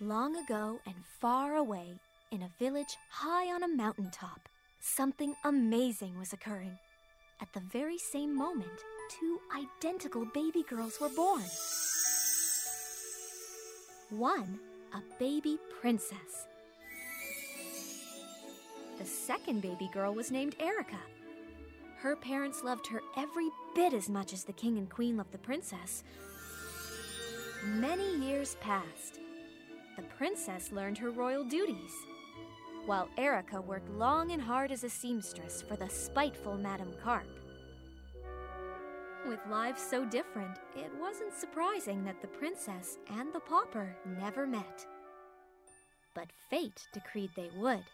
Long 0.00 0.36
ago 0.36 0.78
and 0.84 0.94
far 1.20 1.56
away, 1.56 1.94
in 2.30 2.42
a 2.42 2.50
village 2.58 2.98
high 3.08 3.46
on 3.50 3.62
a 3.62 3.68
mountaintop, 3.68 4.46
something 4.78 5.34
amazing 5.42 6.18
was 6.18 6.34
occurring. 6.34 6.76
At 7.40 7.50
the 7.54 7.62
very 7.72 7.96
same 7.96 8.36
moment, 8.36 8.84
two 9.08 9.40
identical 9.56 10.26
baby 10.34 10.64
girls 10.68 11.00
were 11.00 11.08
born. 11.08 11.44
One, 14.10 14.58
a 14.92 15.00
baby 15.18 15.56
princess. 15.80 16.46
The 18.98 19.06
second 19.06 19.62
baby 19.62 19.88
girl 19.94 20.12
was 20.12 20.30
named 20.30 20.56
Erica. 20.60 21.00
Her 22.00 22.16
parents 22.16 22.62
loved 22.62 22.86
her 22.88 23.00
every 23.16 23.48
bit 23.74 23.94
as 23.94 24.10
much 24.10 24.34
as 24.34 24.44
the 24.44 24.52
king 24.52 24.76
and 24.76 24.90
queen 24.90 25.16
loved 25.16 25.32
the 25.32 25.38
princess. 25.38 26.04
Many 27.64 28.18
years 28.18 28.56
passed. 28.60 29.20
The 29.96 30.02
princess 30.18 30.72
learned 30.72 30.98
her 30.98 31.10
royal 31.10 31.42
duties, 31.42 31.92
while 32.84 33.08
Erica 33.16 33.60
worked 33.60 33.88
long 33.90 34.30
and 34.30 34.42
hard 34.42 34.70
as 34.70 34.84
a 34.84 34.90
seamstress 34.90 35.62
for 35.62 35.74
the 35.76 35.88
spiteful 35.88 36.56
Madame 36.58 36.92
Carp. 37.02 37.26
With 39.26 39.40
lives 39.50 39.82
so 39.82 40.04
different, 40.04 40.58
it 40.76 40.92
wasn't 41.00 41.32
surprising 41.32 42.04
that 42.04 42.20
the 42.20 42.28
princess 42.28 42.98
and 43.08 43.32
the 43.32 43.40
pauper 43.40 43.96
never 44.20 44.46
met. 44.46 44.86
But 46.14 46.30
fate 46.50 46.86
decreed 46.92 47.30
they 47.34 47.50
would. 47.56 47.84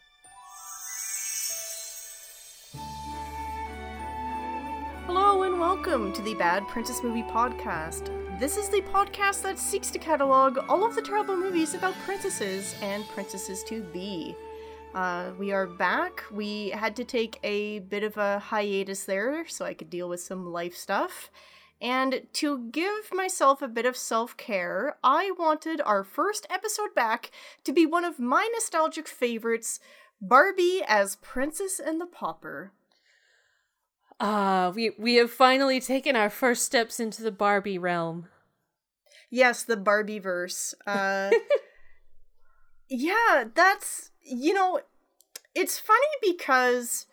Welcome 5.63 6.11
to 6.11 6.21
the 6.23 6.33
Bad 6.33 6.67
Princess 6.67 7.01
Movie 7.01 7.23
Podcast. 7.23 8.09
This 8.37 8.57
is 8.57 8.67
the 8.67 8.81
podcast 8.81 9.43
that 9.43 9.57
seeks 9.57 9.91
to 9.91 9.97
catalog 9.97 10.57
all 10.67 10.85
of 10.85 10.93
the 10.93 11.01
terrible 11.01 11.37
movies 11.37 11.73
about 11.73 11.93
princesses 12.03 12.75
and 12.81 13.07
princesses 13.07 13.63
to 13.69 13.81
be. 13.81 14.35
Uh, 14.93 15.31
we 15.39 15.53
are 15.53 15.65
back. 15.65 16.21
We 16.29 16.71
had 16.71 16.97
to 16.97 17.05
take 17.05 17.39
a 17.43 17.79
bit 17.79 18.03
of 18.03 18.17
a 18.17 18.39
hiatus 18.39 19.05
there 19.05 19.47
so 19.47 19.63
I 19.63 19.73
could 19.73 19.89
deal 19.89 20.09
with 20.09 20.19
some 20.19 20.51
life 20.51 20.75
stuff. 20.75 21.31
And 21.79 22.23
to 22.33 22.67
give 22.69 23.13
myself 23.13 23.61
a 23.61 23.69
bit 23.69 23.85
of 23.85 23.95
self 23.95 24.35
care, 24.35 24.97
I 25.01 25.31
wanted 25.39 25.79
our 25.85 26.03
first 26.03 26.45
episode 26.49 26.93
back 26.93 27.31
to 27.63 27.71
be 27.71 27.85
one 27.85 28.03
of 28.03 28.19
my 28.19 28.49
nostalgic 28.51 29.07
favorites 29.07 29.79
Barbie 30.21 30.81
as 30.85 31.15
Princess 31.15 31.79
and 31.79 32.01
the 32.01 32.05
Pauper. 32.05 32.73
Ah, 34.19 34.71
we 34.75 34.91
we 34.97 35.15
have 35.15 35.31
finally 35.31 35.79
taken 35.79 36.15
our 36.15 36.29
first 36.29 36.65
steps 36.65 36.99
into 36.99 37.23
the 37.23 37.31
Barbie 37.31 37.77
realm. 37.77 38.27
Yes, 39.29 39.63
the 39.63 39.77
Barbie 39.77 40.19
verse. 40.19 40.75
Uh, 40.85 41.31
yeah, 42.89 43.45
that's 43.53 44.11
you 44.21 44.53
know, 44.53 44.79
it's 45.55 45.79
funny 45.79 45.99
because 46.21 47.07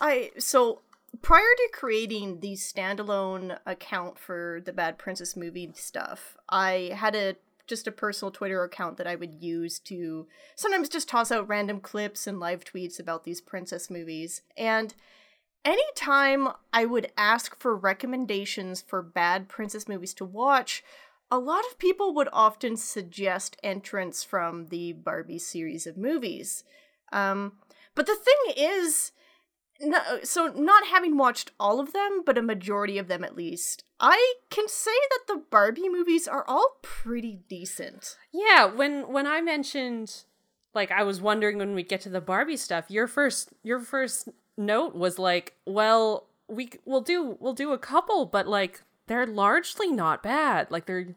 I 0.00 0.32
so 0.38 0.82
prior 1.22 1.40
to 1.40 1.68
creating 1.72 2.40
the 2.40 2.54
standalone 2.54 3.58
account 3.66 4.18
for 4.18 4.60
the 4.64 4.72
Bad 4.72 4.98
Princess 4.98 5.36
movie 5.36 5.72
stuff, 5.74 6.36
I 6.48 6.92
had 6.94 7.14
a 7.14 7.36
just 7.66 7.86
a 7.86 7.92
personal 7.92 8.30
Twitter 8.30 8.62
account 8.62 8.98
that 8.98 9.06
I 9.06 9.14
would 9.14 9.42
use 9.42 9.78
to 9.80 10.26
sometimes 10.54 10.88
just 10.88 11.08
toss 11.08 11.32
out 11.32 11.48
random 11.48 11.80
clips 11.80 12.26
and 12.26 12.38
live 12.38 12.64
tweets 12.64 13.00
about 13.00 13.24
these 13.24 13.40
princess 13.40 13.88
movies. 13.88 14.42
And 14.56 14.94
anytime 15.64 16.48
I 16.72 16.84
would 16.84 17.12
ask 17.16 17.58
for 17.58 17.76
recommendations 17.76 18.82
for 18.82 19.02
bad 19.02 19.48
princess 19.48 19.88
movies 19.88 20.14
to 20.14 20.24
watch, 20.24 20.84
a 21.30 21.38
lot 21.38 21.64
of 21.70 21.78
people 21.78 22.14
would 22.14 22.28
often 22.32 22.76
suggest 22.76 23.56
entrants 23.62 24.22
from 24.22 24.66
the 24.66 24.92
Barbie 24.92 25.38
series 25.38 25.86
of 25.86 25.96
movies. 25.96 26.64
Um, 27.12 27.54
but 27.94 28.06
the 28.06 28.16
thing 28.16 28.54
is, 28.56 29.12
no, 29.80 30.00
so 30.22 30.48
not 30.48 30.86
having 30.86 31.16
watched 31.16 31.50
all 31.58 31.80
of 31.80 31.92
them, 31.92 32.22
but 32.24 32.38
a 32.38 32.42
majority 32.42 32.98
of 32.98 33.08
them 33.08 33.24
at 33.24 33.36
least, 33.36 33.84
I 33.98 34.34
can 34.50 34.68
say 34.68 34.92
that 35.10 35.26
the 35.26 35.42
Barbie 35.50 35.88
movies 35.88 36.28
are 36.28 36.44
all 36.46 36.76
pretty 36.82 37.40
decent. 37.48 38.16
Yeah, 38.32 38.66
when 38.66 39.12
when 39.12 39.26
I 39.26 39.40
mentioned 39.40 40.24
like 40.74 40.90
I 40.90 41.02
was 41.02 41.20
wondering 41.20 41.58
when 41.58 41.74
we 41.74 41.82
get 41.82 42.00
to 42.02 42.08
the 42.08 42.20
Barbie 42.20 42.56
stuff, 42.56 42.90
your 42.90 43.06
first 43.06 43.50
your 43.62 43.80
first 43.80 44.28
note 44.56 44.94
was 44.94 45.18
like, 45.18 45.54
well, 45.66 46.26
we 46.48 46.70
we'll 46.84 47.00
do 47.00 47.36
we'll 47.40 47.54
do 47.54 47.72
a 47.72 47.78
couple, 47.78 48.26
but 48.26 48.46
like 48.46 48.82
they're 49.06 49.26
largely 49.26 49.90
not 49.90 50.22
bad. 50.22 50.70
Like 50.70 50.86
they're 50.86 51.14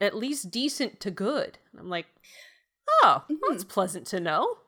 at 0.00 0.16
least 0.16 0.50
decent 0.50 1.00
to 1.00 1.10
good. 1.10 1.58
And 1.72 1.80
I'm 1.80 1.88
like, 1.88 2.06
oh, 3.02 3.22
mm-hmm. 3.24 3.34
that's 3.48 3.64
pleasant 3.64 4.06
to 4.08 4.20
know. 4.20 4.58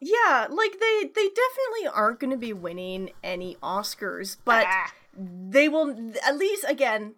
Yeah, 0.00 0.46
like 0.50 0.78
they 0.78 1.10
they 1.14 1.28
definitely 1.28 1.88
aren't 1.92 2.20
going 2.20 2.30
to 2.30 2.36
be 2.36 2.52
winning 2.52 3.10
any 3.24 3.56
Oscars, 3.62 4.36
but 4.44 4.66
ah. 4.68 4.92
they 5.16 5.68
will 5.68 6.12
at 6.24 6.36
least 6.36 6.64
again, 6.68 7.14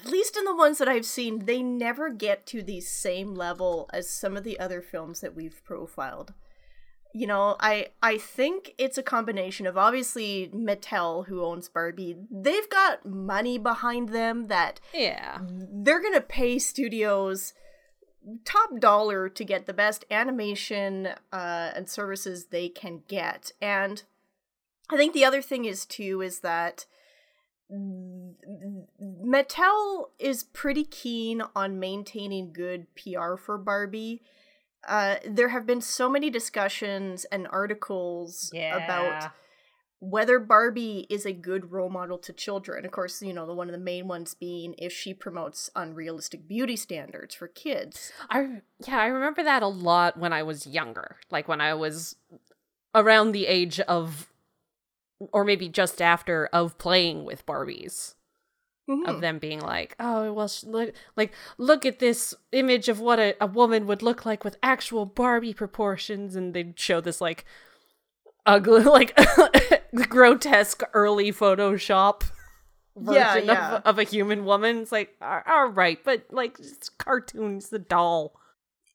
at 0.00 0.10
least 0.10 0.36
in 0.36 0.44
the 0.44 0.54
ones 0.54 0.78
that 0.78 0.88
I've 0.88 1.06
seen, 1.06 1.46
they 1.46 1.62
never 1.62 2.10
get 2.10 2.46
to 2.46 2.62
the 2.62 2.80
same 2.80 3.34
level 3.34 3.88
as 3.92 4.10
some 4.10 4.36
of 4.36 4.44
the 4.44 4.60
other 4.60 4.82
films 4.82 5.20
that 5.20 5.34
we've 5.34 5.62
profiled 5.64 6.34
you 7.14 7.26
know 7.26 7.56
i 7.60 7.86
i 8.02 8.18
think 8.18 8.74
it's 8.78 8.98
a 8.98 9.02
combination 9.02 9.66
of 9.66 9.78
obviously 9.78 10.50
mattel 10.54 11.26
who 11.26 11.42
owns 11.42 11.68
barbie 11.68 12.16
they've 12.30 12.68
got 12.68 13.06
money 13.06 13.58
behind 13.58 14.10
them 14.10 14.48
that 14.48 14.80
yeah. 14.92 15.38
they're 15.42 16.02
gonna 16.02 16.20
pay 16.20 16.58
studios 16.58 17.54
top 18.44 18.78
dollar 18.78 19.28
to 19.28 19.44
get 19.44 19.66
the 19.66 19.72
best 19.72 20.04
animation 20.10 21.08
uh, 21.32 21.70
and 21.74 21.88
services 21.88 22.46
they 22.46 22.68
can 22.68 23.02
get. 23.08 23.52
And 23.60 24.02
i 24.90 24.96
think 24.96 25.12
the 25.12 25.24
other 25.24 25.42
thing 25.42 25.64
is 25.64 25.84
too 25.84 26.22
is 26.22 26.40
that 26.40 26.86
mattel 27.70 28.86
is 30.18 30.44
pretty 30.44 30.84
keen 30.84 31.42
on 31.54 31.78
maintaining 31.78 32.50
good 32.50 32.86
pr 32.94 33.36
for 33.36 33.58
barbie 33.58 34.22
uh, 34.88 35.16
there 35.26 35.50
have 35.50 35.66
been 35.66 35.80
so 35.80 36.08
many 36.08 36.30
discussions 36.30 37.24
and 37.26 37.46
articles 37.48 38.50
yeah. 38.52 38.82
about 38.82 39.30
whether 40.00 40.38
Barbie 40.38 41.06
is 41.10 41.26
a 41.26 41.32
good 41.32 41.72
role 41.72 41.90
model 41.90 42.18
to 42.18 42.32
children. 42.32 42.84
Of 42.84 42.92
course, 42.92 43.20
you 43.20 43.32
know, 43.32 43.46
the 43.46 43.54
one 43.54 43.68
of 43.68 43.72
the 43.72 43.78
main 43.78 44.08
ones 44.08 44.34
being 44.34 44.74
if 44.78 44.92
she 44.92 45.12
promotes 45.12 45.70
unrealistic 45.76 46.48
beauty 46.48 46.76
standards 46.76 47.34
for 47.34 47.48
kids. 47.48 48.12
I 48.30 48.62
yeah, 48.86 48.98
I 48.98 49.06
remember 49.06 49.42
that 49.42 49.62
a 49.62 49.68
lot 49.68 50.16
when 50.16 50.32
I 50.32 50.42
was 50.42 50.66
younger. 50.66 51.16
Like 51.30 51.48
when 51.48 51.60
I 51.60 51.74
was 51.74 52.16
around 52.94 53.32
the 53.32 53.46
age 53.46 53.80
of 53.80 54.28
or 55.32 55.44
maybe 55.44 55.68
just 55.68 56.00
after 56.00 56.46
of 56.52 56.78
playing 56.78 57.24
with 57.24 57.44
Barbies 57.44 58.14
mm-hmm. 58.88 59.08
of 59.08 59.20
them 59.20 59.38
being 59.38 59.60
like, 59.60 59.94
"Oh, 60.00 60.32
well, 60.32 60.50
look, 60.64 60.94
like 61.16 61.32
look 61.58 61.84
at 61.84 61.98
this 61.98 62.34
image 62.52 62.88
of 62.88 63.00
what 63.00 63.18
a, 63.18 63.36
a 63.40 63.46
woman 63.46 63.86
would 63.86 64.02
look 64.02 64.24
like 64.24 64.44
with 64.44 64.56
actual 64.62 65.06
Barbie 65.06 65.54
proportions," 65.54 66.34
and 66.34 66.54
they'd 66.54 66.78
show 66.78 67.00
this 67.00 67.20
like 67.20 67.44
ugly, 68.46 68.82
like 68.84 69.18
grotesque 70.08 70.82
early 70.94 71.30
Photoshop 71.32 72.22
version 72.96 73.22
yeah, 73.22 73.36
yeah. 73.36 73.76
Of, 73.76 73.82
of, 73.84 73.98
a 73.98 74.04
human 74.04 74.44
woman. 74.44 74.78
It's 74.78 74.92
like, 74.92 75.14
all 75.20 75.68
right, 75.68 75.98
but 76.02 76.26
like 76.30 76.58
it's 76.58 76.88
cartoons, 76.88 77.68
the 77.68 77.78
doll. 77.78 78.34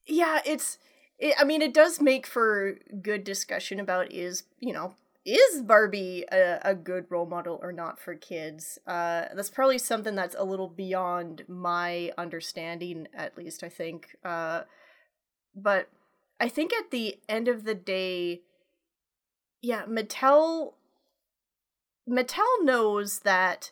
Yeah, 0.06 0.40
it's. 0.44 0.78
It, 1.18 1.36
I 1.38 1.44
mean, 1.44 1.62
it 1.62 1.72
does 1.72 2.00
make 2.00 2.26
for 2.26 2.76
good 3.00 3.22
discussion 3.24 3.78
about 3.78 4.12
is 4.12 4.42
you 4.58 4.72
know 4.72 4.94
is 5.24 5.62
Barbie 5.62 6.24
a, 6.30 6.60
a 6.62 6.74
good 6.74 7.06
role 7.08 7.26
model 7.26 7.58
or 7.62 7.72
not 7.72 7.98
for 7.98 8.14
kids? 8.14 8.78
Uh, 8.86 9.26
that's 9.34 9.50
probably 9.50 9.78
something 9.78 10.14
that's 10.14 10.36
a 10.38 10.44
little 10.44 10.68
beyond 10.68 11.44
my 11.48 12.12
understanding, 12.18 13.08
at 13.14 13.36
least, 13.38 13.62
I 13.62 13.68
think. 13.68 14.16
Uh, 14.24 14.62
but 15.54 15.88
I 16.38 16.48
think 16.48 16.72
at 16.72 16.90
the 16.90 17.18
end 17.28 17.48
of 17.48 17.64
the 17.64 17.74
day, 17.74 18.42
yeah, 19.62 19.86
Mattel 19.86 20.74
Mattel 22.08 22.62
knows 22.62 23.20
that 23.20 23.70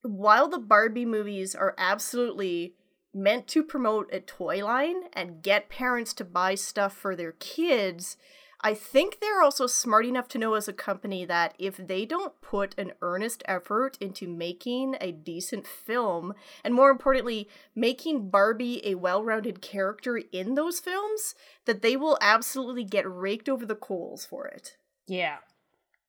while 0.00 0.48
the 0.48 0.58
Barbie 0.58 1.04
movies 1.04 1.54
are 1.54 1.74
absolutely 1.76 2.74
meant 3.14 3.46
to 3.48 3.62
promote 3.62 4.12
a 4.12 4.20
toy 4.20 4.64
line 4.64 5.04
and 5.12 5.42
get 5.42 5.68
parents 5.68 6.14
to 6.14 6.24
buy 6.24 6.54
stuff 6.54 6.94
for 6.94 7.14
their 7.14 7.32
kids, 7.32 8.16
I 8.64 8.74
think 8.74 9.18
they're 9.20 9.42
also 9.42 9.66
smart 9.66 10.06
enough 10.06 10.28
to 10.28 10.38
know 10.38 10.54
as 10.54 10.68
a 10.68 10.72
company 10.72 11.24
that 11.24 11.54
if 11.58 11.76
they 11.76 12.06
don't 12.06 12.40
put 12.40 12.78
an 12.78 12.92
earnest 13.02 13.42
effort 13.46 13.98
into 14.00 14.28
making 14.28 14.96
a 15.00 15.10
decent 15.10 15.66
film, 15.66 16.34
and 16.62 16.72
more 16.72 16.90
importantly, 16.90 17.48
making 17.74 18.30
Barbie 18.30 18.80
a 18.84 18.94
well 18.94 19.24
rounded 19.24 19.60
character 19.60 20.20
in 20.30 20.54
those 20.54 20.78
films, 20.78 21.34
that 21.64 21.82
they 21.82 21.96
will 21.96 22.18
absolutely 22.20 22.84
get 22.84 23.10
raked 23.10 23.48
over 23.48 23.66
the 23.66 23.74
coals 23.74 24.24
for 24.24 24.46
it. 24.46 24.76
Yeah. 25.08 25.38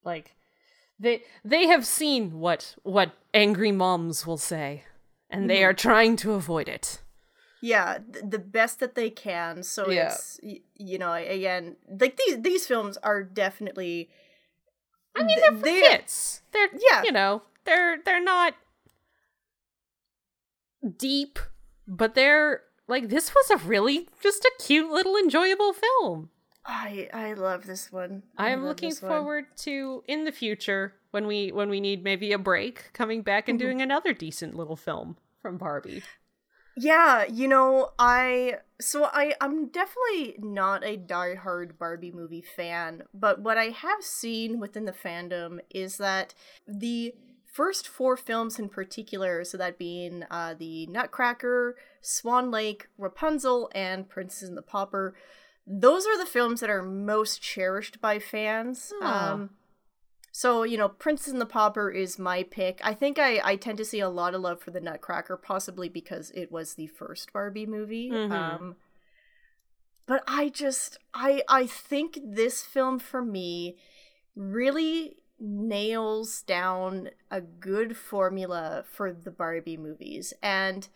Like, 0.04 0.36
they 0.98 1.22
they 1.44 1.66
have 1.66 1.86
seen 1.86 2.38
what 2.38 2.76
what 2.82 3.12
angry 3.32 3.72
moms 3.72 4.26
will 4.26 4.38
say 4.38 4.84
and 5.28 5.42
mm-hmm. 5.42 5.48
they 5.48 5.64
are 5.64 5.74
trying 5.74 6.16
to 6.16 6.32
avoid 6.32 6.68
it 6.68 7.00
yeah 7.64 7.98
th- 8.12 8.24
the 8.28 8.38
best 8.38 8.78
that 8.80 8.94
they 8.94 9.08
can 9.08 9.62
so 9.62 9.88
Yeah. 9.88 10.12
it's 10.12 10.38
y- 10.42 10.60
you 10.76 10.98
know 10.98 11.12
again 11.14 11.76
like 11.88 12.16
these 12.20 12.42
these 12.42 12.66
films 12.66 12.98
are 13.02 13.22
definitely 13.24 14.10
I 15.16 15.22
mean, 15.22 15.38
they're 15.40 15.52
for 15.52 15.64
they- 15.64 15.80
kids. 15.80 16.42
They're 16.52 16.68
Yeah. 16.76 17.02
you 17.04 17.12
know, 17.12 17.42
they're 17.64 17.98
they're 18.04 18.22
not 18.22 18.54
deep, 20.98 21.38
but 21.86 22.14
they're 22.14 22.62
like 22.88 23.08
this 23.08 23.34
was 23.34 23.50
a 23.50 23.56
really 23.58 24.08
just 24.22 24.44
a 24.44 24.50
cute 24.62 24.90
little 24.90 25.16
enjoyable 25.16 25.72
film. 25.72 26.30
i 26.66 27.08
i 27.12 27.32
love 27.34 27.66
this 27.66 27.92
one 27.92 28.22
I 28.38 28.50
am 28.50 28.64
looking 28.64 28.88
this 28.90 29.02
one. 29.02 29.10
forward 29.10 29.44
to 29.58 30.02
in 30.08 30.24
the 30.24 30.32
future 30.32 30.94
when 31.10 31.26
we 31.26 31.52
when 31.52 31.68
we 31.70 31.78
need 31.80 32.02
maybe 32.02 32.32
a 32.32 32.38
break 32.38 32.92
coming 32.92 33.22
back 33.22 33.48
and 33.48 33.58
Mhm. 33.58 33.62
doing 33.62 33.82
another 33.82 34.12
decent 34.12 34.56
little 34.56 34.76
film 34.76 35.16
from 35.40 35.58
Barbie. 35.58 36.02
Yeah, 36.76 37.24
you 37.24 37.48
know, 37.48 37.90
I 37.98 38.56
so 38.80 39.04
I 39.04 39.34
I'm 39.40 39.68
definitely 39.68 40.36
not 40.38 40.84
a 40.84 40.96
diehard 40.96 41.78
Barbie 41.78 42.10
movie 42.10 42.42
fan, 42.42 43.04
but 43.12 43.40
what 43.40 43.58
I 43.58 43.66
have 43.66 44.02
seen 44.02 44.58
within 44.58 44.84
the 44.84 44.92
fandom 44.92 45.60
is 45.70 45.98
that 45.98 46.34
the 46.66 47.14
first 47.52 47.86
four 47.86 48.16
films 48.16 48.58
in 48.58 48.68
particular, 48.68 49.44
so 49.44 49.56
that 49.56 49.78
being 49.78 50.24
uh, 50.30 50.54
the 50.58 50.86
Nutcracker, 50.86 51.76
Swan 52.00 52.50
Lake, 52.50 52.88
Rapunzel, 52.98 53.70
and 53.74 54.08
Princess 54.08 54.48
and 54.48 54.56
the 54.58 54.62
Pauper, 54.62 55.14
those 55.64 56.04
are 56.04 56.18
the 56.18 56.26
films 56.26 56.60
that 56.60 56.70
are 56.70 56.82
most 56.82 57.40
cherished 57.40 58.00
by 58.00 58.18
fans. 58.18 58.92
Ah. 59.00 59.32
Um, 59.32 59.50
so, 60.36 60.64
you 60.64 60.76
know, 60.76 60.88
Princess 60.88 61.32
and 61.32 61.40
the 61.40 61.46
Pauper 61.46 61.92
is 61.92 62.18
my 62.18 62.42
pick. 62.42 62.80
I 62.82 62.92
think 62.92 63.20
I, 63.20 63.40
I 63.44 63.54
tend 63.54 63.78
to 63.78 63.84
see 63.84 64.00
a 64.00 64.08
lot 64.08 64.34
of 64.34 64.40
love 64.40 64.60
for 64.60 64.72
the 64.72 64.80
Nutcracker, 64.80 65.36
possibly 65.36 65.88
because 65.88 66.32
it 66.34 66.50
was 66.50 66.74
the 66.74 66.88
first 66.88 67.32
Barbie 67.32 67.66
movie. 67.66 68.10
Mhm. 68.10 68.32
Um, 68.32 68.76
but 70.06 70.24
I 70.26 70.48
just 70.48 70.98
I 71.14 71.44
I 71.48 71.68
think 71.68 72.18
this 72.20 72.62
film 72.62 72.98
for 72.98 73.22
me 73.24 73.76
really 74.34 75.18
nails 75.38 76.42
down 76.42 77.10
a 77.30 77.40
good 77.40 77.96
formula 77.96 78.82
for 78.90 79.12
the 79.12 79.30
Barbie 79.30 79.76
movies. 79.76 80.34
And 80.42 80.88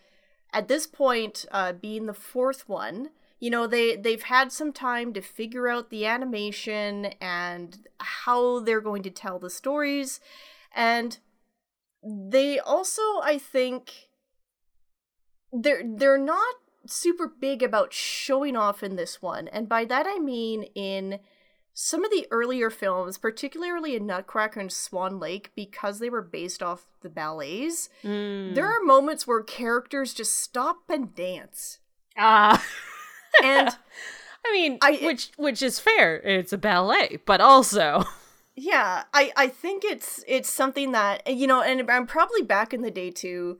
at 0.52 0.66
this 0.66 0.88
point, 0.88 1.44
uh, 1.52 1.74
being 1.74 2.06
the 2.06 2.12
fourth 2.12 2.68
one, 2.68 3.10
you 3.40 3.50
know 3.50 3.66
they 3.66 3.96
they've 3.96 4.22
had 4.24 4.50
some 4.52 4.72
time 4.72 5.12
to 5.12 5.20
figure 5.20 5.68
out 5.68 5.90
the 5.90 6.04
animation 6.06 7.06
and 7.20 7.86
how 8.00 8.60
they're 8.60 8.80
going 8.80 9.02
to 9.02 9.10
tell 9.10 9.38
the 9.38 9.50
stories 9.50 10.20
and 10.74 11.18
they 12.02 12.58
also 12.58 13.02
i 13.22 13.38
think 13.38 14.08
they're 15.52 15.82
they're 15.84 16.18
not 16.18 16.54
super 16.86 17.28
big 17.40 17.62
about 17.62 17.92
showing 17.92 18.56
off 18.56 18.82
in 18.82 18.96
this 18.96 19.20
one 19.20 19.48
and 19.48 19.68
by 19.68 19.84
that 19.84 20.06
i 20.06 20.18
mean 20.18 20.62
in 20.74 21.18
some 21.74 22.04
of 22.04 22.10
the 22.10 22.26
earlier 22.30 22.70
films 22.70 23.18
particularly 23.18 23.94
in 23.94 24.06
nutcracker 24.06 24.58
and 24.60 24.72
swan 24.72 25.18
lake 25.18 25.50
because 25.54 25.98
they 25.98 26.10
were 26.10 26.22
based 26.22 26.62
off 26.62 26.86
the 27.02 27.08
ballets 27.10 27.88
Mm. 28.02 28.54
there 28.54 28.66
are 28.66 28.82
moments 28.82 29.26
where 29.26 29.42
characters 29.42 30.14
just 30.14 30.38
stop 30.40 30.78
and 30.88 31.14
dance 31.14 31.78
ah. 32.16 32.64
and 33.42 33.68
I 34.46 34.52
mean, 34.52 34.78
I- 34.82 35.00
which 35.02 35.30
which 35.36 35.62
is 35.62 35.78
fair. 35.78 36.16
It's 36.16 36.52
a 36.52 36.58
ballet, 36.58 37.18
but 37.24 37.40
also 37.40 38.04
yeah 38.58 39.04
i 39.14 39.32
i 39.36 39.46
think 39.46 39.84
it's 39.84 40.24
it's 40.26 40.50
something 40.50 40.90
that 40.90 41.22
you 41.32 41.46
know 41.46 41.62
and 41.62 41.88
i'm 41.90 42.06
probably 42.06 42.42
back 42.42 42.74
in 42.74 42.82
the 42.82 42.90
day 42.90 43.10
too 43.10 43.56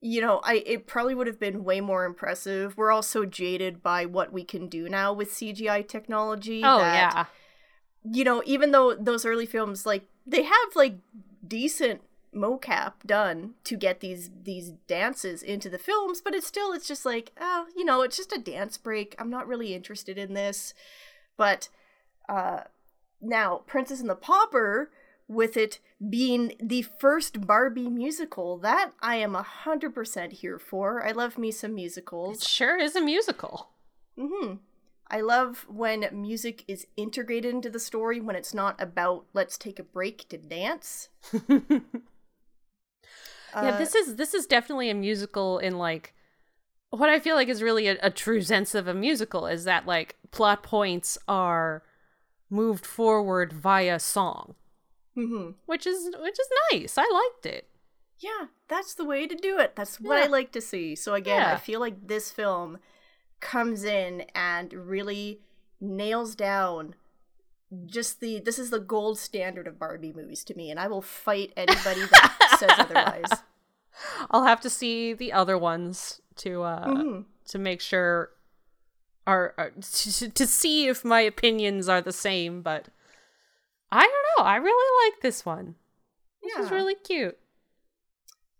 you 0.00 0.20
know 0.20 0.40
i 0.44 0.62
it 0.66 0.86
probably 0.86 1.14
would 1.14 1.26
have 1.26 1.38
been 1.38 1.62
way 1.62 1.80
more 1.80 2.06
impressive 2.06 2.74
we're 2.76 2.90
all 2.90 3.02
so 3.02 3.26
jaded 3.26 3.82
by 3.82 4.06
what 4.06 4.32
we 4.32 4.42
can 4.42 4.66
do 4.66 4.88
now 4.88 5.12
with 5.12 5.30
cgi 5.30 5.86
technology 5.86 6.62
oh 6.64 6.78
that, 6.78 6.94
yeah. 7.14 7.24
you 8.10 8.24
know 8.24 8.42
even 8.46 8.70
though 8.70 8.94
those 8.94 9.26
early 9.26 9.46
films 9.46 9.84
like 9.84 10.08
they 10.26 10.42
have 10.42 10.74
like 10.74 10.96
decent 11.46 12.00
mocap 12.34 12.92
done 13.04 13.54
to 13.64 13.76
get 13.76 14.00
these 14.00 14.30
these 14.44 14.70
dances 14.86 15.42
into 15.42 15.68
the 15.68 15.78
films 15.78 16.20
but 16.20 16.34
it's 16.34 16.46
still 16.46 16.72
it's 16.72 16.86
just 16.86 17.04
like 17.04 17.32
oh 17.40 17.66
you 17.76 17.84
know 17.84 18.02
it's 18.02 18.16
just 18.16 18.32
a 18.32 18.38
dance 18.38 18.78
break 18.78 19.16
i'm 19.18 19.30
not 19.30 19.48
really 19.48 19.74
interested 19.74 20.16
in 20.16 20.34
this 20.34 20.72
but 21.36 21.68
uh 22.28 22.60
now 23.20 23.62
princess 23.66 24.00
and 24.00 24.08
the 24.08 24.14
pauper 24.14 24.90
with 25.26 25.56
it 25.56 25.80
being 26.08 26.52
the 26.60 26.82
first 26.82 27.46
barbie 27.46 27.88
musical 27.88 28.56
that 28.58 28.92
i 29.00 29.16
am 29.16 29.34
a 29.34 29.42
hundred 29.42 29.92
percent 29.92 30.34
here 30.34 30.58
for 30.58 31.04
i 31.04 31.10
love 31.10 31.36
me 31.36 31.50
some 31.50 31.74
musicals. 31.74 32.42
It 32.42 32.48
sure 32.48 32.78
is 32.78 32.94
a 32.94 33.00
musical. 33.00 33.70
Mm-hmm. 34.16 34.54
I 35.12 35.20
love 35.22 35.66
when 35.68 36.08
music 36.12 36.64
is 36.68 36.86
integrated 36.96 37.52
into 37.52 37.68
the 37.68 37.80
story 37.80 38.20
when 38.20 38.36
it's 38.36 38.54
not 38.54 38.80
about 38.80 39.24
let's 39.32 39.58
take 39.58 39.80
a 39.80 39.84
break 39.84 40.28
to 40.28 40.38
dance. 40.38 41.08
yeah, 43.54 43.60
Uh, 43.60 43.78
this 43.78 43.94
is 43.94 44.16
this 44.16 44.34
is 44.34 44.46
definitely 44.46 44.90
a 44.90 44.94
musical 44.94 45.58
in 45.58 45.78
like 45.78 46.14
what 46.90 47.08
I 47.08 47.20
feel 47.20 47.36
like 47.36 47.48
is 47.48 47.62
really 47.62 47.86
a, 47.86 47.96
a 48.02 48.10
true 48.10 48.42
sense 48.42 48.74
of 48.74 48.88
a 48.88 48.94
musical 48.94 49.46
is 49.46 49.64
that 49.64 49.86
like 49.86 50.16
plot 50.30 50.62
points 50.62 51.16
are 51.28 51.82
moved 52.48 52.84
forward 52.84 53.52
via 53.52 53.98
song, 54.00 54.54
mhm. 55.16 55.54
which 55.66 55.86
is 55.86 56.10
which 56.20 56.38
is 56.38 56.48
nice. 56.72 56.98
I 56.98 57.08
liked 57.10 57.46
it. 57.46 57.68
Yeah, 58.18 58.46
that's 58.68 58.94
the 58.94 59.04
way 59.04 59.26
to 59.26 59.34
do 59.34 59.58
it. 59.58 59.74
That's 59.76 59.98
what 60.00 60.22
I 60.22 60.26
like 60.26 60.52
to 60.52 60.60
see. 60.60 60.94
So 60.94 61.14
again, 61.14 61.42
I 61.42 61.56
feel 61.56 61.80
like 61.80 62.06
this 62.06 62.30
film 62.30 62.78
comes 63.40 63.84
in 63.84 64.26
and 64.34 64.72
really 64.74 65.40
nails 65.80 66.34
down 66.34 66.94
just 67.86 68.20
the 68.20 68.40
this 68.40 68.58
is 68.58 68.70
the 68.70 68.80
gold 68.80 69.18
standard 69.18 69.66
of 69.66 69.78
Barbie 69.78 70.12
movies 70.12 70.44
to 70.44 70.54
me 70.54 70.70
and 70.70 70.78
I 70.80 70.88
will 70.88 71.00
fight 71.02 71.52
anybody 71.56 72.00
that 72.00 72.36
says 72.60 72.70
otherwise. 72.78 73.30
I'll 74.30 74.44
have 74.44 74.60
to 74.62 74.70
see 74.70 75.12
the 75.12 75.32
other 75.32 75.58
ones 75.58 76.20
to 76.36 76.62
uh 76.62 76.86
Mhm. 76.86 77.24
to 77.48 77.58
make 77.58 77.80
sure 77.80 78.30
are, 79.26 79.54
are 79.58 79.70
to, 79.80 80.28
to 80.30 80.46
see 80.46 80.86
if 80.88 81.04
my 81.04 81.20
opinions 81.20 81.88
are 81.88 82.00
the 82.00 82.12
same, 82.12 82.62
but 82.62 82.88
I 83.92 84.02
don't 84.02 84.26
know. 84.38 84.44
I 84.44 84.56
really 84.56 85.10
like 85.10 85.20
this 85.20 85.44
one. 85.44 85.74
This 86.42 86.64
is 86.66 86.70
really 86.70 86.94
cute. 86.94 87.36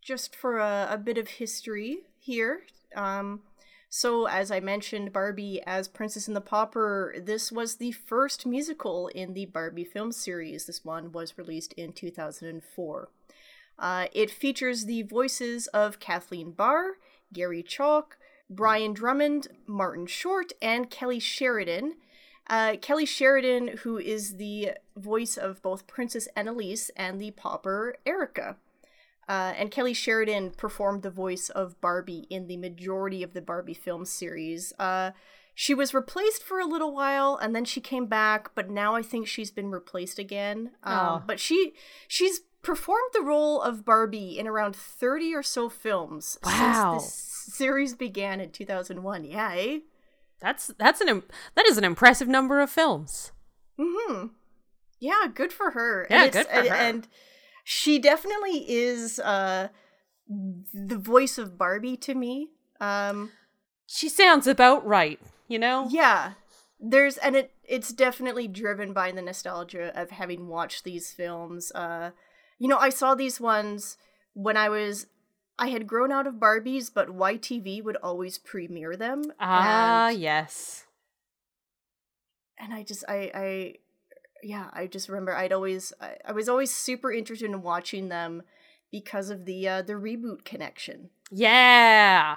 just 0.02 0.34
for 0.34 0.58
a, 0.58 0.88
a 0.90 0.98
bit 0.98 1.18
of 1.18 1.28
history 1.28 1.98
here. 2.18 2.62
Um, 2.96 3.40
so, 3.88 4.26
as 4.26 4.50
I 4.50 4.60
mentioned, 4.60 5.12
Barbie 5.12 5.60
as 5.66 5.88
Princess 5.88 6.26
and 6.28 6.36
the 6.36 6.40
Pauper, 6.40 7.14
this 7.20 7.50
was 7.52 7.76
the 7.76 7.92
first 7.92 8.46
musical 8.46 9.08
in 9.08 9.34
the 9.34 9.46
Barbie 9.46 9.84
film 9.84 10.12
series. 10.12 10.66
This 10.66 10.84
one 10.84 11.10
was 11.12 11.38
released 11.38 11.72
in 11.74 11.92
2004. 11.92 13.08
Uh, 13.80 14.06
it 14.12 14.30
features 14.30 14.84
the 14.84 15.02
voices 15.02 15.66
of 15.68 15.98
Kathleen 15.98 16.52
Barr, 16.52 16.98
Gary 17.32 17.62
Chalk, 17.62 18.18
Brian 18.48 18.92
Drummond, 18.92 19.48
Martin 19.66 20.06
Short, 20.06 20.52
and 20.60 20.90
Kelly 20.90 21.18
Sheridan. 21.18 21.94
Uh, 22.48 22.76
Kelly 22.82 23.06
Sheridan, 23.06 23.78
who 23.78 23.96
is 23.96 24.36
the 24.36 24.72
voice 24.96 25.36
of 25.36 25.62
both 25.62 25.86
Princess 25.86 26.28
Annalise 26.36 26.90
and 26.96 27.20
the 27.20 27.30
Pauper 27.30 27.96
Erica. 28.04 28.56
Uh, 29.28 29.54
and 29.56 29.70
Kelly 29.70 29.94
Sheridan 29.94 30.50
performed 30.50 31.02
the 31.02 31.10
voice 31.10 31.48
of 31.48 31.80
Barbie 31.80 32.26
in 32.28 32.48
the 32.48 32.56
majority 32.56 33.22
of 33.22 33.32
the 33.32 33.40
Barbie 33.40 33.74
film 33.74 34.04
series. 34.04 34.72
Uh, 34.78 35.12
she 35.54 35.74
was 35.74 35.94
replaced 35.94 36.42
for 36.42 36.58
a 36.58 36.66
little 36.66 36.92
while, 36.92 37.38
and 37.40 37.54
then 37.54 37.64
she 37.64 37.80
came 37.80 38.06
back, 38.06 38.50
but 38.56 38.68
now 38.68 38.96
I 38.96 39.02
think 39.02 39.28
she's 39.28 39.52
been 39.52 39.70
replaced 39.70 40.18
again. 40.18 40.72
Um, 40.82 40.98
Aw. 40.98 41.22
but 41.26 41.38
she 41.38 41.74
she's 42.08 42.40
performed 42.62 43.10
the 43.12 43.22
role 43.22 43.60
of 43.60 43.84
Barbie 43.84 44.38
in 44.38 44.46
around 44.46 44.76
thirty 44.76 45.34
or 45.34 45.42
so 45.42 45.68
films 45.68 46.38
Wow. 46.44 46.98
since 46.98 47.12
this 47.46 47.54
series 47.56 47.94
began 47.94 48.40
in 48.40 48.50
two 48.50 48.64
thousand 48.66 49.02
one. 49.02 49.24
Yeah, 49.24 49.52
eh? 49.54 49.78
That's 50.40 50.68
that's 50.78 51.00
an 51.00 51.22
that 51.54 51.66
is 51.66 51.78
an 51.78 51.84
impressive 51.84 52.28
number 52.28 52.60
of 52.60 52.70
films. 52.70 53.32
Hmm. 53.80 54.26
Yeah, 54.98 55.26
good 55.34 55.52
for 55.52 55.70
her. 55.72 56.06
Yeah, 56.10 56.24
and 56.24 56.32
good 56.32 56.46
for 56.46 56.52
and, 56.52 56.68
her. 56.68 56.74
And 56.74 57.08
she 57.64 57.98
definitely 57.98 58.64
is 58.70 59.18
uh 59.18 59.68
the 60.28 60.98
voice 60.98 61.38
of 61.38 61.58
Barbie 61.58 61.96
to 61.98 62.14
me. 62.14 62.50
Um 62.80 63.32
She 63.86 64.08
sounds 64.08 64.46
about 64.46 64.86
right, 64.86 65.18
you 65.48 65.58
know? 65.58 65.86
yeah. 65.90 66.32
There's 66.78 67.16
and 67.18 67.36
it 67.36 67.52
it's 67.64 67.92
definitely 67.92 68.48
driven 68.48 68.92
by 68.92 69.12
the 69.12 69.22
nostalgia 69.22 69.92
of 70.00 70.10
having 70.10 70.48
watched 70.48 70.84
these 70.84 71.12
films. 71.12 71.70
Uh 71.72 72.10
you 72.60 72.68
know, 72.68 72.78
I 72.78 72.90
saw 72.90 73.16
these 73.16 73.40
ones 73.40 73.96
when 74.34 74.56
I 74.56 74.68
was 74.68 75.06
I 75.58 75.68
had 75.68 75.86
grown 75.88 76.12
out 76.12 76.26
of 76.28 76.34
Barbies, 76.34 76.90
but 76.94 77.08
YTV 77.08 77.82
would 77.82 77.96
always 77.96 78.38
premiere 78.38 78.96
them. 78.96 79.24
Ah, 79.40 80.08
and- 80.10 80.18
yes. 80.20 80.84
and 82.58 82.72
I 82.72 82.82
just 82.82 83.04
I 83.08 83.30
I 83.34 83.74
yeah 84.42 84.70
I 84.72 84.86
just 84.86 85.08
remember 85.08 85.34
I'd 85.34 85.52
always 85.52 85.92
I, 86.00 86.16
I 86.24 86.32
was 86.32 86.48
always 86.48 86.72
super 86.74 87.12
interested 87.12 87.50
in 87.50 87.62
watching 87.62 88.08
them 88.08 88.42
because 88.92 89.30
of 89.30 89.44
the 89.44 89.68
uh, 89.68 89.82
the 89.82 89.94
reboot 89.94 90.44
connection. 90.44 91.10
Yeah. 91.30 92.36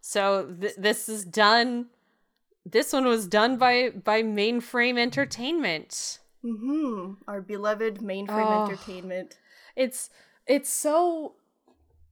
So 0.00 0.54
th- 0.60 0.74
this 0.76 1.08
is 1.08 1.24
done. 1.24 1.86
This 2.66 2.92
one 2.92 3.04
was 3.04 3.26
done 3.26 3.56
by 3.58 3.90
by 3.90 4.22
Mainframe 4.22 4.98
Entertainment. 4.98 6.18
Mm-hmm. 6.44 7.14
Our 7.26 7.40
beloved 7.40 8.00
mainframe 8.00 8.28
Oh. 8.50 8.64
entertainment. 8.64 9.38
It's 9.76 10.10
it's 10.46 10.70
so 10.70 11.34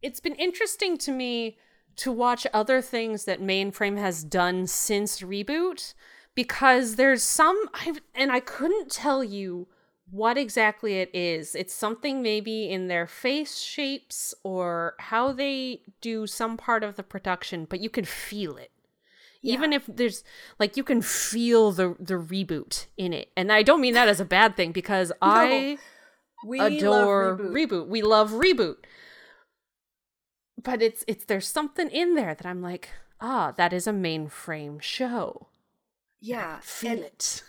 it's 0.00 0.20
been 0.20 0.34
interesting 0.34 0.98
to 0.98 1.12
me 1.12 1.58
to 1.96 2.10
watch 2.10 2.46
other 2.52 2.80
things 2.80 3.24
that 3.24 3.40
Mainframe 3.40 3.98
has 3.98 4.24
done 4.24 4.66
since 4.66 5.20
reboot 5.20 5.94
because 6.34 6.96
there's 6.96 7.22
some 7.22 7.68
I've, 7.74 8.00
and 8.14 8.32
I 8.32 8.40
couldn't 8.40 8.90
tell 8.90 9.22
you 9.22 9.68
what 10.10 10.36
exactly 10.36 10.98
it 11.00 11.10
is. 11.14 11.54
It's 11.54 11.74
something 11.74 12.22
maybe 12.22 12.70
in 12.70 12.88
their 12.88 13.06
face 13.06 13.58
shapes 13.58 14.34
or 14.42 14.94
how 14.98 15.32
they 15.32 15.80
do 16.00 16.26
some 16.26 16.56
part 16.56 16.84
of 16.84 16.96
the 16.96 17.02
production, 17.02 17.66
but 17.68 17.80
you 17.80 17.90
can 17.90 18.04
feel 18.04 18.56
it. 18.56 18.70
Even 19.44 19.72
if 19.72 19.84
there's 19.88 20.22
like 20.60 20.76
you 20.76 20.84
can 20.84 21.02
feel 21.02 21.72
the 21.72 21.96
the 21.98 22.14
reboot 22.14 22.86
in 22.96 23.12
it. 23.12 23.30
And 23.36 23.50
I 23.50 23.62
don't 23.64 23.80
mean 23.80 23.94
that 23.94 24.06
as 24.06 24.20
a 24.20 24.24
bad 24.24 24.56
thing 24.56 24.70
because 24.70 25.10
I 25.22 25.78
We 26.44 26.60
adore 26.60 27.36
reboot. 27.38 27.52
reboot. 27.70 27.86
We 27.88 28.02
love 28.02 28.30
reboot. 28.32 28.76
But 30.62 30.82
it's 30.82 31.04
it's 31.06 31.24
there's 31.24 31.46
something 31.48 31.88
in 31.90 32.14
there 32.14 32.34
that 32.34 32.46
I'm 32.46 32.62
like, 32.62 32.90
ah, 33.20 33.52
that 33.56 33.72
is 33.72 33.86
a 33.86 33.92
mainframe 33.92 34.80
show. 34.80 35.48
yeah, 36.20 36.60
Feel 36.60 37.02
it. 37.02 37.42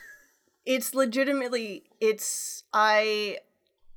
it's 0.64 0.94
legitimately 0.94 1.84
it's 2.00 2.64
I 2.72 3.38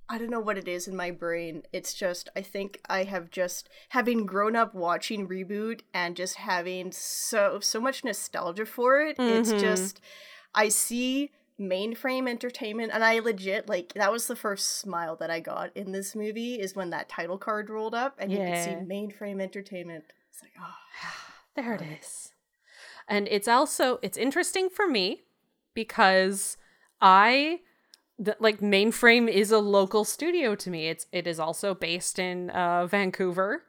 I 0.09 0.17
don't 0.17 0.29
know 0.29 0.39
what 0.39 0.57
it 0.57 0.67
is 0.67 0.87
in 0.87 0.95
my 0.95 1.11
brain. 1.11 1.63
It's 1.73 1.93
just 1.93 2.29
I 2.35 2.41
think 2.41 2.79
I 2.87 3.03
have 3.05 3.31
just 3.31 3.69
having 3.89 4.25
grown 4.25 4.55
up 4.55 4.75
watching 4.75 5.27
reboot 5.27 5.81
and 5.93 6.15
just 6.15 6.35
having 6.35 6.91
so 6.91 7.59
so 7.61 7.79
much 7.81 8.03
nostalgia 8.03 8.65
for 8.65 9.01
it. 9.01 9.15
It's 9.19 9.51
Mhm. 9.53 9.59
just 9.59 9.99
I 10.53 10.69
see 10.69 11.31
mainframe 11.59 12.29
entertainment 12.29 12.91
and 12.93 13.03
I 13.03 13.19
legit 13.19 13.67
like 13.67 13.93
that 13.93 14.11
was 14.11 14.27
the 14.27 14.35
first 14.35 14.79
smile 14.79 15.15
that 15.15 15.31
I 15.31 15.39
got 15.39 15.75
in 15.75 15.91
this 15.91 16.15
movie 16.15 16.55
is 16.55 16.75
when 16.75 16.91
that 16.91 17.09
title 17.09 17.37
card 17.37 17.69
rolled 17.69 17.95
up 17.95 18.15
and 18.19 18.31
you 18.31 18.37
could 18.37 18.57
see 18.57 18.71
mainframe 18.71 19.41
entertainment. 19.41 20.05
It's 20.31 20.41
like 20.41 20.53
oh 20.59 20.73
There 21.55 21.73
it 21.73 21.81
is. 21.99 22.33
And 23.07 23.27
it's 23.29 23.47
also 23.47 23.97
it's 24.03 24.17
interesting 24.17 24.69
for 24.69 24.87
me 24.87 25.23
because 25.73 26.57
I 27.01 27.61
th- 28.23 28.37
like 28.39 28.59
mainframe 28.59 29.27
is 29.27 29.51
a 29.51 29.57
local 29.57 30.05
studio 30.05 30.53
to 30.55 30.69
me. 30.69 30.87
It's 30.87 31.07
it 31.11 31.25
is 31.25 31.39
also 31.39 31.73
based 31.73 32.19
in 32.19 32.51
uh, 32.51 32.85
Vancouver. 32.85 33.63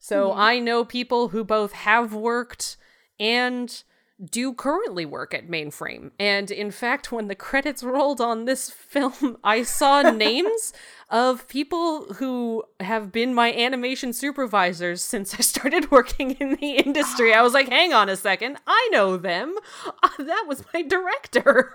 So 0.00 0.32
I 0.32 0.58
know 0.58 0.84
people 0.84 1.28
who 1.28 1.44
both 1.44 1.72
have 1.72 2.14
worked 2.14 2.76
and 3.18 3.82
do 4.24 4.52
currently 4.52 5.06
work 5.06 5.32
at 5.32 5.48
mainframe. 5.48 6.10
And 6.18 6.50
in 6.50 6.70
fact, 6.70 7.12
when 7.12 7.28
the 7.28 7.34
credits 7.34 7.82
rolled 7.84 8.20
on 8.20 8.44
this 8.44 8.70
film, 8.70 9.38
I 9.44 9.62
saw 9.62 10.02
names 10.10 10.72
of 11.10 11.46
people 11.48 12.14
who 12.14 12.64
have 12.80 13.12
been 13.12 13.34
my 13.34 13.52
animation 13.52 14.12
supervisors 14.12 15.02
since 15.02 15.34
I 15.34 15.38
started 15.38 15.90
working 15.90 16.32
in 16.32 16.56
the 16.56 16.72
industry. 16.72 17.32
I 17.32 17.42
was 17.42 17.54
like, 17.54 17.68
hang 17.68 17.92
on 17.92 18.08
a 18.08 18.16
second, 18.16 18.58
I 18.66 18.88
know 18.92 19.16
them. 19.16 19.54
Uh, 19.86 20.08
that 20.18 20.44
was 20.46 20.64
my 20.74 20.82
director. 20.82 21.74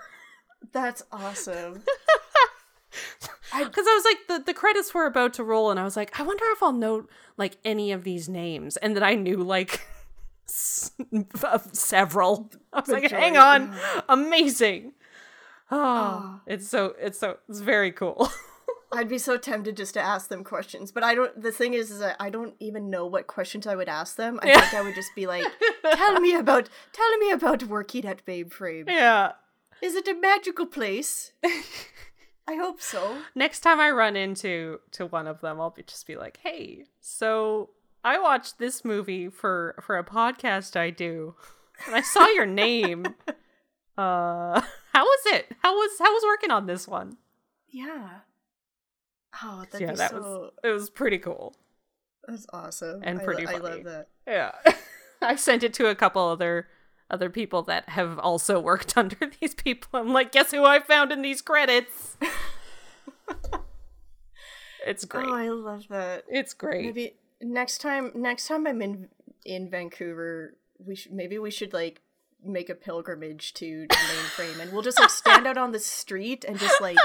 that's 0.71 1.03
awesome. 1.12 1.83
Because 3.57 3.85
I 3.88 3.95
was 3.95 4.05
like, 4.05 4.17
the, 4.27 4.45
the 4.45 4.53
credits 4.53 4.93
were 4.93 5.05
about 5.05 5.33
to 5.35 5.43
roll, 5.43 5.71
and 5.71 5.79
I 5.79 5.83
was 5.83 5.95
like, 5.95 6.19
I 6.19 6.23
wonder 6.23 6.43
if 6.50 6.62
I'll 6.63 6.73
know 6.73 7.07
like 7.38 7.57
any 7.63 7.91
of 7.91 8.03
these 8.03 8.27
names. 8.27 8.77
And 8.77 8.95
then 8.95 9.03
I 9.03 9.15
knew 9.15 9.38
like 9.38 9.81
several. 11.73 12.51
I 12.71 12.79
was 12.79 12.89
like, 12.89 13.09
hang 13.12 13.38
on, 13.38 13.75
amazing. 14.09 14.93
Oh, 15.71 15.77
Ah. 15.79 16.41
it's 16.45 16.67
so 16.67 16.93
it's 17.00 17.19
so 17.19 17.38
it's 17.50 17.59
very 17.59 17.91
cool. 17.91 18.29
I'd 18.95 19.09
be 19.09 19.17
so 19.17 19.38
tempted 19.38 19.75
just 19.75 19.95
to 19.95 20.00
ask 20.01 20.29
them 20.29 20.43
questions, 20.43 20.91
but 20.91 21.03
I 21.03 21.15
don't. 21.15 21.41
The 21.41 21.51
thing 21.51 21.73
is, 21.73 21.89
is 21.89 22.00
that 22.00 22.15
I 22.19 22.29
don't 22.29 22.53
even 22.59 22.91
know 22.91 23.07
what 23.07 23.25
questions 23.25 23.65
I 23.65 23.75
would 23.75 23.89
ask 23.89 24.17
them. 24.17 24.39
I 24.43 24.50
Yeah. 24.50 24.62
think 24.62 24.73
I 24.75 24.81
would 24.83 24.93
just 24.93 25.15
be 25.15 25.25
like, 25.25 25.45
"Tell 25.93 26.19
me 26.19 26.35
about, 26.35 26.69
tell 26.91 27.17
me 27.17 27.31
about 27.31 27.63
working 27.63 28.05
at 28.05 28.23
Mainframe. 28.27 28.88
yeah. 28.88 29.31
Is 29.81 29.95
it 29.95 30.07
a 30.07 30.13
magical 30.13 30.67
place? 30.67 31.31
I 32.47 32.55
hope 32.55 32.81
so. 32.81 33.17
Next 33.35 33.62
time 33.62 33.79
I 33.79 33.89
run 33.89 34.15
into 34.15 34.79
to 34.91 35.07
one 35.07 35.25
of 35.27 35.41
them, 35.41 35.59
I'll 35.59 35.71
be 35.71 35.81
just 35.83 36.05
be 36.05 36.15
like, 36.15 36.38
"Hey, 36.43 36.85
so 37.01 37.71
I 38.03 38.19
watched 38.19 38.57
this 38.60 38.83
movie 38.83 39.29
for 39.29 39.75
for 39.81 39.98
a 39.98 40.03
podcast 40.03 40.75
I 40.75 40.89
do, 40.89 41.36
and 41.86 41.95
I 41.95 42.01
saw 42.01 42.27
your 42.27 42.45
name. 42.45 43.05
Uh, 43.95 44.60
how 44.91 45.03
was 45.03 45.19
it? 45.27 45.55
How 45.60 45.72
was 45.75 45.91
how 46.00 46.12
was 46.12 46.24
working 46.25 46.50
on 46.50 46.65
this 46.65 46.88
one? 46.88 47.17
Yeah. 47.69 48.10
Oh, 49.43 49.65
that'd 49.72 49.81
yeah, 49.81 49.91
be 49.91 49.98
that 49.98 50.10
so. 50.10 50.17
was 50.17 50.51
it 50.63 50.69
was 50.69 50.89
pretty 50.89 51.19
cool. 51.19 51.55
That's 52.27 52.48
awesome. 52.51 53.01
and 53.03 53.22
I, 53.22 53.24
pretty 53.24 53.45
lo- 53.45 53.51
I 53.51 53.60
funny. 53.60 53.75
love 53.75 53.83
that. 53.83 54.07
Yeah, 54.25 54.51
I 55.22 55.36
sent 55.36 55.62
it 55.62 55.75
to 55.75 55.89
a 55.89 55.93
couple 55.95 56.27
other 56.27 56.69
other 57.12 57.29
people 57.29 57.62
that 57.63 57.89
have 57.89 58.17
also 58.17 58.60
worked 58.72 58.98
under 58.98 59.17
these 59.39 59.53
people. 59.53 60.00
I'm 60.00 60.12
like, 60.12 60.31
guess 60.31 60.50
who 60.50 60.65
I 60.65 60.79
found 60.79 61.12
in 61.12 61.22
these 61.22 61.43
credits? 61.43 62.17
it's 64.88 65.05
great. 65.05 65.27
Oh, 65.27 65.33
I 65.36 65.50
love 65.50 65.86
that. 65.89 66.24
it's 66.27 66.55
great. 66.55 66.86
Maybe 66.86 67.13
next 67.43 67.79
time, 67.79 68.12
next 68.15 68.47
time 68.47 68.67
I'm 68.67 68.81
in 68.81 69.09
in 69.45 69.69
Vancouver, 69.69 70.55
we 70.77 70.95
should 70.95 71.12
maybe 71.12 71.38
we 71.38 71.51
should 71.51 71.73
like 71.73 72.01
make 72.43 72.69
a 72.69 72.75
pilgrimage 72.75 73.53
to 73.55 73.85
the 73.89 73.95
mainframe, 73.95 74.59
and 74.59 74.71
we'll 74.71 74.81
just 74.81 75.00
like 75.00 75.09
stand 75.09 75.47
out 75.47 75.57
on 75.57 75.71
the 75.71 75.79
street 75.79 76.45
and 76.45 76.59
just 76.59 76.81
like 76.81 76.97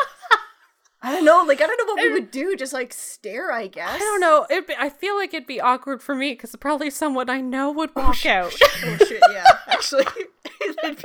I 1.00 1.12
don't 1.12 1.24
know, 1.24 1.44
like 1.46 1.60
I 1.60 1.66
don't 1.66 1.78
know 1.78 1.92
what 1.92 2.02
we 2.02 2.12
would 2.12 2.32
do, 2.32 2.56
just 2.56 2.72
like 2.72 2.92
stare, 2.92 3.52
I 3.52 3.68
guess. 3.68 3.94
I 3.94 3.98
don't 3.98 4.20
know. 4.20 4.46
It. 4.50 4.68
I 4.78 4.88
feel 4.88 5.16
like 5.16 5.32
it'd 5.32 5.46
be 5.46 5.60
awkward 5.60 6.02
for 6.02 6.14
me 6.14 6.32
because 6.32 6.56
probably 6.56 6.90
someone 6.90 7.30
I 7.30 7.40
know 7.40 7.70
would 7.70 7.90
oh, 7.94 8.02
walk 8.02 8.26
out. 8.26 8.52
Oh 8.84 8.96
shit, 9.06 9.22
yeah. 9.30 9.44
Actually, 9.68 10.06
they'd 10.82 11.04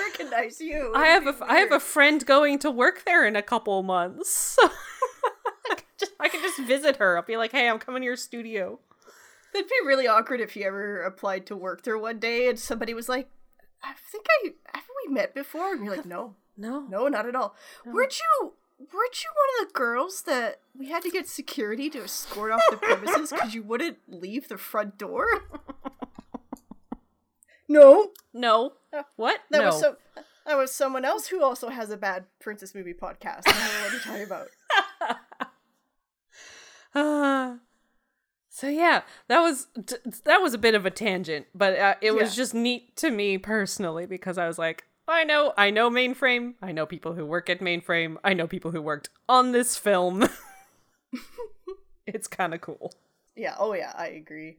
recognize 0.00 0.60
you. 0.60 0.92
I 0.94 1.06
have 1.06 1.26
a 1.26 1.30
It'd 1.30 1.42
I 1.42 1.58
have 1.58 1.70
a 1.70 1.78
friend 1.78 2.26
going 2.26 2.58
to 2.60 2.70
work 2.70 3.04
there 3.04 3.24
in 3.24 3.36
a 3.36 3.42
couple 3.42 3.80
months. 3.84 4.58
So 5.98 6.06
I 6.20 6.28
can 6.28 6.28
just 6.28 6.28
I 6.28 6.28
can 6.28 6.42
just 6.42 6.60
visit 6.68 6.96
her. 6.96 7.16
I'll 7.16 7.24
be 7.24 7.36
like, 7.36 7.52
hey, 7.52 7.68
I'm 7.68 7.78
coming 7.78 8.02
to 8.02 8.06
your 8.06 8.16
studio. 8.16 8.78
That'd 9.52 9.68
be 9.68 9.74
really 9.86 10.06
awkward 10.06 10.40
if 10.40 10.56
you 10.56 10.64
ever 10.64 11.02
applied 11.02 11.46
to 11.46 11.56
work 11.56 11.82
there 11.82 11.98
one 11.98 12.18
day 12.18 12.48
and 12.48 12.58
somebody 12.58 12.94
was 12.94 13.08
like, 13.08 13.30
"I 13.82 13.94
think 14.12 14.26
I 14.44 14.50
haven't 14.74 14.90
we 15.06 15.12
met 15.12 15.34
before?" 15.34 15.72
And 15.72 15.84
you're 15.84 15.96
like, 15.96 16.06
"No, 16.06 16.36
No, 16.56 16.80
no, 16.80 17.08
not 17.08 17.26
at 17.26 17.34
all." 17.34 17.54
Weren't 17.86 18.18
you? 18.18 18.52
Weren't 18.78 19.24
you 19.24 19.30
one 19.34 19.66
of 19.66 19.68
the 19.68 19.74
girls 19.78 20.22
that 20.22 20.60
we 20.76 20.88
had 20.90 21.02
to 21.02 21.10
get 21.10 21.26
security 21.26 21.88
to 21.90 22.04
escort 22.04 22.52
off 22.52 22.60
the 22.70 22.76
premises 22.76 23.30
because 23.32 23.54
you 23.54 23.62
wouldn't 23.62 23.98
leave 24.06 24.48
the 24.48 24.58
front 24.58 24.98
door? 24.98 25.26
no, 27.68 28.10
no. 28.32 28.72
Uh, 28.92 29.02
What? 29.16 29.40
that 29.50 29.58
no. 29.58 29.66
was 29.66 29.80
so. 29.80 29.96
That 30.46 30.56
was 30.56 30.74
someone 30.74 31.04
else 31.04 31.28
who 31.28 31.42
also 31.42 31.68
has 31.68 31.90
a 31.90 31.96
bad 31.96 32.24
princess 32.40 32.74
movie 32.74 32.94
podcast. 32.94 33.42
I 33.46 33.52
don't 33.52 33.60
know 33.60 33.82
what 33.82 33.92
you're 33.92 34.00
talking 34.00 34.24
about. 34.24 34.48
Uh, 36.94 37.56
so 38.48 38.68
yeah, 38.68 39.02
that 39.28 39.40
was 39.40 39.68
that 40.24 40.40
was 40.40 40.54
a 40.54 40.58
bit 40.58 40.74
of 40.74 40.86
a 40.86 40.90
tangent, 40.90 41.46
but 41.54 41.78
uh, 41.78 41.94
it 42.00 42.12
was 42.12 42.30
Yeah. 42.30 42.42
just 42.42 42.54
neat 42.54 42.96
to 42.96 43.10
me 43.10 43.38
personally 43.38 44.06
because 44.06 44.38
I 44.38 44.46
was 44.46 44.58
like, 44.58 44.84
I 45.06 45.24
know, 45.24 45.52
I 45.56 45.70
know 45.70 45.88
mainframe. 45.90 46.54
I 46.60 46.72
know 46.72 46.84
people 46.86 47.14
who 47.14 47.24
work 47.24 47.48
at 47.48 47.60
mainframe. 47.60 48.16
I 48.22 48.34
know 48.34 48.46
people 48.46 48.72
who 48.72 48.82
worked 48.82 49.08
on 49.28 49.52
this 49.52 49.76
film. 49.76 50.28
it's 52.06 52.26
kind 52.28 52.52
of 52.54 52.60
cool. 52.60 52.92
Yeah, 53.36 53.54
oh 53.58 53.72
yeah, 53.74 53.92
I 53.96 54.08
agree. 54.08 54.58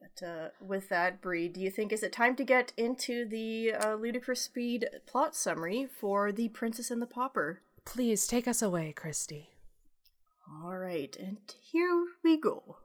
But 0.00 0.26
uh, 0.26 0.48
with 0.60 0.88
that, 0.90 1.20
Bree, 1.20 1.48
do 1.48 1.60
you 1.60 1.70
think 1.70 1.92
is 1.92 2.02
it 2.02 2.12
time 2.12 2.36
to 2.36 2.44
get 2.44 2.72
into 2.76 3.24
the 3.24 3.72
uh, 3.72 3.94
ludicrous 3.94 4.40
speed 4.42 4.88
plot 5.06 5.34
summary 5.34 5.86
for 5.86 6.32
The 6.32 6.48
Princess 6.48 6.90
and 6.90 7.00
the 7.00 7.06
Pauper? 7.06 7.62
Please 7.84 8.26
take 8.26 8.46
us 8.46 8.62
away, 8.62 8.92
Christy. 8.92 9.50
All 10.60 10.76
right, 10.76 11.16
and 11.18 11.38
here 11.60 12.06
we 12.22 12.36
go. 12.36 12.76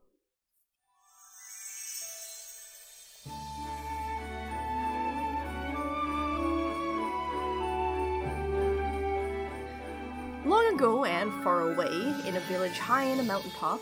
Long 10.46 10.74
ago 10.74 11.04
and 11.04 11.32
far 11.44 11.72
away, 11.72 11.88
in 12.26 12.38
a 12.38 12.40
village 12.42 12.78
high 12.80 13.04
in 13.04 13.20
a 13.20 13.24
mountain 13.24 13.52
mountaintop, 13.52 13.82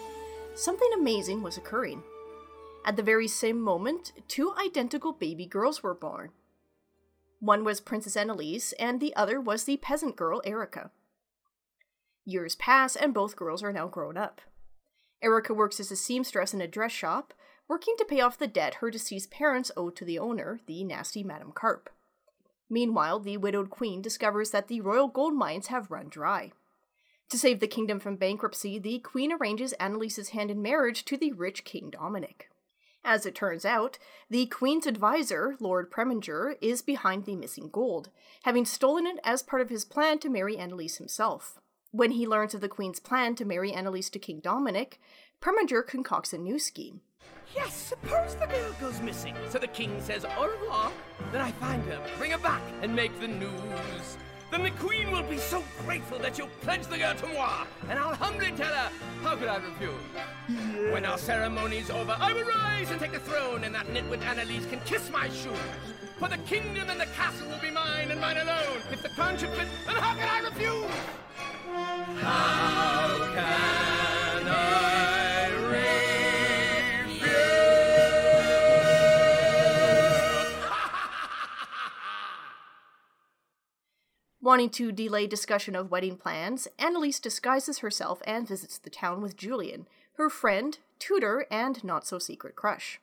something 0.55 0.89
amazing 0.95 1.43
was 1.43 1.57
occurring. 1.57 2.01
At 2.85 2.95
the 2.95 3.03
very 3.03 3.27
same 3.27 3.61
moment, 3.61 4.13
two 4.27 4.53
identical 4.57 5.13
baby 5.13 5.45
girls 5.45 5.83
were 5.83 5.93
born. 5.93 6.31
One 7.39 7.63
was 7.63 7.81
Princess 7.81 8.17
Annalise, 8.17 8.73
and 8.73 8.99
the 8.99 9.15
other 9.15 9.39
was 9.39 9.65
the 9.65 9.77
peasant 9.77 10.15
girl 10.15 10.41
Erica. 10.43 10.89
Years 12.25 12.55
pass, 12.55 12.95
and 12.95 13.13
both 13.13 13.35
girls 13.35 13.63
are 13.63 13.71
now 13.71 13.87
grown 13.87 14.17
up. 14.17 14.41
Erica 15.21 15.53
works 15.53 15.79
as 15.79 15.91
a 15.91 15.95
seamstress 15.95 16.53
in 16.53 16.61
a 16.61 16.67
dress 16.67 16.91
shop, 16.91 17.33
working 17.67 17.95
to 17.97 18.05
pay 18.05 18.19
off 18.19 18.37
the 18.37 18.47
debt 18.47 18.75
her 18.75 18.91
deceased 18.91 19.31
parents 19.31 19.71
owed 19.77 19.95
to 19.95 20.05
the 20.05 20.19
owner, 20.19 20.59
the 20.65 20.83
nasty 20.83 21.23
Madame 21.23 21.51
Carp. 21.51 21.89
Meanwhile, 22.69 23.19
the 23.19 23.37
widowed 23.37 23.69
queen 23.69 24.01
discovers 24.01 24.51
that 24.51 24.67
the 24.67 24.81
royal 24.81 25.07
gold 25.07 25.35
mines 25.35 25.67
have 25.67 25.91
run 25.91 26.09
dry. 26.09 26.51
To 27.29 27.37
save 27.37 27.59
the 27.59 27.67
kingdom 27.67 27.99
from 27.99 28.17
bankruptcy, 28.17 28.77
the 28.79 28.99
queen 28.99 29.31
arranges 29.31 29.73
Annalise's 29.73 30.29
hand 30.29 30.51
in 30.51 30.61
marriage 30.61 31.05
to 31.05 31.17
the 31.17 31.31
rich 31.31 31.63
King 31.63 31.89
Dominic. 31.91 32.49
As 33.03 33.25
it 33.25 33.35
turns 33.35 33.65
out, 33.65 33.99
the 34.31 34.47
queen's 34.47 34.87
advisor, 34.87 35.55
Lord 35.59 35.91
Preminger, 35.91 36.55
is 36.59 36.81
behind 36.81 37.25
the 37.25 37.35
missing 37.35 37.69
gold, 37.71 38.09
having 38.43 38.65
stolen 38.65 39.05
it 39.05 39.19
as 39.23 39.43
part 39.43 39.61
of 39.61 39.69
his 39.69 39.85
plan 39.85 40.17
to 40.19 40.29
marry 40.29 40.57
Annalise 40.57 40.97
himself. 40.97 41.59
When 41.95 42.11
he 42.11 42.27
learns 42.27 42.53
of 42.53 42.59
the 42.59 42.67
queen's 42.67 42.99
plan 42.99 43.35
to 43.35 43.45
marry 43.45 43.71
Annalise 43.71 44.09
to 44.09 44.19
King 44.19 44.41
Dominic, 44.41 44.99
Preminger 45.39 45.81
concocts 45.81 46.33
a 46.33 46.37
new 46.37 46.59
scheme. 46.59 46.99
Yes, 47.55 47.73
suppose 47.73 48.35
the 48.35 48.47
girl 48.47 48.75
goes 48.81 48.99
missing. 48.99 49.33
So 49.47 49.59
the 49.59 49.67
king 49.67 50.01
says 50.01 50.25
au 50.25 50.45
revoir. 50.45 50.91
Then 51.31 51.39
I 51.39 51.51
find 51.53 51.81
her, 51.83 52.01
bring 52.17 52.31
her 52.31 52.37
back, 52.37 52.61
and 52.81 52.93
make 52.93 53.17
the 53.21 53.29
news. 53.29 54.17
Then 54.51 54.63
the 54.63 54.71
queen 54.71 55.11
will 55.11 55.23
be 55.23 55.37
so 55.37 55.63
grateful 55.85 56.19
that 56.19 56.35
she'll 56.35 56.47
pledge 56.61 56.85
the 56.87 56.97
girl 56.97 57.15
to 57.15 57.27
moi, 57.27 57.65
and 57.89 57.99
I'll 57.99 58.15
humbly 58.15 58.51
tell 58.51 58.73
her, 58.73 58.91
how 59.23 59.35
could 59.35 59.47
I 59.47 59.57
refuse? 59.57 59.93
Yes. 60.13 60.93
When 60.93 61.05
our 61.05 61.17
ceremony's 61.17 61.89
over, 61.89 62.15
I 62.19 62.31
will 62.31 62.45
rise 62.45 62.91
and 62.91 62.99
take 62.99 63.11
the 63.11 63.19
throne, 63.19 63.63
and 63.63 63.73
that 63.75 63.87
nitwit 63.87 64.21
Annalise 64.21 64.65
can 64.67 64.79
kiss 64.81 65.09
my 65.11 65.29
shoes. 65.29 65.57
For 66.19 66.29
the 66.29 66.37
kingdom 66.37 66.89
and 66.89 66.99
the 66.99 67.07
castle 67.07 67.49
will 67.49 67.59
be 67.59 67.71
mine 67.71 68.11
and 68.11 68.21
mine 68.21 68.37
alone. 68.37 68.81
If 68.91 69.01
the 69.01 69.09
crown 69.09 69.37
should 69.37 69.49
fit, 69.49 69.67
then 69.85 69.95
how 69.95 70.15
can 70.15 70.29
I 70.29 70.39
refuse? 70.47 70.91
How 72.21 73.17
can 73.33 73.74
Wanting 84.45 84.69
to 84.73 84.91
delay 84.91 85.25
discussion 85.25 85.75
of 85.75 85.89
wedding 85.89 86.17
plans, 86.17 86.67
Annalise 86.77 87.19
disguises 87.19 87.79
herself 87.79 88.21
and 88.27 88.47
visits 88.47 88.77
the 88.77 88.91
town 88.91 89.19
with 89.19 89.35
Julian, 89.35 89.87
her 90.17 90.29
friend, 90.29 90.77
tutor, 90.99 91.47
and 91.49 91.83
not 91.83 92.05
so 92.05 92.19
secret 92.19 92.55
crush. 92.55 92.99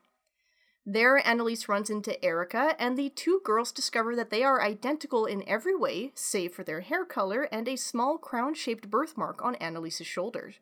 There, 0.87 1.20
Annalise 1.26 1.68
runs 1.68 1.90
into 1.90 2.25
Erica, 2.25 2.76
and 2.78 2.96
the 2.96 3.08
two 3.08 3.40
girls 3.44 3.72
discover 3.72 4.14
that 4.14 4.30
they 4.30 4.44
are 4.44 4.62
identical 4.62 5.26
in 5.26 5.42
every 5.49 5.75
way, 5.75 6.12
save 6.14 6.52
for 6.52 6.62
their 6.62 6.82
hair 6.82 7.04
color 7.04 7.49
and 7.50 7.66
a 7.66 7.75
small 7.75 8.18
crown 8.18 8.54
shaped 8.54 8.88
birthmark 8.88 9.44
on 9.44 9.56
Annalise's 9.56 10.06
shoulders. 10.06 10.61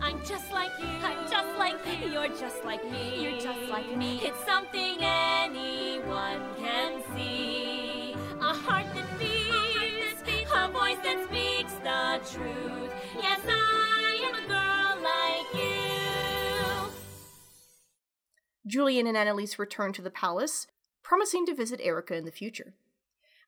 I'm 0.00 0.18
just 0.24 0.50
like 0.52 0.70
you. 0.80 0.88
I'm 1.02 1.28
just 1.30 1.56
like 1.58 1.76
you. 1.86 2.10
You're 2.10 2.28
just 2.28 2.64
like 2.64 2.84
me. 2.90 3.22
You're 3.22 3.38
just 3.40 3.68
like 3.70 3.96
me. 3.96 4.20
It's 4.22 4.44
something 4.44 4.96
anyone 5.00 6.40
can 6.58 7.02
see. 7.16 8.14
A 8.40 8.52
heart 8.52 8.86
that 8.94 9.18
beats. 9.18 9.48
A, 9.48 9.52
heart 9.52 9.92
that 10.04 10.24
beats. 10.26 10.50
a 10.54 10.68
voice 10.68 10.98
that 11.02 11.24
speaks 11.28 11.74
the 11.82 12.20
truth. 12.32 12.83
Julian 18.66 19.06
and 19.06 19.16
Annalise 19.16 19.58
return 19.58 19.92
to 19.92 20.02
the 20.02 20.10
palace, 20.10 20.66
promising 21.02 21.44
to 21.46 21.54
visit 21.54 21.80
Erica 21.82 22.16
in 22.16 22.24
the 22.24 22.32
future. 22.32 22.74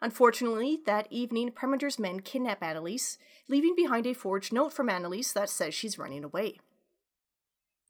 Unfortunately, 0.02 0.80
that 0.84 1.06
evening, 1.10 1.50
Preminger's 1.50 1.98
men 1.98 2.20
kidnap 2.20 2.62
Annalise, 2.62 3.16
leaving 3.48 3.74
behind 3.74 4.06
a 4.06 4.12
forged 4.12 4.52
note 4.52 4.72
from 4.72 4.90
Annalise 4.90 5.32
that 5.32 5.48
says 5.48 5.74
she's 5.74 5.98
running 5.98 6.22
away. 6.22 6.58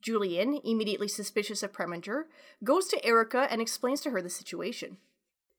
Julian, 0.01 0.61
immediately 0.63 1.07
suspicious 1.07 1.63
of 1.63 1.73
Preminger, 1.73 2.23
goes 2.63 2.87
to 2.87 3.05
Erica 3.05 3.47
and 3.49 3.61
explains 3.61 3.99
to 4.01 4.11
her 4.11 4.21
the 4.21 4.29
situation. 4.29 4.97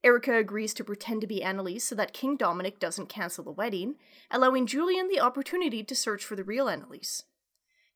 Erica 0.05 0.39
agrees 0.39 0.73
to 0.75 0.85
pretend 0.85 1.21
to 1.21 1.27
be 1.27 1.43
Annalise 1.43 1.85
so 1.85 1.95
that 1.97 2.13
King 2.13 2.37
Dominic 2.37 2.79
doesn't 2.79 3.09
cancel 3.09 3.45
the 3.45 3.51
wedding, 3.51 3.97
allowing 4.31 4.67
Julian 4.67 5.09
the 5.09 5.21
opportunity 5.21 5.83
to 5.83 5.95
search 5.95 6.25
for 6.25 6.37
the 6.37 6.45
real 6.45 6.69
Annalise. 6.69 7.25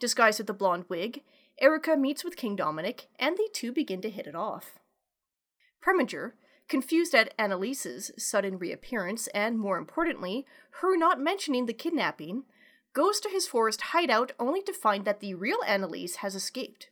Disguised 0.00 0.40
with 0.40 0.50
a 0.50 0.54
blonde 0.54 0.84
wig, 0.88 1.22
Erica 1.60 1.96
meets 1.96 2.24
with 2.24 2.36
King 2.36 2.56
Dominic, 2.56 3.08
and 3.18 3.36
the 3.36 3.48
two 3.52 3.72
begin 3.72 4.00
to 4.02 4.10
hit 4.10 4.26
it 4.26 4.34
off. 4.34 4.78
Preminger, 5.84 6.32
confused 6.68 7.14
at 7.14 7.34
Annalise's 7.38 8.10
sudden 8.16 8.58
reappearance 8.58 9.26
and, 9.28 9.58
more 9.58 9.78
importantly, 9.78 10.46
her 10.80 10.96
not 10.96 11.20
mentioning 11.20 11.66
the 11.66 11.72
kidnapping, 11.72 12.44
goes 12.94 13.20
to 13.20 13.28
his 13.28 13.46
forest 13.46 13.80
hideout 13.92 14.32
only 14.38 14.62
to 14.62 14.72
find 14.72 15.04
that 15.04 15.20
the 15.20 15.34
real 15.34 15.58
Annalise 15.66 16.16
has 16.16 16.34
escaped. 16.34 16.88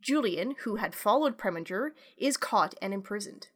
Julian, 0.00 0.56
who 0.64 0.76
had 0.76 0.94
followed 0.94 1.38
Preminger, 1.38 1.90
is 2.16 2.36
caught 2.36 2.74
and 2.82 2.92
imprisoned. 2.92 3.48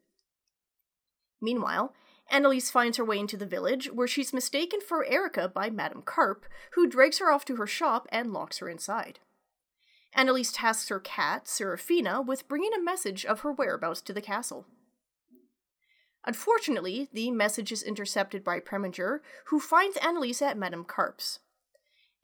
Meanwhile, 1.40 1.92
Annalise 2.30 2.70
finds 2.70 2.96
her 2.96 3.04
way 3.04 3.18
into 3.18 3.36
the 3.36 3.46
village, 3.46 3.90
where 3.92 4.08
she's 4.08 4.32
mistaken 4.32 4.80
for 4.80 5.04
Erica 5.04 5.48
by 5.48 5.70
Madame 5.70 6.02
Carp, 6.02 6.44
who 6.74 6.88
drags 6.88 7.18
her 7.18 7.30
off 7.30 7.44
to 7.46 7.56
her 7.56 7.66
shop 7.66 8.08
and 8.10 8.32
locks 8.32 8.58
her 8.58 8.68
inside. 8.68 9.20
Annalise 10.16 10.50
tasks 10.50 10.88
her 10.88 10.98
cat, 10.98 11.46
Serafina, 11.46 12.22
with 12.22 12.48
bringing 12.48 12.72
a 12.72 12.82
message 12.82 13.26
of 13.26 13.40
her 13.40 13.52
whereabouts 13.52 14.00
to 14.00 14.14
the 14.14 14.22
castle. 14.22 14.64
Unfortunately, 16.24 17.08
the 17.12 17.30
message 17.30 17.70
is 17.70 17.82
intercepted 17.82 18.42
by 18.42 18.58
Preminger, 18.58 19.20
who 19.46 19.60
finds 19.60 19.98
Annalise 19.98 20.40
at 20.40 20.56
Madame 20.56 20.84
Carp's. 20.84 21.40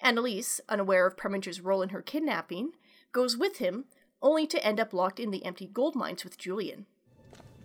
Annalise, 0.01 0.59
unaware 0.71 1.07
of 1.07 1.19
Preminger's 1.19 1.61
role 1.61 1.83
in 1.83 1.91
her 1.91 2.01
kidnapping, 2.01 2.73
goes 3.13 3.37
with 3.37 3.59
him, 3.59 3.85
only 4.23 4.47
to 4.47 4.65
end 4.65 4.81
up 4.81 4.95
locked 4.95 5.21
in 5.21 5.31
the 5.31 5.45
empty 5.45 5.67
gold 5.67 5.95
mines 5.95 6.25
with 6.25 6.39
Julian. 6.39 6.87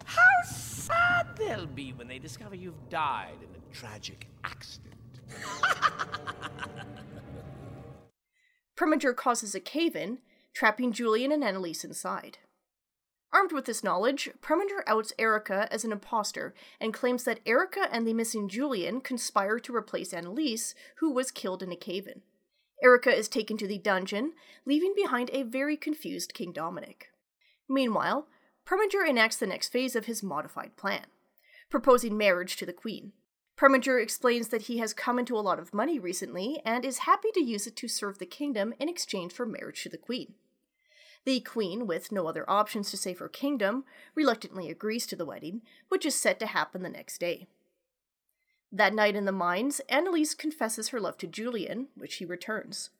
How 0.04 0.42
sad 0.46 1.38
they'll 1.38 1.66
be 1.66 1.94
when 1.94 2.08
they 2.08 2.20
discover 2.20 2.54
you've 2.54 2.90
died 2.90 3.38
in 3.42 3.50
a 3.56 3.74
tragic 3.74 4.28
accident. 4.44 4.94
Preminger 8.78 9.16
causes 9.16 9.56
a 9.56 9.60
cave 9.60 9.96
in, 9.96 10.20
trapping 10.54 10.92
Julian 10.92 11.32
and 11.32 11.44
Annalise 11.44 11.84
inside. 11.84 12.38
Armed 13.34 13.52
with 13.52 13.66
this 13.66 13.84
knowledge, 13.84 14.30
Preminger 14.42 14.84
outs 14.88 15.12
Erica 15.20 15.68
as 15.72 15.84
an 15.84 15.92
impostor 15.92 16.54
and 16.80 16.94
claims 16.94 17.24
that 17.24 17.42
Erica 17.46 17.90
and 17.92 18.08
the 18.08 18.14
missing 18.14 18.48
Julian 18.48 19.02
conspire 19.02 19.60
to 19.60 19.76
replace 19.76 20.14
Annalise, 20.14 20.76
who 21.00 21.12
was 21.12 21.32
killed 21.32 21.62
in 21.62 21.72
a 21.72 21.76
cave 21.76 22.08
in. 22.08 22.22
Erica 22.82 23.14
is 23.14 23.28
taken 23.28 23.58
to 23.58 23.68
the 23.68 23.80
dungeon, 23.80 24.34
leaving 24.66 24.94
behind 24.96 25.32
a 25.34 25.44
very 25.44 25.76
confused 25.76 26.34
King 26.34 26.52
Dominic. 26.54 27.08
Meanwhile, 27.68 28.28
Preminger 28.66 29.08
enacts 29.08 29.38
the 29.38 29.48
next 29.48 29.70
phase 29.70 29.96
of 29.96 30.06
his 30.06 30.24
modified 30.24 30.78
plan, 30.78 31.08
proposing 31.70 32.18
marriage 32.18 32.56
to 32.58 32.66
the 32.66 32.74
Queen. 32.74 33.14
Preminger 33.58 34.02
explains 34.02 34.50
that 34.50 34.64
he 34.64 34.78
has 34.78 34.94
come 34.94 35.18
into 35.18 35.36
a 35.36 35.42
lot 35.42 35.58
of 35.58 35.74
money 35.74 35.98
recently 35.98 36.62
and 36.64 36.86
is 36.86 37.00
happy 37.00 37.30
to 37.34 37.44
use 37.44 37.66
it 37.66 37.76
to 37.78 37.88
serve 37.88 38.20
the 38.20 38.26
kingdom 38.28 38.74
in 38.80 38.88
exchange 38.88 39.34
for 39.34 39.48
marriage 39.48 39.82
to 39.82 39.90
the 39.90 39.98
Queen. 39.98 40.36
The 41.26 41.40
Queen, 41.40 41.88
with 41.88 42.12
no 42.12 42.28
other 42.28 42.48
options 42.48 42.92
to 42.92 42.98
save 42.98 43.18
her 43.18 43.28
kingdom, 43.28 43.84
reluctantly 44.14 44.70
agrees 44.70 45.08
to 45.08 45.16
the 45.16 45.26
wedding, 45.26 45.64
which 45.90 46.06
is 46.06 46.14
set 46.14 46.40
to 46.40 46.46
happen 46.46 46.84
the 46.84 46.90
next 46.90 47.18
day. 47.18 47.48
That 48.72 48.94
night 48.94 49.16
in 49.16 49.26
the 49.26 49.32
mines, 49.32 49.82
Annalise 49.90 50.36
confesses 50.36 50.90
her 50.90 51.00
love 51.00 51.18
to 51.18 51.28
Julian, 51.28 51.88
which 51.96 52.16
he 52.16 52.26
returns. 52.26 52.92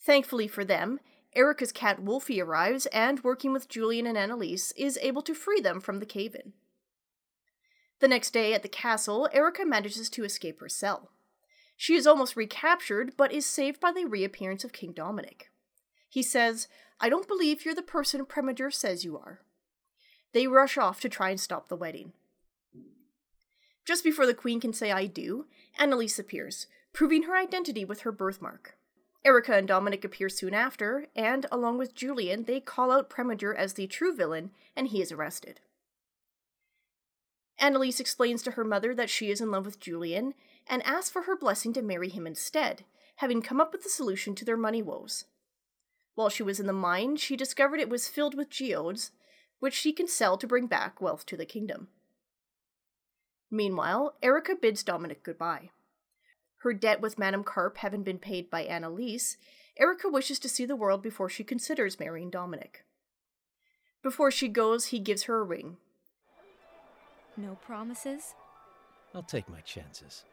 Thankfully 0.00 0.48
for 0.48 0.64
them, 0.64 1.00
Erica's 1.36 1.70
cat 1.70 2.02
Wolfie 2.02 2.40
arrives 2.40 2.86
and, 2.86 3.22
working 3.22 3.52
with 3.52 3.68
Julian 3.68 4.06
and 4.06 4.16
Annalise, 4.16 4.72
is 4.72 4.98
able 5.02 5.22
to 5.22 5.34
free 5.34 5.60
them 5.60 5.80
from 5.80 6.00
the 6.00 6.06
cave 6.06 6.34
in. 6.34 6.54
The 8.00 8.08
next 8.08 8.30
day 8.30 8.54
at 8.54 8.62
the 8.62 8.68
castle, 8.68 9.28
Erica 9.32 9.64
manages 9.64 10.08
to 10.10 10.24
escape 10.24 10.60
her 10.60 10.68
cell. 10.68 11.10
She 11.76 11.94
is 11.94 12.06
almost 12.06 12.36
recaptured, 12.36 13.12
but 13.16 13.32
is 13.32 13.46
saved 13.46 13.80
by 13.80 13.92
the 13.92 14.04
reappearance 14.04 14.64
of 14.64 14.72
King 14.72 14.92
Dominic. 14.92 15.50
He 16.08 16.22
says, 16.22 16.68
I 17.00 17.08
don't 17.08 17.28
believe 17.28 17.64
you're 17.64 17.74
the 17.74 17.82
person 17.82 18.24
Preminger 18.24 18.72
says 18.72 19.04
you 19.04 19.16
are. 19.16 19.40
They 20.32 20.46
rush 20.46 20.76
off 20.76 21.00
to 21.00 21.08
try 21.08 21.30
and 21.30 21.40
stop 21.40 21.68
the 21.68 21.76
wedding. 21.76 22.12
Just 23.84 24.04
before 24.04 24.26
the 24.26 24.34
queen 24.34 24.60
can 24.60 24.72
say 24.72 24.92
I 24.92 25.06
do, 25.06 25.46
Annalise 25.78 26.18
appears, 26.18 26.66
proving 26.92 27.22
her 27.24 27.36
identity 27.36 27.84
with 27.84 28.00
her 28.00 28.12
birthmark. 28.12 28.76
Erica 29.24 29.54
and 29.54 29.66
Dominic 29.66 30.04
appear 30.04 30.28
soon 30.28 30.54
after, 30.54 31.06
and 31.16 31.46
along 31.50 31.78
with 31.78 31.94
Julian, 31.94 32.44
they 32.44 32.60
call 32.60 32.92
out 32.92 33.10
Preminger 33.10 33.54
as 33.54 33.74
the 33.74 33.86
true 33.86 34.14
villain, 34.14 34.50
and 34.76 34.88
he 34.88 35.00
is 35.00 35.10
arrested. 35.10 35.60
Annalise 37.58 38.00
explains 38.00 38.42
to 38.42 38.52
her 38.52 38.64
mother 38.64 38.94
that 38.94 39.10
she 39.10 39.30
is 39.30 39.40
in 39.40 39.50
love 39.50 39.66
with 39.66 39.80
Julian 39.80 40.34
and 40.66 40.82
asks 40.84 41.10
for 41.10 41.22
her 41.22 41.36
blessing 41.36 41.72
to 41.72 41.82
marry 41.82 42.08
him 42.08 42.26
instead, 42.26 42.84
having 43.16 43.42
come 43.42 43.60
up 43.60 43.72
with 43.72 43.82
the 43.82 43.88
solution 43.88 44.34
to 44.36 44.44
their 44.44 44.56
money 44.56 44.82
woes. 44.82 45.24
While 46.14 46.28
she 46.28 46.42
was 46.42 46.60
in 46.60 46.66
the 46.66 46.72
mine, 46.72 47.16
she 47.16 47.36
discovered 47.36 47.80
it 47.80 47.88
was 47.88 48.08
filled 48.08 48.36
with 48.36 48.50
geodes, 48.50 49.12
which 49.60 49.74
she 49.74 49.92
can 49.92 50.06
sell 50.06 50.36
to 50.38 50.46
bring 50.46 50.66
back 50.66 51.00
wealth 51.00 51.26
to 51.26 51.36
the 51.36 51.46
kingdom. 51.46 51.88
Meanwhile, 53.50 54.14
Erica 54.22 54.54
bids 54.54 54.82
Dominic 54.82 55.22
goodbye. 55.22 55.70
Her 56.58 56.72
debt 56.72 57.00
with 57.00 57.18
Madame 57.18 57.44
Carp 57.44 57.78
having 57.78 58.02
been 58.02 58.18
paid 58.18 58.50
by 58.50 58.62
Annalise, 58.62 59.36
Erica 59.78 60.08
wishes 60.08 60.38
to 60.40 60.48
see 60.48 60.64
the 60.64 60.76
world 60.76 61.02
before 61.02 61.28
she 61.28 61.44
considers 61.44 62.00
marrying 62.00 62.30
Dominic. 62.30 62.84
Before 64.02 64.30
she 64.30 64.48
goes, 64.48 64.86
he 64.86 64.98
gives 64.98 65.24
her 65.24 65.40
a 65.40 65.44
ring. 65.44 65.76
No 67.38 67.54
promises? 67.54 68.34
I'll 69.14 69.22
take 69.22 69.48
my 69.48 69.60
chances. 69.60 70.24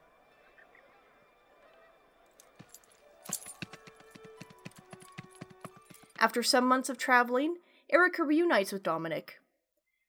After 6.19 6.41
some 6.41 6.67
months 6.67 6.89
of 6.89 6.97
traveling, 6.97 7.57
Erica 7.91 8.23
reunites 8.23 8.71
with 8.71 8.81
Dominic. 8.81 9.39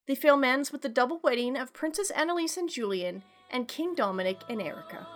They 0.09 0.15
film 0.15 0.43
ends 0.43 0.73
with 0.73 0.81
the 0.81 0.89
double 0.89 1.21
wedding 1.23 1.55
of 1.59 1.75
Princess 1.75 2.11
Annalise 2.11 2.57
and 2.57 2.71
Julian 2.71 3.25
and 3.51 3.69
King 3.69 3.95
Dominic 3.95 4.41
and 4.49 4.63
Erica. 4.63 5.07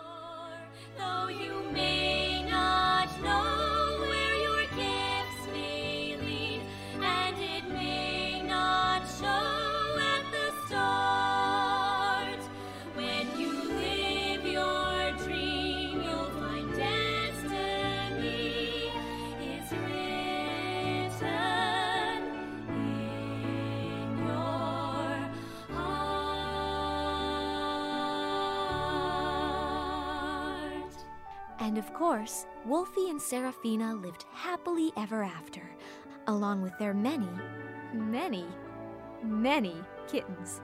And 31.70 31.78
of 31.78 31.94
course, 31.94 32.46
Wolfie 32.66 33.10
and 33.10 33.22
Serafina 33.22 33.94
lived 33.94 34.24
happily 34.32 34.90
ever 34.96 35.22
after, 35.22 35.62
along 36.26 36.62
with 36.62 36.76
their 36.80 36.92
many, 36.92 37.28
many, 37.94 38.44
many 39.22 39.76
kittens. 40.08 40.62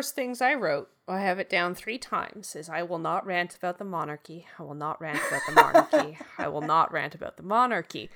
First 0.00 0.14
things 0.14 0.40
I 0.40 0.54
wrote, 0.54 0.88
I 1.06 1.20
have 1.20 1.38
it 1.38 1.50
down 1.50 1.74
three 1.74 1.98
times, 1.98 2.56
is 2.56 2.70
I 2.70 2.82
will 2.82 2.98
not 2.98 3.26
rant 3.26 3.54
about 3.54 3.76
the 3.76 3.84
monarchy. 3.84 4.46
I 4.58 4.62
will 4.62 4.74
not 4.74 4.98
rant 4.98 5.20
about 5.28 5.42
the 5.46 5.52
monarchy. 5.52 6.18
I 6.38 6.48
will 6.48 6.62
not 6.62 6.90
rant 6.90 7.14
about 7.14 7.36
the 7.36 7.42
monarchy. 7.42 8.08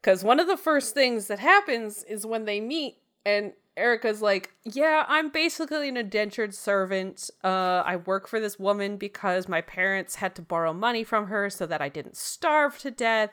Because 0.00 0.22
one 0.22 0.38
of 0.38 0.46
the 0.46 0.56
first 0.56 0.94
things 0.94 1.26
that 1.26 1.40
happens 1.40 2.04
is 2.04 2.24
when 2.24 2.44
they 2.44 2.60
meet, 2.60 2.98
and 3.26 3.52
Erica's 3.76 4.22
like, 4.22 4.52
Yeah, 4.62 5.04
I'm 5.08 5.28
basically 5.28 5.88
an 5.88 5.96
indentured 5.96 6.54
servant. 6.54 7.30
Uh, 7.42 7.82
I 7.84 7.96
work 7.96 8.28
for 8.28 8.38
this 8.38 8.56
woman 8.56 8.96
because 8.96 9.48
my 9.48 9.60
parents 9.60 10.14
had 10.14 10.36
to 10.36 10.42
borrow 10.42 10.72
money 10.72 11.02
from 11.02 11.26
her 11.26 11.50
so 11.50 11.66
that 11.66 11.82
I 11.82 11.88
didn't 11.88 12.16
starve 12.16 12.78
to 12.78 12.92
death. 12.92 13.32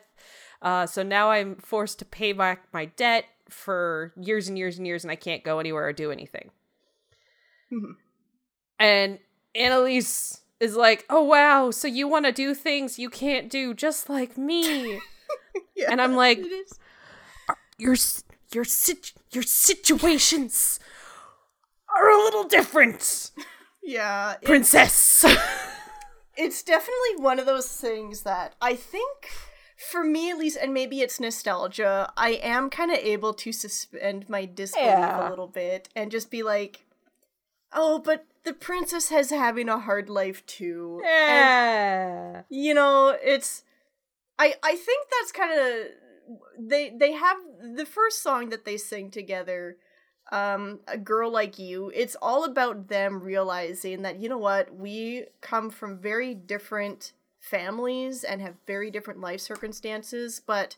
Uh, 0.60 0.88
so 0.88 1.04
now 1.04 1.30
I'm 1.30 1.58
forced 1.58 2.00
to 2.00 2.06
pay 2.06 2.34
back 2.34 2.64
my 2.74 2.86
debt 2.86 3.26
for 3.48 4.12
years 4.20 4.48
and 4.48 4.58
years 4.58 4.80
and 4.80 4.88
years, 4.88 5.04
and 5.04 5.12
I 5.12 5.16
can't 5.16 5.44
go 5.44 5.60
anywhere 5.60 5.86
or 5.86 5.94
do 5.94 6.10
anything. 6.10 6.50
Mm-hmm. 7.72 7.92
And 8.80 9.20
Annalise 9.56 10.42
is 10.60 10.76
like, 10.76 11.06
"Oh 11.10 11.24
wow, 11.24 11.72
so 11.72 11.88
you 11.88 12.08
want 12.08 12.26
to 12.26 12.32
do 12.32 12.54
things 12.54 13.00
you 13.00 13.10
can't 13.10 13.50
do 13.50 13.74
just 13.74 14.10
like 14.10 14.38
me." 14.38 15.00
and 15.90 16.02
I'm 16.02 16.16
like, 16.16 16.40
uh, 17.50 17.54
"Your 17.78 17.96
your 18.52 18.64
sit- 18.66 19.14
your 19.32 19.44
situations 19.44 20.80
are 21.96 22.10
a 22.10 22.18
little 22.24 22.44
different, 22.44 23.32
Yeah, 23.84 24.34
it- 24.34 24.44
princess." 24.44 25.24
it's 26.38 26.64
definitely 26.64 27.18
one 27.18 27.40
of 27.40 27.46
those 27.46 27.68
things 27.68 28.24
that 28.24 28.56
I 28.62 28.76
think, 28.76 29.30
for 29.92 30.04
me 30.04 30.32
at 30.32 30.38
least, 30.38 30.58
and 30.62 30.74
maybe 30.74 31.02
it's 31.02 31.20
nostalgia, 31.20 32.12
I 32.18 32.32
am 32.42 32.70
kind 32.70 32.92
of 32.92 32.98
able 32.98 33.34
to 33.36 33.52
suspend 33.52 34.28
my 34.30 34.46
disbelief 34.46 34.88
Yeah. 34.88 35.28
a 35.28 35.30
little 35.30 35.48
bit 35.48 35.90
and 35.96 36.10
just 36.12 36.32
be 36.32 36.42
like, 36.44 36.86
oh, 37.74 38.00
but 38.00 38.26
the 38.44 38.54
princess 38.54 39.10
has 39.10 39.30
having 39.30 39.70
a 39.70 39.80
hard 39.80 40.10
life 40.10 40.46
too. 40.46 41.02
And, 41.06 41.06
yeah. 41.06 42.42
you 42.50 42.74
know, 42.74 43.18
it's. 43.24 43.64
I, 44.40 44.56
I 44.64 44.76
think 44.76 45.08
that's 45.12 45.32
kind 45.32 45.52
of 45.60 45.88
they 46.58 46.90
they 46.90 47.14
have 47.14 47.38
the 47.76 47.86
first 47.86 48.22
song 48.22 48.50
that 48.50 48.66
they 48.66 48.78
sing 48.78 49.12
together 49.12 49.78
um 50.32 50.80
a 50.88 50.98
girl 50.98 51.32
like 51.32 51.60
you 51.60 51.92
it's 51.94 52.16
all 52.22 52.44
about 52.46 52.88
them 52.88 53.22
realizing 53.22 54.04
that 54.04 54.20
you 54.20 54.30
know 54.30 54.38
what 54.38 54.74
we 54.74 55.26
come 55.42 55.70
from 55.70 55.98
very 55.98 56.34
different 56.34 57.14
families 57.40 58.24
and 58.24 58.42
have 58.42 58.56
very 58.68 58.92
different 58.92 59.20
life 59.20 59.42
circumstances 59.42 60.42
but 60.46 60.78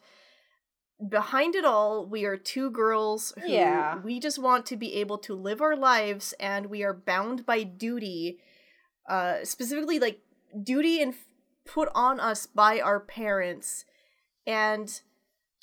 behind 1.10 1.56
it 1.56 1.66
all 1.66 2.06
we 2.06 2.26
are 2.26 2.38
two 2.38 2.70
girls 2.72 3.34
who 3.42 3.48
Yeah. 3.52 4.00
we 4.00 4.20
just 4.20 4.40
want 4.40 4.66
to 4.68 4.78
be 4.78 4.96
able 4.96 5.18
to 5.20 5.36
live 5.36 5.62
our 5.62 5.76
lives 5.76 6.34
and 6.40 6.68
we 6.68 6.84
are 6.84 6.94
bound 6.94 7.46
by 7.46 7.64
duty 7.64 8.40
uh 9.10 9.44
specifically 9.44 10.00
like 10.00 10.20
duty 10.64 11.02
and 11.02 11.14
put 11.66 11.90
on 11.96 12.20
us 12.20 12.46
by 12.48 12.80
our 12.80 13.00
parents 13.00 13.86
and 14.48 15.02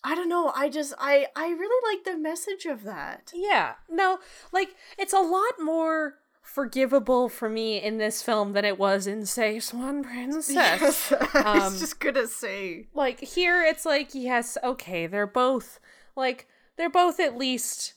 i 0.05 0.15
don't 0.15 0.29
know 0.29 0.53
i 0.55 0.69
just 0.69 0.93
i 0.99 1.27
i 1.37 1.49
really 1.49 1.95
like 1.97 2.05
the 2.05 2.19
message 2.19 2.65
of 2.67 2.85
that 2.85 3.33
Yeah. 3.35 3.75
No, 3.89 4.19
like 4.53 4.75
it's 4.99 5.13
a 5.13 5.21
lot 5.21 5.55
more 5.61 6.15
forgivable 6.55 7.29
for 7.29 7.49
me 7.49 7.81
in 7.81 7.99
this 7.99 8.23
film 8.23 8.53
than 8.55 8.65
it 8.65 8.79
was 8.79 9.07
in 9.07 9.25
say 9.25 9.61
Swan 9.61 10.03
Princess. 10.03 10.51
Yes, 10.53 11.13
I 11.35 11.43
Um, 11.43 11.59
was 11.73 11.81
just 11.81 12.01
gonna 12.01 12.27
say. 12.27 12.89
like 12.95 13.21
here 13.21 13.63
it's 13.65 13.85
like 13.87 14.11
yes 14.15 14.59
okay 14.65 15.07
they're 15.07 15.27
both 15.27 15.79
like 16.17 16.47
they're 16.77 16.91
both 16.91 17.21
at 17.21 17.37
least 17.39 17.95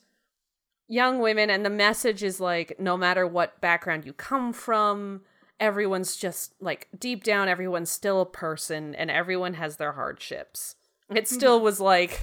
young 0.87 1.19
women 1.19 1.49
and 1.49 1.65
the 1.65 1.69
message 1.69 2.21
is 2.21 2.39
like 2.39 2.79
no 2.79 2.95
matter 2.95 3.25
what 3.25 3.59
background 3.61 4.05
you 4.05 4.13
come 4.13 4.53
from 4.53 5.21
everyone's 5.59 6.15
just 6.15 6.53
like 6.59 6.87
deep 6.97 7.23
down 7.23 7.47
everyone's 7.47 7.89
still 7.89 8.21
a 8.21 8.25
person 8.25 8.93
and 8.95 9.09
everyone 9.09 9.53
has 9.55 9.77
their 9.77 9.93
hardships 9.93 10.75
it 11.09 11.27
still 11.37 11.59
was 11.59 11.79
like 11.79 12.21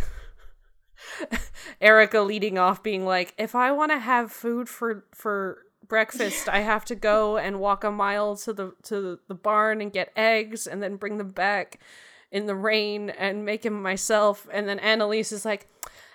erica 1.81 2.21
leading 2.21 2.59
off 2.59 2.83
being 2.83 3.05
like 3.05 3.35
if 3.39 3.55
i 3.55 3.73
want 3.73 3.91
to 3.91 3.99
have 3.99 4.31
food 4.31 4.69
for 4.69 5.05
for 5.13 5.63
breakfast 5.91 6.49
i 6.49 6.61
have 6.61 6.85
to 6.87 6.95
go 6.95 7.37
and 7.37 7.61
walk 7.61 7.85
a 7.85 7.91
mile 7.91 8.35
to 8.37 8.53
the 8.55 8.73
to 8.83 9.19
the 9.29 9.35
barn 9.35 9.83
and 9.83 9.93
get 9.93 10.11
eggs 10.17 10.67
and 10.67 10.83
then 10.83 10.97
bring 10.97 11.19
them 11.19 11.29
back 11.29 11.79
in 12.31 12.47
the 12.47 12.55
rain 12.55 13.11
and 13.11 13.45
make 13.45 13.63
them 13.63 13.83
myself. 13.83 14.47
And 14.53 14.69
then 14.69 14.79
annalise 14.79 15.33
is 15.33 15.45
like 15.45 15.67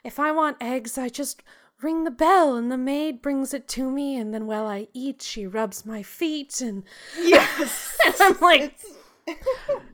if 0.03 0.19
i 0.19 0.31
want 0.31 0.57
eggs 0.61 0.97
i 0.97 1.09
just 1.09 1.43
ring 1.81 2.03
the 2.03 2.11
bell 2.11 2.55
and 2.55 2.71
the 2.71 2.77
maid 2.77 3.21
brings 3.21 3.53
it 3.53 3.67
to 3.69 3.89
me. 3.89 4.15
And 4.17 4.33
then 4.33 4.47
while 4.47 4.65
i 4.65 4.87
eat 4.93 5.21
she 5.21 5.45
rubs 5.45 5.85
my 5.85 6.03
feet. 6.03 6.61
And 6.61 6.83
Yes. 7.21 7.97
and 8.05 8.15
i'm 8.19 8.39
like 8.39 8.79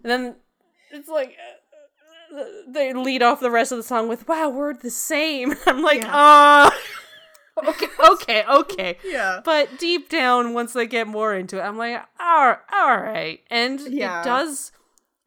then 0.03 0.35
it's 0.91 1.09
like 1.09 1.37
uh, 2.33 2.43
they 2.67 2.93
lead 2.93 3.21
off 3.21 3.39
the 3.39 3.51
rest 3.51 3.71
of 3.71 3.77
the 3.77 3.83
song 3.83 4.07
with 4.07 4.27
wow 4.27 4.49
we're 4.49 4.73
the 4.73 4.91
same. 4.91 5.55
I'm 5.65 5.81
like 5.81 6.05
uh 6.05 6.69
okay 7.67 7.87
okay 8.09 8.43
okay 8.49 8.97
yeah. 9.05 9.41
but 9.43 9.77
deep 9.79 10.09
down 10.09 10.53
once 10.53 10.73
they 10.73 10.85
get 10.87 11.07
more 11.07 11.33
into 11.35 11.57
it 11.59 11.61
i'm 11.61 11.77
like 11.77 12.01
all, 12.19 12.55
all 12.73 12.97
right 12.97 13.41
and 13.49 13.79
Yeah. 13.81 14.21
it 14.21 14.23
does 14.25 14.71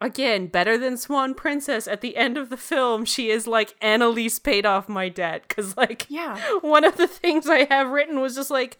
again 0.01 0.49
better 0.49 0.77
than 0.77 0.97
swan 0.97 1.35
princess 1.35 1.87
at 1.89 2.01
the 2.01 2.17
end 2.17 2.37
of 2.37 2.51
the 2.51 2.57
film 2.57 3.05
she 3.05 3.31
is 3.31 3.47
like 3.47 3.75
annalise 3.81 4.39
paid 4.39 4.67
off 4.67 4.89
my 4.89 5.09
debt 5.09 5.45
because 5.49 5.77
like 5.77 6.07
Yeah. 6.09 6.39
one 6.61 6.85
of 6.85 6.97
the 6.97 7.07
things 7.07 7.49
i 7.49 7.65
have 7.65 7.89
written 7.91 8.21
was 8.21 8.35
just 8.35 8.51
like 8.51 8.77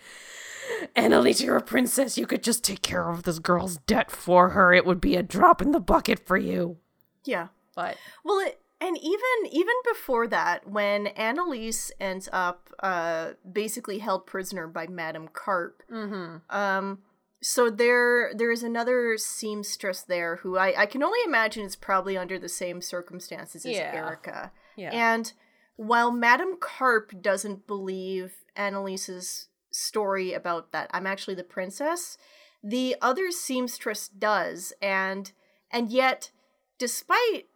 annalise 0.97 1.41
you're 1.43 1.57
a 1.57 1.63
princess 1.63 2.17
you 2.19 2.27
could 2.27 2.43
just 2.43 2.65
take 2.65 2.83
care 2.83 3.11
of 3.11 3.23
this 3.25 3.39
girl's 3.39 3.77
debt 3.87 4.11
for 4.11 4.51
her 4.51 4.73
it 4.73 4.87
would 4.87 5.01
be 5.01 5.17
a 5.17 5.23
drop 5.23 5.61
in 5.63 5.73
the 5.73 5.81
bucket 5.81 6.27
for 6.27 6.37
you 6.37 6.79
Yeah. 7.25 7.49
but 7.77 7.97
Well, 8.25 8.39
it 8.41 8.59
And 8.87 8.99
even 8.99 9.53
even 9.53 9.75
before 9.93 10.27
that, 10.29 10.69
when 10.69 11.07
Annalise 11.09 11.91
ends 11.99 12.29
up 12.33 12.69
uh, 12.81 13.31
basically 13.51 13.99
held 13.99 14.27
prisoner 14.27 14.67
by 14.69 14.87
Madame 14.87 15.29
Carp, 15.33 15.83
Mm-hmm. 15.91 16.55
um, 16.55 16.99
so 17.43 17.71
there 17.71 18.33
there 18.35 18.51
is 18.51 18.63
another 18.63 19.17
seamstress 19.19 20.03
there 20.03 20.37
who 20.37 20.57
I, 20.59 20.83
I 20.83 20.87
can 20.87 21.03
only 21.03 21.21
imagine 21.25 21.65
is 21.65 21.77
probably 21.77 22.17
under 22.17 22.39
the 22.39 22.49
same 22.49 22.81
circumstances 22.83 23.65
as 23.67 23.73
Yeah. 23.73 23.93
Erica. 23.95 24.53
Yeah. 24.77 24.91
And 24.93 25.33
while 25.77 26.11
Madame 26.11 26.57
Carp 26.61 27.21
doesn't 27.23 27.67
believe 27.67 28.35
Annalise's 28.57 29.49
story 29.71 30.33
about 30.33 30.73
that 30.73 30.89
I'm 30.93 31.07
actually 31.07 31.35
the 31.35 31.43
princess, 31.45 32.17
the 32.63 32.97
other 33.03 33.31
seamstress 33.31 34.09
does, 34.09 34.73
and 34.83 35.33
and 35.71 35.91
yet, 35.91 36.31
despite 36.79 37.47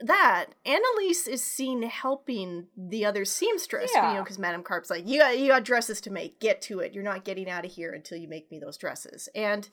that, 0.00 0.46
Annalise 0.64 1.26
is 1.26 1.42
seen 1.42 1.82
helping 1.82 2.66
the 2.76 3.04
other 3.04 3.24
seamstress. 3.24 3.90
You 3.94 4.02
know, 4.02 4.22
because 4.22 4.38
Madame 4.38 4.62
Carp's 4.62 4.90
like, 4.90 5.06
you 5.08 5.18
got 5.20 5.38
you 5.38 5.48
got 5.48 5.64
dresses 5.64 6.00
to 6.02 6.10
make. 6.10 6.40
Get 6.40 6.60
to 6.62 6.80
it. 6.80 6.92
You're 6.94 7.04
not 7.04 7.24
getting 7.24 7.48
out 7.48 7.64
of 7.64 7.72
here 7.72 7.92
until 7.92 8.18
you 8.18 8.28
make 8.28 8.50
me 8.50 8.58
those 8.58 8.76
dresses. 8.76 9.28
And 9.34 9.68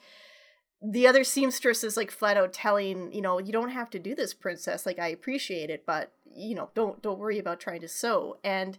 the 0.82 1.08
other 1.08 1.24
seamstress 1.24 1.84
is 1.84 1.96
like 1.98 2.10
flat 2.12 2.38
out 2.38 2.54
telling, 2.54 3.14
you 3.14 3.22
know, 3.22 3.38
you 3.40 3.52
don't 3.52 3.70
have 3.70 3.90
to 3.92 4.00
do 4.00 4.16
this, 4.16 4.34
princess. 4.34 4.86
Like 4.86 5.00
I 5.00 5.08
appreciate 5.10 5.70
it, 5.70 5.86
but 5.86 6.12
you 6.34 6.56
know, 6.56 6.70
don't 6.76 7.02
don't 7.02 7.20
worry 7.20 7.38
about 7.40 7.60
trying 7.60 7.82
to 7.82 7.88
sew. 7.88 8.38
And 8.44 8.78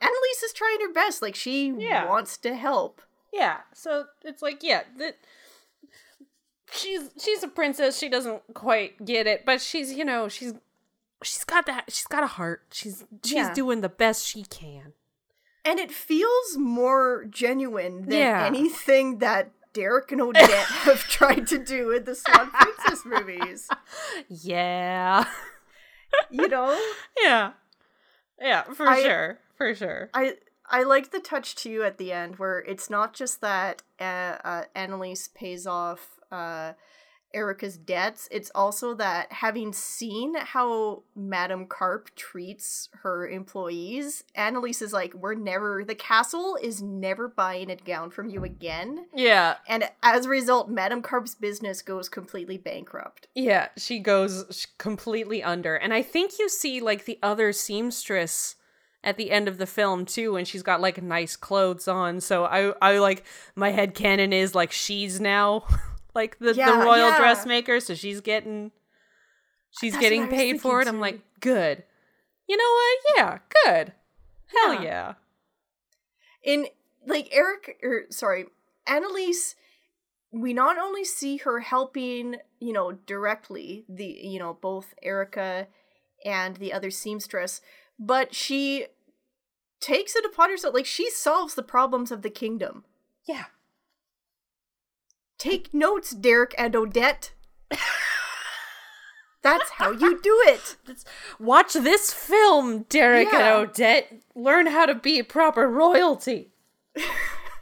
Annalise 0.00 0.42
is 0.44 0.52
trying 0.52 0.80
her 0.80 0.92
best. 0.92 1.22
Like 1.22 1.34
she 1.34 1.68
Yeah. 1.76 2.06
wants 2.08 2.36
to 2.38 2.54
help. 2.54 3.00
Yeah, 3.32 3.58
so 3.74 4.04
it's 4.24 4.42
like 4.42 4.62
yeah, 4.62 4.82
that 4.98 5.16
she's 6.72 7.10
she's 7.22 7.42
a 7.42 7.48
princess. 7.48 7.98
She 7.98 8.08
doesn't 8.08 8.42
quite 8.54 9.04
get 9.04 9.26
it, 9.26 9.44
but 9.46 9.60
she's 9.60 9.92
you 9.92 10.04
know 10.04 10.28
she's 10.28 10.54
she's 11.22 11.44
got 11.44 11.66
that 11.66 11.84
she's 11.92 12.06
got 12.06 12.22
a 12.22 12.26
heart. 12.28 12.62
She's 12.72 13.04
she's 13.24 13.32
Yeah. 13.34 13.54
doing 13.54 13.80
the 13.80 13.88
best 13.88 14.26
she 14.26 14.44
can. 14.44 14.92
And 15.64 15.78
it 15.78 15.90
feels 15.92 16.56
more 16.56 17.24
genuine 17.28 18.02
than 18.02 18.18
Yeah. 18.18 18.44
anything 18.46 19.18
that 19.18 19.50
Derek 19.74 20.10
and 20.12 20.20
Odette 20.20 20.48
have 20.86 21.00
tried 21.02 21.46
to 21.48 21.58
do 21.58 21.90
in 21.90 22.04
the 22.04 22.14
Swan 22.14 22.50
Princess 22.52 23.04
movies. 23.04 23.68
Yeah, 24.28 25.24
You 26.30 26.48
know? 26.48 26.78
yeah, 27.22 27.52
yeah, 28.40 28.62
for 28.62 28.88
I- 28.88 29.02
sure, 29.02 29.38
for 29.56 29.74
sure. 29.74 30.10
I 30.14 30.36
I 30.70 30.82
like 30.82 31.10
the 31.10 31.20
touch 31.20 31.54
too 31.54 31.82
at 31.82 31.98
the 31.98 32.12
end 32.12 32.36
where 32.38 32.58
it's 32.60 32.90
not 32.90 33.14
just 33.14 33.40
that 33.40 33.82
uh, 34.00 34.36
uh, 34.44 34.64
Annalise 34.74 35.28
pays 35.28 35.66
off 35.66 36.18
uh, 36.30 36.72
Erica's 37.34 37.76
debts. 37.76 38.28
It's 38.30 38.50
also 38.54 38.94
that 38.94 39.32
having 39.32 39.72
seen 39.72 40.34
how 40.36 41.02
Madame 41.14 41.66
Carp 41.66 42.14
treats 42.16 42.88
her 43.02 43.28
employees, 43.28 44.24
Annalise 44.34 44.82
is 44.82 44.92
like, 44.92 45.14
"We're 45.14 45.34
never. 45.34 45.84
The 45.84 45.94
castle 45.94 46.58
is 46.60 46.82
never 46.82 47.28
buying 47.28 47.70
a 47.70 47.76
gown 47.76 48.10
from 48.10 48.28
you 48.28 48.44
again." 48.44 49.06
Yeah, 49.14 49.56
And 49.66 49.90
as 50.02 50.26
a 50.26 50.30
result, 50.30 50.68
Madame 50.68 51.02
Carp's 51.02 51.34
business 51.34 51.82
goes 51.82 52.08
completely 52.08 52.56
bankrupt. 52.56 53.28
Yeah, 53.34 53.68
she 53.76 53.98
goes 53.98 54.66
completely 54.78 55.42
under. 55.42 55.76
And 55.76 55.92
I 55.92 56.02
think 56.02 56.38
you 56.38 56.48
see 56.48 56.80
like 56.80 57.04
the 57.04 57.18
other 57.22 57.52
seamstress 57.52 58.56
at 59.04 59.16
the 59.16 59.30
end 59.30 59.48
of 59.48 59.58
the 59.58 59.66
film 59.66 60.04
too 60.04 60.36
and 60.36 60.46
she's 60.46 60.62
got 60.62 60.80
like 60.80 61.02
nice 61.02 61.36
clothes 61.36 61.88
on. 61.88 62.20
So 62.20 62.44
I 62.44 62.72
I 62.82 62.98
like 62.98 63.24
my 63.54 63.70
head 63.70 63.94
canon 63.94 64.32
is 64.32 64.54
like 64.54 64.72
she's 64.72 65.20
now 65.20 65.64
like 66.18 66.38
the, 66.38 66.54
Yeah, 66.54 66.72
the 66.72 66.84
royal 66.84 67.10
yeah. 67.10 67.18
dressmaker 67.18 67.78
so 67.80 67.94
she's 67.94 68.20
getting 68.20 68.72
she's 69.70 69.92
That's 69.92 70.02
getting 70.02 70.22
what 70.22 70.28
I 70.30 70.32
was 70.32 70.38
paid 70.40 70.60
for 70.60 70.80
it. 70.80 70.84
thinking, 70.84 70.94
I'm 70.96 71.00
like, 71.00 71.20
"Good." 71.40 71.84
You 72.48 72.56
know 72.56 72.72
what? 72.78 72.98
Yeah, 73.16 73.38
good. 73.64 73.92
Hell 74.54 74.74
Yeah. 74.74 74.82
yeah. 74.82 75.14
in 76.42 76.66
like 77.06 77.28
Eric 77.32 77.78
or 77.82 78.02
sorry, 78.10 78.46
Annalise 78.86 79.54
we 80.30 80.52
not 80.52 80.76
only 80.78 81.04
see 81.04 81.38
her 81.38 81.60
helping, 81.60 82.36
you 82.60 82.72
know, 82.72 82.92
directly 82.92 83.84
the 83.88 84.04
you 84.06 84.38
know, 84.38 84.58
both 84.60 84.94
Erica 85.02 85.66
and 86.24 86.56
the 86.56 86.72
other 86.72 86.90
seamstress, 86.90 87.60
but 87.98 88.34
she 88.34 88.86
takes 89.80 90.16
it 90.16 90.24
upon 90.24 90.50
herself 90.50 90.74
like 90.74 90.84
she 90.86 91.08
solves 91.10 91.54
the 91.54 91.62
problems 91.62 92.10
of 92.10 92.22
the 92.22 92.30
kingdom. 92.30 92.84
Yeah. 93.26 93.44
Take 95.38 95.72
notes, 95.72 96.10
Derek 96.10 96.54
and 96.58 96.74
Odette. 96.74 97.32
That's 99.42 99.70
how 99.76 99.92
you 99.92 100.20
do 100.20 100.42
it. 100.46 100.76
Watch 101.38 101.72
this 101.74 102.12
film, 102.12 102.82
Derek 102.88 103.28
Yeah. 103.32 103.38
and 103.60 103.68
Odette. 103.70 104.12
Learn 104.34 104.66
how 104.66 104.84
to 104.86 104.94
be 104.94 105.22
proper 105.22 105.68
royalty. 105.68 106.50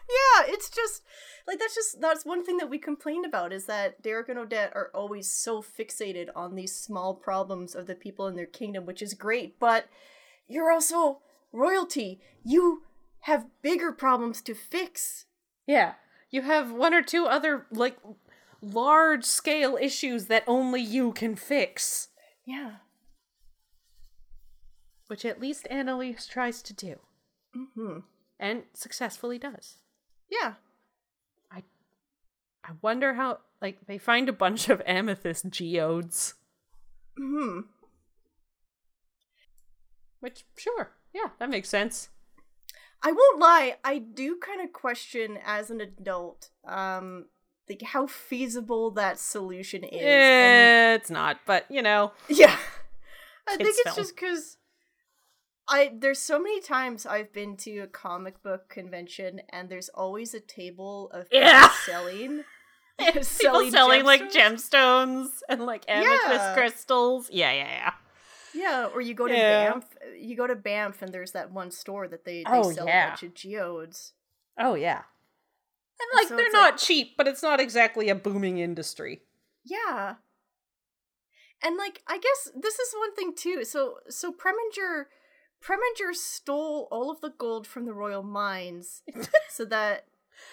Yeah, 0.08 0.44
it's 0.54 0.70
just 0.70 1.02
like 1.48 1.58
that's 1.58 1.74
just 1.74 2.00
that's 2.00 2.24
one 2.24 2.44
thing 2.44 2.58
that 2.58 2.70
we 2.70 2.78
complain 2.78 3.24
about 3.24 3.52
is 3.52 3.66
that 3.66 4.02
Derek 4.02 4.28
and 4.28 4.38
Odette 4.38 4.70
are 4.72 4.88
always 4.94 5.28
so 5.28 5.60
fixated 5.60 6.28
on 6.36 6.54
these 6.54 6.72
small 6.76 7.12
problems 7.12 7.74
of 7.74 7.88
the 7.88 7.96
people 7.96 8.28
in 8.28 8.36
their 8.36 8.46
kingdom, 8.46 8.86
which 8.86 9.02
is 9.02 9.14
great, 9.14 9.58
but 9.58 9.86
you're 10.46 10.70
also 10.70 11.18
royalty. 11.52 12.20
You 12.44 12.82
have 13.22 13.46
bigger 13.62 13.90
problems 13.90 14.40
to 14.42 14.54
fix. 14.54 15.24
Yeah. 15.66 15.94
You 16.30 16.42
have 16.42 16.72
one 16.72 16.92
or 16.94 17.02
two 17.02 17.26
other 17.26 17.66
like 17.70 17.96
large 18.60 19.24
scale 19.24 19.76
issues 19.80 20.26
that 20.26 20.44
only 20.46 20.80
you 20.80 21.12
can 21.12 21.36
fix, 21.36 22.08
Yeah. 22.44 22.76
which 25.06 25.24
at 25.24 25.40
least 25.40 25.66
Annalise 25.70 26.26
tries 26.26 26.62
to 26.62 26.72
do 26.74 26.98
hmm 27.54 27.98
and 28.38 28.64
successfully 28.74 29.38
does. 29.38 29.78
Yeah. 30.30 30.54
I 32.68 32.72
wonder 32.82 33.14
how 33.14 33.38
like 33.62 33.86
they 33.86 33.96
find 33.96 34.28
a 34.28 34.32
bunch 34.32 34.68
of 34.68 34.82
amethyst 34.84 35.48
geodes, 35.50 36.34
Hmm. 37.16 37.60
which 40.18 40.44
sure, 40.58 40.90
yeah, 41.14 41.30
that 41.38 41.48
makes 41.48 41.68
sense. 41.68 42.08
I 43.02 43.12
won't 43.12 43.38
lie, 43.38 43.76
I 43.84 43.98
do 43.98 44.36
kind 44.40 44.60
of 44.60 44.72
question 44.72 45.38
as 45.44 45.70
an 45.70 45.80
adult, 45.80 46.50
um, 46.66 47.26
like 47.68 47.82
how 47.82 48.06
feasible 48.06 48.90
that 48.92 49.18
solution 49.18 49.84
is. 49.84 50.00
and- 50.02 51.00
it's 51.00 51.10
not, 51.10 51.38
but 51.46 51.70
you 51.70 51.82
know, 51.82 52.12
Yeah. 52.28 52.56
I 53.48 53.56
think 53.56 53.68
it's 53.68 53.82
film. 53.82 53.96
just 53.96 54.16
because 54.16 54.56
I 55.68 55.92
there's 55.98 56.18
so 56.20 56.38
many 56.40 56.60
times 56.60 57.06
I've 57.06 57.32
been 57.32 57.56
to 57.58 57.78
a 57.80 57.86
comic 57.86 58.42
book 58.42 58.68
convention 58.68 59.40
and 59.50 59.68
there's 59.68 59.88
always 59.90 60.34
a 60.34 60.40
table 60.40 61.10
of 61.12 61.28
people 61.30 61.46
Yeah. 61.46 61.68
selling 61.86 62.44
people 62.98 63.22
selling 63.70 64.04
like 64.04 64.30
gemstones. 64.30 64.32
gemstones 64.72 65.28
and 65.48 65.66
like 65.66 65.84
amethyst 65.88 66.32
Yeah. 66.32 66.54
crystals. 66.54 67.28
Yeah, 67.30 67.52
yeah, 67.52 67.68
yeah. 67.68 67.92
Yeah, 68.56 68.86
or 68.94 69.00
you 69.00 69.14
go 69.14 69.26
to 69.28 69.34
Yeah. 69.34 69.70
Banff 69.72 69.84
you 70.18 70.36
go 70.36 70.46
to 70.46 70.54
Banff 70.56 71.02
and 71.02 71.12
there's 71.12 71.32
that 71.32 71.50
one 71.52 71.70
store 71.70 72.08
that 72.08 72.24
they, 72.24 72.38
they 72.38 72.44
Oh, 72.46 72.70
sell 72.72 72.86
yeah. 72.86 73.06
a 73.06 73.08
bunch 73.10 73.22
of 73.22 73.34
geodes. 73.34 74.12
Oh 74.58 74.74
yeah. 74.74 75.02
And 76.00 76.08
like 76.20 76.28
So 76.28 76.36
they're 76.36 76.50
not 76.52 76.72
like- 76.74 76.80
cheap, 76.80 77.16
but 77.16 77.26
it's 77.28 77.42
not 77.42 77.60
exactly 77.60 78.08
a 78.08 78.14
booming 78.14 78.58
industry. 78.58 79.22
Yeah. 79.64 80.14
And 81.62 81.76
like 81.76 82.02
I 82.06 82.18
guess 82.18 82.50
this 82.54 82.78
is 82.78 82.94
one 82.96 83.14
thing 83.14 83.34
too. 83.34 83.64
So 83.64 83.98
so 84.08 84.32
Preminger 84.32 85.06
Preminger 85.62 86.14
stole 86.14 86.86
all 86.90 87.10
of 87.10 87.20
the 87.20 87.30
gold 87.36 87.66
from 87.66 87.86
the 87.86 87.94
royal 87.94 88.22
mines 88.22 89.02
so 89.50 89.64
that 89.66 90.04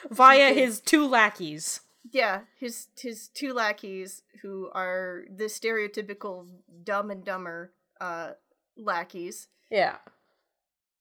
Via 0.10 0.54
did. 0.54 0.58
his 0.58 0.80
two 0.80 1.06
lackeys. 1.08 1.82
yeah, 2.12 2.42
his 2.58 2.88
his 2.98 3.28
two 3.28 3.54
lackeys 3.54 4.24
who 4.42 4.70
are 4.74 5.24
the 5.34 5.46
stereotypical 5.46 6.48
dumb 6.84 7.12
and 7.12 7.24
dumber 7.26 7.74
uh 8.04 8.34
lackeys. 8.78 9.48
Yeah. 9.70 9.98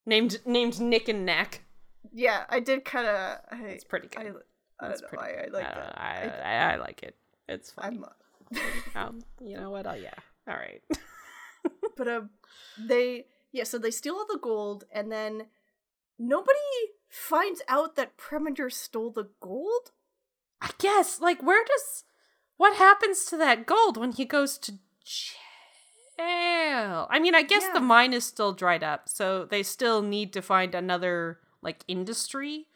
Named 0.06 0.40
named 0.46 0.80
Nick 0.80 1.08
and 1.08 1.24
Nack. 1.24 1.62
Yeah, 2.12 2.44
I 2.48 2.60
did 2.60 2.84
kind 2.84 3.06
of 3.06 3.38
It's 3.66 3.84
pretty 3.84 4.08
I, 4.16 4.24
good. 4.24 4.42
I 4.80 4.88
That's 4.88 5.00
don't 5.00 5.12
know 5.12 5.18
pretty 5.18 5.34
why 5.36 5.44
I 5.44 5.46
like 5.48 5.64
I, 5.64 5.74
that. 5.80 5.98
I, 5.98 6.04
I, 6.04 6.70
I, 6.70 6.72
I 6.72 6.76
like 6.76 7.02
it. 7.02 7.16
It's 7.48 7.70
fun. 7.70 8.04
I'm 8.54 8.60
um, 9.08 9.22
you 9.40 9.56
know 9.56 9.70
what? 9.70 9.86
Oh 9.86 9.94
yeah. 9.94 10.14
All 10.48 10.54
right. 10.54 10.82
but 11.96 12.08
um 12.08 12.30
they 12.78 13.26
yeah 13.52 13.64
so 13.64 13.78
they 13.78 13.90
steal 13.90 14.14
all 14.14 14.26
the 14.28 14.38
gold 14.38 14.84
and 14.92 15.10
then 15.12 15.46
nobody 16.18 16.58
finds 17.08 17.62
out 17.68 17.96
that 17.96 18.16
Preminger 18.16 18.72
stole 18.72 19.10
the 19.10 19.28
gold 19.40 19.92
I 20.60 20.70
guess 20.78 21.20
like 21.20 21.42
where 21.42 21.64
does 21.64 22.04
what 22.56 22.76
happens 22.76 23.24
to 23.26 23.36
that 23.38 23.66
gold 23.66 23.96
when 23.96 24.12
he 24.12 24.24
goes 24.24 24.58
to 24.58 24.72
jail? 25.04 25.41
I 26.18 27.18
mean, 27.20 27.34
I 27.34 27.42
guess 27.42 27.64
Yeah. 27.64 27.74
the 27.74 27.80
mine 27.80 28.12
is 28.12 28.24
still 28.24 28.52
dried 28.52 28.82
up, 28.82 29.08
so 29.08 29.44
they 29.44 29.62
still 29.62 30.02
need 30.02 30.32
to 30.32 30.42
find 30.42 30.74
another 30.74 31.40
like 31.62 31.84
industry 31.86 32.66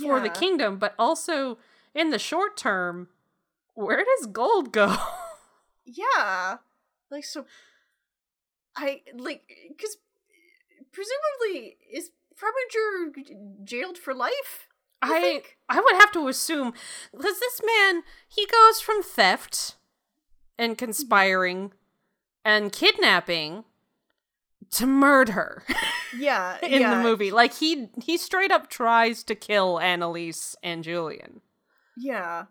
for 0.00 0.20
the 0.20 0.30
kingdom, 0.30 0.78
but 0.78 0.94
also 0.98 1.58
in 1.94 2.10
the 2.10 2.18
short 2.18 2.56
term, 2.56 3.08
where 3.74 4.04
does 4.04 4.26
gold 4.26 4.72
go? 4.72 4.96
yeah 5.84 6.56
like 7.10 7.24
so 7.24 7.46
I 8.76 9.02
like 9.16 9.42
because 9.68 9.96
presumably 10.92 11.76
is 11.90 12.10
Frobisher 12.34 13.12
jailed 13.62 13.96
for 13.96 14.12
life. 14.12 14.68
I 15.00 15.20
think? 15.20 15.58
I 15.68 15.80
would 15.80 15.94
have 15.96 16.10
to 16.12 16.28
assume 16.28 16.72
because 17.12 17.38
this 17.38 17.60
man 17.64 18.02
he 18.28 18.46
goes 18.46 18.80
from 18.80 19.02
theft 19.02 19.76
and 20.58 20.72
mm-hmm. 20.72 20.84
conspiring 20.84 21.72
and 22.44 22.72
kidnapping 22.72 23.64
to 24.70 24.86
murder 24.86 25.62
yeah 26.18 26.58
in 26.62 26.80
yeah, 26.80 26.90
the 26.96 27.02
movie. 27.02 27.30
Like 27.30 27.54
he 27.54 27.88
he 28.02 28.16
straight 28.16 28.50
up 28.52 28.68
tries 28.70 29.22
to 29.24 29.34
kill 29.34 29.78
Annalise 29.80 30.56
and 30.62 30.82
Julian. 30.84 31.40
Yeah, 31.96 32.46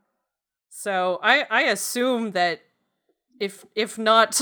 So 0.70 1.20
I 1.22 1.46
I 1.50 1.62
assume 1.64 2.32
that 2.32 2.62
if 3.40 3.66
if 3.76 3.98
not 3.98 4.42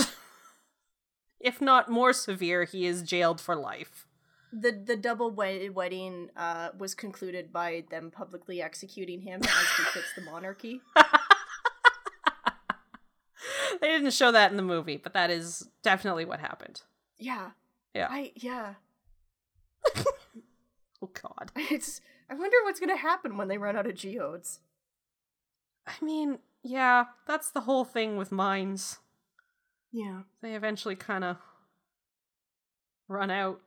if 1.40 1.62
not 1.62 1.90
more 1.90 2.14
severe, 2.14 2.66
he 2.66 2.86
is 2.86 3.02
jailed 3.02 3.42
for 3.42 3.56
life. 3.56 4.06
the 4.54 4.72
the 4.72 4.98
double 4.98 5.32
wed- 5.32 5.74
wedding 5.74 6.30
uh 6.36 6.70
was 6.78 6.94
concluded 6.94 7.52
by 7.54 7.84
them 7.90 8.12
publicly 8.12 8.62
executing 8.62 9.22
him 9.22 9.42
as 9.44 10.06
the 10.16 10.22
monarchy. 10.22 10.82
they 13.82 13.88
didn't 13.88 14.12
show 14.14 14.32
that 14.32 14.52
in 14.52 14.58
the 14.58 14.64
movie, 14.64 14.98
but 14.98 15.14
that 15.14 15.30
is 15.30 15.68
definitely 15.84 16.24
what 16.26 16.40
happened. 16.40 16.82
Yeah, 17.20 17.52
Yeah. 17.94 18.08
I 18.10 18.32
yeah. 18.36 18.76
Oh 21.04 21.10
god. 21.22 21.52
It's 21.72 22.00
I 22.30 22.36
wonder 22.36 22.58
what's 22.64 22.80
gonna 22.80 22.96
happen 22.96 23.36
when 23.38 23.48
they 23.48 23.58
run 23.58 23.76
out 23.76 23.88
of 23.88 23.96
geodes. 23.96 24.60
I 25.88 25.94
mean, 26.04 26.38
yeah, 26.64 27.06
that's 27.28 27.50
the 27.50 27.62
whole 27.62 27.84
thing 27.84 28.18
with 28.18 28.32
mines. 28.32 29.00
Yeah. 29.92 30.22
They 30.42 30.54
eventually 30.54 30.96
kind 30.96 31.24
of 31.24 31.38
run 33.08 33.32
out. 33.32 33.62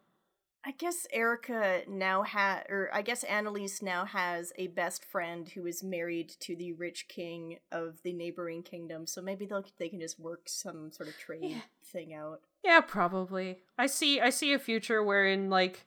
I 0.66 0.70
guess 0.70 1.06
Erica 1.12 1.82
now 1.86 2.22
had, 2.22 2.64
or 2.70 2.88
I 2.92 3.02
guess 3.02 3.22
Annalise 3.24 3.82
now 3.82 4.06
has 4.06 4.50
a 4.56 4.68
best 4.68 5.04
friend 5.04 5.46
who 5.48 5.66
is 5.66 5.82
married 5.82 6.30
to 6.40 6.56
the 6.56 6.72
rich 6.72 7.06
king 7.06 7.58
of 7.70 8.00
the 8.02 8.14
neighboring 8.14 8.62
kingdom. 8.62 9.06
So 9.06 9.20
maybe 9.20 9.44
they'll 9.44 9.64
they 9.78 9.90
can 9.90 10.00
just 10.00 10.18
work 10.18 10.42
some 10.46 10.90
sort 10.90 11.08
of 11.10 11.18
trade 11.18 11.42
Yeah. 11.42 11.60
thing 11.84 12.14
out. 12.14 12.40
Yeah, 12.62 12.80
probably. 12.80 13.58
I 13.76 13.86
see 13.86 14.20
I 14.22 14.30
see 14.30 14.54
a 14.54 14.58
future 14.58 15.02
wherein 15.02 15.50
like 15.50 15.84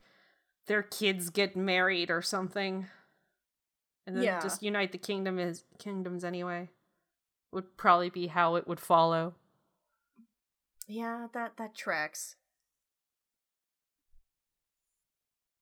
their 0.67 0.83
kids 0.83 1.31
get 1.31 1.55
married 1.55 2.11
or 2.11 2.21
something. 2.21 2.85
And 4.05 4.15
then 4.15 4.23
Yeah. 4.23 4.39
just 4.39 4.61
unite 4.61 4.91
the 4.91 4.97
kingdom 4.99 5.39
is 5.39 5.63
kingdoms 5.79 6.23
anyway. 6.23 6.69
Would 7.51 7.77
probably 7.77 8.09
be 8.11 8.27
how 8.27 8.55
it 8.55 8.67
would 8.67 8.79
follow. 8.79 9.33
Yeah, 10.87 11.27
that 11.33 11.57
that 11.57 11.75
tracks. 11.75 12.36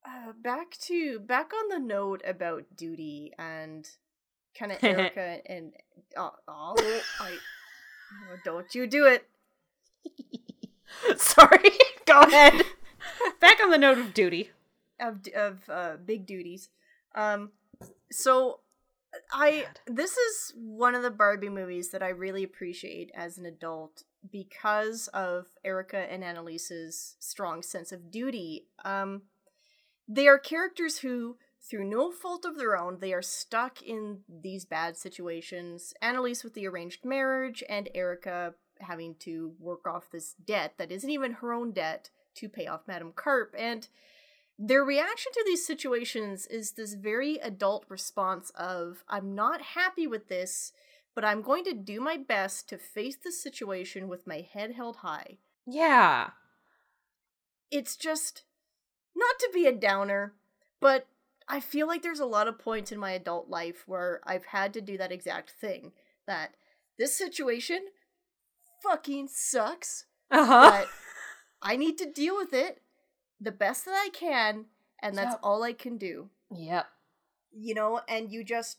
Uh, 0.07 0.33
back 0.41 0.77
to 0.77 1.19
back 1.19 1.51
on 1.53 1.69
the 1.69 1.79
note 1.79 2.21
about 2.25 2.63
duty 2.75 3.33
and 3.39 3.89
kind 4.57 4.71
of 4.71 4.77
Erica 4.83 5.39
and 5.45 5.73
oh, 6.15 6.31
oh 6.47 7.01
I 7.19 7.37
oh, 8.31 8.37
don't 8.43 8.73
you 8.75 8.85
do 8.87 9.05
it. 9.05 9.27
Sorry. 11.17 11.71
Go 12.05 12.21
ahead. 12.21 12.61
Back 13.39 13.59
on 13.63 13.71
the 13.71 13.77
note 13.77 13.97
of 13.97 14.13
duty. 14.13 14.51
of 14.99 15.27
of 15.35 15.69
uh, 15.69 15.97
big 16.03 16.25
duties. 16.25 16.69
Um, 17.15 17.51
so 18.11 18.59
I 19.31 19.65
this 19.87 20.17
is 20.17 20.53
one 20.55 20.93
of 20.93 21.01
the 21.01 21.11
Barbie 21.11 21.49
movies 21.49 21.89
that 21.89 22.03
I 22.03 22.09
really 22.09 22.43
appreciate 22.43 23.11
as 23.15 23.37
an 23.37 23.45
adult 23.45 24.03
because 24.31 25.07
of 25.09 25.47
Erica 25.63 26.11
and 26.11 26.23
Annalise's 26.23 27.15
strong 27.19 27.63
sense 27.63 27.91
of 27.91 28.11
duty. 28.11 28.67
Um, 28.83 29.23
they 30.07 30.27
are 30.27 30.37
characters 30.37 30.99
who, 30.99 31.37
through 31.61 31.85
no 31.85 32.11
fault 32.11 32.45
of 32.45 32.57
their 32.57 32.77
own, 32.77 32.99
they 32.99 33.13
are 33.13 33.21
stuck 33.21 33.81
in 33.81 34.19
these 34.29 34.65
bad 34.65 34.97
situations. 34.97 35.93
Annalise 36.01 36.43
with 36.43 36.53
the 36.53 36.67
arranged 36.67 37.03
marriage, 37.03 37.63
and 37.67 37.89
Erica 37.95 38.53
having 38.79 39.15
to 39.19 39.53
work 39.59 39.87
off 39.87 40.11
this 40.11 40.33
debt 40.33 40.73
that 40.77 40.91
isn't 40.91 41.09
even 41.09 41.33
her 41.33 41.53
own 41.53 41.71
debt 41.71 42.09
to 42.35 42.49
pay 42.49 42.67
off 42.67 42.87
Madame 42.87 43.13
Carp. 43.15 43.55
And 43.57 43.87
their 44.59 44.83
reaction 44.83 45.31
to 45.33 45.43
these 45.45 45.65
situations 45.65 46.45
is 46.47 46.71
this 46.71 46.93
very 46.93 47.37
adult 47.37 47.85
response 47.89 48.51
of, 48.51 49.03
I'm 49.09 49.35
not 49.35 49.61
happy 49.61 50.07
with 50.07 50.27
this, 50.27 50.71
but 51.13 51.25
I'm 51.25 51.41
going 51.41 51.63
to 51.65 51.73
do 51.73 51.99
my 51.99 52.17
best 52.17 52.69
to 52.69 52.77
face 52.77 53.17
this 53.21 53.41
situation 53.41 54.07
with 54.07 54.27
my 54.27 54.45
head 54.53 54.73
held 54.73 54.97
high. 54.97 55.39
Yeah. 55.65 56.31
It's 57.71 57.97
just 57.97 58.43
not 59.15 59.39
to 59.39 59.49
be 59.53 59.65
a 59.65 59.71
downer, 59.71 60.33
but 60.79 61.07
I 61.47 61.59
feel 61.59 61.87
like 61.87 62.01
there's 62.01 62.19
a 62.19 62.25
lot 62.25 62.47
of 62.47 62.59
points 62.59 62.91
in 62.91 62.99
my 62.99 63.11
adult 63.11 63.49
life 63.49 63.83
where 63.87 64.19
I've 64.25 64.45
had 64.45 64.73
to 64.73 64.81
do 64.81 64.97
that 64.97 65.11
exact 65.11 65.51
thing. 65.51 65.91
That 66.27 66.55
this 66.97 67.15
situation 67.15 67.79
fucking 68.81 69.27
sucks, 69.31 70.05
Uh-huh. 70.31 70.69
but 70.71 70.87
I 71.61 71.75
need 71.75 71.97
to 71.99 72.11
deal 72.11 72.35
with 72.35 72.53
it 72.53 72.81
the 73.39 73.51
best 73.51 73.85
that 73.85 73.93
I 73.93 74.09
can, 74.09 74.65
and 75.01 75.15
that's 75.17 75.33
Yep. 75.33 75.39
all 75.43 75.63
I 75.63 75.73
can 75.73 75.97
do. 75.97 76.29
Yep. 76.51 76.87
You 77.51 77.73
know, 77.75 78.01
and 78.07 78.31
you 78.31 78.43
just, 78.43 78.77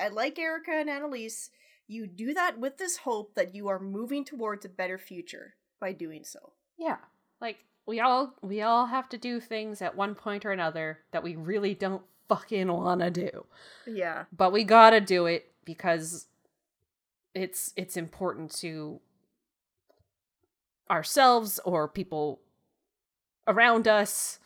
I 0.00 0.08
like 0.08 0.38
Erica 0.38 0.72
and 0.72 0.88
Annalise, 0.90 1.50
you 1.86 2.06
do 2.06 2.34
that 2.34 2.58
with 2.58 2.78
this 2.78 2.98
hope 2.98 3.34
that 3.34 3.54
you 3.54 3.68
are 3.68 3.78
moving 3.78 4.24
towards 4.24 4.64
a 4.64 4.68
better 4.68 4.98
future 4.98 5.54
by 5.80 5.92
doing 5.92 6.24
so. 6.24 6.52
Yeah. 6.78 6.98
Like 7.40 7.64
we 7.88 8.00
all 8.00 8.34
we 8.42 8.60
all 8.60 8.86
have 8.86 9.08
to 9.08 9.16
do 9.16 9.40
things 9.40 9.80
at 9.80 9.96
one 9.96 10.14
point 10.14 10.44
or 10.44 10.52
another 10.52 10.98
that 11.10 11.22
we 11.22 11.34
really 11.34 11.74
don't 11.74 12.02
fucking 12.28 12.70
want 12.70 13.00
to 13.00 13.10
do. 13.10 13.46
Yeah. 13.86 14.24
But 14.30 14.52
we 14.52 14.62
got 14.62 14.90
to 14.90 15.00
do 15.00 15.24
it 15.24 15.50
because 15.64 16.26
it's 17.34 17.72
it's 17.76 17.96
important 17.96 18.54
to 18.56 19.00
ourselves 20.90 21.58
or 21.64 21.88
people 21.88 22.40
around 23.46 23.88
us. 23.88 24.38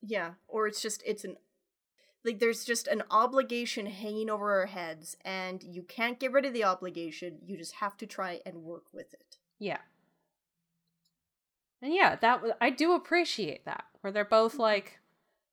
Yeah, 0.00 0.32
or 0.48 0.66
it's 0.66 0.80
just 0.80 1.02
it's 1.04 1.24
an 1.24 1.36
like 2.24 2.38
there's 2.38 2.64
just 2.64 2.88
an 2.88 3.02
obligation 3.10 3.84
hanging 3.84 4.30
over 4.30 4.58
our 4.60 4.66
heads 4.66 5.18
and 5.22 5.62
you 5.62 5.82
can't 5.82 6.18
get 6.18 6.32
rid 6.32 6.46
of 6.46 6.54
the 6.54 6.64
obligation. 6.64 7.40
You 7.44 7.58
just 7.58 7.74
have 7.74 7.98
to 7.98 8.06
try 8.06 8.40
and 8.46 8.64
work 8.64 8.84
with 8.94 9.12
it. 9.12 9.36
Yeah. 9.58 9.78
And 11.82 11.92
yeah, 11.94 12.16
that 12.16 12.42
I 12.60 12.70
do 12.70 12.92
appreciate 12.92 13.64
that 13.64 13.84
where 14.00 14.12
they're 14.12 14.24
both 14.24 14.56
like, 14.56 14.98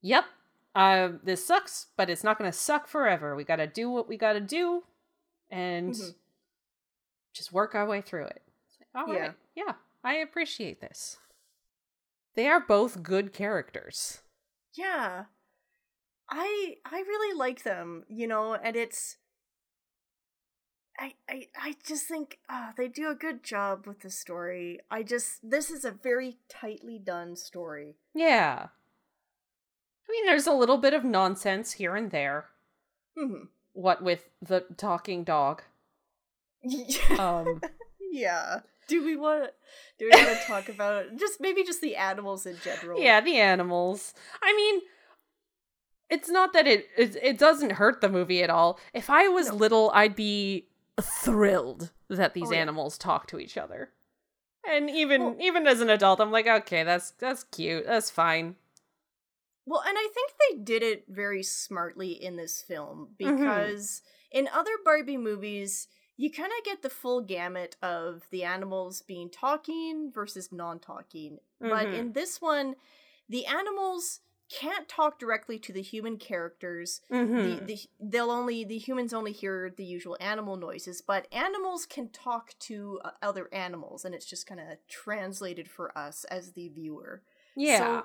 "Yep, 0.01 0.25
uh, 0.75 1.09
this 1.23 1.45
sucks, 1.45 1.87
but 1.97 2.09
it's 2.09 2.23
not 2.23 2.37
going 2.37 2.49
to 2.51 2.57
suck 2.57 2.87
forever. 2.87 3.35
We 3.35 3.43
got 3.43 3.57
to 3.57 3.67
do 3.67 3.89
what 3.89 4.07
we 4.07 4.17
got 4.17 4.33
to 4.33 4.39
do, 4.41 4.83
and 5.49 5.93
Mhm. 5.93 6.15
just 7.33 7.51
work 7.51 7.75
our 7.75 7.85
way 7.85 8.01
through 8.01 8.25
it." 8.25 8.41
All 8.95 9.05
right, 9.07 9.33
Yeah. 9.55 9.63
yeah, 9.65 9.73
I 10.03 10.15
appreciate 10.15 10.79
this. 10.81 11.17
They 12.35 12.47
are 12.47 12.59
both 12.59 13.03
good 13.03 13.33
characters. 13.33 14.23
Yeah. 14.73 15.25
I 16.29 16.77
I 16.85 16.99
really 17.01 17.37
like 17.37 17.63
them, 17.63 18.05
you 18.07 18.27
know, 18.27 18.53
and 18.55 18.75
it's 18.75 19.17
I 20.99 21.13
I 21.29 21.47
I 21.59 21.75
just 21.85 22.05
think 22.07 22.37
uh, 22.49 22.71
they 22.77 22.87
do 22.87 23.09
a 23.09 23.15
good 23.15 23.43
job 23.43 23.87
with 23.87 24.01
the 24.01 24.09
story. 24.09 24.79
I 24.91 25.03
just 25.03 25.47
this 25.49 25.69
is 25.71 25.83
a 25.85 25.91
very 25.91 26.37
tightly 26.49 26.99
done 26.99 27.35
story. 27.35 27.95
Yeah. 28.13 28.67
I 30.07 30.11
mean, 30.11 30.25
there's 30.25 30.47
a 30.47 30.53
little 30.53 30.77
bit 30.77 30.93
of 30.93 31.03
nonsense 31.03 31.73
here 31.73 31.95
and 31.95 32.11
there. 32.11 32.49
Mhm. 33.17 33.47
What 33.73 34.03
with 34.03 34.29
the 34.41 34.65
talking 34.77 35.23
dog. 35.23 35.63
Um, 37.19 37.61
yeah. 38.11 38.59
Do 38.87 39.03
we 39.03 39.15
want 39.15 39.45
to 39.45 39.49
do 39.97 40.09
we 40.13 40.23
want 40.25 40.39
to 40.39 40.45
talk 40.45 40.69
about 40.75 41.15
just 41.17 41.41
maybe 41.41 41.63
just 41.63 41.81
the 41.81 41.95
animals 41.95 42.45
in 42.45 42.57
general? 42.63 42.99
Yeah, 43.01 43.19
the 43.21 43.37
animals. 43.37 44.13
I 44.41 44.53
mean, 44.55 44.81
it's 46.09 46.29
not 46.29 46.53
that 46.53 46.67
it 46.67 46.87
it, 46.97 47.15
it 47.21 47.37
doesn't 47.39 47.71
hurt 47.73 48.01
the 48.01 48.09
movie 48.09 48.43
at 48.43 48.49
all. 48.49 48.79
If 48.93 49.09
I 49.09 49.27
was 49.29 49.49
No. 49.49 49.55
little, 49.55 49.91
I'd 49.95 50.15
be 50.15 50.67
thrilled 51.01 51.91
that 52.09 52.33
these 52.33 52.49
Oh, 52.49 52.53
yeah. 52.53 52.59
animals 52.59 52.97
talk 52.97 53.27
to 53.27 53.39
each 53.39 53.57
other. 53.57 53.91
And 54.65 54.89
even 54.89 55.21
Well- 55.23 55.35
even 55.39 55.67
as 55.67 55.81
an 55.81 55.89
adult, 55.89 56.21
I'm 56.21 56.31
like, 56.31 56.47
okay, 56.47 56.83
that's 56.83 57.11
that's 57.11 57.43
cute. 57.45 57.85
That's 57.85 58.09
fine. 58.09 58.55
Well, 59.65 59.81
and 59.81 59.97
I 59.97 60.09
think 60.13 60.31
they 60.39 60.57
did 60.63 60.83
it 60.83 61.05
very 61.07 61.41
smartly 61.43 62.11
in 62.11 62.35
this 62.35 62.61
film 62.61 63.09
Mhm. 63.09 63.17
because 63.17 64.01
in 64.31 64.47
other 64.49 64.71
Barbie 64.83 65.17
movies, 65.17 65.87
you 66.17 66.29
kind 66.31 66.51
of 66.57 66.63
get 66.65 66.81
the 66.81 66.89
full 66.89 67.21
gamut 67.21 67.75
of 67.81 68.27
the 68.29 68.43
animals 68.43 69.01
being 69.01 69.29
talking 69.29 70.11
versus 70.11 70.51
non 70.51 70.79
talking. 70.79 71.39
But 71.59 71.87
in 71.87 72.11
this 72.13 72.41
one, 72.41 72.75
the 73.29 73.45
animals 73.45 74.19
can't 74.59 74.87
talk 74.87 75.19
directly 75.19 75.57
to 75.59 75.73
the 75.73 75.81
human 75.81 76.17
characters. 76.17 77.01
Mhm. 77.11 77.59
The, 77.59 77.65
the 77.65 77.79
they'll 77.99 78.31
only 78.31 78.63
the 78.63 78.77
humans 78.77 79.13
only 79.13 79.31
hear 79.31 79.73
the 79.75 79.85
usual 79.85 80.17
animal 80.19 80.55
noises, 80.57 81.01
but 81.01 81.27
animals 81.31 81.85
can 81.85 82.09
talk 82.09 82.53
to 82.59 82.99
uh, 83.03 83.11
other 83.21 83.49
animals, 83.53 84.05
and 84.05 84.13
it's 84.13 84.25
just 84.25 84.45
kind 84.47 84.59
of 84.61 84.67
translated 84.87 85.69
for 85.69 85.97
us 85.97 86.23
as 86.25 86.51
the 86.53 86.69
viewer. 86.69 87.23
yeah. 87.55 87.79
So 87.79 88.03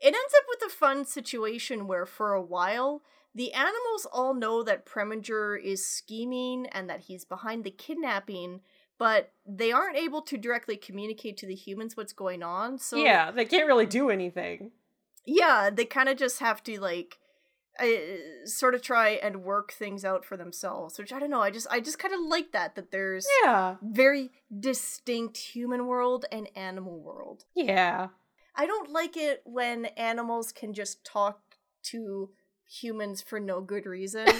it 0.00 0.06
ends 0.14 0.34
up 0.38 0.44
with 0.48 0.70
a 0.70 0.74
fun 0.74 1.04
situation 1.04 1.86
where, 1.86 2.04
for 2.06 2.32
a 2.32 2.42
while, 2.42 3.02
the 3.34 3.52
animals 3.52 4.06
all 4.12 4.34
know 4.34 4.62
that 4.62 4.86
Preminger 4.86 5.56
is 5.62 5.86
scheming 5.86 6.66
and 6.72 6.88
that 6.90 7.00
he's 7.00 7.24
behind 7.24 7.64
the 7.64 7.70
kidnapping, 7.70 8.60
but 8.98 9.32
they 9.46 9.72
aren't 9.72 9.96
able 9.96 10.22
to 10.22 10.36
directly 10.38 10.76
communicate 10.76 11.36
to 11.38 11.46
the 11.46 11.54
humans 11.54 11.96
what's 11.96 12.12
going 12.12 12.42
on. 12.42 12.78
So 12.78 12.96
yeah, 12.96 13.30
they 13.30 13.44
can't 13.44 13.66
really 13.66 13.86
do 13.86 14.10
anything. 14.10 14.70
Yeah, 15.26 15.70
they 15.72 15.84
kind 15.84 16.08
of 16.08 16.16
just 16.16 16.38
have 16.40 16.62
to 16.64 16.80
like 16.80 17.18
uh, 17.78 17.86
sort 18.44 18.74
of 18.74 18.80
try 18.82 19.10
and 19.10 19.42
work 19.42 19.72
things 19.72 20.04
out 20.04 20.24
for 20.24 20.36
themselves. 20.36 20.98
Which 20.98 21.12
I 21.12 21.18
don't 21.18 21.30
know. 21.30 21.42
I 21.42 21.50
just 21.50 21.66
I 21.70 21.80
just 21.80 21.98
kind 21.98 22.14
of 22.14 22.20
like 22.20 22.52
that 22.52 22.74
that 22.76 22.90
there's 22.90 23.26
Yeah. 23.44 23.76
very 23.82 24.30
distinct 24.60 25.36
human 25.36 25.86
world 25.86 26.24
and 26.32 26.48
animal 26.56 26.98
world. 27.00 27.44
Yeah. 27.54 28.08
I 28.56 28.64
don't 28.64 28.90
like 28.90 29.16
it 29.16 29.42
when 29.44 29.86
animals 29.96 30.52
can 30.52 30.72
just 30.72 31.04
talk 31.04 31.40
to 31.90 32.30
humans 32.68 33.20
for 33.22 33.38
no 33.38 33.60
good 33.60 33.84
reason. 33.86 34.26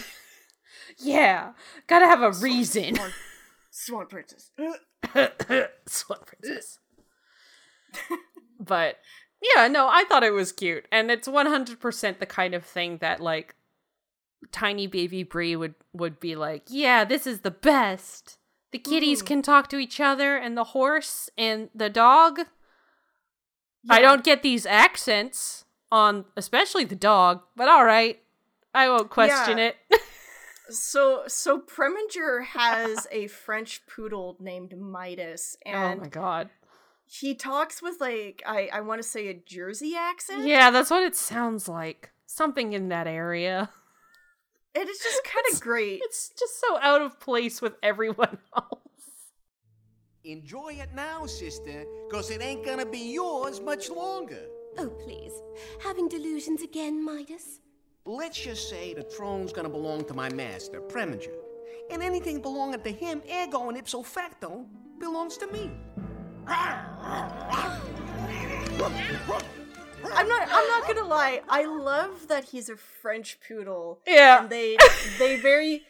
Yeah. 0.99 1.53
Gotta 1.87 2.07
have 2.07 2.23
a 2.23 2.33
reason. 2.33 2.97
Swan, 2.97 3.13
Swan 3.71 4.07
princess. 4.09 4.51
Swan 5.87 6.19
princess. 6.27 6.79
but 8.61 8.97
yeah, 9.55 9.69
no, 9.69 9.89
I 9.89 10.05
thought 10.09 10.25
it 10.25 10.33
was 10.33 10.53
cute, 10.53 10.87
and 10.91 11.11
it's 11.11 11.29
one 11.29 11.47
hundred 11.47 11.81
percent 11.81 12.21
the 12.21 12.27
kind 12.27 12.55
of 12.55 12.65
thing 12.65 12.99
that 12.99 13.21
like 13.21 13.55
tiny 14.53 14.87
baby 14.87 15.23
Brie 15.23 15.57
would 15.57 15.75
would 15.93 16.21
be 16.21 16.37
like, 16.37 16.65
yeah, 16.69 17.05
this 17.05 17.27
is 17.27 17.41
the 17.41 17.51
best. 17.51 18.39
The 18.73 18.79
kitties 18.79 19.23
Mhm. 19.23 19.27
can 19.27 19.43
talk 19.43 19.69
to 19.69 19.79
each 19.79 20.01
other, 20.01 20.37
and 20.37 20.57
the 20.57 20.65
horse 20.65 21.31
and 21.39 21.71
the 21.75 21.89
dog. 21.91 22.41
I 23.89 24.01
don't 24.01 24.25
get 24.25 24.43
these 24.43 24.67
accents 24.67 25.65
on, 25.93 26.25
especially 26.37 26.85
the 26.85 26.97
dog, 26.97 27.43
but 27.55 27.69
all 27.69 27.85
right, 27.85 28.21
I 28.75 28.89
won't 28.89 29.11
question 29.11 29.59
Yeah. 29.59 29.69
it. 29.69 29.77
So 30.69 31.23
so 31.29 31.61
Preminger 31.61 32.45
has 32.45 33.07
a 33.13 33.29
French 33.29 33.87
poodle 33.87 34.37
named 34.41 34.77
Midas, 34.77 35.57
oh 35.65 35.71
and 35.71 36.01
my 36.01 36.09
god. 36.09 36.51
He 37.07 37.35
talks 37.35 37.81
with 37.83 38.01
like 38.01 38.43
I 38.47 38.69
I 38.73 38.81
want 38.83 39.03
to 39.03 39.09
say 39.09 39.29
a 39.29 39.35
Jersey 39.35 39.95
accent. 39.97 40.47
Yeah, 40.47 40.71
that's 40.71 40.91
what 40.91 41.03
it 41.03 41.15
sounds 41.17 41.69
like. 41.69 42.11
Something 42.27 42.73
in 42.73 42.89
that 42.89 43.07
area. 43.07 43.71
and 44.75 44.89
it's 44.89 45.03
just 45.03 45.25
kind 45.25 45.45
of 45.53 45.61
great. 45.61 46.01
It's 46.05 46.31
just 46.39 46.61
so 46.61 46.79
out 46.79 47.01
of 47.03 47.19
place 47.21 47.63
with 47.63 47.75
everyone 47.83 48.39
else. 48.57 48.81
Enjoy 50.25 50.71
it 50.75 50.89
now, 50.95 51.25
sister, 51.27 51.85
because 52.09 52.31
it 52.31 52.43
ain't 52.43 52.65
gonna 52.65 52.85
be 52.87 53.13
yours 53.13 53.61
much 53.61 53.89
longer. 53.91 54.45
Oh, 54.79 54.89
please. 54.91 55.33
Having 55.83 56.09
delusions 56.09 56.63
again, 56.63 57.03
Midas? 57.03 57.61
Let's 58.05 58.39
just 58.39 58.69
say 58.69 58.93
the 58.93 59.03
throne's 59.05 59.53
gonna 59.53 59.69
belong 59.69 60.05
to 60.07 60.15
my 60.15 60.29
master, 60.33 60.81
Preminger. 60.81 61.33
And 61.91 62.03
anything 62.03 62.43
belonging 62.43 62.83
to 62.83 62.91
him, 62.91 63.23
ergo 63.33 63.69
and 63.69 63.79
ipso 63.79 64.03
facto, 64.03 64.67
belongs 64.99 65.37
to 65.39 65.47
me. 65.47 65.71
I'm 66.49 66.87
not 70.29 70.49
I'm 70.51 70.69
not 70.69 70.87
gonna 70.87 71.07
lie. 71.09 71.41
I 71.49 71.65
love 71.65 72.29
that 72.29 72.45
he's 72.45 72.69
a 72.69 72.77
French 72.77 73.39
poodle. 73.47 74.01
Yeah. 74.07 74.43
And 74.43 74.51
they 74.51 74.77
they 75.19 75.37
very 75.41 75.83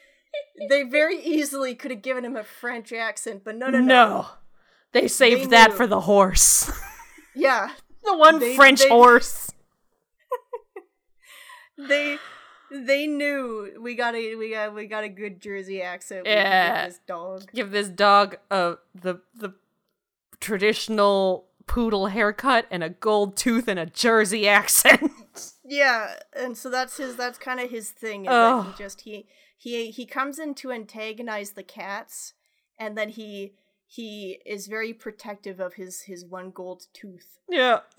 they 0.68 0.82
very 0.84 1.20
easily 1.22 1.74
could 1.74 1.90
have 1.90 2.02
given 2.02 2.24
him 2.24 2.36
a 2.36 2.44
French 2.44 2.92
accent, 2.92 3.42
but 3.44 3.56
no 3.56 3.68
no 3.70 3.80
no. 3.80 3.86
No. 3.86 4.26
They 4.92 5.08
saved 5.08 5.42
They 5.44 5.48
that 5.48 5.70
knew. 5.70 5.76
for 5.76 5.86
the 5.86 6.00
horse. 6.00 6.70
Yeah. 7.34 7.70
the 8.04 8.16
one 8.16 8.38
They- 8.38 8.56
French 8.56 8.80
they- 8.80 8.88
horse. 8.88 9.52
They 11.78 12.16
they 12.72 13.06
knew 13.06 13.70
we 13.82 13.96
got 13.96 14.14
a 14.14 14.34
we 14.36 14.50
got 14.50 14.72
we 14.74 14.86
got 14.86 15.04
a 15.04 15.10
good 15.10 15.42
Jersey 15.42 15.82
accent. 15.82 16.22
We 16.24 16.32
can 16.32 16.84
give 16.84 16.90
this 16.90 17.00
dog. 17.06 17.50
Give 17.54 17.70
this 17.70 17.88
dog 17.90 18.36
a 18.50 18.76
the 18.94 19.20
the 19.34 19.52
traditional 20.40 21.46
poodle 21.66 22.06
haircut 22.06 22.66
and 22.70 22.82
a 22.84 22.90
gold 22.90 23.36
tooth 23.36 23.66
and 23.68 23.78
a 23.78 23.86
Jersey 23.86 24.48
accent. 24.48 25.10
Yeah, 25.68 26.14
and 26.34 26.56
so 26.56 26.70
that's 26.70 26.96
his 26.96 27.16
that's 27.16 27.36
kind 27.38 27.58
of 27.60 27.68
his 27.68 27.90
thing 27.90 28.22
that 28.22 28.64
he 28.66 28.72
just 28.82 29.00
he 29.02 29.26
he 29.58 29.90
he 29.90 30.06
comes 30.06 30.38
in 30.38 30.54
to 30.54 30.70
antagonize 30.72 31.50
the 31.50 31.62
cats 31.64 32.32
and 32.78 32.96
then 32.96 33.08
he 33.10 33.52
he 33.86 34.38
is 34.46 34.66
very 34.68 34.94
protective 34.94 35.58
of 35.60 35.74
his 35.74 36.02
his 36.02 36.24
one 36.24 36.52
gold 36.52 36.84
tooth. 36.94 37.40
yeah. 37.50 37.80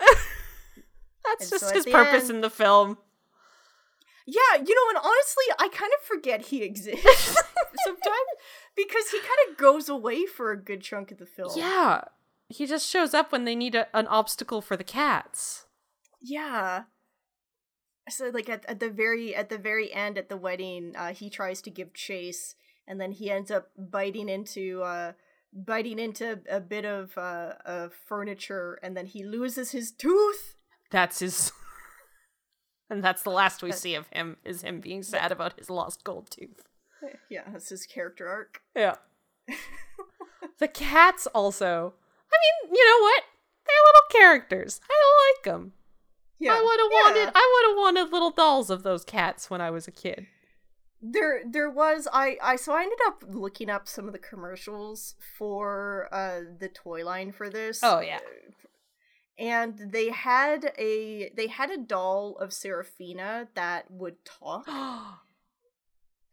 That's 1.24 1.42
And 1.42 1.50
just 1.60 1.68
so 1.68 1.74
his 1.74 1.84
purpose 1.86 2.22
end- 2.24 2.36
in 2.36 2.40
the 2.40 2.50
film. 2.50 2.98
Yeah, 4.26 4.56
you 4.66 4.74
know, 4.74 4.88
and 4.88 4.98
honestly, 4.98 5.44
I 5.58 5.68
kind 5.68 5.92
of 6.00 6.04
forget 6.06 6.46
he 6.46 6.62
exists 6.62 7.04
sometimes 7.84 8.30
because 8.76 9.10
he 9.10 9.18
kind 9.20 9.38
of 9.50 9.56
goes 9.58 9.88
away 9.88 10.26
for 10.26 10.50
a 10.52 10.56
good 10.60 10.80
chunk 10.80 11.10
of 11.12 11.18
the 11.18 11.26
film. 11.26 11.52
Yeah. 11.56 12.02
He 12.48 12.66
just 12.66 12.88
shows 12.88 13.14
up 13.14 13.30
when 13.30 13.44
they 13.44 13.54
need 13.54 13.74
a, 13.74 13.94
an 13.96 14.06
obstacle 14.06 14.60
for 14.60 14.76
the 14.76 14.84
cats. 14.84 15.66
Yeah. 16.20 16.84
So 18.08 18.30
like 18.32 18.48
at, 18.48 18.64
at 18.66 18.80
the 18.80 18.90
very 18.90 19.34
at 19.34 19.50
the 19.50 19.58
very 19.58 19.92
end 19.92 20.16
at 20.16 20.28
the 20.28 20.36
wedding, 20.36 20.94
uh, 20.96 21.12
he 21.12 21.28
tries 21.28 21.60
to 21.62 21.70
give 21.70 21.92
chase, 21.92 22.54
and 22.86 23.00
then 23.00 23.12
he 23.12 23.30
ends 23.30 23.50
up 23.50 23.68
biting 23.76 24.30
into 24.30 24.82
uh, 24.82 25.12
biting 25.52 25.98
into 25.98 26.40
a 26.50 26.60
bit 26.60 26.86
of 26.86 27.16
uh, 27.18 27.52
of 27.66 27.92
furniture, 27.92 28.78
and 28.82 28.96
then 28.96 29.06
he 29.06 29.24
loses 29.24 29.72
his 29.72 29.92
tooth. 29.92 30.56
That's 30.90 31.18
his 31.18 31.52
And 32.90 33.04
that's 33.04 33.22
the 33.22 33.30
last 33.30 33.62
we 33.62 33.72
see 33.72 33.94
of 33.94 34.06
him 34.08 34.38
is 34.44 34.62
him 34.62 34.80
being 34.80 35.02
sad 35.02 35.30
about 35.30 35.58
his 35.58 35.68
lost 35.68 36.04
gold 36.04 36.30
tooth. 36.30 36.62
Yeah, 37.30 37.42
that's 37.52 37.68
his 37.68 37.86
character 37.86 38.26
arc. 38.26 38.60
Yeah. 38.74 38.96
the 40.58 40.66
cats 40.66 41.28
also. 41.28 41.94
I 42.38 42.66
mean, 42.66 42.74
you 42.74 42.86
know 42.86 43.02
what? 43.02 43.22
They're 43.66 43.76
little 43.86 44.20
characters. 44.20 44.80
I 44.84 44.94
don't 44.94 45.52
like 45.52 45.54
them. 45.54 45.72
Yeah, 46.38 46.52
I 46.54 46.62
would 46.62 46.80
have 46.80 46.90
yeah. 46.90 47.20
wanted 47.20 47.32
I 47.34 47.64
would 47.66 47.70
have 47.70 47.78
wanted 47.78 48.12
little 48.12 48.30
dolls 48.30 48.70
of 48.70 48.82
those 48.82 49.04
cats 49.04 49.50
when 49.50 49.60
I 49.60 49.70
was 49.70 49.88
a 49.88 49.90
kid. 49.90 50.26
There, 51.02 51.42
there 51.44 51.70
was 51.70 52.08
I, 52.12 52.36
I. 52.42 52.56
So 52.56 52.72
I 52.72 52.82
ended 52.82 52.98
up 53.06 53.24
looking 53.28 53.70
up 53.70 53.88
some 53.88 54.06
of 54.06 54.12
the 54.12 54.18
commercials 54.18 55.14
for 55.36 56.08
uh 56.12 56.40
the 56.58 56.68
toy 56.68 57.04
line 57.04 57.32
for 57.32 57.50
this. 57.50 57.80
Oh, 57.82 58.00
yeah. 58.00 58.20
and 59.38 59.78
they 59.92 60.10
had 60.10 60.72
a 60.78 61.30
they 61.36 61.48
had 61.48 61.70
a 61.70 61.78
doll 61.78 62.36
of 62.40 62.52
Serafina 62.52 63.48
that 63.54 63.90
would 63.90 64.24
talk, 64.24 64.68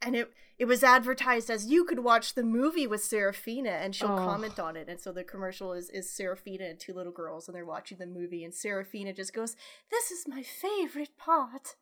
and 0.06 0.16
it 0.16 0.32
it 0.58 0.64
was 0.64 0.82
advertised 0.82 1.50
as 1.50 1.66
you 1.66 1.84
could 1.84 1.98
watch 1.98 2.32
the 2.32 2.42
movie 2.42 2.86
with 2.86 3.04
Serafina 3.04 3.68
and 3.70 3.94
she'll 3.94 4.12
Oh. 4.12 4.16
comment 4.16 4.58
on 4.58 4.74
it. 4.74 4.88
And 4.88 4.98
so 4.98 5.12
the 5.12 5.24
commercial 5.24 5.72
is 5.74 5.90
is 5.90 6.08
Serafina 6.10 6.64
and 6.64 6.80
two 6.80 6.94
little 6.94 7.12
girls 7.12 7.46
and 7.48 7.54
they're 7.54 7.66
watching 7.66 7.98
the 7.98 8.06
movie 8.06 8.42
and 8.44 8.54
Serafina 8.54 9.12
just 9.12 9.34
goes, 9.34 9.56
"This 9.90 10.10
is 10.10 10.26
my 10.26 10.42
favorite 10.42 11.16
part." 11.18 11.76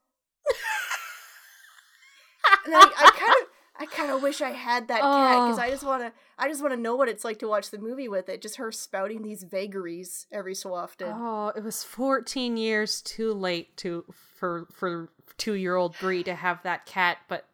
and 2.66 2.75
I, 2.75 2.81
I 2.81 3.11
kind 3.11 3.35
of 3.43 3.49
I 3.77 3.87
kind 3.87 4.12
of 4.12 4.22
wish 4.22 4.41
I 4.41 4.51
had 4.51 4.87
that 4.89 5.01
cat 5.01 5.47
because 5.47 5.59
Oh. 5.59 5.62
I 5.62 5.70
just 5.70 5.83
want 5.85 6.03
to 6.03 6.12
I 6.39 6.49
just 6.49 6.61
want 6.62 6.72
to 6.75 6.81
know 6.81 6.95
what 6.97 7.09
it's 7.09 7.25
like 7.25 7.39
to 7.41 7.49
watch 7.49 7.70
the 7.70 7.79
movie 7.79 8.09
with 8.09 8.29
it. 8.29 8.41
Just 8.43 8.57
her 8.57 8.70
spouting 8.72 9.22
these 9.22 9.43
vagaries 9.45 10.27
every 10.33 10.55
so 10.55 10.75
often. 10.75 11.09
Oh, 11.12 11.53
it 11.57 11.62
was 11.62 11.83
14 11.85 12.57
years 12.57 13.01
too 13.03 13.33
late 13.33 13.77
to 13.79 14.05
for 14.37 14.66
for 14.72 15.11
2-year-old 15.39 15.97
Brie 15.99 16.22
to 16.25 16.35
have 16.35 16.62
that 16.62 16.87
cat, 16.87 17.18
but 17.29 17.47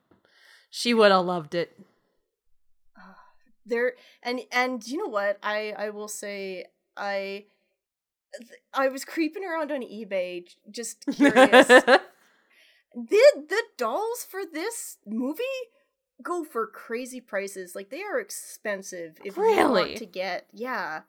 she 0.71 0.95
would 0.95 1.11
have 1.13 1.25
loved 1.27 1.55
it. 1.55 1.77
there 3.67 3.95
and 4.23 4.41
and 4.53 4.87
you 4.87 4.99
know 4.99 5.07
what 5.09 5.39
i 5.43 5.75
i 5.77 5.91
will 5.91 6.09
say 6.09 6.65
i 6.97 7.45
i 8.75 8.89
was 8.89 9.05
creeping 9.05 9.45
around 9.45 9.71
on 9.71 9.83
ebay 9.83 10.45
just 10.71 11.05
curious 11.13 11.69
Did 11.69 13.49
the 13.49 13.63
dolls 13.77 14.25
for 14.29 14.41
this 14.45 14.99
movie 15.07 15.43
go 16.23 16.45
for 16.45 16.67
crazy 16.67 17.21
prices 17.21 17.75
like 17.75 17.91
they 17.91 18.03
are 18.03 18.19
expensive 18.19 19.19
if 19.25 19.37
you 19.37 19.43
Really? 19.43 19.83
want 19.83 19.97
to 19.99 20.07
get 20.07 20.47
yeah 20.53 21.03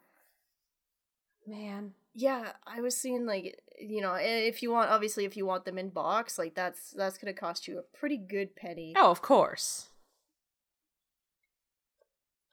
Man. 1.46 1.94
yeah 2.14 2.52
i 2.66 2.80
was 2.80 2.96
seeing 2.96 3.26
like 3.26 3.60
you 3.82 4.00
know 4.00 4.14
if 4.18 4.62
you 4.62 4.70
want 4.70 4.90
obviously 4.90 5.24
if 5.24 5.36
you 5.36 5.44
want 5.44 5.64
them 5.64 5.78
in 5.78 5.88
box 5.88 6.38
like 6.38 6.54
that's 6.54 6.90
that's 6.92 7.18
gonna 7.18 7.32
cost 7.32 7.66
you 7.68 7.78
a 7.78 7.98
pretty 7.98 8.16
good 8.16 8.54
penny 8.56 8.94
Oh, 8.96 9.10
of 9.10 9.20
course. 9.22 9.88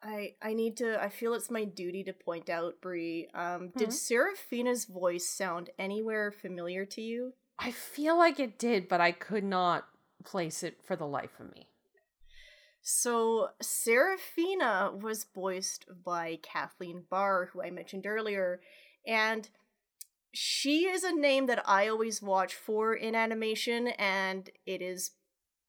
I 0.01 0.36
I 0.41 0.53
need 0.53 0.77
to. 0.77 1.01
I 1.01 1.09
feel 1.09 1.34
it's 1.34 1.51
my 1.51 1.65
duty 1.65 2.03
to 2.05 2.13
point 2.13 2.49
out, 2.49 2.75
Brie. 2.82 3.27
Um, 3.34 3.69
Hmm? 3.73 3.80
did 3.80 3.93
Serafina's 3.93 4.86
voice 4.86 5.27
sound 5.27 5.69
anywhere 5.77 6.32
familiar 6.32 6.86
to 6.86 7.01
you? 7.01 7.34
I 7.57 7.71
feel 7.71 8.17
like 8.17 8.39
it 8.39 8.57
did, 8.57 8.88
but 8.88 9.01
I 9.01 9.11
could 9.11 9.43
not 9.43 9.88
place 10.23 10.63
it 10.63 10.77
for 10.86 10.95
the 10.95 11.05
life 11.07 11.38
of 11.39 11.53
me. 11.53 11.67
So 12.82 13.49
Serafina 13.61 14.91
was 14.97 15.25
voiced 15.36 15.86
by 16.05 16.39
Kathleen 16.41 17.03
Barr, 17.09 17.49
who 17.51 17.61
I 17.61 17.69
mentioned 17.69 18.07
earlier, 18.07 18.61
and 19.05 19.49
she 20.34 20.86
is 20.86 21.03
a 21.03 21.11
name 21.13 21.47
that 21.47 21.63
I 21.67 21.88
always 21.88 22.21
watch 22.21 22.53
for 22.55 22.93
in 22.93 23.15
animation, 23.15 23.88
and 23.88 24.49
it 24.65 24.82
is 24.82 25.11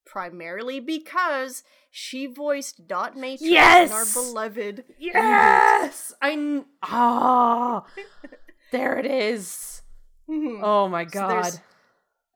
primarily 0.06 0.80
because 0.80 1.62
she 1.90 2.26
voiced 2.26 2.86
Dot 2.86 3.16
Matrix 3.16 3.42
in 3.42 3.92
our 3.92 4.04
beloved 4.12 4.84
Yes, 4.98 6.12
I. 6.20 6.62
Ah, 6.82 7.84
there 8.72 8.98
it 8.98 9.06
is. 9.06 9.82
Mhm. 10.28 10.60
Oh 10.62 10.88
my 10.88 11.04
god. 11.04 11.30
there's- 11.30 11.60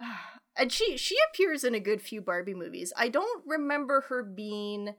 and 0.57 0.71
she 0.73 0.97
she 0.97 1.17
appears 1.31 1.65
in 1.65 1.75
a 1.75 1.81
good 1.81 2.01
few 2.03 2.21
Barbie 2.21 2.55
movies. 2.55 2.93
I 2.97 3.09
don't 3.09 3.45
remember 3.47 4.03
her 4.09 4.23
being 4.23 4.95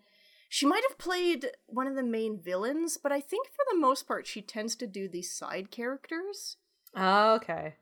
she 0.47 0.65
might 0.65 0.83
have 0.87 0.97
played 0.97 1.47
one 1.67 1.87
of 1.87 1.95
the 1.95 2.03
main 2.03 2.39
villains, 2.39 2.97
but 3.01 3.11
I 3.11 3.19
think 3.19 3.47
for 3.47 3.65
the 3.71 3.77
most 3.79 4.07
part 4.07 4.27
she 4.27 4.41
tends 4.41 4.75
to 4.77 4.87
do 4.87 5.07
these 5.09 5.33
side 5.33 5.71
characters. 5.71 6.57
Oh, 6.95 7.35
okay. 7.35 7.75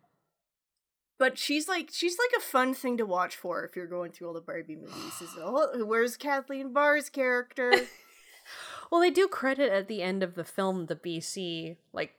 But 1.20 1.38
she's 1.38 1.68
like 1.68 1.90
she's 1.92 2.18
like 2.18 2.38
a 2.38 2.46
fun 2.46 2.74
thing 2.74 2.98
to 2.98 3.06
watch 3.06 3.36
for 3.36 3.64
if 3.64 3.76
you're 3.76 3.88
going 3.88 4.12
through 4.12 4.28
all 4.28 4.34
the 4.34 4.42
Barbie 4.42 4.76
movies. 4.76 5.22
Is 5.22 5.30
oh, 5.38 5.86
where's 5.86 6.18
Kathleen 6.18 6.74
Barr's 6.74 7.10
character? 7.10 7.74
Well, 8.94 9.02
they 9.02 9.10
do 9.10 9.28
credit 9.28 9.72
at 9.72 9.88
the 9.88 10.04
end 10.04 10.22
of 10.22 10.36
the 10.36 10.44
film 10.44 10.86
the 10.86 10.96
BC 10.96 11.78
like 11.94 12.14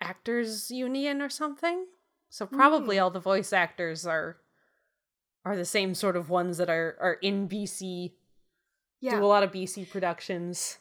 actors 0.00 0.70
union 0.70 1.20
or 1.20 1.28
something. 1.28 1.84
So 2.30 2.46
probably 2.46 2.96
mm. 2.96 3.02
all 3.02 3.10
the 3.10 3.20
voice 3.20 3.52
actors 3.52 4.06
are 4.06 4.38
are 5.44 5.54
the 5.54 5.66
same 5.66 5.94
sort 5.94 6.16
of 6.16 6.30
ones 6.30 6.56
that 6.56 6.70
are 6.70 6.96
are 6.98 7.18
in 7.20 7.46
BC. 7.46 8.12
yeah. 9.02 9.16
Do 9.16 9.22
a 9.22 9.26
lot 9.26 9.42
of 9.42 9.52
BC 9.52 9.90
productions. 9.90 10.78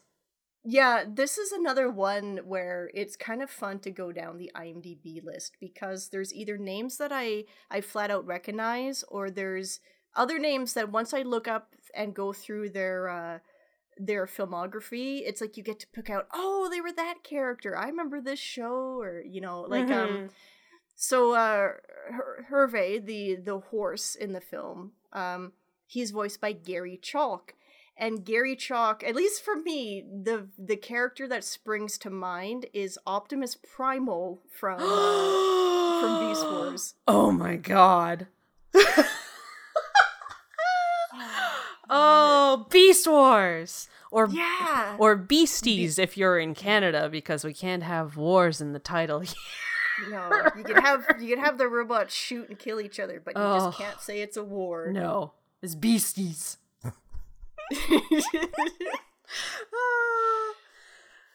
Yeah, 0.66 1.04
this 1.08 1.38
is 1.38 1.52
another 1.52 1.90
one 1.92 2.40
where 2.46 2.90
it's 2.94 3.18
kind 3.18 3.42
of 3.44 3.50
fun 3.50 3.80
to 3.80 3.92
go 3.92 4.12
down 4.14 4.38
the 4.38 4.52
IMDb 4.56 5.22
list 5.24 5.58
because 5.60 6.10
there's 6.10 6.34
either 6.34 6.58
names 6.58 6.98
that 6.98 7.12
I 7.12 7.46
I 7.70 7.82
flat 7.82 8.10
out 8.12 8.26
recognize 8.26 9.04
or 9.10 9.30
there's 9.30 9.82
other 10.16 10.40
names 10.40 10.74
that 10.74 10.90
once 10.92 11.14
I 11.14 11.24
look 11.24 11.48
up 11.48 11.74
and 11.94 12.14
go 12.16 12.32
through 12.32 12.70
their 12.70 13.10
uh 13.10 13.40
their 13.98 14.26
filmography, 14.26 15.22
it's 15.24 15.42
like 15.42 15.56
you 15.58 15.64
get 15.64 15.80
to 15.82 15.88
pick 15.94 16.10
out, 16.10 16.28
"Oh, 16.34 16.68
they 16.72 16.82
were 16.82 16.94
that 16.94 17.24
character. 17.24 17.78
I 17.78 17.88
remember 17.90 18.22
this 18.22 18.40
show." 18.40 19.00
Or, 19.00 19.22
you 19.22 19.42
know, 19.42 19.62
like 19.62 19.92
um 19.92 20.10
Mhm. 20.10 20.30
so 20.96 21.34
uh 21.34 21.74
Her- 22.10 22.46
Hervé, 22.50 23.06
the 23.06 23.36
the 23.36 23.60
horse 23.60 24.16
in 24.16 24.32
the 24.32 24.42
film, 24.42 24.94
um 25.12 25.52
he's 25.88 26.12
voiced 26.12 26.40
by 26.40 26.54
Gary 26.54 26.98
Chalk. 27.02 27.54
And 27.96 28.26
Gary 28.26 28.56
Chalk, 28.56 29.04
at 29.04 29.16
least 29.16 29.44
for 29.44 29.56
me, 29.56 30.04
the 30.04 30.48
the 30.58 30.76
character 30.76 31.28
that 31.28 31.44
springs 31.44 31.98
to 32.00 32.10
mind 32.10 32.66
is 32.74 32.98
Optimus 33.06 33.56
Primal 33.56 34.42
from 34.50 34.80
uh, 34.82 36.02
from 36.02 36.28
Beast 36.28 36.44
Wars. 36.50 36.94
Oh 37.08 37.32
my 37.32 37.56
god. 37.56 38.28
oh, 41.90 42.66
Beast 42.70 43.08
Wars. 43.08 43.88
Or 44.12 44.28
Yeah. 44.30 44.96
or 45.00 45.16
Beasties 45.16 45.98
if 45.98 46.18
you're 46.18 46.38
in 46.38 46.54
Canada 46.54 47.10
because 47.10 47.44
we 47.44 47.54
can't 47.54 47.82
have 47.84 48.16
wars 48.16 48.62
in 48.62 48.74
the 48.74 48.80
title 48.80 49.20
here. 49.22 49.36
No, 50.10 50.50
you 50.56 50.64
can 50.64 50.78
have 50.78 51.06
you 51.20 51.36
can 51.36 51.44
have 51.44 51.58
the 51.58 51.68
robots 51.68 52.14
shoot 52.14 52.48
and 52.50 52.58
kill 52.60 52.80
each 52.80 53.00
other, 53.00 53.22
but 53.24 53.36
you 53.36 53.42
Oh. 53.42 53.58
just 53.72 53.78
can't 53.80 54.02
say 54.02 54.22
it's 54.22 54.38
a 54.38 54.44
war. 54.44 54.90
No, 54.92 55.34
it's 55.64 55.74
Beasties. 55.76 56.58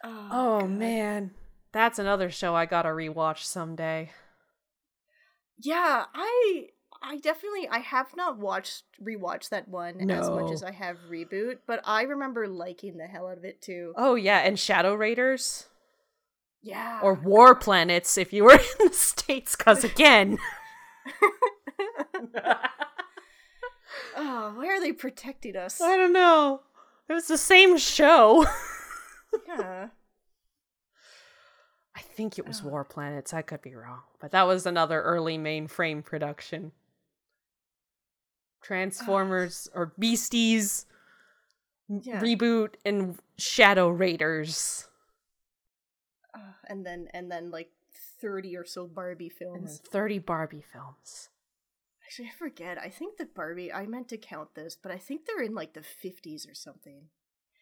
Oh, 0.05 0.29
oh 0.31 0.66
man, 0.68 1.33
that's 1.72 1.99
another 1.99 2.31
show 2.31 2.55
I 2.55 2.66
gotta 2.66 2.91
rewatch 2.91 3.43
someday. 3.43 4.11
Yeah, 5.61 6.05
I 6.14 6.68
I 7.03 7.16
definitely 7.18 7.68
I 7.68 7.79
have 7.79 8.14
not 8.16 8.39
watched 8.39 8.85
rewatched 9.03 9.49
that 9.49 9.66
one 9.68 10.09
as 10.09 10.31
much 10.31 10.53
as 10.53 10.62
I 10.62 10.70
have 10.70 10.99
reboot, 11.11 11.59
but 11.66 11.81
I 11.85 12.03
remember 12.03 12.47
liking 12.47 12.97
the 12.97 13.07
hell 13.07 13.26
out 13.26 13.39
of 13.39 13.45
it 13.45 13.61
too. 13.61 13.93
Oh 13.97 14.14
yeah, 14.14 14.39
and 14.39 14.57
Shadow 14.57 14.95
Raiders 14.95 15.66
Yeah. 16.62 17.01
or 17.03 17.14
War 17.14 17.57
Planets 17.57 18.16
if 18.16 18.33
you 18.33 18.45
were 18.45 18.53
in 18.81 18.89
the 18.89 18.93
states, 18.93 19.57
cause 19.57 19.83
again. 19.83 20.39
oh, 24.19 24.53
why 24.57 24.66
are 24.66 24.81
they 24.81 24.93
protecting 24.93 25.57
us? 25.57 25.81
I 25.81 25.97
don't 25.97 26.12
know. 26.12 26.61
It 27.09 27.14
was 27.14 27.27
the 27.27 27.39
same 27.39 27.79
show. 27.79 28.45
yeah. 29.49 29.89
I 31.97 32.01
think 32.01 32.39
it 32.39 32.47
was 32.47 32.62
War 32.62 32.85
Planets. 32.85 33.33
I 33.35 33.43
could 33.43 33.62
be 33.62 33.75
wrong, 33.75 34.01
but 34.21 34.31
that 34.33 34.47
was 34.47 34.66
another 34.66 35.03
early 35.03 35.39
mainframe 35.39 36.05
production. 36.05 36.73
Transformers 38.62 39.69
or 39.75 39.93
Beasties 39.99 40.85
Yeah. 41.89 42.21
reboot 42.21 42.75
and 42.85 43.19
Shadow 43.39 43.89
Raiders. 43.89 44.89
Uh, 46.35 46.39
and 46.69 46.85
then 46.85 47.09
and 47.14 47.31
then 47.31 47.51
like 47.51 47.71
30 48.21 48.57
or 48.57 48.64
so 48.64 48.87
Barbie 48.87 49.29
films. 49.31 49.81
30 49.87 50.19
Barbie 50.19 50.64
films. 50.73 51.31
Actually, 52.09 52.28
I 52.28 52.38
forget. 52.38 52.78
I 52.78 52.88
think 52.88 53.18
that 53.18 53.34
Barbie, 53.34 53.70
I 53.70 53.84
meant 53.84 54.09
to 54.09 54.16
count 54.16 54.54
this, 54.54 54.74
but 54.74 54.90
I 54.90 54.96
think 54.96 55.26
they're 55.26 55.42
in 55.44 55.54
like 55.54 55.74
the 55.74 55.80
50s 55.80 56.50
or 56.50 56.54
something. 56.54 57.02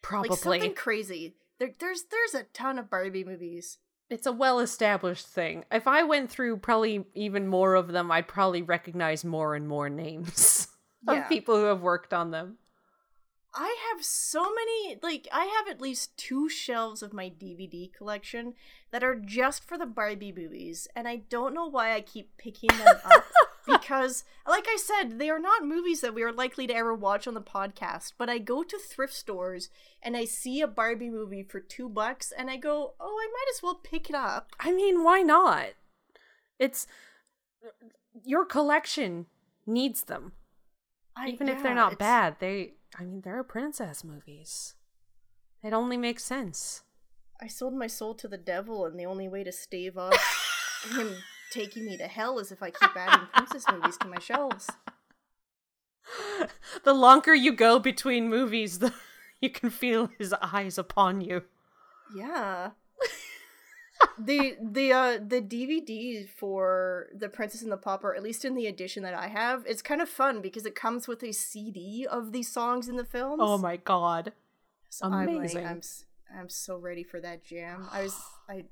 Probably. 0.01 0.29
Like 0.29 0.39
something 0.39 0.73
crazy. 0.73 1.35
There, 1.59 1.71
there's 1.77 2.05
there's 2.09 2.33
a 2.33 2.47
ton 2.53 2.79
of 2.79 2.89
Barbie 2.89 3.25
movies. 3.25 3.79
it's 4.09 4.25
a 4.25 4.31
well 4.31 4.59
established 4.59 5.27
thing. 5.27 5.65
If 5.69 5.85
I 5.85 6.03
went 6.03 6.29
through 6.31 6.57
probably 6.57 7.03
even 7.13 7.49
more 7.49 7.75
of 7.75 7.89
them, 7.89 8.09
I'd 8.09 8.29
probably 8.29 8.61
recognize 8.61 9.25
more 9.25 9.53
and 9.53 9.67
more 9.67 9.89
names 9.89 10.69
Yeah. 11.05 11.23
of 11.23 11.29
people 11.29 11.57
who 11.57 11.65
have 11.65 11.81
worked 11.81 12.13
on 12.13 12.31
them. 12.31 12.57
I 13.53 13.75
have 13.91 14.05
so 14.05 14.43
many 14.53 14.97
like 15.03 15.27
I 15.33 15.43
have 15.57 15.67
at 15.67 15.81
least 15.81 16.15
two 16.15 16.47
shelves 16.47 17.03
of 17.03 17.11
my 17.11 17.29
DVD 17.29 17.91
collection 17.93 18.53
that 18.91 19.03
are 19.03 19.15
just 19.15 19.65
for 19.65 19.77
the 19.77 19.85
Barbie 19.85 20.31
movies 20.31 20.87
and 20.95 21.05
I 21.05 21.17
don't 21.17 21.53
know 21.53 21.65
why 21.65 21.93
I 21.93 21.99
keep 21.99 22.37
picking 22.37 22.69
them 22.77 22.95
up 23.03 23.25
because 23.81 24.23
like 24.47 24.65
I 24.67 24.77
said 24.77 25.19
they 25.19 25.29
are 25.29 25.39
not 25.39 25.65
movies 25.65 26.01
that 26.01 26.13
we 26.13 26.23
are 26.23 26.31
likely 26.31 26.67
to 26.67 26.73
ever 26.75 26.93
watch 26.95 27.27
on 27.27 27.33
the 27.33 27.41
podcast 27.41 28.13
but 28.17 28.29
I 28.29 28.37
go 28.37 28.63
to 28.63 28.77
thrift 28.79 29.13
stores 29.13 29.69
and 30.01 30.15
I 30.17 30.25
see 30.25 30.61
a 30.61 30.67
Barbie 30.67 31.09
movie 31.09 31.43
for 31.43 31.59
2 31.59 31.89
bucks 31.89 32.31
and 32.35 32.49
I 32.49 32.57
go 32.57 32.93
oh 32.99 33.17
I 33.21 33.27
might 33.31 33.53
as 33.55 33.61
well 33.61 33.75
pick 33.75 34.09
it 34.09 34.15
up. 34.15 34.51
I 34.59 34.71
mean, 34.71 35.03
why 35.03 35.21
not? 35.21 35.67
It's 36.59 36.87
your 38.23 38.45
collection 38.45 39.25
needs 39.65 40.03
them. 40.03 40.31
I- 41.15 41.29
Even 41.29 41.49
if 41.49 41.61
they're 41.61 41.75
not 41.75 41.93
it's- 41.93 41.99
bad, 42.07 42.37
they 42.39 42.73
I 42.97 43.03
mean, 43.03 43.21
they're 43.21 43.43
princess 43.43 44.03
movies. 44.03 44.75
It 45.61 45.73
only 45.73 45.97
makes 45.97 46.23
sense. 46.23 46.83
I 47.41 47.47
sold 47.47 47.73
my 47.75 47.87
soul 47.87 48.15
to 48.15 48.27
the 48.27 48.37
devil, 48.37 48.85
and 48.85 48.97
the 48.99 49.05
only 49.05 49.27
way 49.27 49.43
to 49.43 49.51
stave 49.51 49.97
off 49.97 50.15
him 50.95 51.17
taking 51.51 51.85
me 51.85 51.97
to 51.97 52.07
hell 52.07 52.39
is 52.39 52.51
if 52.51 52.61
I 52.61 52.71
keep 52.71 52.95
adding 52.95 53.27
princess 53.33 53.65
movies 53.71 53.97
to 53.97 54.07
my 54.07 54.19
shelves. 54.19 54.69
the 56.83 56.93
longer 56.93 57.33
you 57.33 57.51
go 57.51 57.79
between 57.79 58.29
movies, 58.29 58.79
the 58.79 58.93
you 59.41 59.49
can 59.49 59.69
feel 59.69 60.09
his 60.17 60.33
eyes 60.41 60.77
upon 60.77 61.21
you. 61.21 61.43
Yeah. 62.15 62.71
the 64.19 64.55
the 64.61 64.91
uh 64.91 65.19
the 65.25 65.41
DVD 65.41 66.27
for 66.29 67.07
The 67.13 67.29
Princess 67.29 67.61
and 67.61 67.71
the 67.71 67.77
Pauper, 67.77 68.15
at 68.15 68.23
least 68.23 68.45
in 68.45 68.55
the 68.55 68.67
edition 68.67 69.03
that 69.03 69.13
I 69.13 69.27
have, 69.27 69.63
it's 69.65 69.81
kind 69.81 70.01
of 70.01 70.09
fun 70.09 70.41
because 70.41 70.65
it 70.65 70.75
comes 70.75 71.07
with 71.07 71.23
a 71.23 71.31
CD 71.31 72.07
of 72.09 72.31
these 72.31 72.51
songs 72.51 72.87
in 72.87 72.95
the 72.95 73.05
films. 73.05 73.41
Oh 73.43 73.57
my 73.57 73.77
god. 73.77 74.33
So 74.89 75.05
I'm 75.05 75.11
like, 75.11 75.29
amazing. 75.29 75.65
I'm 75.65 75.81
I'm 76.35 76.49
so 76.49 76.77
ready 76.77 77.03
for 77.03 77.19
that 77.21 77.43
jam. 77.43 77.87
I 77.91 78.03
was 78.03 78.19
I 78.49 78.65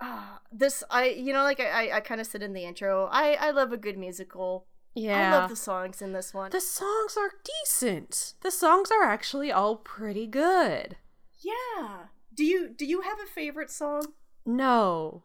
ah 0.00 0.40
this 0.52 0.82
I 0.90 1.08
you 1.10 1.32
know 1.32 1.42
like 1.42 1.60
I 1.60 1.88
I, 1.88 1.96
I 1.96 2.00
kind 2.00 2.20
of 2.20 2.26
said 2.26 2.42
in 2.42 2.52
the 2.52 2.64
intro. 2.64 3.08
I 3.10 3.34
I 3.34 3.50
love 3.50 3.72
a 3.72 3.76
good 3.76 3.96
musical. 3.98 4.66
Yeah. 4.94 5.34
I 5.34 5.38
love 5.40 5.50
the 5.50 5.56
songs 5.56 6.00
in 6.00 6.12
this 6.12 6.32
one. 6.32 6.50
the 6.50 6.60
songs 6.60 7.16
are 7.18 7.30
decent. 7.44 8.34
The 8.40 8.50
songs 8.50 8.90
are 8.90 9.04
actually 9.04 9.52
all 9.52 9.76
pretty 9.76 10.26
good. 10.26 10.96
yeah. 11.40 12.06
Do 12.34 12.44
you 12.44 12.68
do 12.68 12.84
you 12.86 13.00
have 13.02 13.18
a 13.20 13.26
favorite 13.26 13.70
song? 13.70 14.06
No. 14.44 15.22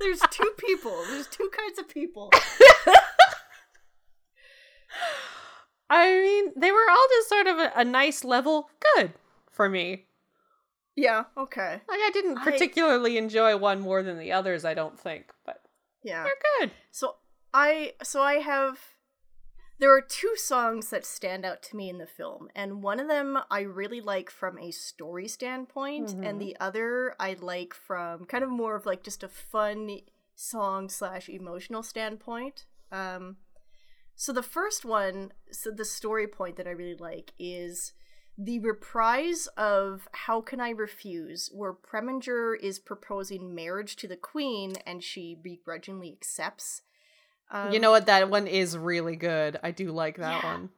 There's 0.00 0.20
two 0.30 0.50
people. 0.58 1.04
There's 1.08 1.28
two 1.28 1.48
kinds 1.56 1.78
of 1.78 1.88
people. 1.88 2.30
I 5.90 6.10
mean, 6.10 6.52
they 6.56 6.72
were 6.72 6.86
all 6.90 7.06
just 7.10 7.28
sort 7.28 7.46
of 7.46 7.58
a, 7.58 7.72
a 7.76 7.84
nice 7.84 8.24
level 8.24 8.68
good 8.96 9.12
for 9.50 9.68
me. 9.68 10.06
Yeah, 10.96 11.24
okay. 11.36 11.80
Like 11.88 12.00
I 12.00 12.10
didn't 12.12 12.38
I- 12.38 12.44
particularly 12.44 13.16
enjoy 13.16 13.56
one 13.56 13.80
more 13.80 14.02
than 14.02 14.18
the 14.18 14.32
others, 14.32 14.64
I 14.64 14.74
don't 14.74 14.98
think, 14.98 15.32
but 15.46 15.62
Yeah. 16.02 16.24
they're 16.24 16.32
good. 16.60 16.72
So 16.90 17.16
I 17.54 17.94
so 18.02 18.22
I 18.22 18.34
have 18.34 18.78
there 19.78 19.94
are 19.96 20.02
two 20.02 20.36
songs 20.36 20.90
that 20.90 21.04
stand 21.04 21.44
out 21.44 21.60
to 21.64 21.76
me 21.76 21.88
in 21.88 21.98
the 21.98 22.06
film, 22.06 22.48
and 22.54 22.82
one 22.82 23.00
of 23.00 23.08
them 23.08 23.38
I 23.50 23.60
really 23.62 24.00
like 24.00 24.30
from 24.30 24.58
a 24.58 24.70
story 24.70 25.26
standpoint, 25.28 26.10
Mhm. 26.10 26.26
and 26.28 26.40
the 26.40 26.56
other 26.60 27.16
I 27.18 27.34
like 27.34 27.74
from 27.74 28.26
kind 28.26 28.44
of 28.44 28.50
more 28.50 28.76
of 28.76 28.86
like 28.86 29.02
just 29.02 29.22
a 29.24 29.28
fun 29.28 30.00
song 30.34 30.88
slash 30.88 31.28
emotional 31.28 31.82
standpoint. 31.82 32.66
Um, 32.92 33.38
so 34.14 34.32
the 34.32 34.42
first 34.42 34.84
one, 34.84 35.32
so 35.50 35.70
the 35.70 35.84
story 35.84 36.26
point 36.28 36.56
that 36.56 36.66
I 36.68 36.72
really 36.72 36.96
like 36.96 37.32
is 37.38 37.92
the 38.38 38.58
reprise 38.60 39.46
of 39.56 40.08
How 40.12 40.40
Can 40.40 40.60
I 40.60 40.70
Refuse, 40.70 41.50
where 41.52 41.72
Preminger 41.72 42.58
is 42.58 42.78
proposing 42.78 43.54
marriage 43.54 43.96
to 43.96 44.08
the 44.08 44.16
queen 44.16 44.74
and 44.86 45.02
she 45.02 45.34
begrudgingly 45.40 46.10
accepts. 46.12 46.82
Um, 47.50 47.72
you 47.72 47.78
know 47.78 47.90
what? 47.90 48.06
That 48.06 48.30
one 48.30 48.46
is 48.46 48.76
really 48.78 49.16
good. 49.16 49.58
I 49.62 49.70
do 49.70 49.90
like 49.92 50.16
that 50.16 50.42
Yeah. 50.42 50.52
one. 50.52 50.70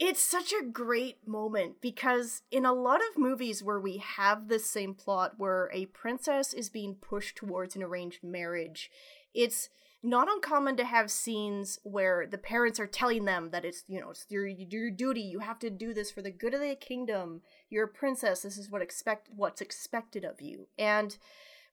it's 0.00 0.22
such 0.22 0.52
a 0.52 0.62
great 0.64 1.26
moment 1.26 1.80
because 1.80 2.42
in 2.52 2.64
a 2.64 2.72
lot 2.72 3.00
of 3.00 3.18
movies 3.18 3.64
where 3.64 3.80
we 3.80 3.96
have 3.96 4.46
this 4.46 4.64
same 4.64 4.94
plot 4.94 5.34
where 5.38 5.68
a 5.72 5.86
princess 5.86 6.52
is 6.52 6.70
being 6.70 6.94
pushed 6.94 7.34
towards 7.36 7.74
an 7.74 7.82
arranged 7.82 8.22
marriage, 8.22 8.92
it's 9.34 9.68
not 10.02 10.28
uncommon 10.30 10.76
to 10.76 10.84
have 10.84 11.10
scenes 11.10 11.78
where 11.82 12.26
the 12.26 12.38
parents 12.38 12.78
are 12.78 12.86
telling 12.86 13.24
them 13.24 13.50
that 13.50 13.64
it's 13.64 13.84
you 13.88 14.00
know 14.00 14.10
it's 14.10 14.26
your 14.28 14.46
your 14.46 14.90
duty 14.90 15.20
you 15.20 15.40
have 15.40 15.58
to 15.58 15.70
do 15.70 15.92
this 15.92 16.10
for 16.10 16.22
the 16.22 16.30
good 16.30 16.54
of 16.54 16.60
the 16.60 16.76
kingdom. 16.76 17.42
You're 17.68 17.86
a 17.86 17.88
princess. 17.88 18.42
This 18.42 18.58
is 18.58 18.70
what 18.70 18.82
expect 18.82 19.28
what's 19.34 19.60
expected 19.60 20.24
of 20.24 20.40
you. 20.40 20.68
And 20.78 21.16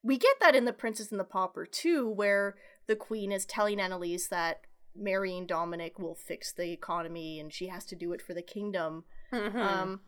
we 0.02 0.18
get 0.18 0.36
that 0.40 0.54
in 0.54 0.64
the 0.64 0.72
princess 0.72 1.10
and 1.10 1.20
the 1.20 1.24
pauper 1.24 1.66
too 1.66 2.08
where 2.08 2.56
the 2.86 2.96
queen 2.96 3.32
is 3.32 3.44
telling 3.44 3.80
annalise 3.80 4.28
that 4.28 4.60
marrying 4.94 5.46
dominic 5.46 5.98
will 5.98 6.14
fix 6.14 6.52
the 6.52 6.72
economy 6.72 7.38
and 7.38 7.52
she 7.52 7.68
has 7.68 7.84
to 7.86 7.96
do 7.96 8.12
it 8.12 8.22
for 8.22 8.34
the 8.34 8.42
kingdom. 8.42 9.04
Mm-hmm. 9.32 9.58
um, 9.58 10.00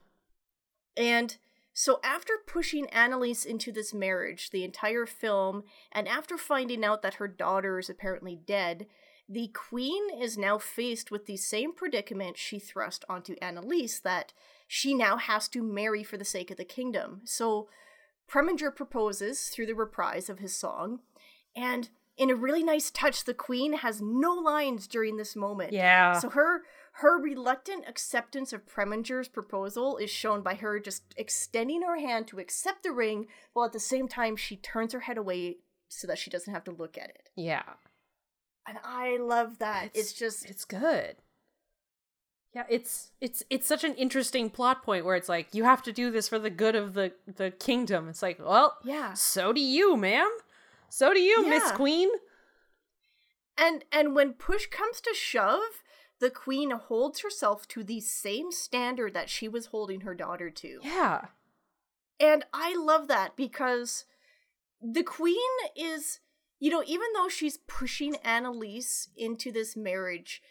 and 0.96 1.36
so 1.80 2.00
after 2.02 2.32
pushing 2.44 2.88
Annalise 2.88 3.44
into 3.44 3.70
this 3.70 3.94
marriage 3.94 4.50
the 4.50 4.64
entire 4.64 5.06
film, 5.06 5.62
and 5.92 6.08
after 6.08 6.36
finding 6.36 6.84
out 6.84 7.02
that 7.02 7.14
her 7.14 7.28
daughter 7.28 7.78
is 7.78 7.88
apparently 7.88 8.34
dead, 8.34 8.88
the 9.28 9.46
queen 9.54 10.02
is 10.20 10.36
now 10.36 10.58
faced 10.58 11.12
with 11.12 11.26
the 11.26 11.36
same 11.36 11.72
predicament 11.72 12.36
she 12.36 12.58
thrust 12.58 13.04
onto 13.08 13.36
Annalise 13.40 14.00
that 14.00 14.32
she 14.66 14.92
now 14.92 15.18
has 15.18 15.46
to 15.50 15.62
marry 15.62 16.02
for 16.02 16.16
the 16.16 16.24
sake 16.24 16.50
of 16.50 16.56
the 16.56 16.64
kingdom. 16.64 17.20
So 17.22 17.68
Preminger 18.28 18.74
proposes 18.74 19.42
through 19.42 19.66
the 19.66 19.76
reprise 19.76 20.28
of 20.28 20.40
his 20.40 20.56
song, 20.56 20.98
and 21.54 21.90
in 22.16 22.28
a 22.28 22.34
really 22.34 22.64
nice 22.64 22.90
touch, 22.90 23.22
the 23.22 23.34
queen 23.34 23.74
has 23.74 24.02
no 24.02 24.32
lines 24.32 24.88
during 24.88 25.16
this 25.16 25.36
moment. 25.36 25.72
yeah. 25.72 26.18
So 26.18 26.30
her 26.30 26.62
her 26.98 27.16
reluctant 27.16 27.84
acceptance 27.88 28.52
of 28.52 28.66
Preminger's 28.66 29.28
proposal 29.28 29.98
is 29.98 30.10
shown 30.10 30.42
by 30.42 30.56
her 30.56 30.80
just 30.80 31.02
extending 31.16 31.82
her 31.82 31.98
hand 31.98 32.26
to 32.28 32.40
accept 32.40 32.82
the 32.82 32.90
ring, 32.90 33.28
while 33.52 33.66
at 33.66 33.72
the 33.72 33.78
same 33.78 34.08
time 34.08 34.34
she 34.34 34.56
turns 34.56 34.92
her 34.92 35.00
head 35.00 35.16
away 35.16 35.58
so 35.88 36.08
that 36.08 36.18
she 36.18 36.28
doesn't 36.28 36.52
have 36.52 36.64
to 36.64 36.72
look 36.72 36.98
at 36.98 37.10
it. 37.10 37.28
yeah. 37.36 37.62
And 38.66 38.78
I 38.84 39.16
love 39.16 39.60
that. 39.60 39.92
It's, 39.94 40.12
just 40.12 40.44
it's 40.44 40.66
good. 40.66 41.16
Yeah, 42.54 42.64
it's 42.68 43.12
it's 43.20 43.42
it's 43.48 43.66
such 43.66 43.82
an 43.82 43.94
interesting 43.94 44.50
plot 44.50 44.82
point 44.82 45.06
where 45.06 45.16
it's 45.16 45.28
like 45.28 45.54
you 45.54 45.64
have 45.64 45.82
to 45.84 45.92
do 45.92 46.10
this 46.10 46.28
for 46.28 46.38
the 46.38 46.50
good 46.50 46.74
of 46.74 46.92
the 46.92 47.12
the 47.26 47.50
kingdom. 47.50 48.08
It's 48.08 48.20
like, 48.20 48.38
well, 48.38 48.76
yeah. 48.84 49.14
so 49.14 49.54
do 49.54 49.60
you, 49.60 49.96
ma'am. 49.96 50.28
So 50.90 51.14
do 51.14 51.20
you, 51.20 51.48
Miss 51.48 51.70
Queen. 51.72 52.10
And 53.56 53.84
and 53.90 54.14
when 54.14 54.34
push 54.34 54.66
comes 54.66 55.00
to 55.02 55.14
shove, 55.14 55.82
the 56.20 56.30
queen 56.30 56.70
holds 56.70 57.20
herself 57.20 57.66
to 57.68 57.84
the 57.84 58.00
same 58.00 58.50
standard 58.50 59.14
that 59.14 59.30
she 59.30 59.48
was 59.48 59.66
holding 59.66 60.00
her 60.00 60.14
daughter 60.14 60.50
to. 60.50 60.80
Yeah. 60.82 61.26
And 62.20 62.44
I 62.52 62.74
love 62.76 63.06
that 63.08 63.36
because 63.36 64.04
the 64.82 65.04
queen 65.04 65.36
is, 65.76 66.20
you 66.58 66.70
know, 66.70 66.82
even 66.86 67.06
though 67.14 67.28
she's 67.28 67.58
pushing 67.68 68.16
Annalise 68.24 69.08
into 69.16 69.52
this 69.52 69.76
marriage, 69.76 70.42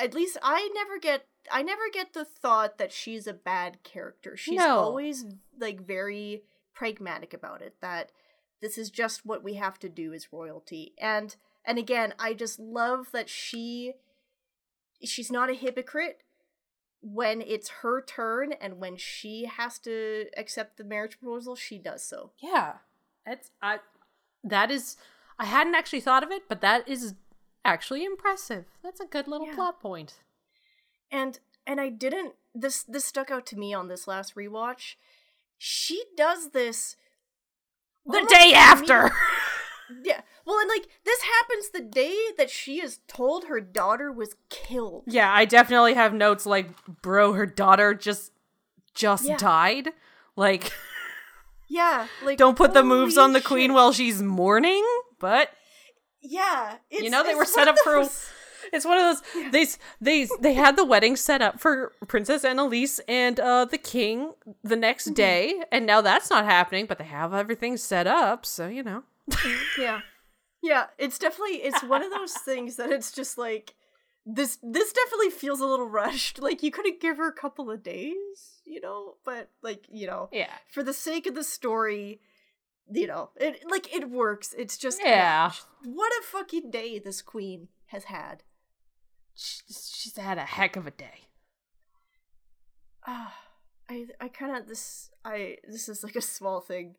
at 0.00 0.14
least 0.14 0.36
I 0.42 0.70
never 0.74 0.98
get 0.98 1.26
I 1.50 1.62
never 1.62 1.84
get 1.92 2.12
the 2.12 2.24
thought 2.24 2.78
that 2.78 2.92
she's 2.92 3.26
a 3.26 3.32
bad 3.32 3.82
character. 3.82 4.36
She's 4.36 4.58
No. 4.58 4.78
always 4.78 5.24
like 5.58 5.80
very 5.80 6.44
pragmatic 6.74 7.32
about 7.34 7.62
it 7.62 7.76
that 7.80 8.12
this 8.60 8.76
is 8.78 8.90
just 8.90 9.24
what 9.24 9.42
we 9.42 9.54
have 9.54 9.78
to 9.80 9.88
do 9.88 10.12
as 10.12 10.32
royalty. 10.32 10.92
And 10.98 11.34
and 11.64 11.78
again, 11.78 12.14
I 12.18 12.34
just 12.34 12.60
love 12.60 13.08
that 13.12 13.28
she 13.28 13.94
she's 15.04 15.30
not 15.30 15.50
a 15.50 15.54
hypocrite 15.54 16.22
when 17.02 17.40
it's 17.40 17.68
her 17.82 18.02
turn 18.02 18.52
and 18.52 18.78
when 18.78 18.96
she 18.96 19.46
has 19.46 19.78
to 19.80 20.26
accept 20.36 20.76
the 20.76 20.84
marriage 20.84 21.18
proposal, 21.18 21.56
she 21.56 21.78
does 21.78 22.04
so. 22.04 22.32
Yeah. 22.38 22.74
It's 23.26 23.50
I 23.62 23.78
that 24.44 24.70
is 24.70 24.96
I 25.38 25.46
hadn't 25.46 25.74
actually 25.74 26.00
thought 26.00 26.22
of 26.22 26.30
it, 26.30 26.42
but 26.48 26.60
that 26.60 26.86
is 26.88 27.14
actually 27.64 28.04
impressive. 28.04 28.66
That's 28.82 29.00
a 29.00 29.06
good 29.06 29.28
little 29.28 29.46
Yeah. 29.46 29.54
plot 29.54 29.80
point. 29.80 30.14
And 31.10 31.38
and 31.66 31.80
I 31.80 31.88
didn't 31.88 32.34
this 32.54 32.82
this 32.82 33.04
stuck 33.04 33.30
out 33.30 33.46
to 33.46 33.56
me 33.58 33.72
on 33.72 33.88
this 33.88 34.06
last 34.06 34.34
rewatch. 34.34 34.96
She 35.56 36.04
does 36.16 36.50
this 36.50 36.96
The 38.06 38.26
day 38.28 38.52
after. 38.54 39.10
Yeah. 40.04 40.20
Well, 40.46 40.58
and 40.58 40.68
like 40.68 40.88
this 41.04 41.20
happens 41.22 41.70
the 41.70 41.80
day 41.80 42.16
that 42.38 42.50
she 42.50 42.80
is 42.80 43.00
told 43.08 43.44
her 43.44 43.60
daughter 43.60 44.10
was 44.12 44.34
killed. 44.48 45.04
yeah, 45.06 45.32
I 45.32 45.44
definitely 45.44 45.94
have 45.94 46.12
notes 46.14 46.46
like, 46.46 46.68
bro, 47.02 47.32
her 47.34 47.46
daughter 47.46 47.94
just 47.94 48.32
just 48.94 49.24
Yeah. 49.26 49.36
died. 49.36 49.90
Like 50.36 50.72
Yeah, 51.68 52.08
like 52.24 52.38
don't 52.38 52.56
put 52.56 52.74
the 52.74 52.82
moves 52.82 53.16
on 53.16 53.32
the 53.32 53.40
queen 53.40 53.72
while 53.72 53.92
she's 53.92 54.20
mourning, 54.22 54.84
but 55.18 55.50
Yeah, 56.20 56.76
it's, 56.90 57.02
you 57.02 57.10
know 57.10 57.22
they 57.22 57.34
were 57.34 57.44
set 57.44 57.68
up 57.68 57.76
for 57.84 58.08
it's 58.72 58.84
one 58.84 58.98
of 58.98 59.02
those 59.16 59.50
they 59.52 59.66
they 60.00 60.28
they 60.40 60.54
had 60.54 60.76
the 60.76 60.84
wedding 60.84 61.16
set 61.16 61.40
up 61.40 61.58
for 61.60 61.92
princess 62.08 62.44
annalise 62.44 62.98
and 63.08 63.40
uh 63.40 63.64
the 63.64 63.78
king 63.78 64.32
the 64.62 64.76
next 64.76 65.06
Mm-hmm. 65.06 65.14
day 65.14 65.62
and 65.72 65.86
now 65.86 66.00
that's 66.02 66.28
not 66.28 66.44
happening 66.44 66.84
but 66.86 66.98
they 66.98 67.04
have 67.04 67.32
everything 67.32 67.76
set 67.78 68.06
up 68.06 68.44
so 68.44 68.66
you 68.68 68.82
know 68.82 69.02
yeah. 69.78 70.00
Yeah 70.62 70.86
it's 70.98 71.18
definitely 71.18 71.56
it's 71.56 71.82
one 71.82 72.02
of 72.02 72.10
those 72.10 72.34
things 72.34 72.76
that 72.76 72.90
it's 72.90 73.12
just 73.12 73.38
like 73.38 73.74
this 74.26 74.58
this 74.62 74.92
definitely 74.92 75.30
feels 75.30 75.60
a 75.60 75.66
little 75.66 75.88
rushed. 75.88 76.38
Like 76.42 76.62
you 76.62 76.70
could 76.70 76.86
have 76.86 77.00
give 77.00 77.16
her 77.16 77.28
a 77.28 77.32
couple 77.32 77.70
of 77.70 77.82
days 77.82 78.60
you 78.64 78.80
know? 78.80 79.14
But 79.24 79.50
like 79.62 79.86
you 79.90 80.06
know 80.06 80.28
yeah. 80.32 80.52
for 80.72 80.82
the 80.82 80.92
sake 80.94 81.26
of 81.26 81.34
the 81.34 81.44
story 81.44 82.20
you 82.92 83.06
know 83.06 83.30
it 83.36 83.64
like 83.70 83.94
it 83.94 84.10
works. 84.10 84.54
It's 84.58 84.76
just 84.76 85.00
Yeah. 85.02 85.52
what 85.84 86.12
a 86.12 86.22
fucking 86.24 86.70
day 86.70 86.98
this 86.98 87.22
queen 87.22 87.68
has 87.86 88.04
had. 88.04 88.42
She's, 89.34 89.90
she's 89.94 90.16
had 90.16 90.38
a 90.38 90.42
heck 90.42 90.76
of 90.76 90.86
a 90.86 90.90
day. 90.90 91.28
Ah, 93.06 93.34
I 93.88 94.06
I 94.20 94.28
kind 94.28 94.56
of 94.56 94.68
this 94.68 95.10
I 95.24 95.56
this 95.66 95.88
is 95.88 96.04
like 96.04 96.16
a 96.16 96.20
small 96.20 96.60
thing 96.60 96.96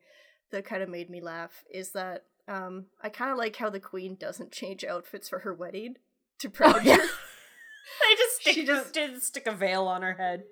that 0.52 0.66
kind 0.66 0.84
of 0.84 0.90
made 0.90 1.10
me 1.10 1.22
laugh 1.22 1.64
is 1.74 1.92
that 1.92 2.26
um 2.48 2.86
I 3.02 3.10
kind 3.10 3.32
of 3.32 3.38
like 3.38 3.56
how 3.56 3.70
the 3.70 3.80
queen 3.80 4.16
doesn't 4.16 4.52
change 4.52 4.84
outfits 4.84 5.30
for 5.30 5.40
her 5.40 5.54
wedding 5.54 5.96
to 6.40 6.50
Predator. 6.50 6.84
yeah. 6.86 6.98
they 6.98 8.16
just 8.18 8.42
stick, 8.42 8.54
She 8.54 8.66
just- 8.66 8.94
did 8.94 9.22
stick 9.24 9.48
a 9.48 9.52
veil 9.54 9.88
on 9.88 10.02
her 10.02 10.14
head 10.14 10.44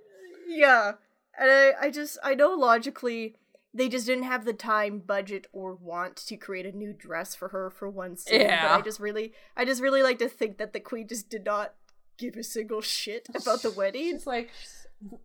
yeah, 0.47 0.93
and 1.39 1.51
I 1.51 1.73
I 1.79 1.89
just 1.91 2.17
I 2.23 2.33
know 2.33 2.53
logically 2.55 3.35
they 3.71 3.87
just 3.87 4.07
didn't 4.07 4.23
have 4.23 4.45
the 4.45 4.53
time, 4.53 4.97
budget, 4.97 5.45
or 5.53 5.75
want 5.75 6.15
to 6.15 6.35
create 6.37 6.65
a 6.65 6.75
new 6.75 6.91
dress 6.91 7.35
for 7.35 7.49
her 7.49 7.69
for 7.69 7.87
one 7.87 8.17
scene. 8.17 8.39
But 8.39 8.47
Yeah. 8.47 8.75
I 8.75 8.81
just 8.81 8.99
really 8.99 9.33
I 9.55 9.63
just 9.63 9.79
really 9.79 10.01
like 10.01 10.17
to 10.19 10.27
think 10.27 10.57
that 10.57 10.73
the 10.73 10.79
queen 10.79 11.07
just 11.07 11.29
did 11.29 11.45
not 11.45 11.75
give 12.17 12.35
a 12.35 12.43
single 12.43 12.81
shit 12.81 13.27
about 13.35 13.61
the 13.61 13.69
wedding. 13.69 14.15
it's 14.15 14.25
like 14.25 14.49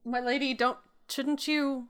my 0.04 0.20
lady 0.20 0.52
don't 0.52 0.76
shouldn't 1.08 1.48
you 1.48 1.88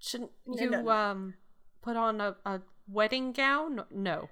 shouldn't 0.00 0.32
No, 0.44 0.60
you 0.64 0.70
no, 0.70 0.82
no. 0.82 0.90
um 0.90 1.34
put 1.82 1.96
on 1.96 2.20
a, 2.20 2.36
a 2.44 2.60
wedding 2.88 3.32
gown 3.32 3.84
no 3.90 4.28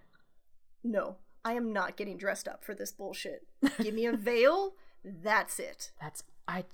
No, 0.83 1.17
I 1.45 1.53
am 1.55 1.73
not 1.73 1.97
getting 1.97 2.17
dressed 2.17 2.49
up 2.49 2.65
for 2.65 2.75
this 2.75 2.93
bullshit. 2.93 3.47
Give 3.83 3.95
me 3.95 4.07
a 4.07 4.13
veil. 4.17 4.75
That's 5.05 5.59
it. 5.59 5.93
That's 6.01 6.23
I 6.47 6.65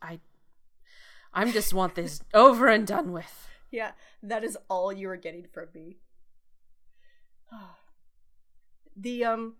I 0.00 0.20
I'm 1.32 1.52
just 1.52 1.74
want 1.74 1.94
this 1.94 2.20
over 2.34 2.68
and 2.68 2.86
done 2.86 3.12
with. 3.12 3.48
Yeah, 3.70 3.92
that 4.22 4.44
is 4.44 4.56
all 4.68 4.92
you 4.92 5.08
are 5.10 5.16
getting 5.16 5.46
from 5.52 5.66
me. 5.74 5.96
the 8.96 9.24
um 9.24 9.54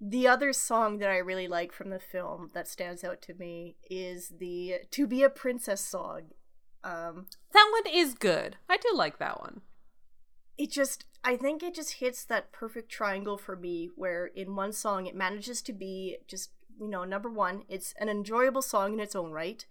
the 0.00 0.28
other 0.28 0.52
song 0.52 0.98
that 0.98 1.10
I 1.10 1.18
really 1.18 1.48
like 1.48 1.72
from 1.72 1.90
the 1.90 1.98
film 1.98 2.50
that 2.54 2.68
stands 2.68 3.02
out 3.02 3.20
to 3.22 3.34
me 3.34 3.76
is 3.90 4.34
the 4.38 4.76
To 4.92 5.06
Be 5.08 5.22
a 5.24 5.28
Princess 5.30 5.80
song. 5.80 6.28
Um, 6.84 7.26
That 7.52 7.68
one 7.72 7.92
is 7.92 8.14
good. 8.14 8.56
I 8.68 8.76
do 8.76 8.88
like 8.94 9.18
that 9.18 9.40
one. 9.40 9.62
It 10.58 10.70
just 10.70 11.04
I 11.24 11.36
think 11.36 11.62
it 11.62 11.74
just 11.74 11.94
hits 11.94 12.24
that 12.24 12.52
perfect 12.52 12.90
triangle 12.90 13.36
for 13.38 13.56
me 13.56 13.90
where 13.96 14.26
in 14.26 14.54
one 14.56 14.72
song 14.72 15.06
it 15.06 15.14
manages 15.14 15.62
to 15.62 15.72
be 15.72 16.18
just 16.26 16.50
you 16.80 16.88
know 16.88 17.04
number 17.04 17.30
one 17.30 17.62
it's 17.68 17.94
an 17.98 18.08
enjoyable 18.08 18.62
song 18.62 18.92
in 18.94 19.00
its 19.00 19.16
own 19.16 19.30
right. 19.32 19.64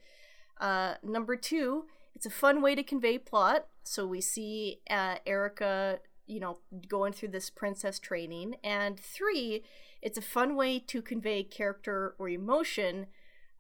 Uh 0.60 0.96
number 1.04 1.36
two 1.36 1.86
it's 2.16 2.26
a 2.26 2.30
fun 2.32 2.62
way 2.62 2.76
to 2.76 2.84
convey 2.84 3.18
plot. 3.18 3.68
So 3.84 4.08
we 4.08 4.22
see 4.22 4.80
uh 4.90 5.16
erica 5.26 6.00
you 6.26 6.40
know 6.40 6.58
going 6.88 7.14
through 7.14 7.30
this 7.30 7.50
princess 7.50 8.00
training. 8.00 8.56
And 8.64 9.00
three 9.00 9.64
it's 10.02 10.18
a 10.18 10.22
fun 10.22 10.56
way 10.56 10.80
to 10.80 11.02
convey 11.02 11.44
character 11.44 12.16
or 12.20 12.30
emotion 12.30 13.08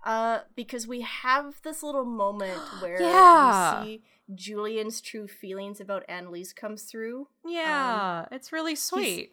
uh 0.05 0.39
because 0.55 0.87
we 0.87 1.01
have 1.01 1.61
this 1.63 1.81
little 1.83 2.05
moment 2.05 2.61
where 2.81 3.01
Yeah. 3.01 3.81
we 3.81 3.85
see 3.87 4.03
Julian's 4.35 5.01
true 5.01 5.27
feelings 5.27 5.79
about 5.79 6.03
Annalise 6.09 6.53
comes 6.53 6.83
through. 6.83 7.27
Yeah, 7.45 8.25
it's 8.31 8.51
really 8.51 8.75
sweet. 8.75 9.31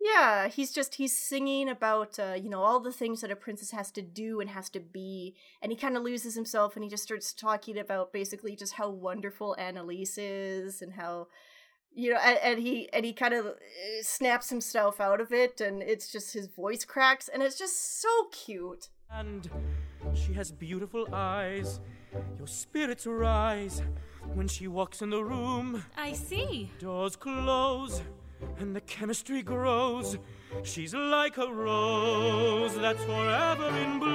Yeah, 0.00 0.48
he's 0.48 0.72
just 0.72 0.96
he's 0.96 1.16
singing 1.16 1.68
about 1.68 2.18
uh, 2.18 2.34
you 2.34 2.50
know 2.50 2.60
all 2.60 2.80
the 2.80 2.92
things 2.92 3.22
that 3.22 3.30
a 3.30 3.36
princess 3.36 3.70
has 3.70 3.90
to 3.92 4.02
do 4.02 4.40
and 4.40 4.50
has 4.50 4.68
to 4.70 4.80
be, 4.80 5.34
and 5.62 5.72
he 5.72 5.76
kind 5.78 5.96
of 5.96 6.02
loses 6.02 6.34
himself 6.34 6.76
and 6.76 6.84
he 6.84 6.90
just 6.90 7.04
starts 7.04 7.32
talking 7.32 7.78
about 7.78 8.12
basically 8.12 8.54
just 8.54 8.74
how 8.74 8.90
wonderful 8.90 9.56
Annalise 9.58 10.18
is 10.18 10.82
and 10.82 10.92
how 10.94 11.28
you 11.94 12.12
know 12.12 12.18
and, 12.22 12.38
and 12.42 12.60
he 12.60 12.88
and 12.92 13.06
he 13.06 13.14
kind 13.14 13.32
of 13.32 13.54
snaps 14.02 14.50
himself 14.50 15.00
out 15.00 15.20
of 15.20 15.32
it 15.32 15.60
and 15.60 15.82
it's 15.82 16.12
just 16.12 16.34
his 16.34 16.48
voice 16.48 16.84
cracks 16.84 17.28
and 17.28 17.42
it's 17.42 17.58
just 17.58 18.02
so 18.02 18.10
cute. 18.30 18.88
And 19.10 19.48
she 20.12 20.32
has 20.34 20.52
beautiful 20.52 21.06
eyes. 21.12 21.80
Your 22.38 22.46
spirits 22.46 23.06
rise 23.06 23.82
when 24.34 24.48
she 24.48 24.68
walks 24.68 25.02
in 25.02 25.10
the 25.10 25.22
room. 25.22 25.84
I 25.96 26.12
see. 26.12 26.70
Doors 26.78 27.16
close 27.16 28.02
and 28.58 28.74
the 28.74 28.80
chemistry 28.82 29.42
grows. 29.42 30.18
She's 30.62 30.94
like 30.94 31.36
a 31.38 31.50
rose 31.50 32.76
that's 32.76 33.02
forever 33.04 33.68
in 33.68 33.98
bloom. 33.98 34.14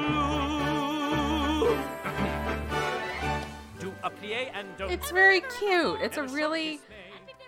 Do 3.80 3.94
a 4.04 4.10
plie 4.10 4.52
and 4.54 4.68
don't. 4.78 4.92
It's 4.92 5.12
very 5.12 5.42
cute. 5.60 6.00
It's 6.02 6.18
a 6.18 6.24
really 6.24 6.80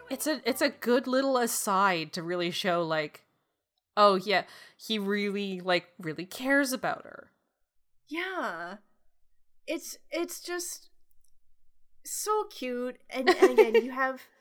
it's 0.09 0.27
a 0.27 0.41
it's 0.45 0.61
a 0.61 0.69
good 0.69 1.07
little 1.07 1.37
aside 1.37 2.13
to 2.13 2.23
really 2.23 2.51
show 2.51 2.83
like 2.83 3.23
oh 3.95 4.15
yeah, 4.15 4.43
he 4.77 4.99
really 4.99 5.61
like 5.61 5.87
really 5.99 6.25
cares 6.25 6.73
about 6.73 7.03
her. 7.03 7.30
Yeah. 8.11 8.75
It's 9.67 9.97
it's 10.11 10.41
just 10.41 10.89
so 12.03 12.45
cute 12.49 12.97
and, 13.09 13.29
and 13.29 13.59
again 13.59 13.85
you 13.85 13.91
have 13.91 14.21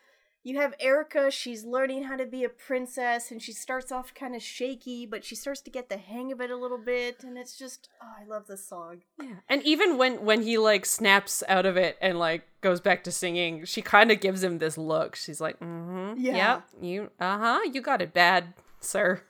you 0.42 0.58
have 0.58 0.74
Erica, 0.80 1.30
she's 1.30 1.64
learning 1.64 2.04
how 2.04 2.16
to 2.16 2.24
be 2.24 2.44
a 2.44 2.48
princess 2.48 3.30
and 3.30 3.42
she 3.42 3.52
starts 3.52 3.92
off 3.92 4.14
kind 4.14 4.34
of 4.34 4.42
shaky, 4.42 5.04
but 5.04 5.22
she 5.22 5.34
starts 5.34 5.60
to 5.60 5.70
get 5.70 5.90
the 5.90 5.98
hang 5.98 6.32
of 6.32 6.40
it 6.40 6.50
a 6.50 6.56
little 6.56 6.78
bit 6.78 7.22
and 7.22 7.36
it's 7.36 7.56
just 7.58 7.90
oh, 8.02 8.08
I 8.20 8.24
love 8.26 8.46
this 8.46 8.66
song. 8.66 9.02
Yeah. 9.22 9.34
And 9.48 9.62
even 9.62 9.98
when 9.98 10.24
when 10.24 10.42
he 10.42 10.58
like 10.58 10.86
snaps 10.86 11.42
out 11.48 11.66
of 11.66 11.76
it 11.76 11.96
and 12.00 12.18
like 12.18 12.42
goes 12.62 12.80
back 12.80 13.04
to 13.04 13.12
singing, 13.12 13.64
she 13.66 13.82
kind 13.82 14.10
of 14.10 14.20
gives 14.20 14.42
him 14.42 14.58
this 14.58 14.76
look. 14.78 15.14
She's 15.14 15.40
like, 15.40 15.60
"Mhm. 15.60 16.14
Yeah. 16.18 16.36
Yep. 16.36 16.62
You 16.80 17.10
uh-huh. 17.20 17.60
You 17.72 17.82
got 17.82 18.02
it 18.02 18.12
bad, 18.12 18.54
sir." 18.80 19.22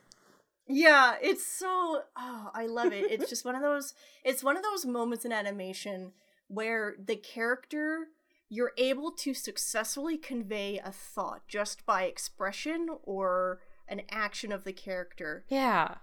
Yeah, 0.71 1.15
it's 1.21 1.45
so 1.45 2.03
oh, 2.17 2.49
I 2.53 2.65
love 2.67 2.93
it. 2.93 3.11
It's 3.11 3.29
just 3.29 3.45
one 3.45 3.55
of 3.55 3.61
those 3.61 3.93
it's 4.23 4.43
one 4.43 4.57
of 4.57 4.63
those 4.63 4.85
moments 4.85 5.25
in 5.25 5.31
animation 5.31 6.13
where 6.47 6.95
the 7.03 7.15
character 7.15 8.07
you're 8.49 8.73
able 8.77 9.11
to 9.11 9.33
successfully 9.33 10.17
convey 10.17 10.79
a 10.83 10.91
thought 10.91 11.47
just 11.47 11.85
by 11.85 12.03
expression 12.03 12.87
or 13.03 13.61
an 13.87 14.01
action 14.09 14.51
of 14.51 14.63
the 14.65 14.73
character. 14.73 15.45
Yeah. 15.47 15.95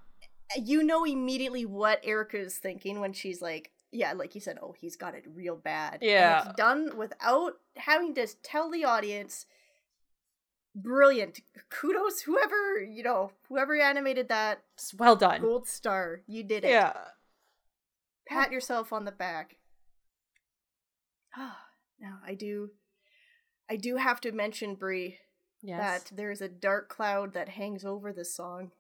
Eh, 0.57 0.61
you 0.65 0.83
know 0.83 1.05
immediately 1.05 1.67
what 1.67 2.01
Erica 2.05 2.39
is 2.39 2.57
thinking 2.57 3.01
when 3.01 3.13
she's 3.13 3.43
like, 3.43 3.73
yeah, 3.93 4.13
like 4.15 4.35
you 4.35 4.41
said, 4.41 4.59
oh, 4.63 4.75
he's 4.79 4.97
got 4.97 5.15
it 5.15 5.25
real 5.35 5.57
bad. 5.57 5.95
And 6.01 6.03
Yeah. 6.03 6.45
it's 6.47 6.57
done 6.57 6.97
without 6.97 7.55
having 7.77 8.15
to 8.15 8.27
tell 8.43 8.71
the 8.71 8.85
audience 8.85 9.45
brilliant. 10.75 11.41
Kudos 11.71 12.23
whoever, 12.23 12.83
you 12.83 13.03
know, 13.03 13.33
whoever 13.49 13.81
animated 13.81 14.29
that 14.29 14.63
well 14.97 15.17
done. 15.17 15.41
Gold 15.41 15.67
star. 15.69 16.23
You 16.27 16.43
did 16.43 16.65
it. 16.65 16.71
Yeah. 16.71 16.93
Pat 18.27 18.53
yourself 18.53 18.93
on 18.93 19.05
the 19.05 19.13
back. 19.13 19.57
now 21.37 22.19
I 22.27 22.35
do 22.35 22.71
I 23.71 23.77
do 23.77 23.97
have 23.97 24.21
to 24.23 24.33
mention 24.33 24.75
Brie 24.75 25.19
Yes. 25.61 26.05
that 26.05 26.17
there 26.17 26.31
is 26.31 26.41
a 26.41 26.49
dark 26.49 26.89
cloud 26.89 27.35
that 27.35 27.49
hangs 27.49 27.85
over 27.85 28.13
this 28.13 28.33
song. 28.35 28.71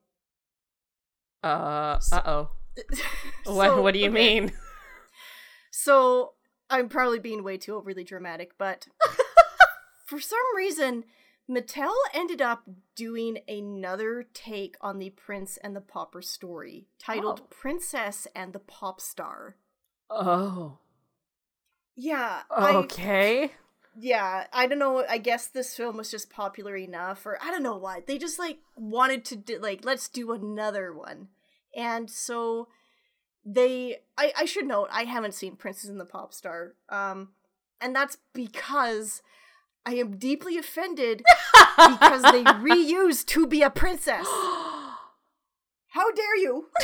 uh 1.43 1.99
uh-oh. 2.13 2.51
What 3.47 3.83
what 3.83 3.95
do 3.95 4.01
you 4.01 4.11
okay. 4.11 4.41
mean? 4.41 4.53
So 5.71 6.33
I'm 6.69 6.89
probably 6.89 7.21
being 7.21 7.45
way 7.45 7.57
too 7.57 7.77
overly 7.77 8.03
dramatic, 8.03 8.53
but 8.59 8.89
for 10.07 10.19
some 10.19 10.39
reason 10.57 11.05
Mattel 11.51 11.95
ended 12.13 12.43
up 12.43 12.65
doing 12.95 13.39
another 13.49 14.27
take 14.35 14.77
on 14.81 14.99
the 14.99 15.11
Prince 15.11 15.57
and 15.59 15.75
the 15.75 15.81
Pauper 15.81 16.21
story, 16.21 16.87
titled 16.99 17.41
Oh. 17.43 17.47
Princess 17.49 18.27
and 18.35 18.53
the 18.53 18.59
Pop 18.59 19.01
Star. 19.01 19.57
Oh. 20.11 20.79
Yeah, 21.97 22.43
I 22.51 22.77
Okay. 22.77 23.53
yeah, 23.99 24.47
I 24.53 24.67
don't 24.67 24.79
know. 24.79 25.05
I 25.09 25.19
guess 25.19 25.47
this 25.49 25.75
film 25.75 25.97
was 25.97 26.11
just 26.11 26.31
popular 26.31 26.77
enough, 26.77 27.27
or 27.27 27.39
I 27.43 27.51
don't 27.51 27.63
know 27.65 27.77
why. 27.77 28.03
They 28.07 28.19
just 28.19 28.39
like 28.39 28.59
wanted 28.77 29.25
to 29.27 29.37
do 29.37 29.59
like 29.59 29.85
let's 29.85 30.09
do 30.09 30.31
another 30.33 30.93
one, 30.93 31.29
and 31.75 32.09
so 32.09 32.69
they. 33.45 33.97
I 34.17 34.33
I 34.39 34.45
should 34.45 34.67
note 34.67 34.89
I 34.93 35.05
haven't 35.05 35.35
seen 35.35 35.57
Princess 35.57 35.91
and 35.91 35.99
the 35.99 36.05
Pop 36.05 36.33
Star, 36.33 36.75
um, 36.89 37.31
and 37.81 37.97
that's 37.97 38.19
because 38.33 39.21
I 39.89 39.95
am 39.95 40.19
deeply 40.19 40.59
offended 40.59 41.23
because 41.79 42.21
they 42.23 42.45
reused 42.45 43.25
"To 43.29 43.47
Be 43.47 43.63
a 43.63 43.71
Princess." 43.71 44.27
How 45.89 46.11
dare 46.15 46.37
you? 46.37 46.67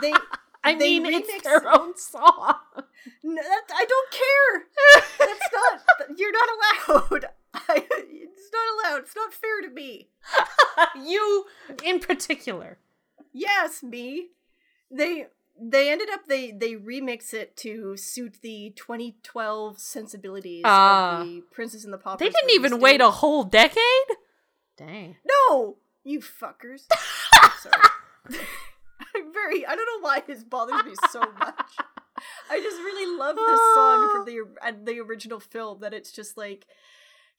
they. 0.00 0.12
I 0.62 0.74
they 0.76 1.00
mean, 1.00 1.06
it's 1.06 1.28
remixed- 1.28 1.42
their 1.42 1.68
own 1.68 1.96
song. 1.96 2.54
no, 3.24 3.42
that, 3.42 3.62
I 3.74 3.84
don't 3.84 4.10
care. 4.12 4.66
That's 5.18 5.48
not. 5.52 5.80
You're 6.18 6.30
not 6.32 6.48
allowed. 6.54 7.24
I, 7.54 7.84
it's 7.90 8.50
not 8.52 8.68
allowed. 8.92 9.00
It's 9.02 9.16
not 9.16 9.34
fair 9.34 9.60
to 9.62 9.70
me. 9.70 10.08
you 11.04 11.46
in 11.84 11.98
particular. 11.98 12.78
Yes, 13.32 13.82
me. 13.82 14.28
They 14.88 15.26
they 15.60 15.90
ended 15.90 16.08
up 16.10 16.26
they 16.28 16.50
they 16.50 16.74
remix 16.74 17.32
it 17.34 17.56
to 17.58 17.96
suit 17.96 18.36
the 18.42 18.72
2012 18.76 19.78
sensibilities 19.78 20.62
Ah. 20.64 21.20
of 21.20 21.26
the 21.26 21.42
Princess 21.50 21.84
and 21.84 21.92
the 21.92 21.98
Pauper. 21.98 22.24
They 22.24 22.30
didn't 22.30 22.50
even 22.50 22.78
wait 22.80 23.00
a 23.00 23.10
whole 23.10 23.44
decade? 23.44 23.80
Dang. 24.76 25.16
No, 25.24 25.76
you 26.04 26.20
fuckers. 26.20 26.86
I'm 27.32 27.50
sorry. 27.60 28.38
I'm 29.14 29.32
very. 29.32 29.66
I 29.66 29.74
don't 29.74 29.86
know 29.86 30.06
why 30.06 30.22
this 30.26 30.44
bothers 30.44 30.84
me 30.84 30.92
so 31.10 31.20
much. 31.20 31.60
I 32.50 32.60
just 32.60 32.76
really 32.78 33.18
love 33.18 33.36
this 33.36 33.60
song 33.74 34.10
from 34.12 34.24
the 34.26 34.40
uh, 34.62 34.72
the 34.84 35.00
original 35.00 35.40
film. 35.40 35.80
That 35.80 35.94
it's 35.94 36.12
just 36.12 36.36
like, 36.36 36.66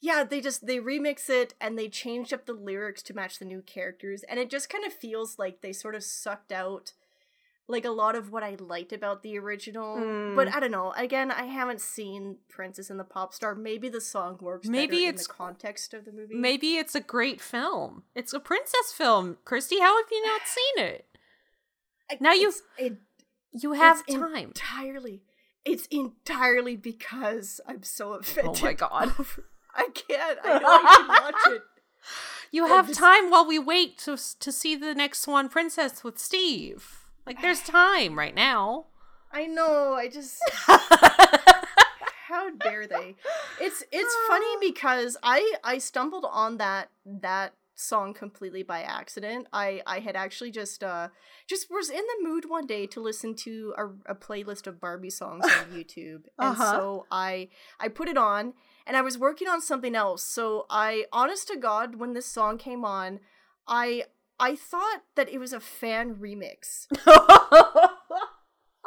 yeah, 0.02 0.24
they 0.24 0.42
just 0.42 0.66
they 0.66 0.78
remix 0.80 1.30
it 1.30 1.54
and 1.62 1.78
they 1.78 1.88
changed 1.90 2.34
up 2.34 2.46
the 2.46 2.54
lyrics 2.54 3.04
to 3.04 3.14
match 3.14 3.38
the 3.40 3.46
new 3.46 3.62
characters, 3.62 4.24
and 4.24 4.40
it 4.40 4.50
just 4.50 4.70
kind 4.70 4.86
of 4.86 4.94
feels 4.94 5.38
like 5.38 5.62
they 5.62 5.74
sort 5.74 5.94
of 5.96 6.04
sucked 6.04 6.52
out 6.52 6.94
like 7.70 7.84
a 7.86 7.90
lot 7.92 8.16
of 8.16 8.32
what 8.32 8.44
I 8.44 8.56
liked 8.60 8.94
about 8.94 9.24
the 9.24 9.38
original. 9.38 9.96
But 10.36 10.48
Mm. 10.48 10.56
I 10.56 10.60
don't 10.62 10.72
know. 10.72 10.94
Again, 10.94 11.32
I 11.32 11.46
haven't 11.46 11.82
seen 11.82 12.38
Princess 12.50 12.90
and 12.90 13.00
the 13.00 13.04
Pop 13.04 13.34
Star. 13.34 13.56
Maybe 13.56 13.90
the 13.90 14.00
song 14.02 14.38
works. 14.42 14.68
Maybe 14.68 15.06
it's- 15.06 15.26
in 15.26 15.28
the 15.28 15.34
context 15.34 15.94
of 15.94 16.06
the 16.06 16.12
movie. 16.14 16.36
Maybe 16.36 16.78
it's 16.78 16.96
a 16.96 17.02
great 17.02 17.42
film. 17.42 18.04
It's 18.16 18.32
a 18.34 18.40
princess 18.40 18.94
film. 18.94 19.38
Christy, 19.44 19.80
how 19.80 19.98
have 20.02 20.10
you 20.12 20.26
not 20.26 20.42
seen 20.48 20.86
it? 20.86 21.06
I- 22.10 22.18
Now 22.22 22.32
you- 22.34 22.54
it, 22.78 22.98
You 23.52 23.74
have 23.74 24.06
time. 24.08 24.36
entirely. 24.36 25.24
It's 25.66 25.88
entirely 25.88 26.78
because 26.78 27.60
I'm 27.68 27.84
so 27.84 28.14
offended. 28.14 28.62
Oh 28.62 28.66
my 28.66 28.74
God. 28.74 29.14
I 29.76 29.90
can't. 29.94 30.40
I 30.44 30.60
know 30.60 30.68
I 30.70 30.96
can 30.96 31.08
watch 31.08 31.58
it. 31.58 31.62
You 32.52 32.68
have 32.68 32.88
just- 32.88 32.98
time 33.00 33.30
while 33.30 33.46
we 33.46 33.60
wait 33.60 33.98
to 34.00 34.16
to 34.40 34.52
see 34.54 34.76
the 34.78 34.96
next 34.96 35.20
Swan 35.24 35.50
Princess 35.50 36.04
with 36.06 36.18
Steve. 36.18 36.97
Like 37.28 37.42
there's 37.42 37.62
time 37.62 38.18
right 38.18 38.34
now. 38.34 38.86
I 39.32 39.46
know. 39.46 39.94
I 39.94 40.08
just. 40.08 40.40
How 42.28 42.50
dare 42.52 42.88
they? 42.88 43.16
It's 43.62 43.84
it's 43.92 44.16
funny 44.28 44.56
because 44.62 45.18
I 45.24 45.54
I 45.64 45.78
stumbled 45.78 46.26
on 46.30 46.58
that 46.58 46.90
that 47.06 47.54
song 47.76 48.14
completely 48.14 48.64
by 48.64 48.82
accident. 48.82 49.48
I 49.54 49.82
I 49.86 50.00
had 50.00 50.16
actually 50.16 50.52
just 50.52 50.84
uh 50.84 51.10
just 51.48 51.68
was 51.70 51.90
in 51.90 52.02
the 52.02 52.28
mood 52.28 52.50
one 52.50 52.66
day 52.66 52.86
to 52.88 53.00
listen 53.00 53.36
to 53.36 53.74
a, 53.78 54.12
a 54.12 54.16
playlist 54.16 54.68
of 54.68 54.82
Barbie 54.82 55.10
songs 55.10 55.46
on 55.46 55.52
YouTube, 55.74 56.24
and 56.40 56.52
Uh-huh. 56.52 56.72
so 56.72 57.06
I 57.12 57.50
I 57.80 57.88
put 57.88 58.10
it 58.10 58.18
on, 58.18 58.54
and 58.86 58.98
I 58.98 59.02
was 59.02 59.18
working 59.18 59.48
on 59.48 59.62
something 59.62 59.96
else. 59.96 60.24
So 60.24 60.66
I, 60.70 61.06
honest 61.14 61.48
to 61.50 61.56
God, 61.58 61.96
when 61.96 62.14
this 62.14 62.26
song 62.26 62.58
came 62.58 62.84
on, 62.84 63.20
I 63.68 64.04
I 64.40 64.56
thought 64.56 65.04
that 65.16 65.30
it 65.30 65.40
was 65.40 65.54
a 65.54 65.60
fan 65.60 66.16
remix. 66.16 66.88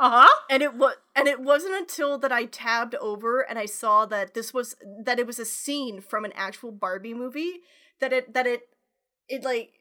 Uh-huh. 0.03 0.29
and 0.49 0.63
it 0.63 0.75
was 0.77 0.95
and 1.15 1.29
it 1.29 1.41
wasn't 1.41 1.75
until 1.75 2.17
that 2.17 2.33
I 2.33 2.47
tabbed 2.47 2.95
over 2.95 3.43
and 3.43 3.59
I 3.59 3.67
saw 3.67 4.07
that 4.07 4.33
this 4.33 4.55
was 4.55 4.75
that 5.05 5.19
it 5.19 5.27
was 5.27 5.39
a 5.39 5.45
scene 5.45 6.01
from 6.01 6.25
an 6.25 6.33
actual 6.35 6.73
Barbie 6.73 7.13
movie 7.13 7.61
that 8.01 8.11
it 8.11 8.33
that 8.33 8.47
it 8.47 8.63
it 9.29 9.45
like 9.45 9.73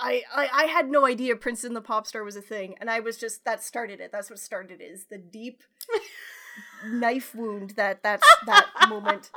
I 0.00 0.22
I, 0.32 0.48
I 0.52 0.64
had 0.66 0.88
no 0.88 1.04
idea 1.04 1.34
Prince 1.34 1.64
and 1.64 1.74
the 1.74 1.80
Pop 1.80 2.06
Star 2.06 2.22
was 2.22 2.36
a 2.36 2.40
thing 2.40 2.76
and 2.80 2.88
I 2.88 3.00
was 3.00 3.16
just 3.16 3.44
that 3.46 3.64
started 3.64 3.98
it 3.98 4.12
that's 4.12 4.30
what 4.30 4.38
started 4.38 4.80
it 4.80 4.84
is 4.84 5.06
the 5.06 5.18
deep 5.18 5.64
knife 6.86 7.34
wound 7.34 7.70
that 7.70 8.00
that's 8.04 8.22
that 8.46 8.66
moment 8.88 9.32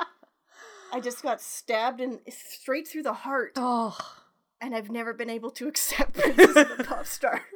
I 0.94 1.00
just 1.00 1.24
got 1.24 1.42
stabbed 1.42 2.00
in 2.00 2.20
straight 2.30 2.88
through 2.88 3.04
the 3.04 3.14
heart 3.14 3.54
Oh. 3.56 3.98
And 4.62 4.76
I've 4.76 4.90
never 4.90 5.14
been 5.14 5.30
able 5.30 5.52
to 5.52 5.68
accept 5.68 6.14
Princess 6.18 6.56
and 6.56 6.70
the 6.80 6.84
Pop 6.84 7.06
Star. 7.06 7.44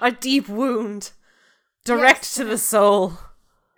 A 0.00 0.10
deep 0.10 0.48
wound. 0.48 1.12
Direct 1.84 2.20
Yes. 2.22 2.34
to 2.34 2.44
the 2.44 2.58
soul. 2.58 3.18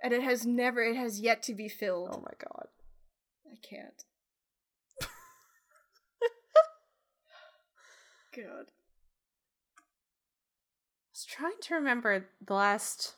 and 0.03 0.12
it 0.12 0.23
has 0.23 0.47
never 0.47 0.83
it 0.83 0.97
has 0.97 1.21
yet 1.21 1.43
to 1.45 1.55
be 1.55 1.69
filled. 1.69 2.11
Oh 2.12 2.21
my 2.21 2.33
god. 2.39 2.69
I 3.51 3.57
can't. 3.62 4.05
God. 8.35 8.67
I 8.67 9.83
was 11.12 11.25
trying 11.25 11.59
to 11.62 11.75
remember 11.75 12.27
the 12.45 12.55
last 12.55 13.14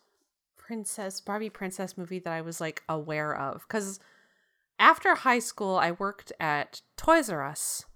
princess 0.56 1.20
Barbie 1.20 1.50
princess 1.50 1.98
movie 1.98 2.20
that 2.20 2.32
I 2.32 2.40
was 2.40 2.60
like 2.60 2.82
aware 2.88 3.34
of 3.34 3.66
cuz 3.68 3.98
after 4.78 5.14
high 5.14 5.38
school 5.38 5.76
I 5.76 5.92
worked 5.92 6.32
at 6.40 6.82
Toys 6.96 7.30
R 7.30 7.42
Us 7.44 7.86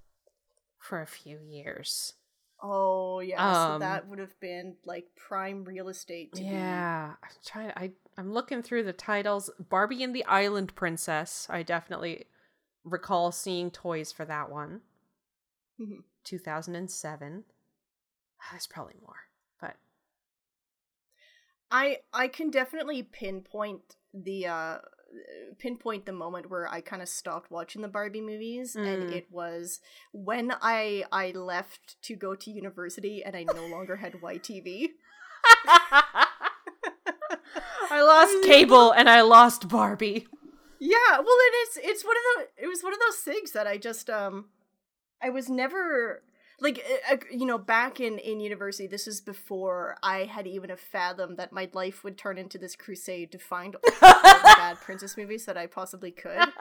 for 0.78 1.00
a 1.00 1.06
few 1.06 1.38
years. 1.38 2.14
Oh 2.62 3.20
yeah, 3.20 3.52
so 3.52 3.72
Um, 3.72 3.80
that 3.80 4.06
would 4.06 4.18
have 4.18 4.38
been 4.40 4.76
like 4.84 5.06
prime 5.16 5.64
real 5.64 5.88
estate 5.88 6.32
to 6.34 6.44
Yeah, 6.44 7.14
I'm 7.22 7.30
trying 7.44 7.72
I 7.76 7.92
I'm 8.16 8.32
looking 8.32 8.62
through 8.62 8.84
the 8.84 8.92
titles 8.92 9.50
Barbie 9.58 10.02
and 10.02 10.14
the 10.14 10.24
Island 10.24 10.74
Princess. 10.74 11.46
I 11.50 11.62
definitely 11.62 12.26
recall 12.84 13.32
seeing 13.32 13.70
toys 13.70 14.12
for 14.12 14.24
that 14.24 14.50
one. 14.50 14.82
Mhm. 15.78 16.02
2007. 16.24 17.44
There's 18.50 18.66
probably 18.66 18.96
more, 19.00 19.28
but 19.60 19.76
I 21.70 22.00
I 22.12 22.28
can 22.28 22.50
definitely 22.50 23.02
pinpoint 23.02 23.96
the 24.12 24.46
uh 24.46 24.78
pinpoint 25.58 26.06
the 26.06 26.12
moment 26.12 26.48
where 26.50 26.66
I 26.68 26.80
kind 26.80 27.02
of 27.02 27.08
stopped 27.08 27.50
watching 27.50 27.82
the 27.82 27.88
Barbie 27.88 28.20
movies 28.20 28.74
and 28.74 28.86
Mm. 28.86 29.12
it 29.12 29.26
was 29.30 29.80
when 30.12 30.52
I 30.62 31.04
I 31.12 31.30
left 31.32 32.00
to 32.02 32.16
go 32.16 32.34
to 32.34 32.50
university 32.50 33.22
and 33.24 33.36
I 33.36 33.44
no 33.44 33.66
longer 33.66 33.96
had 33.96 34.14
YTV. 34.14 34.88
I 37.90 38.02
lost 38.02 38.42
cable 38.44 38.92
and 38.92 39.08
I 39.08 39.20
lost 39.22 39.68
Barbie. 39.68 40.26
Yeah, 40.78 41.18
well 41.18 41.20
it 41.38 41.54
is 41.68 41.78
it's 41.82 42.04
one 42.04 42.16
of 42.16 42.22
the 42.56 42.64
it 42.64 42.66
was 42.68 42.82
one 42.82 42.92
of 42.92 42.98
those 43.00 43.16
things 43.18 43.52
that 43.52 43.66
I 43.66 43.76
just 43.76 44.08
um 44.10 44.46
I 45.22 45.30
was 45.30 45.48
never 45.48 46.22
like 46.62 46.84
uh, 47.10 47.14
uh, 47.14 47.16
you 47.30 47.44
know 47.44 47.58
back 47.58 48.00
in 48.00 48.18
in 48.18 48.40
university 48.40 48.86
this 48.86 49.06
is 49.06 49.20
before 49.20 49.96
I 50.02 50.24
had 50.24 50.46
even 50.46 50.70
a 50.70 50.76
fathom 50.76 51.36
that 51.36 51.52
my 51.52 51.68
life 51.72 52.04
would 52.04 52.16
turn 52.16 52.38
into 52.38 52.58
this 52.58 52.76
crusade 52.76 53.32
to 53.32 53.38
find 53.38 53.76
all 53.76 53.80
the 53.82 53.98
bad 54.56 54.80
princess 54.80 55.16
movies 55.16 55.44
that 55.46 55.56
I 55.56 55.66
possibly 55.66 56.10
could. 56.10 56.38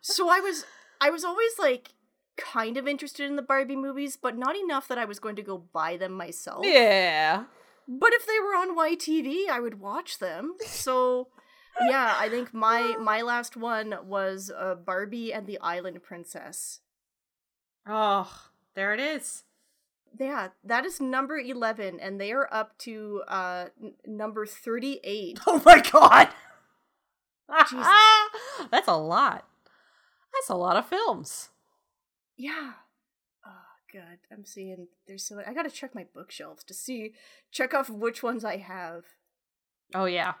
So 0.00 0.28
I 0.28 0.40
was 0.40 0.64
I 1.00 1.10
was 1.10 1.24
always 1.24 1.58
like 1.58 1.90
kind 2.36 2.76
of 2.76 2.86
interested 2.86 3.28
in 3.28 3.36
the 3.36 3.42
Barbie 3.42 3.76
movies 3.76 4.16
but 4.16 4.38
not 4.38 4.56
enough 4.56 4.88
that 4.88 4.98
I 4.98 5.04
was 5.04 5.18
going 5.18 5.36
to 5.36 5.42
go 5.42 5.58
buy 5.58 5.96
them 5.96 6.12
myself. 6.12 6.64
Yeah. 6.64 7.44
But 7.86 8.12
if 8.12 8.26
they 8.26 8.38
were 8.38 8.54
on 8.54 8.76
YTV, 8.76 9.48
I 9.50 9.60
would 9.60 9.80
watch 9.80 10.18
them. 10.18 10.54
So 10.64 11.28
yeah, 11.80 12.14
I 12.18 12.28
think 12.28 12.54
my 12.54 12.96
my 13.00 13.22
last 13.22 13.56
one 13.56 13.94
was 14.04 14.50
uh, 14.56 14.76
Barbie 14.76 15.32
and 15.32 15.46
the 15.46 15.58
Island 15.60 16.02
Princess. 16.02 16.80
Oh, 17.86 18.30
there 18.74 18.94
it 18.94 19.00
is. 19.00 19.44
Yeah, 20.18 20.48
that 20.64 20.86
is 20.86 21.00
number 21.00 21.38
11 21.38 22.00
and 22.00 22.20
they 22.20 22.32
are 22.32 22.48
up 22.52 22.78
to 22.78 23.22
uh 23.28 23.66
n- 23.82 23.94
number 24.06 24.46
38. 24.46 25.38
Oh 25.46 25.62
my 25.64 25.80
god. 25.80 26.28
That's 28.70 28.88
a 28.88 28.96
lot. 28.96 29.46
That's 30.34 30.48
a 30.50 30.54
lot 30.56 30.76
of 30.76 30.86
films. 30.86 31.48
Yeah. 32.36 32.72
Oh 33.46 33.50
god, 33.92 34.18
I'm 34.30 34.44
seeing 34.44 34.88
there's 35.06 35.24
so 35.24 35.40
I 35.46 35.52
got 35.54 35.62
to 35.62 35.70
check 35.70 35.94
my 35.94 36.06
bookshelves 36.14 36.64
to 36.64 36.74
see 36.74 37.14
check 37.50 37.74
off 37.74 37.88
which 37.90 38.22
ones 38.22 38.44
I 38.44 38.58
have. 38.58 39.04
Oh 39.94 40.04
yeah. 40.04 40.34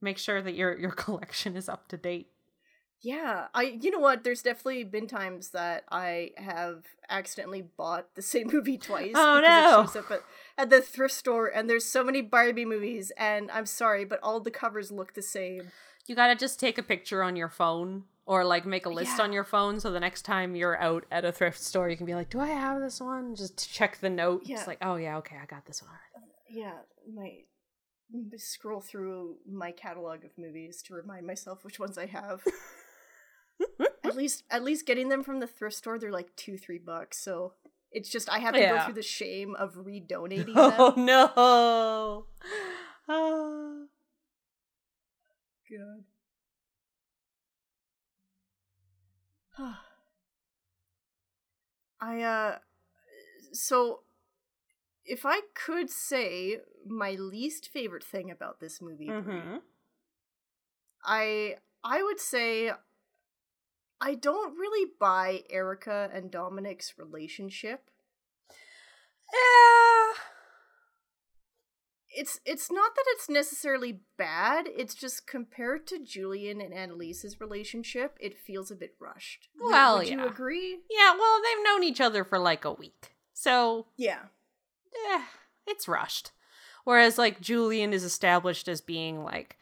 Make 0.00 0.18
sure 0.18 0.42
that 0.42 0.54
your 0.54 0.76
your 0.78 0.90
collection 1.04 1.56
is 1.56 1.68
up 1.68 1.88
to 1.88 1.96
date. 1.96 2.28
Yeah, 3.06 3.46
I 3.54 3.62
you 3.80 3.92
know 3.92 4.00
what? 4.00 4.24
There's 4.24 4.42
definitely 4.42 4.82
been 4.82 5.06
times 5.06 5.50
that 5.50 5.84
I 5.92 6.32
have 6.36 6.82
accidentally 7.08 7.62
bought 7.62 8.12
the 8.16 8.22
same 8.32 8.48
movie 8.52 8.78
twice. 8.78 9.12
Oh, 9.14 9.40
because 9.40 9.62
no. 9.62 9.80
It 9.80 9.84
shows 9.86 9.96
up 9.96 10.10
at, 10.10 10.22
at 10.58 10.70
the 10.70 10.80
thrift 10.80 11.14
store, 11.14 11.46
and 11.46 11.70
there's 11.70 11.84
so 11.84 12.02
many 12.02 12.20
Barbie 12.20 12.64
movies, 12.64 13.12
and 13.16 13.48
I'm 13.52 13.66
sorry, 13.66 14.04
but 14.04 14.18
all 14.24 14.40
the 14.40 14.50
covers 14.50 14.90
look 14.90 15.14
the 15.14 15.22
same. 15.22 15.70
You 16.06 16.16
got 16.16 16.28
to 16.28 16.34
just 16.34 16.58
take 16.58 16.78
a 16.78 16.82
picture 16.82 17.22
on 17.22 17.36
your 17.36 17.48
phone 17.48 18.04
or 18.26 18.44
like 18.44 18.66
make 18.66 18.86
a 18.86 18.90
list 18.90 19.18
Yeah. 19.18 19.24
on 19.24 19.32
your 19.32 19.44
phone 19.44 19.78
so 19.78 19.92
the 19.92 20.00
next 20.00 20.22
time 20.22 20.56
you're 20.56 20.76
out 20.80 21.04
at 21.12 21.24
a 21.24 21.30
thrift 21.30 21.60
store 21.60 21.88
you 21.88 21.96
can 21.96 22.06
be 22.06 22.14
like, 22.16 22.28
"Do 22.30 22.40
I 22.40 22.48
have 22.48 22.80
this 22.80 23.00
one?" 23.00 23.36
Just 23.36 23.72
check 23.72 23.98
the 24.00 24.10
note. 24.10 24.42
Yeah. 24.46 24.56
It's 24.58 24.66
like, 24.66 24.78
"Oh 24.82 24.96
yeah, 24.96 25.18
okay, 25.18 25.36
I 25.40 25.46
got 25.46 25.64
this 25.64 25.80
one 25.80 25.92
already." 25.92 26.32
Yeah, 26.48 26.78
my 27.14 27.44
scroll 28.36 28.80
through 28.80 29.36
my 29.48 29.70
catalog 29.70 30.24
of 30.24 30.36
movies 30.36 30.82
to 30.82 30.94
remind 30.94 31.24
myself 31.24 31.64
which 31.64 31.78
ones 31.78 31.96
I 31.98 32.06
have. 32.06 32.42
at 34.04 34.16
least, 34.16 34.44
at 34.50 34.62
least 34.62 34.86
getting 34.86 35.08
them 35.08 35.22
from 35.22 35.40
the 35.40 35.46
thrift 35.46 35.76
store, 35.76 35.98
they're 35.98 36.10
like 36.12 36.34
two, 36.36 36.56
three 36.56 36.78
bucks. 36.78 37.18
So 37.18 37.54
it's 37.90 38.08
just 38.08 38.28
I 38.28 38.38
have 38.40 38.54
to 38.54 38.60
go 38.78 38.84
through 38.84 38.94
the 38.94 39.02
shame 39.02 39.54
of 39.54 39.76
redonating 39.76 40.54
Oh 40.56 40.70
them. 40.70 40.94
Oh 40.96 41.02
no. 41.02 42.26
Ah. 43.08 43.86
God. 49.58 49.74
I 52.00 52.20
uh 52.22 52.58
so 53.52 54.00
if 55.04 55.24
I 55.24 55.40
could 55.54 55.88
say 55.88 56.58
my 56.86 57.12
least 57.12 57.68
favorite 57.68 58.04
thing 58.04 58.30
about 58.30 58.60
this 58.60 58.82
movie, 58.82 59.08
Mhm. 59.08 59.60
I 61.04 61.56
I 61.82 62.02
would 62.02 62.20
say 62.20 62.72
I 64.00 64.14
don't 64.14 64.58
really 64.58 64.90
buy 65.00 65.42
Erica 65.50 66.10
and 66.12 66.30
Dominic's 66.30 66.94
relationship. 66.98 67.90
Yeah. 69.32 70.12
It's 72.18 72.40
it's 72.46 72.70
not 72.70 72.94
that 72.94 73.04
it's 73.08 73.28
necessarily 73.28 74.00
bad, 74.16 74.68
it's 74.74 74.94
just 74.94 75.26
compared 75.26 75.86
to 75.88 76.02
Julian 76.02 76.62
and 76.62 76.72
Annalise's 76.72 77.40
relationship, 77.40 78.16
it 78.20 78.38
feels 78.38 78.70
a 78.70 78.76
bit 78.76 78.94
rushed. 78.98 79.48
Well, 79.60 79.98
would 79.98 80.08
you 80.08 80.24
agree? 80.24 80.78
Yeah, 80.88 81.14
well, 81.18 81.42
they've 81.42 81.64
known 81.64 81.82
each 81.82 82.00
other 82.00 82.24
for 82.24 82.38
like 82.38 82.64
a 82.64 82.72
week. 82.72 83.16
So, 83.34 83.88
Yeah. 83.96 84.26
eh, 85.10 85.24
it's 85.66 85.88
rushed. 85.88 86.30
Whereas, 86.84 87.18
like, 87.18 87.40
Julian 87.40 87.92
is 87.92 88.04
established 88.04 88.66
as 88.68 88.80
being, 88.80 89.22
like, 89.24 89.58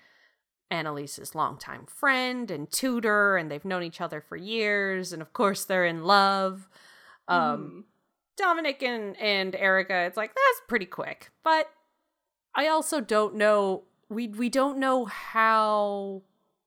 Annalise's 0.71 1.35
longtime 1.35 1.87
friend 1.87 2.51
and 2.51 2.71
tutor, 2.71 3.37
and 3.37 3.51
they've 3.51 3.65
known 3.65 3.83
each 3.83 4.01
other 4.01 4.21
for 4.21 4.37
years, 4.37 5.13
and 5.13 5.23
of 5.23 5.33
course, 5.33 5.65
they're 5.65 5.87
in 5.87 6.05
love. 6.05 6.69
Um, 7.29 7.85
Dominic 8.37 8.83
and, 8.83 9.17
and 9.21 9.55
Erica, 9.55 10.05
it's 10.05 10.17
like, 10.17 10.35
that's 10.35 10.61
pretty 10.69 10.87
quick. 10.87 11.31
But 11.43 11.71
I 12.55 12.69
also 12.69 13.01
don't 13.01 13.37
know, 13.37 13.85
we, 14.09 14.29
we 14.29 14.49
don't 14.49 14.79
know 14.79 15.05
how 15.05 16.23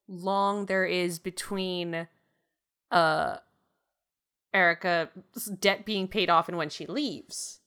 long 0.08 0.68
there 0.68 0.86
is 0.86 1.20
between 1.20 2.08
uh 2.92 3.38
Erica's 4.54 5.52
debt 5.60 5.86
being 5.86 6.08
paid 6.08 6.30
off 6.30 6.48
and 6.48 6.58
when 6.58 6.70
she 6.70 6.86
leaves. 6.86 7.60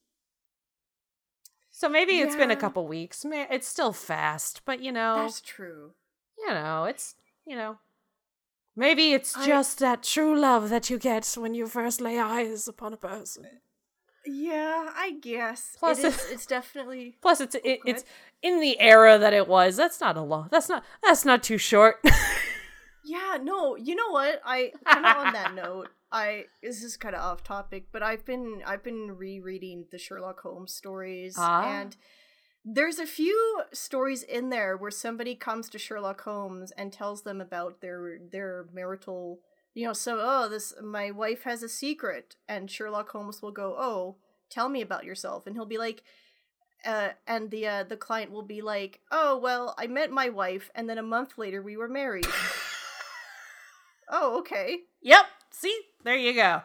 So 1.71 1.89
maybe 1.89 2.19
it's 2.19 2.37
been 2.37 2.51
a 2.51 2.57
couple 2.57 2.87
weeks. 2.87 3.25
It's 3.27 3.69
still 3.69 3.93
fast, 3.93 4.63
but 4.65 4.83
you 4.83 4.91
know, 4.93 5.17
That's 5.17 5.41
true. 5.41 5.93
You 6.47 6.55
know, 6.55 6.85
it's 6.85 7.15
you 7.47 7.57
know, 7.57 7.79
Maybe 8.77 9.13
it's 9.13 9.37
I- 9.37 9.47
just 9.47 9.79
that 9.81 10.03
true 10.03 10.39
love 10.39 10.69
that 10.71 10.89
you 10.91 10.99
get 10.99 11.27
when 11.37 11.55
you 11.55 11.67
first 11.67 12.01
lay 12.01 12.19
eyes 12.19 12.69
upon 12.69 12.93
a 12.93 12.97
person. 12.97 13.47
Yeah, 14.27 14.91
I 14.95 15.13
guess. 15.13 15.77
Plus 15.79 15.99
it 16.05 16.09
is, 16.09 16.27
it's 16.31 16.47
definitely 16.47 17.17
Plus, 17.23 17.41
it's 17.41 17.55
it, 17.57 17.81
it's 17.87 18.05
in 18.43 18.61
the 18.61 18.79
era 18.79 19.19
that 19.19 19.33
it 19.33 19.49
was. 19.49 19.77
That's 19.77 20.01
not 20.01 20.17
a 20.17 20.23
long. 20.23 20.49
That's 20.51 20.69
not 20.69 20.85
that's 21.03 21.25
not 21.25 21.43
too 21.43 21.59
short. 21.59 21.97
Yeah, 23.03 23.39
no, 23.43 23.77
you 23.77 23.95
know 23.95 24.11
what? 24.11 24.41
I 24.45 24.73
kind 24.85 25.07
of 25.07 25.17
on 25.27 25.33
that 25.33 25.55
note, 25.67 25.89
I 26.13 26.45
this 26.63 26.83
is 26.83 26.97
kind 26.99 27.15
of 27.15 27.23
off 27.23 27.43
topic, 27.43 27.87
but 27.93 28.03
I've 28.03 28.25
been 28.27 28.63
I've 28.67 28.83
been 28.85 29.17
rereading 29.17 29.87
the 29.91 29.99
Sherlock 29.99 30.41
Holmes 30.41 30.73
stories 30.75 31.35
Ah. 31.39 31.81
and 31.81 31.97
there's 32.65 32.99
a 32.99 33.07
few 33.07 33.63
stories 33.73 34.23
in 34.23 34.51
there 34.51 34.77
where 34.77 34.91
somebody 34.91 35.35
comes 35.35 35.69
to 35.71 35.79
Sherlock 35.79 36.21
Holmes 36.23 36.73
and 36.73 36.93
tells 36.93 37.23
them 37.23 37.41
about 37.41 37.81
their 37.81 38.19
their 38.31 38.67
marital, 38.73 39.41
you 39.75 39.87
know, 39.87 39.93
so 39.93 40.19
oh, 40.21 40.49
this 40.49 40.75
my 40.83 41.11
wife 41.11 41.43
has 41.45 41.63
a 41.63 41.69
secret 41.69 42.37
and 42.49 42.71
Sherlock 42.71 43.11
Holmes 43.11 43.41
will 43.41 43.53
go, 43.53 43.75
"Oh, 43.79 44.17
tell 44.51 44.69
me 44.69 44.83
about 44.83 45.05
yourself." 45.05 45.47
And 45.47 45.57
he'll 45.57 45.65
be 45.65 45.79
like 45.79 46.03
uh, 46.85 47.11
and 47.27 47.51
the 47.51 47.67
uh, 47.67 47.85
the 47.85 47.97
client 47.97 48.31
will 48.31 48.43
be 48.43 48.63
like, 48.63 49.01
"Oh 49.11 49.39
well, 49.39 49.75
I 49.79 49.87
met 49.87 50.11
my 50.11 50.29
wife, 50.29 50.71
and 50.75 50.89
then 50.89 50.99
a 50.99 51.03
month 51.03 51.39
later 51.39 51.63
we 51.63 51.77
were 51.77 51.89
married." 51.89 52.27
oh, 54.11 54.39
okay, 54.41 54.81
yep. 55.03 55.27
See, 55.51 55.79
there 56.05 56.17
you 56.17 56.35
go. 56.35 56.63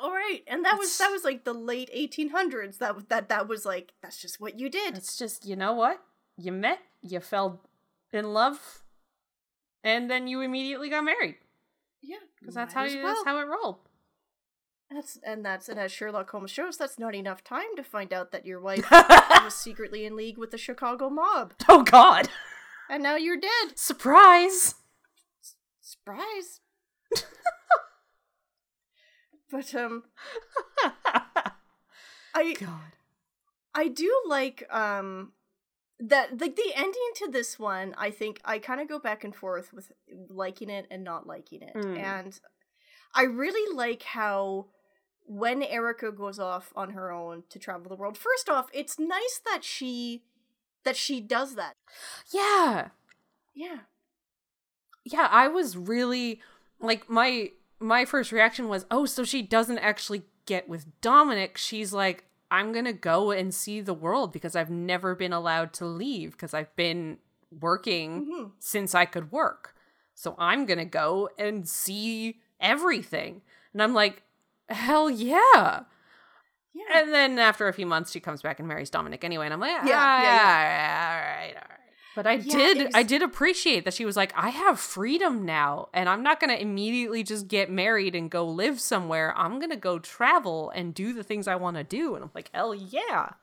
All 0.00 0.12
right, 0.12 0.40
and 0.46 0.64
that 0.64 0.78
was 0.78 0.96
that 0.98 1.10
was 1.10 1.24
like 1.24 1.44
the 1.44 1.52
late 1.52 1.90
eighteen 1.92 2.30
hundreds. 2.30 2.78
That 2.78 3.08
that 3.08 3.28
that 3.28 3.48
was 3.48 3.64
like 3.64 3.92
that's 4.02 4.20
just 4.20 4.40
what 4.40 4.58
you 4.58 4.68
did. 4.68 4.96
It's 4.96 5.16
just 5.16 5.46
you 5.46 5.56
know 5.56 5.72
what 5.72 6.02
you 6.36 6.52
met, 6.52 6.80
you 7.02 7.20
fell 7.20 7.60
in 8.12 8.32
love, 8.32 8.82
and 9.82 10.10
then 10.10 10.26
you 10.26 10.40
immediately 10.40 10.88
got 10.88 11.04
married 11.04 11.36
yeah, 12.02 12.16
because 12.38 12.54
that's 12.54 12.74
how 12.74 12.84
you, 12.84 13.02
well. 13.02 13.14
that's 13.14 13.24
how 13.24 13.38
it 13.38 13.46
rolled. 13.46 13.78
That's 14.90 15.18
and 15.22 15.44
that's 15.44 15.68
and 15.68 15.78
as 15.78 15.92
Sherlock 15.92 16.30
Holmes 16.30 16.50
shows, 16.50 16.76
that's 16.78 16.98
not 16.98 17.14
enough 17.14 17.44
time 17.44 17.76
to 17.76 17.82
find 17.82 18.12
out 18.12 18.32
that 18.32 18.46
your 18.46 18.60
wife 18.60 18.90
was 18.90 19.54
secretly 19.54 20.06
in 20.06 20.16
league 20.16 20.38
with 20.38 20.50
the 20.50 20.58
Chicago 20.58 21.10
mob, 21.10 21.54
Oh 21.68 21.82
God! 21.82 22.28
and 22.88 23.02
now 23.02 23.16
you're 23.16 23.36
dead. 23.36 23.76
Surprise! 23.76 24.76
Surprise. 25.80 26.60
but 29.50 29.74
um, 29.74 30.04
I 32.34 32.54
God. 32.58 32.92
I 33.74 33.88
do 33.88 34.12
like 34.28 34.66
um 34.70 35.32
that 36.00 36.40
like 36.40 36.56
the 36.56 36.72
ending 36.74 37.10
to 37.16 37.28
this 37.30 37.58
one. 37.58 37.94
I 37.98 38.10
think 38.10 38.40
I 38.44 38.58
kind 38.58 38.80
of 38.80 38.88
go 38.88 38.98
back 38.98 39.24
and 39.24 39.34
forth 39.34 39.72
with 39.72 39.90
liking 40.28 40.70
it 40.70 40.86
and 40.90 41.02
not 41.04 41.26
liking 41.26 41.62
it, 41.62 41.74
Mm. 41.74 41.98
and 41.98 42.40
I 43.14 43.22
really 43.24 43.74
like 43.74 44.02
how 44.02 44.66
when 45.26 45.62
Erica 45.62 46.10
goes 46.12 46.38
off 46.38 46.72
on 46.76 46.90
her 46.90 47.10
own 47.12 47.42
to 47.50 47.58
travel 47.58 47.88
the 47.88 47.96
world. 47.96 48.16
First 48.16 48.48
off, 48.48 48.68
it's 48.72 48.98
nice 48.98 49.40
that 49.44 49.64
she 49.64 50.22
that 50.84 50.96
she 50.96 51.20
does 51.20 51.54
that. 51.56 51.74
Yeah. 52.32 52.88
Yeah. 53.54 53.78
yeah 55.04 55.26
i 55.32 55.48
was 55.48 55.76
really 55.76 56.40
like 56.80 57.10
my 57.10 57.50
my 57.80 58.04
first 58.04 58.32
reaction 58.32 58.68
was 58.68 58.86
oh 58.90 59.06
so 59.06 59.24
she 59.24 59.42
doesn't 59.42 59.78
actually 59.78 60.22
get 60.46 60.68
with 60.68 60.86
dominic. 61.00 61.56
She's 61.58 61.92
like 61.92 62.24
i'm 62.50 62.72
gonna 62.72 62.92
go 62.94 63.30
and 63.30 63.54
see 63.54 63.80
the 63.82 63.92
world 63.94 64.32
because 64.32 64.56
i've 64.56 64.70
never 64.70 65.14
been 65.14 65.32
allowed 65.34 65.72
to 65.74 65.84
leave 65.84 66.32
because 66.32 66.54
i've 66.54 66.74
been 66.76 67.18
working 67.60 68.26
Mhm. 68.26 68.52
since 68.58 68.94
i 68.94 69.04
could 69.04 69.30
work. 69.30 69.74
So 70.14 70.34
i'm 70.38 70.64
gonna 70.66 70.84
go 70.86 71.28
and 71.38 71.68
see 71.68 72.40
everything. 72.60 73.42
And 73.72 73.82
i'm 73.82 73.94
like 73.94 74.22
hell 74.68 75.08
yeah. 75.10 75.80
Yeah. 76.74 77.00
and 77.02 77.12
then 77.12 77.38
after 77.38 77.66
a 77.68 77.72
few 77.72 77.86
months 77.86 78.12
she 78.12 78.20
comes 78.20 78.40
back 78.42 78.58
and 78.60 78.68
marries 78.68 78.90
dominic 78.90 79.24
anyway 79.24 79.46
and 79.46 79.52
i'm 79.54 79.60
like 79.60 79.70
Yeah, 79.70 79.82
yeah, 79.84 80.22
yeah, 80.22 80.22
yeah, 80.22 81.10
all 81.10 81.20
right 81.20 81.54
all 81.56 81.68
right 81.70 81.77
but 82.18 82.26
I 82.26 82.32
Yeah, 82.32 82.56
did 82.56 82.78
ex- 82.78 82.96
I 82.96 83.04
did 83.04 83.22
appreciate 83.22 83.84
that 83.84 83.94
she 83.94 84.04
was 84.04 84.16
like, 84.16 84.32
I 84.36 84.48
have 84.48 84.80
freedom 84.80 85.44
now, 85.44 85.88
and 85.94 86.08
I'm 86.08 86.24
not 86.24 86.40
gonna 86.40 86.54
immediately 86.54 87.22
just 87.22 87.46
get 87.46 87.70
married 87.70 88.16
and 88.16 88.28
go 88.28 88.44
live 88.44 88.80
somewhere. 88.80 89.32
I'm 89.36 89.60
gonna 89.60 89.76
go 89.76 90.00
travel 90.00 90.70
and 90.70 90.92
do 90.92 91.12
the 91.12 91.22
things 91.22 91.46
I 91.46 91.54
wanna 91.54 91.84
do. 91.84 92.16
And 92.16 92.24
I'm 92.24 92.32
like, 92.34 92.50
hell 92.52 92.74
yeah. 92.74 93.34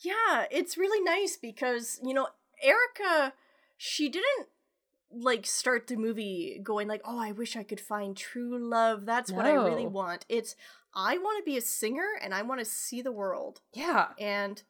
Yeah, 0.00 0.46
it's 0.50 0.76
really 0.76 1.00
nice 1.04 1.36
because, 1.36 2.00
you 2.04 2.12
know, 2.12 2.26
Erica, 2.60 3.32
she 3.76 4.08
didn't 4.08 4.48
like 5.12 5.46
start 5.46 5.86
the 5.86 5.94
movie 5.94 6.58
going 6.60 6.88
like, 6.88 7.02
"Oh, 7.04 7.18
I 7.20 7.30
wish 7.30 7.54
I 7.54 7.62
could 7.62 7.80
find 7.80 8.16
true 8.16 8.58
love. 8.58 9.06
That's 9.06 9.30
what 9.30 9.46
I 9.46 9.52
really 9.52 9.86
want." 9.86 10.26
It's 10.28 10.56
I 10.94 11.16
want 11.16 11.38
to 11.38 11.48
be 11.48 11.56
a 11.56 11.60
singer 11.60 12.08
and 12.20 12.34
I 12.34 12.42
want 12.42 12.58
to 12.58 12.64
see 12.64 13.02
the 13.02 13.12
world. 13.12 13.60
Yeah. 13.72 14.08
And 14.18 14.64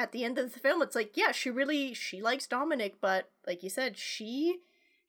at 0.00 0.12
the 0.12 0.24
end 0.24 0.38
of 0.38 0.52
the 0.52 0.58
film, 0.58 0.80
it's 0.82 0.96
like, 0.96 1.16
yeah, 1.16 1.30
she 1.32 1.50
really 1.50 1.92
she 1.94 2.20
likes 2.22 2.46
Dominic, 2.46 2.96
but 3.00 3.30
like 3.46 3.62
you 3.62 3.70
said, 3.70 3.96
she 3.98 4.60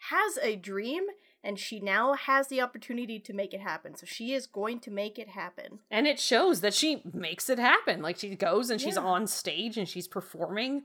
has 0.10 0.38
a 0.42 0.56
dream 0.56 1.04
and 1.44 1.58
she 1.58 1.80
now 1.80 2.14
has 2.14 2.48
the 2.50 2.62
opportunity 2.62 3.20
to 3.20 3.34
make 3.34 3.54
it 3.54 3.62
happen. 3.62 3.96
So 3.96 4.06
she 4.06 4.34
is 4.34 4.46
going 4.48 4.80
to 4.82 4.92
make 4.92 5.18
it 5.18 5.30
happen. 5.30 5.80
And 5.90 6.06
it 6.08 6.20
shows 6.20 6.62
that 6.62 6.74
she 6.74 7.02
makes 7.14 7.50
it 7.50 7.58
happen. 7.60 8.02
Like 8.02 8.18
she 8.18 8.36
goes 8.36 8.70
and 8.70 8.80
she's 8.82 8.96
Yeah. 8.96 9.02
on 9.04 9.28
stage 9.28 9.78
and 9.78 9.88
she's 9.88 10.08
performing. 10.08 10.84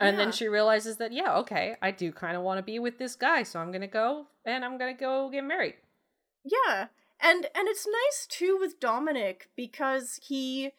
And 0.00 0.18
then 0.18 0.32
she 0.32 0.48
realizes 0.48 0.96
that, 0.96 1.12
yeah, 1.12 1.36
okay, 1.38 1.76
I 1.80 1.90
do 1.92 2.12
kind 2.12 2.36
of 2.36 2.42
want 2.42 2.58
to 2.58 2.62
be 2.62 2.78
with 2.78 2.98
this 2.98 3.14
guy, 3.14 3.42
so 3.44 3.60
I'm 3.60 3.70
gonna 3.72 3.86
go 3.86 4.26
and 4.44 4.64
I'm 4.64 4.76
gonna 4.76 4.92
go 4.94 5.30
get 5.30 5.44
married. 5.44 5.76
Yeah. 6.44 6.88
And 7.20 7.46
and 7.54 7.68
it's 7.68 7.86
nice 7.86 8.26
too 8.28 8.56
with 8.60 8.80
Dominic 8.80 9.48
because 9.56 10.18
he 10.24 10.72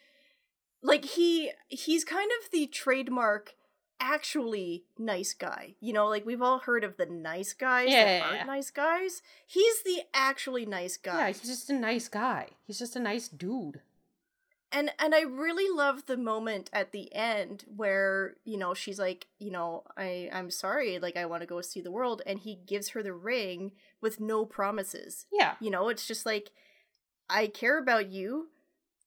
like 0.86 1.06
he 1.06 1.52
he's 1.68 2.04
kind 2.04 2.30
of 2.44 2.52
the 2.52 2.68
trademark 2.68 3.54
actually 4.00 4.84
nice 4.98 5.34
guy. 5.34 5.76
You 5.80 5.94
know, 5.94 6.08
like 6.08 6.26
we've 6.26 6.42
all 6.42 6.60
heard 6.60 6.84
of 6.84 6.98
the 6.98 7.06
nice 7.06 7.54
guys 7.54 7.88
that 7.90 7.92
Yeah. 8.20 8.28
aren't 8.30 8.48
nice 8.48 8.70
guys. 8.72 9.22
He's 9.48 9.84
the 9.84 10.02
actually 10.14 10.66
nice 10.66 10.98
guy. 10.98 11.18
Yeah, 11.20 11.28
he's 11.28 11.42
just 11.42 11.70
a 11.70 11.74
nice 11.74 12.08
guy. 12.08 12.50
He's 12.68 12.78
just 12.80 12.96
a 12.96 13.00
nice 13.00 13.28
dude. 13.28 13.82
and 14.72 14.92
and 15.00 15.16
I 15.16 15.22
really 15.22 15.70
love 15.74 16.06
the 16.08 16.18
moment 16.18 16.70
at 16.74 16.92
the 16.92 17.14
end 17.16 17.64
where 17.74 18.36
you 18.44 18.58
know 18.58 18.74
she's 18.74 19.00
like 19.00 19.28
you 19.40 19.52
know 19.52 19.84
I 19.96 20.30
I'm 20.34 20.52
sorry 20.52 21.00
like 21.00 21.16
I 21.16 21.26
want 21.28 21.42
to 21.42 21.48
go 21.48 21.62
see 21.62 21.82
the 21.82 21.92
world 21.92 22.22
and 22.26 22.40
he 22.40 22.56
gives 22.68 22.90
her 22.90 23.02
the 23.04 23.14
ring 23.14 23.72
with 24.02 24.20
no 24.20 24.44
promises 24.46 25.28
Yeah. 25.32 25.54
you 25.62 25.70
know 25.70 25.88
it's 25.90 26.06
just 26.08 26.26
like 26.26 26.52
I 27.30 27.48
care 27.48 27.78
about 27.80 28.10
you 28.10 28.48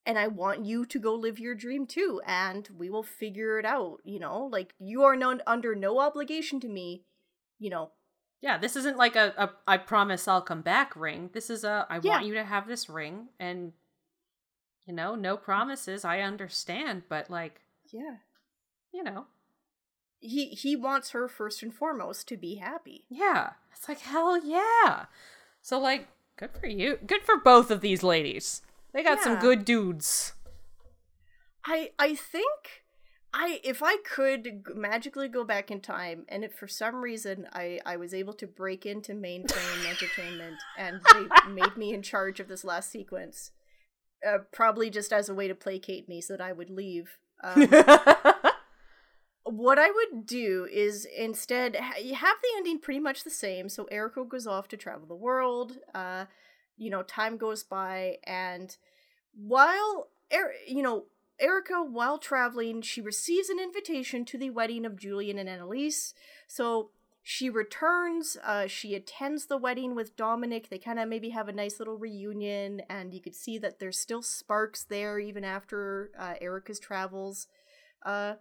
and 0.09 0.17
I 0.17 0.25
want 0.27 0.65
you 0.65 0.85
to 0.87 0.97
go 0.99 1.13
live 1.13 1.37
your 1.39 1.53
dream 1.53 1.85
too 1.85 2.19
and 2.25 2.67
we 2.75 2.89
will 2.89 3.03
figure 3.03 3.59
it 3.59 3.65
out 3.65 3.99
you 4.03 4.19
know 4.19 4.45
like 4.51 4.73
you 4.79 5.03
are 5.03 5.15
non- 5.15 5.43
under 5.45 5.75
no 5.75 5.99
obligation 5.99 6.59
to 6.61 6.67
me 6.67 7.03
you 7.59 7.69
know 7.69 7.91
Yeah, 8.41 8.57
this 8.57 8.75
isn't 8.75 8.97
like 8.97 9.15
a, 9.15 9.33
a 9.37 9.49
I 9.67 9.77
promise 9.77 10.27
I'll 10.27 10.41
come 10.41 10.61
back 10.61 10.95
ring. 10.95 11.29
This 11.33 11.49
is 11.49 11.63
a 11.63 11.85
I 11.89 11.99
Yeah. 12.01 12.11
want 12.13 12.25
you 12.25 12.33
to 12.35 12.43
have 12.43 12.67
this 12.67 12.89
ring 12.89 13.29
and 13.39 13.73
you 14.87 14.95
know, 14.95 15.13
no 15.13 15.37
promises. 15.37 16.03
I 16.03 16.21
understand, 16.21 17.03
but 17.09 17.29
like, 17.29 17.61
yeah 17.91 18.15
you 18.91 19.03
know, 19.03 19.27
he 20.19 20.47
he 20.63 20.75
wants 20.75 21.11
her 21.11 21.27
first 21.27 21.61
and 21.61 21.73
foremost 21.73 22.27
to 22.29 22.37
be 22.37 22.55
happy 22.55 23.05
yeah. 23.09 23.51
It's 23.75 23.87
like 23.87 23.99
hell 23.99 24.43
yeah. 24.43 25.05
So 25.61 25.77
like, 25.79 26.07
good 26.37 26.51
for 26.59 26.67
you. 26.67 26.97
Good 27.05 27.23
for 27.23 27.37
both 27.37 27.69
of 27.71 27.81
these 27.81 28.01
ladies. 28.03 28.61
They 28.93 29.03
got 29.03 29.21
some 29.21 29.39
good 29.39 29.65
dudes. 29.65 30.33
I 31.65 31.91
I 31.99 32.15
think 32.15 32.83
I 33.33 33.59
if 33.63 33.83
I 33.83 33.97
could 33.97 34.63
magically 34.75 35.27
go 35.27 35.43
back 35.43 35.69
in 35.69 35.81
time 35.81 36.25
and 36.29 36.43
if 36.43 36.53
for 36.53 36.67
some 36.67 36.95
reason 36.95 37.47
I 37.53 37.79
I 37.85 37.97
was 37.97 38.13
able 38.13 38.33
to 38.33 38.47
break 38.47 38.85
into 38.85 39.13
mainframe 39.13 39.85
entertainment 39.89 40.57
and 40.77 41.01
they 41.13 41.51
made 41.51 41.77
me 41.77 41.93
in 41.93 42.01
charge 42.01 42.39
of 42.39 42.47
this 42.47 42.63
last 42.63 42.89
sequence 42.91 43.51
uh, 44.27 44.39
probably 44.51 44.89
just 44.89 45.13
as 45.13 45.29
a 45.29 45.35
way 45.35 45.47
to 45.47 45.55
placate 45.55 46.09
me 46.09 46.21
so 46.21 46.33
that 46.33 46.41
I 46.41 46.51
would 46.53 46.69
leave 46.69 47.19
um, 47.43 47.67
what 49.43 49.79
I 49.79 49.89
would 49.89 50.25
do 50.25 50.67
is 50.71 51.05
instead 51.05 51.75
ha- 51.75 51.99
you 52.01 52.15
have 52.15 52.35
the 52.41 52.49
ending 52.57 52.79
pretty 52.79 52.99
much 52.99 53.23
the 53.23 53.29
same. 53.29 53.69
So 53.69 53.85
Erica 53.85 54.23
goes 54.23 54.47
off 54.47 54.67
to 54.69 54.77
travel 54.77 55.07
the 55.07 55.15
world. 55.15 55.77
Uh, 55.93 56.25
you 56.79 56.89
know, 56.89 57.03
time 57.03 57.37
goes 57.37 57.63
by, 57.63 58.17
and 58.23 58.75
while 59.35 60.07
er- 60.33 60.55
you 60.67 60.81
know 60.81 61.05
Erica, 61.39 61.83
while 61.83 62.17
traveling, 62.17 62.81
she 62.81 63.01
receives 63.01 63.49
an 63.49 63.59
invitation 63.59 64.25
to 64.25 64.37
the 64.37 64.49
wedding 64.49 64.85
of 64.85 64.97
Julian 64.97 65.37
and 65.37 65.47
Annalise. 65.47 66.13
So 66.47 66.89
she 67.21 67.49
returns. 67.49 68.37
Uh, 68.43 68.67
she 68.67 68.95
attends 68.95 69.45
the 69.45 69.57
wedding 69.57 69.95
with 69.95 70.15
Dominic. 70.15 70.69
They 70.69 70.79
kind 70.79 70.99
of 70.99 71.07
maybe 71.07 71.29
have 71.29 71.47
a 71.47 71.53
nice 71.53 71.79
little 71.79 71.97
reunion, 71.97 72.81
and 72.89 73.13
you 73.13 73.21
could 73.21 73.35
see 73.35 73.57
that 73.59 73.79
there's 73.79 73.99
still 73.99 74.21
sparks 74.21 74.83
there 74.83 75.19
even 75.19 75.43
after 75.43 76.11
uh, 76.17 76.33
Erica's 76.41 76.79
travels. 76.79 77.47
Uh, 78.05 78.35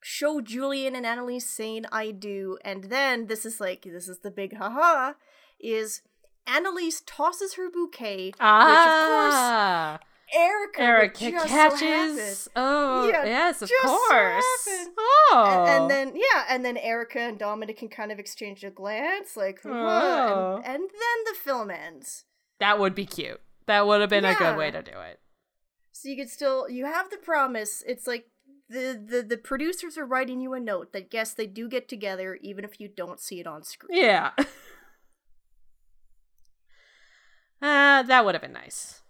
show 0.00 0.40
Julian 0.40 0.94
and 0.94 1.04
Annalise 1.04 1.48
saying 1.48 1.84
I 1.92 2.10
do, 2.10 2.58
and 2.64 2.84
then 2.84 3.26
this 3.26 3.44
is 3.44 3.60
like 3.60 3.82
this 3.82 4.08
is 4.08 4.20
the 4.20 4.30
big 4.30 4.56
haha 4.56 5.14
is 5.60 6.02
Annalise 6.48 7.02
tosses 7.06 7.54
her 7.54 7.70
bouquet, 7.70 8.32
Ah, 8.40 9.98
which 10.00 10.00
of 10.02 10.02
course 10.02 10.08
Erica, 10.34 10.80
Erica 10.82 11.24
would 11.24 11.32
just 11.32 11.48
so 11.48 11.48
catches. 11.48 12.48
oh, 12.56 13.08
Yeah, 13.08 13.24
yes, 13.24 13.62
of 13.62 13.68
just 13.68 13.82
so 13.82 13.88
course. 13.88 14.44
oh, 14.98 15.46
And, 15.66 15.82
and 15.82 15.90
then 15.90 16.12
yeah, 16.16 16.44
and 16.50 16.64
then 16.64 16.76
Erica 16.76 17.20
and 17.20 17.38
Dominic 17.38 17.78
can 17.78 17.88
kind 17.88 18.12
of 18.12 18.18
exchange 18.18 18.62
a 18.64 18.70
glance, 18.70 19.36
like, 19.36 19.60
Oh. 19.64 20.56
and, 20.56 20.64
and 20.66 20.82
then 20.82 21.24
the 21.26 21.34
film 21.42 21.70
ends. 21.70 22.24
that 22.60 22.78
would 22.78 22.94
be 22.94 23.06
cute. 23.06 23.40
That 23.66 23.86
would 23.86 24.00
have 24.00 24.10
been 24.10 24.24
a 24.24 24.34
good 24.34 24.56
way 24.56 24.70
to 24.70 24.82
do 24.82 24.92
it. 24.92 25.20
So 25.92 26.08
you 26.08 26.16
could 26.16 26.30
still 26.30 26.68
you 26.70 26.84
have 26.86 27.10
the 27.10 27.16
promise. 27.18 27.82
It's 27.86 28.06
like 28.06 28.26
the, 28.70 28.98
the 29.02 29.22
the 29.22 29.36
producers 29.38 29.96
are 29.98 30.06
writing 30.06 30.40
you 30.40 30.52
a 30.54 30.60
note 30.60 30.92
that 30.92 31.08
yes, 31.12 31.34
they 31.34 31.46
do 31.46 31.68
get 31.68 31.88
together, 31.88 32.38
even 32.42 32.64
if 32.64 32.78
you 32.80 32.88
don't 32.88 33.18
see 33.20 33.40
it 33.40 33.46
on 33.46 33.62
screen. 33.64 33.98
Yeah. 33.98 34.30
uh, 37.62 38.02
that 38.02 38.24
would 38.24 38.34
have 38.34 38.42
been 38.42 38.52
nice. 38.52 39.02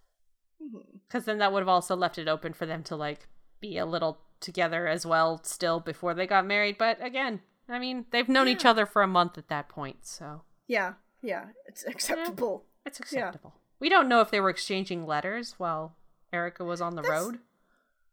Because 1.06 1.24
then 1.24 1.38
that 1.38 1.52
would 1.52 1.60
have 1.60 1.68
also 1.68 1.96
left 1.96 2.18
it 2.18 2.28
open 2.28 2.52
for 2.52 2.66
them 2.66 2.82
to, 2.84 2.96
like, 2.96 3.28
be 3.60 3.78
a 3.78 3.86
little 3.86 4.18
together 4.40 4.86
as 4.86 5.04
well 5.06 5.40
still 5.42 5.80
before 5.80 6.14
they 6.14 6.26
got 6.26 6.46
married. 6.46 6.76
But 6.78 7.02
again, 7.04 7.40
I 7.68 7.78
mean, 7.78 8.06
they've 8.10 8.28
known 8.28 8.48
each 8.48 8.64
other 8.64 8.86
for 8.86 9.02
a 9.02 9.06
month 9.08 9.36
at 9.38 9.48
that 9.48 9.68
point, 9.68 10.06
so 10.06 10.42
Yeah, 10.66 10.94
yeah, 11.22 11.46
it's 11.66 11.84
acceptable. 11.86 12.64
it's 12.84 12.98
Yeah. 13.12 13.20
acceptable. 13.28 13.54
We 13.80 13.88
don't 13.88 14.08
know 14.08 14.20
if 14.20 14.30
they 14.30 14.40
were 14.40 14.50
exchanging 14.50 15.06
letters 15.06 15.54
while 15.58 15.96
Erica 16.32 16.64
was 16.64 16.80
on 16.80 16.94
the 16.96 17.02
That's- 17.02 17.22
road, 17.22 17.38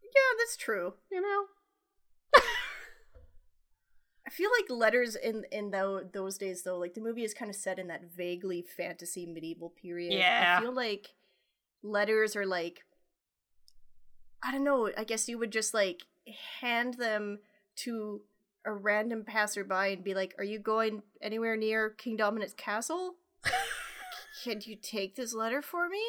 Yeah, 0.03 0.37
that's 0.37 0.55
true. 0.57 0.93
you 1.11 1.21
know? 1.21 1.47
I 4.35 4.37
feel 4.37 4.49
like 4.59 4.69
letters 4.69 5.15
in 5.15 5.45
in 5.51 5.71
tho- 5.71 6.03
those 6.11 6.37
days 6.37 6.63
though, 6.63 6.77
like 6.77 6.93
the 6.93 7.01
movie 7.01 7.23
is 7.23 7.33
kind 7.33 7.49
of 7.49 7.55
set 7.55 7.79
in 7.79 7.87
that 7.87 8.11
vaguely 8.11 8.61
fantasy 8.61 9.25
medieval 9.25 9.69
period. 9.69 10.13
Yeah. 10.13 10.57
I 10.57 10.61
feel 10.61 10.73
like 10.73 11.07
letters 11.81 12.35
are 12.35 12.45
like 12.45 12.83
I 14.43 14.51
don't 14.51 14.65
know, 14.65 14.91
I 14.97 15.05
guess 15.05 15.29
you 15.29 15.39
would 15.39 15.51
just 15.51 15.73
like 15.73 16.03
hand 16.59 16.95
them 16.95 17.39
to 17.77 18.21
a 18.65 18.73
random 18.73 19.23
passerby 19.23 19.93
and 19.93 20.03
be 20.03 20.13
like, 20.13 20.35
"Are 20.37 20.43
you 20.43 20.59
going 20.59 21.03
anywhere 21.21 21.55
near 21.55 21.89
King 21.91 22.17
Dominant's 22.17 22.53
castle? 22.53 23.15
Can 24.43 24.59
you 24.65 24.75
take 24.75 25.15
this 25.15 25.33
letter 25.33 25.61
for 25.61 25.87
me?" 25.87 26.03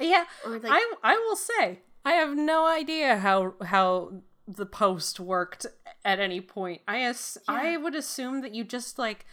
Yeah, 0.00 0.24
Or 0.44 0.52
like 0.52 0.62
I 0.66 0.94
I 1.02 1.16
will 1.16 1.36
say 1.36 1.80
I 2.04 2.12
have 2.12 2.36
no 2.36 2.66
idea 2.66 3.18
how 3.18 3.54
how 3.62 4.22
the 4.46 4.66
post 4.66 5.18
worked 5.20 5.66
at 6.04 6.20
any 6.20 6.40
point. 6.40 6.82
I 6.86 7.00
as 7.02 7.38
I 7.48 7.76
would 7.76 7.94
assume 7.94 8.40
that 8.42 8.54
you 8.54 8.64
just 8.64 8.98
like 8.98 9.26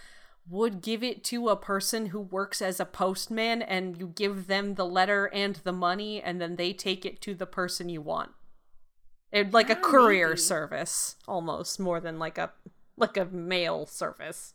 would 0.50 0.82
give 0.82 1.04
it 1.04 1.24
to 1.24 1.48
a 1.50 1.56
person 1.56 2.08
who 2.08 2.20
works 2.20 2.62
as 2.62 2.80
a 2.80 2.86
postman 2.86 3.62
and 3.62 3.98
you 3.98 4.08
give 4.08 4.48
them 4.48 4.76
the 4.76 4.86
letter 4.86 5.28
and 5.34 5.56
the 5.64 5.72
money 5.72 6.22
and 6.22 6.42
then 6.42 6.56
they 6.58 6.74
take 6.74 7.06
it 7.06 7.22
to 7.22 7.34
the 7.34 7.46
person 7.46 7.88
you 7.90 8.02
want. 8.02 8.32
It 9.32 9.52
like 9.52 9.70
a 9.70 9.78
Ah, 9.78 9.82
courier 9.82 10.30
maybe. 10.30 10.40
service 10.42 11.16
almost 11.28 11.80
more 11.80 12.00
than 12.00 12.20
like 12.20 12.38
a 12.38 12.52
like 12.98 13.18
a 13.18 13.26
mail 13.26 13.86
service. 13.86 14.54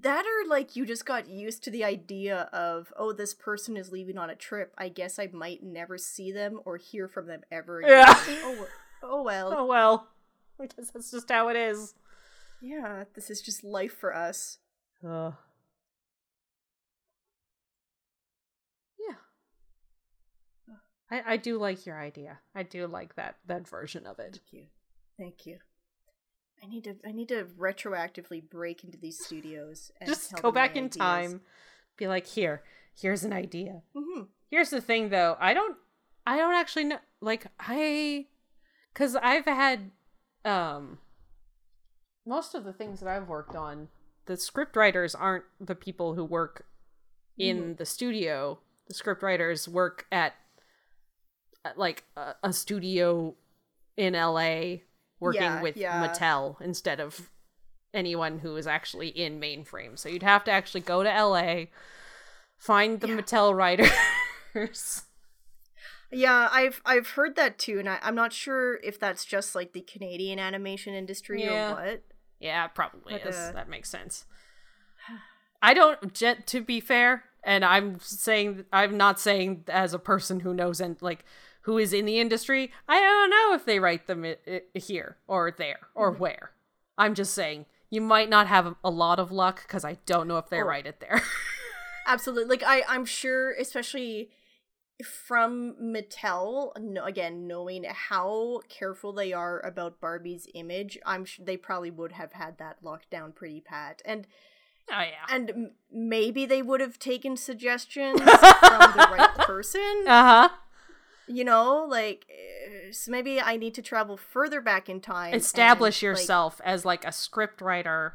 That 0.00 0.24
or 0.26 0.48
like 0.48 0.74
you 0.76 0.84
just 0.84 1.06
got 1.06 1.28
used 1.28 1.62
to 1.64 1.70
the 1.70 1.84
idea 1.84 2.48
of, 2.52 2.92
oh, 2.96 3.12
this 3.12 3.34
person 3.34 3.76
is 3.76 3.92
leaving 3.92 4.18
on 4.18 4.30
a 4.30 4.34
trip. 4.34 4.74
I 4.76 4.88
guess 4.88 5.18
I 5.18 5.28
might 5.32 5.62
never 5.62 5.96
see 5.96 6.32
them 6.32 6.60
or 6.64 6.76
hear 6.76 7.06
from 7.06 7.26
them 7.28 7.42
ever 7.52 7.80
again. 7.80 7.90
Yeah. 7.90 8.14
oh, 8.42 8.66
oh 9.02 9.22
well. 9.22 9.52
Oh 9.56 9.66
well. 9.66 10.08
I 10.60 10.66
guess 10.66 10.90
that's 10.90 11.10
just 11.10 11.30
how 11.30 11.48
it 11.48 11.56
is. 11.56 11.94
Yeah, 12.62 13.04
this 13.14 13.28
is 13.30 13.42
just 13.42 13.62
life 13.64 13.92
for 13.96 14.14
us. 14.14 14.58
Uh. 15.06 15.32
Yeah. 18.98 19.14
I 21.10 21.34
I 21.34 21.36
do 21.36 21.58
like 21.58 21.86
your 21.86 22.00
idea. 22.00 22.38
I 22.54 22.62
do 22.62 22.86
like 22.86 23.14
that 23.16 23.36
that 23.46 23.68
version 23.68 24.06
of 24.06 24.18
it. 24.18 24.32
Thank 24.42 24.52
you. 24.52 24.66
Thank 25.18 25.46
you. 25.46 25.58
I 26.62 26.66
need 26.68 26.84
to 26.84 26.96
I 27.06 27.12
need 27.12 27.28
to 27.28 27.44
retroactively 27.58 28.48
break 28.48 28.82
into 28.84 28.98
these 28.98 29.22
studios 29.24 29.90
and 30.00 30.08
Just 30.08 30.34
go 30.40 30.50
back 30.50 30.76
in 30.76 30.84
ideas. 30.84 30.96
time. 30.96 31.40
Be 31.96 32.08
like, 32.08 32.26
"Here. 32.26 32.62
Here's 32.98 33.24
an 33.24 33.32
idea." 33.32 33.82
Mhm. 33.94 34.28
Here's 34.50 34.70
the 34.70 34.80
thing 34.80 35.10
though. 35.10 35.36
I 35.38 35.52
don't 35.54 35.76
I 36.26 36.38
don't 36.38 36.54
actually 36.54 36.84
know 36.84 36.98
like 37.20 37.46
I 37.60 38.26
cuz 38.96 39.14
I've 39.14 39.44
had 39.44 39.90
um 40.44 40.98
most 42.26 42.54
of 42.54 42.64
the 42.64 42.72
things 42.72 42.98
that 43.00 43.08
I've 43.08 43.28
worked 43.28 43.54
on, 43.54 43.88
the 44.26 44.36
script 44.36 44.74
writers 44.76 45.14
aren't 45.14 45.44
the 45.60 45.76
people 45.76 46.14
who 46.14 46.24
work 46.24 46.66
in 47.38 47.76
the 47.76 47.86
studio. 47.86 48.58
The 48.88 48.94
script 48.94 49.22
writers 49.22 49.68
work 49.68 50.06
at, 50.10 50.34
at, 51.64 51.78
like 51.78 52.04
a, 52.16 52.34
a 52.42 52.52
studio 52.52 53.34
in 53.96 54.14
LA 54.14 54.78
working 55.20 55.42
Yeah, 55.42 55.62
with 55.62 55.76
yeah. 55.76 56.06
Mattel 56.08 56.60
instead 56.60 56.98
of 57.00 57.30
anyone 57.94 58.40
who 58.40 58.56
is 58.56 58.66
actually 58.66 59.08
in 59.08 59.40
mainframe. 59.40 59.98
So 59.98 60.08
you'd 60.08 60.22
have 60.22 60.44
to 60.44 60.50
actually 60.50 60.80
go 60.82 61.02
to 61.02 61.08
LA, 61.08 61.66
find 62.58 63.00
the 63.00 63.08
Yeah. 63.08 63.16
Mattel 63.16 63.54
writers. 63.56 65.02
Yeah, 66.12 66.48
I've 66.52 66.80
I've 66.84 67.08
heard 67.10 67.36
that 67.36 67.58
too, 67.58 67.78
and 67.78 67.88
I, 67.88 67.98
I'm 68.02 68.14
not 68.14 68.32
sure 68.32 68.76
if 68.82 68.98
that's 69.00 69.24
just 69.24 69.54
like 69.54 69.72
the 69.72 69.80
Canadian 69.80 70.38
animation 70.38 70.94
industry 70.94 71.42
Yeah. 71.44 71.72
or 71.72 71.74
what. 71.74 72.02
Yeah, 72.38 72.66
probably 72.68 73.14
But, 73.14 73.26
is. 73.26 73.34
uh, 73.36 73.52
that 73.54 73.68
makes 73.68 73.88
sense. 73.90 74.24
I 75.62 75.74
don't. 75.74 76.14
To 76.46 76.60
be 76.60 76.80
fair, 76.80 77.24
and 77.42 77.64
I'm 77.64 77.98
saying 78.00 78.64
I'm 78.72 78.96
not 78.96 79.18
saying 79.18 79.64
as 79.68 79.94
a 79.94 79.98
person 79.98 80.40
who 80.40 80.54
knows 80.54 80.80
and 80.80 80.96
like 81.00 81.24
who 81.62 81.78
is 81.78 81.92
in 81.92 82.04
the 82.04 82.20
industry. 82.20 82.70
I 82.88 83.00
don't 83.00 83.30
know 83.30 83.54
if 83.54 83.64
they 83.64 83.80
write 83.80 84.06
them 84.06 84.24
i- 84.24 84.36
i- 84.46 84.78
here 84.78 85.16
or 85.26 85.50
there 85.56 85.80
or 85.94 86.12
Mm-hmm. 86.12 86.20
where. 86.22 86.50
I'm 86.98 87.14
just 87.14 87.34
saying 87.34 87.66
you 87.90 88.00
might 88.00 88.28
not 88.30 88.46
have 88.46 88.74
a 88.84 88.90
lot 88.90 89.18
of 89.18 89.32
luck 89.32 89.62
because 89.62 89.84
I 89.84 89.98
don't 90.06 90.28
know 90.28 90.38
if 90.38 90.48
they 90.48 90.60
Oh. 90.60 90.66
write 90.66 90.86
it 90.86 91.00
there. 91.00 91.22
Absolutely. 92.06 92.56
Like 92.56 92.62
I 92.64 92.84
I'm 92.88 93.04
sure 93.04 93.52
especially 93.54 94.30
from 95.04 95.74
Mattel, 95.82 96.72
no, 96.80 97.04
again, 97.04 97.46
knowing 97.46 97.84
how 97.84 98.60
careful 98.68 99.12
they 99.12 99.32
are 99.32 99.60
about 99.60 100.00
Barbie's 100.00 100.46
image, 100.54 100.98
I'm 101.04 101.24
sure 101.24 101.44
they 101.44 101.56
probably 101.56 101.90
would 101.90 102.12
have 102.12 102.32
had 102.32 102.58
that 102.58 102.78
locked 102.82 103.10
down 103.10 103.32
pretty 103.32 103.60
pat. 103.60 104.00
And 104.04 104.26
oh 104.90 105.00
yeah. 105.00 105.26
and 105.34 105.50
m- 105.50 105.70
maybe 105.92 106.46
they 106.46 106.62
would 106.62 106.80
have 106.80 106.98
taken 106.98 107.36
suggestions 107.36 108.20
from 108.20 108.28
the 108.96 109.08
right 109.12 109.34
person. 109.38 110.04
Uh 110.06 110.24
huh. 110.24 110.48
You 111.28 111.44
know, 111.44 111.84
like 111.88 112.24
eh, 112.30 112.92
so 112.92 113.10
maybe 113.10 113.40
I 113.40 113.56
need 113.56 113.74
to 113.74 113.82
travel 113.82 114.16
further 114.16 114.60
back 114.62 114.88
in 114.88 115.00
time. 115.00 115.34
and, 115.34 115.42
Establish 115.42 115.96
like- 115.98 116.02
yourself 116.02 116.60
as 116.64 116.84
like 116.86 117.04
a 117.04 117.12
script 117.12 117.60
writer 117.60 118.14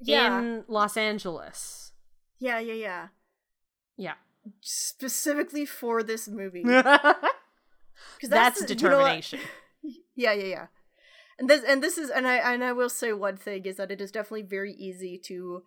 yeah, 0.00 0.38
in 0.40 0.64
Los 0.66 0.96
Angeles. 0.96 1.92
yeah, 2.40 2.58
yeah, 2.58 2.72
yeah. 2.74 3.08
Yeah. 3.96 4.14
Specifically 4.60 5.64
for 5.66 6.02
this 6.02 6.28
movie. 6.28 6.62
That's, 6.64 7.20
'Cause 8.20 8.28
the- 8.68 8.74
you 8.74 8.74
know 8.82 8.90
determination. 8.90 9.40
Yeah, 10.14 10.32
yeah, 10.34 10.44
yeah. 10.44 10.66
And 11.38 11.48
this 11.48 11.64
and 11.64 11.82
this 11.82 11.96
is 11.96 12.10
and 12.10 12.28
I 12.28 12.36
and 12.36 12.62
I 12.62 12.72
will 12.72 12.90
say 12.90 13.14
one 13.14 13.38
thing 13.38 13.64
is 13.64 13.76
that 13.78 13.90
it 13.90 14.00
is 14.02 14.10
definitely 14.12 14.42
very 14.42 14.72
easy 14.74 15.16
to 15.24 15.62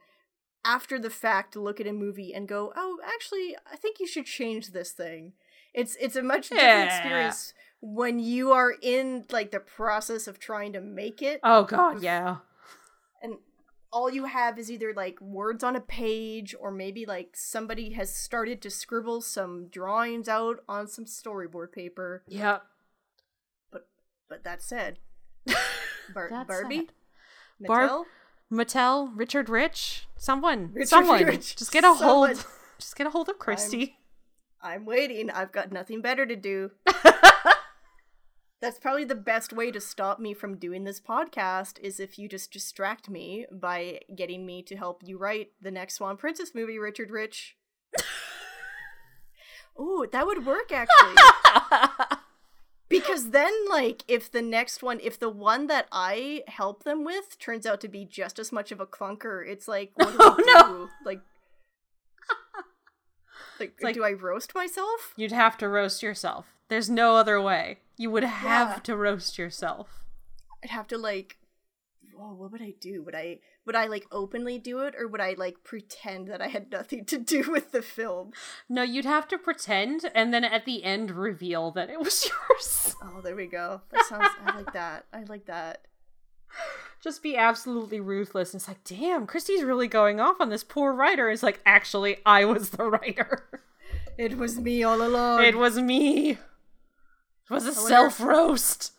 after 0.64 1.00
the 1.00 1.10
fact 1.10 1.56
look 1.56 1.80
at 1.82 1.88
a 1.88 1.94
movie 1.94 2.32
and 2.32 2.48
go, 2.48 2.72
"Oh, 2.76 3.00
actually, 3.04 3.58
I 3.72 3.76
think 3.76 4.00
you 4.00 4.06
should 4.06 4.28
change 4.28 4.68
this 4.72 4.92
thing." 4.92 5.34
It's 5.74 5.96
it's 6.00 6.16
a 6.16 6.22
much 6.22 6.50
different 6.50 6.68
Yeah. 6.70 6.86
experience 6.96 7.54
when 7.82 8.20
you 8.20 8.52
are 8.52 8.72
in 8.84 9.26
like 9.32 9.50
the 9.50 9.60
process 9.60 10.28
of 10.28 10.38
trying 10.40 10.74
to 10.74 10.82
make 10.82 11.24
it 11.24 11.40
Oh 11.42 11.64
god, 11.64 12.04
yeah. 12.04 12.38
and 13.24 13.38
all 13.94 14.10
you 14.12 14.26
have 14.26 14.58
is 14.58 14.72
either 14.72 14.92
like 14.94 15.22
words 15.22 15.64
on 15.64 15.76
a 15.76 15.80
page 15.80 16.56
or 16.60 16.72
maybe 16.72 17.06
like 17.06 17.30
somebody 17.36 17.92
has 17.92 18.14
started 18.14 18.60
to 18.64 18.70
scribble 18.72 19.22
some 19.22 19.68
drawings 19.68 20.28
out 20.28 20.58
on 20.68 20.88
some 20.88 21.06
storyboard 21.06 21.72
paper. 21.72 22.24
Yeah. 22.28 22.58
But 23.72 23.88
but 24.28 24.44
that 24.44 24.64
said, 24.64 24.98
Bar- 26.14 26.44
Barbie. 26.48 26.90
Barb- 27.62 27.90
Mattel, 27.92 28.06
Mattel, 28.52 29.12
Richard 29.16 29.48
Rich, 29.48 30.08
someone, 30.18 30.72
Richard 30.74 30.90
someone, 30.90 31.24
Rich, 31.24 31.56
just 31.56 31.72
get 31.72 31.84
a 31.84 31.94
hold, 31.94 32.36
someone. 32.36 32.46
just 32.80 32.96
get 32.96 33.06
a 33.08 33.12
hold 33.12 33.30
of 33.30 33.38
Christy. 33.38 33.98
I'm 34.62 34.86
waiting. 34.86 35.30
I've 35.30 35.52
got 35.52 35.72
nothing 35.72 36.02
better 36.02 36.26
to 36.26 36.36
do. 36.36 36.72
That's 38.64 38.80
probably 38.80 39.04
the 39.04 39.14
best 39.14 39.52
way 39.52 39.72
to 39.72 39.82
stop 39.82 40.22
me 40.22 40.34
from 40.34 40.56
doing 40.56 40.86
this 40.86 41.02
podcast 41.02 41.80
is 41.82 42.00
if 42.00 42.18
you 42.18 42.30
just 42.30 42.50
distract 42.54 43.10
me 43.10 43.46
by 43.52 44.00
getting 44.16 44.46
me 44.46 44.64
to 44.64 44.78
help 44.78 45.02
you 45.04 45.18
write 45.18 45.50
the 45.62 45.70
next 45.70 45.96
Swan 45.96 46.16
Princess 46.16 46.56
movie, 46.56 46.80
Richard 46.80 47.12
Rich. 47.12 47.58
Ooh, 49.78 50.08
that 50.14 50.26
would 50.26 50.46
work 50.46 50.72
actually. 50.72 51.16
Because 52.90 53.32
then, 53.32 53.52
like, 53.72 54.04
if 54.08 54.32
the 54.32 54.42
next 54.44 54.84
one, 54.84 55.00
if 55.02 55.18
the 55.20 55.30
one 55.30 55.66
that 55.66 55.88
I 55.92 56.44
help 56.48 56.84
them 56.84 57.04
with 57.04 57.40
turns 57.40 57.66
out 57.66 57.82
to 57.82 57.88
be 57.88 58.06
just 58.06 58.38
as 58.38 58.52
much 58.52 58.72
of 58.72 58.80
a 58.80 58.86
clunker, 58.86 59.44
it's 59.46 59.68
like, 59.68 59.92
what 59.96 60.12
do 60.12 60.18
Oh, 60.20 60.36
I 60.38 60.44
no. 60.46 60.68
do? 60.86 60.90
Like, 61.04 61.22
like, 63.60 63.74
like- 63.82 63.96
do 63.96 64.04
I 64.04 64.12
roast 64.12 64.54
myself? 64.54 65.14
You'd 65.18 65.32
have 65.32 65.58
to 65.58 65.68
roast 65.68 66.04
yourself. 66.04 66.46
There's 66.70 66.88
no 66.90 67.16
other 67.16 67.42
way. 67.42 67.80
You 68.04 68.12
would 68.12 68.26
have 68.26 68.70
Yeah. 68.70 68.80
to 68.84 68.98
roast 68.98 69.38
yourself. 69.38 70.04
I'd 70.62 70.72
have 70.72 70.88
to 70.90 70.98
like, 70.98 71.38
oh, 72.20 72.34
what 72.34 72.52
would 72.52 72.62
I 72.62 72.74
do? 72.80 73.02
Would 73.04 73.16
I 73.16 73.40
would 73.66 73.78
I 73.78 73.88
like 73.88 74.06
openly 74.12 74.60
do 74.60 74.80
it, 74.80 74.94
or 75.00 75.08
would 75.08 75.22
I 75.22 75.36
like 75.38 75.64
pretend 75.64 76.28
that 76.28 76.42
I 76.42 76.48
had 76.48 76.70
nothing 76.70 77.06
to 77.06 77.18
do 77.18 77.50
with 77.50 77.72
the 77.72 77.82
film? 77.82 78.34
No, 78.68 78.82
you'd 78.84 79.06
have 79.06 79.26
to 79.30 79.38
pretend 79.38 80.12
and 80.14 80.34
then 80.34 80.44
at 80.44 80.66
the 80.66 80.84
end 80.84 81.12
reveal 81.12 81.72
that 81.72 81.90
it 81.90 81.98
was 81.98 82.30
yours. 82.50 82.94
Oh, 83.02 83.22
there 83.22 83.38
we 83.38 83.46
go. 83.48 83.80
That 83.92 84.04
sounds. 84.06 84.28
I 84.46 84.54
like 84.58 84.74
that. 84.74 85.06
I 85.14 85.24
like 85.24 85.46
that. 85.46 85.86
Just 87.02 87.24
be 87.24 87.38
absolutely 87.38 88.02
ruthless. 88.02 88.54
It's 88.54 88.68
like, 88.68 88.84
damn, 88.84 89.26
Christy's 89.28 89.64
really 89.64 89.88
going 89.88 90.20
off 90.20 90.42
on 90.42 90.50
this 90.50 90.64
poor 90.66 90.92
writer. 90.94 91.30
It's 91.30 91.42
like, 91.44 91.62
actually, 91.66 92.18
I 92.26 92.44
was 92.44 92.72
the 92.72 92.84
writer. 92.84 93.62
It 94.18 94.38
was 94.38 94.60
me 94.60 94.84
all 94.84 95.02
along. 95.02 95.42
It 95.44 95.56
was 95.58 95.80
me. 95.80 96.38
Was 97.54 97.68
a 97.68 97.74
self 97.74 98.20
roast. 98.20 98.94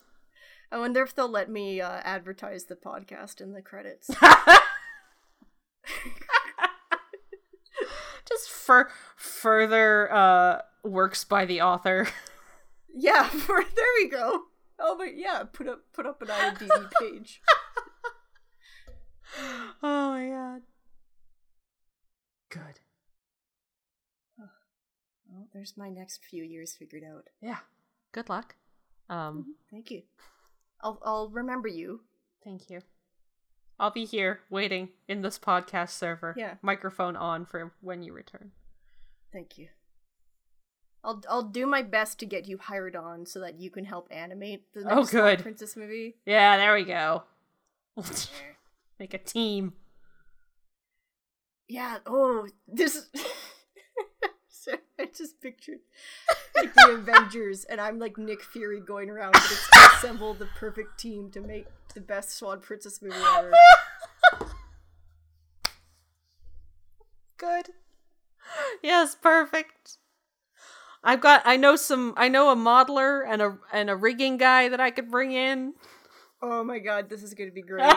I 0.71 0.77
wonder 0.77 1.03
if 1.03 1.13
they'll 1.13 1.27
let 1.27 1.49
me 1.49 1.81
uh, 1.81 1.99
advertise 2.03 2.63
the 2.65 2.75
podcast 2.75 3.41
in 3.41 3.51
the 3.51 3.61
credits. 3.61 4.09
Just 8.27 8.49
for 8.49 8.89
further 9.17 10.11
uh 10.11 10.61
works 10.83 11.23
by 11.25 11.45
the 11.45 11.61
author. 11.61 12.07
yeah, 12.93 13.23
for, 13.29 13.61
there 13.75 13.85
we 13.97 14.07
go. 14.09 14.43
Oh, 14.79 14.95
but 14.97 15.17
yeah, 15.17 15.43
put 15.51 15.67
up 15.67 15.81
put 15.93 16.05
up 16.05 16.21
an 16.21 16.29
IMDb 16.29 16.89
page. 17.01 17.41
oh 19.83 20.09
my 20.11 20.29
god. 20.29 20.61
Good. 22.49 22.79
Well, 25.27 25.47
there's 25.53 25.75
my 25.75 25.89
next 25.89 26.23
few 26.23 26.43
years 26.43 26.73
figured 26.73 27.03
out. 27.03 27.27
Yeah. 27.41 27.57
Good 28.15 28.29
luck. 28.29 28.55
Um, 29.09 29.55
Thank 29.69 29.91
you. 29.91 30.03
I'll 30.81 30.97
I'll 31.03 31.29
remember 31.29 31.67
you. 31.67 31.99
thank 32.45 32.69
you. 32.69 32.79
I'll 33.77 33.91
be 33.91 34.05
here 34.05 34.39
waiting 34.49 34.87
in 35.09 35.21
this 35.21 35.37
podcast 35.37 35.89
server. 35.89 36.33
Yeah. 36.37 36.53
Microphone 36.61 37.17
on 37.17 37.45
for 37.45 37.73
when 37.81 38.01
you 38.01 38.13
return. 38.13 38.51
Thank 39.33 39.57
you. 39.57 39.67
I'll 41.03 41.21
I'll 41.29 41.43
do 41.43 41.65
my 41.65 41.81
best 41.81 42.17
to 42.19 42.25
get 42.25 42.47
you 42.47 42.57
hired 42.57 42.95
on 42.95 43.25
so 43.25 43.41
that 43.41 43.59
you 43.59 43.69
can 43.69 43.83
help 43.83 44.07
animate 44.11 44.71
the 44.73 44.89
Oh, 44.89 44.95
next 44.99 45.09
Swan 45.11 45.23
good. 45.23 45.39
Princess 45.41 45.75
movie. 45.75 46.15
Yeah, 46.25 46.55
there 46.55 46.73
we 46.73 46.85
go. 46.85 47.23
Make 48.97 49.13
a 49.13 49.17
team. 49.17 49.73
Yeah. 51.67 51.97
Oh, 52.05 52.47
this. 52.67 53.07
I 54.99 55.09
just 55.15 55.41
pictured 55.41 55.79
like 56.55 56.73
the 56.73 56.91
Avengers, 56.91 57.65
and 57.65 57.81
I'm 57.81 57.99
like 57.99 58.17
Nick 58.17 58.41
Fury 58.41 58.79
going 58.79 59.09
around, 59.09 59.33
to 59.33 59.55
assemble 59.93 60.33
the 60.33 60.47
perfect 60.57 60.97
team 60.99 61.29
to 61.31 61.41
make 61.41 61.65
the 61.93 62.01
best 62.01 62.37
Swan 62.37 62.61
Princess 62.61 63.01
movie 63.01 63.15
ever. 63.15 63.51
Good. 67.37 67.69
Yes, 68.81 69.15
perfect. 69.15 69.97
I've 71.03 71.21
got 71.21 71.41
I 71.45 71.57
know 71.57 71.75
some 71.75 72.13
I 72.17 72.29
know 72.29 72.49
a 72.49 72.55
modeler 72.55 73.23
and 73.27 73.41
a 73.41 73.57
and 73.73 73.89
a 73.89 73.95
rigging 73.95 74.37
guy 74.37 74.69
that 74.69 74.79
I 74.79 74.91
could 74.91 75.11
bring 75.11 75.33
in. 75.33 75.73
Oh 76.41 76.63
my 76.63 76.79
god, 76.79 77.09
this 77.09 77.21
is 77.21 77.33
gonna 77.33 77.51
be 77.51 77.61
great. 77.63 77.91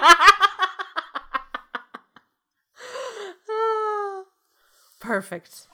Perfect. 5.00 5.68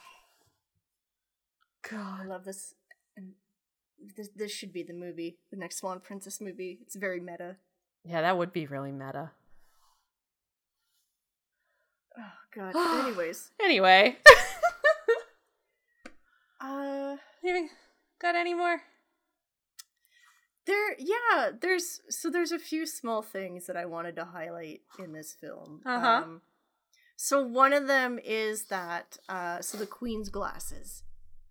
I 1.92 2.24
love 2.26 2.44
this. 2.44 2.74
And 3.16 3.32
this 4.16 4.28
this 4.34 4.52
should 4.52 4.72
be 4.72 4.82
the 4.82 4.92
movie, 4.92 5.38
the 5.50 5.56
next 5.56 5.78
Swan 5.78 6.00
Princess 6.00 6.40
movie. 6.40 6.78
It's 6.82 6.96
very 6.96 7.20
meta. 7.20 7.56
Yeah, 8.04 8.20
that 8.22 8.36
would 8.36 8.52
be 8.52 8.66
really 8.66 8.92
meta. 8.92 9.30
Oh 12.18 12.32
god. 12.54 12.74
Anyways, 13.06 13.50
Anyway. 13.62 14.16
uh, 16.60 17.16
You 17.42 17.68
got 18.20 18.34
any 18.36 18.54
more? 18.54 18.80
there, 20.66 20.96
yeah, 20.98 21.50
there's 21.60 22.00
so 22.08 22.30
there's 22.30 22.52
a 22.52 22.58
few 22.58 22.86
small 22.86 23.20
things 23.22 23.66
that 23.66 23.76
I 23.76 23.84
wanted 23.84 24.16
to 24.16 24.24
highlight 24.24 24.80
in 24.98 25.12
this 25.12 25.34
film. 25.38 25.80
Uh-huh. 25.84 26.22
Um, 26.24 26.40
so 27.16 27.44
one 27.44 27.72
of 27.72 27.86
them 27.86 28.18
is 28.24 28.64
that 28.66 29.18
uh, 29.28 29.60
so 29.60 29.76
the 29.78 29.86
Queen's 29.86 30.30
glasses. 30.30 31.02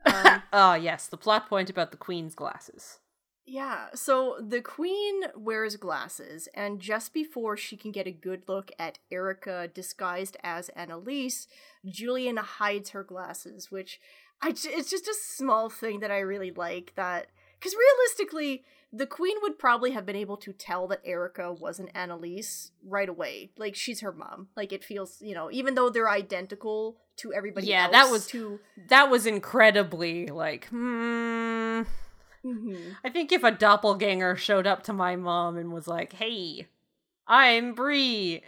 Um, 0.06 0.42
Oh 0.52 0.74
yes, 0.90 1.08
the 1.08 1.18
plot 1.18 1.48
point 1.48 1.70
about 1.70 1.92
the 1.92 1.98
queen's 1.98 2.36
glasses. 2.36 3.00
Yeah, 3.46 3.88
so 3.94 4.38
the 4.40 4.62
queen 4.62 5.24
wears 5.36 5.76
glasses, 5.76 6.48
and 6.54 6.80
just 6.80 7.14
before 7.14 7.58
she 7.58 7.76
can 7.76 7.92
get 7.92 8.08
a 8.08 8.12
good 8.12 8.44
look 8.48 8.72
at 8.80 9.00
Erica 9.12 9.68
disguised 9.68 10.38
as 10.44 10.70
Annalise, 10.70 11.48
Julian 11.86 12.38
hides 12.38 12.92
her 12.92 13.04
glasses, 13.04 13.70
which 13.70 14.00
I 14.42 14.54
j- 14.54 14.70
it's 14.70 14.90
just 14.90 15.10
a 15.10 15.14
small 15.14 15.70
thing 15.70 16.00
that 16.00 16.12
I 16.12 16.20
really 16.20 16.52
like 16.52 16.94
that 16.96 17.28
cuz 17.60 17.76
realistically, 17.76 18.64
the 18.96 19.08
queen 19.08 19.36
would 19.42 19.58
probably 19.58 19.92
have 19.92 20.06
been 20.06 20.16
able 20.16 20.38
to 20.38 20.54
tell 20.54 20.88
that 20.88 21.02
Erica 21.04 21.52
wasn't 21.52 21.90
Annalise 21.96 22.72
right 22.86 23.10
away. 23.10 23.52
Like 23.58 23.76
she's 23.76 24.02
her 24.02 24.12
mom. 24.14 24.50
Like 24.56 24.72
it 24.72 24.84
feels, 24.84 25.18
you 25.20 25.34
know, 25.34 25.50
even 25.52 25.74
though 25.74 25.90
they're 25.90 26.10
identical 26.10 26.98
to 27.18 27.34
everybody 27.34 27.68
Yeah, 27.68 27.86
else 27.86 27.92
that 27.92 28.12
was- 28.12 28.28
to 28.28 28.60
That 28.90 29.10
was 29.10 29.26
incredibly 29.26 30.28
like, 30.28 30.68
hmm. 30.68 31.82
Mhm. 32.46 32.96
I 33.04 33.10
think 33.10 33.32
if 33.32 33.44
a 33.44 33.52
doppelganger 33.52 34.36
showed 34.36 34.68
up 34.68 34.84
to 34.84 34.94
my 34.94 35.16
mom 35.16 35.58
and 35.58 35.72
was 35.72 35.88
like, 35.88 36.14
"Hey, 36.14 36.68
I'm 37.26 37.74
Bree," 37.74 38.44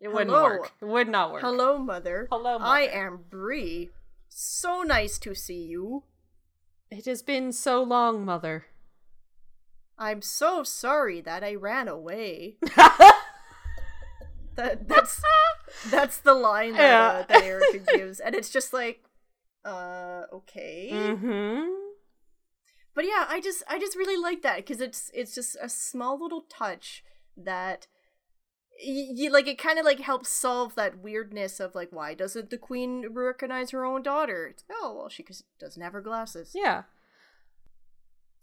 it 0.00 0.08
wouldn't 0.12 0.30
work. 0.30 0.70
It 0.80 0.84
would 0.84 1.08
not 1.08 1.32
work. 1.32 1.40
Hello, 1.40 1.78
mother. 1.78 2.28
Hello, 2.30 2.58
I 2.58 2.82
am 2.82 3.24
Bree. 3.30 3.90
So 4.28 4.82
nice 4.82 5.18
to 5.20 5.34
see 5.34 5.62
you. 5.64 6.04
It 6.90 7.06
has 7.06 7.22
been 7.22 7.52
so 7.52 7.82
long, 7.82 8.22
mother. 8.24 8.66
I'm 9.98 10.22
so 10.22 10.62
sorry 10.62 11.20
that 11.20 11.44
I 11.44 11.54
ran 11.54 11.88
away. 11.88 12.56
that 14.56 14.88
that's 14.88 15.22
that's 15.90 16.18
the 16.18 16.34
line 16.34 16.74
that, 16.74 16.94
uh, 16.94 17.24
that 17.28 17.42
Erica 17.42 17.78
gives, 17.96 18.20
and 18.20 18.34
it's 18.34 18.50
just 18.50 18.72
like, 18.72 19.04
uh, 19.64 20.22
okay. 20.32 20.90
Mm-hmm. 20.92 21.70
But 22.94 23.04
yeah, 23.04 23.26
I 23.28 23.40
just 23.40 23.62
I 23.68 23.78
just 23.78 23.96
really 23.96 24.20
like 24.20 24.42
that 24.42 24.56
because 24.56 24.80
it's 24.80 25.10
it's 25.14 25.34
just 25.34 25.56
a 25.60 25.68
small 25.68 26.20
little 26.20 26.42
touch 26.48 27.04
that 27.36 27.86
you 28.82 29.30
like 29.30 29.46
it 29.46 29.58
kind 29.58 29.78
of 29.78 29.84
like 29.84 30.00
helps 30.00 30.28
solve 30.28 30.74
that 30.74 30.98
weirdness 30.98 31.60
of 31.60 31.74
like 31.74 31.88
why 31.90 32.14
doesn't 32.14 32.50
the 32.50 32.58
queen 32.58 33.06
recognize 33.10 33.70
her 33.70 33.84
own 33.84 34.02
daughter? 34.02 34.48
It's, 34.48 34.64
oh 34.70 34.94
well, 34.96 35.08
she 35.08 35.24
doesn't 35.58 35.82
have 35.82 35.92
her 35.92 36.02
glasses. 36.02 36.52
Yeah. 36.54 36.82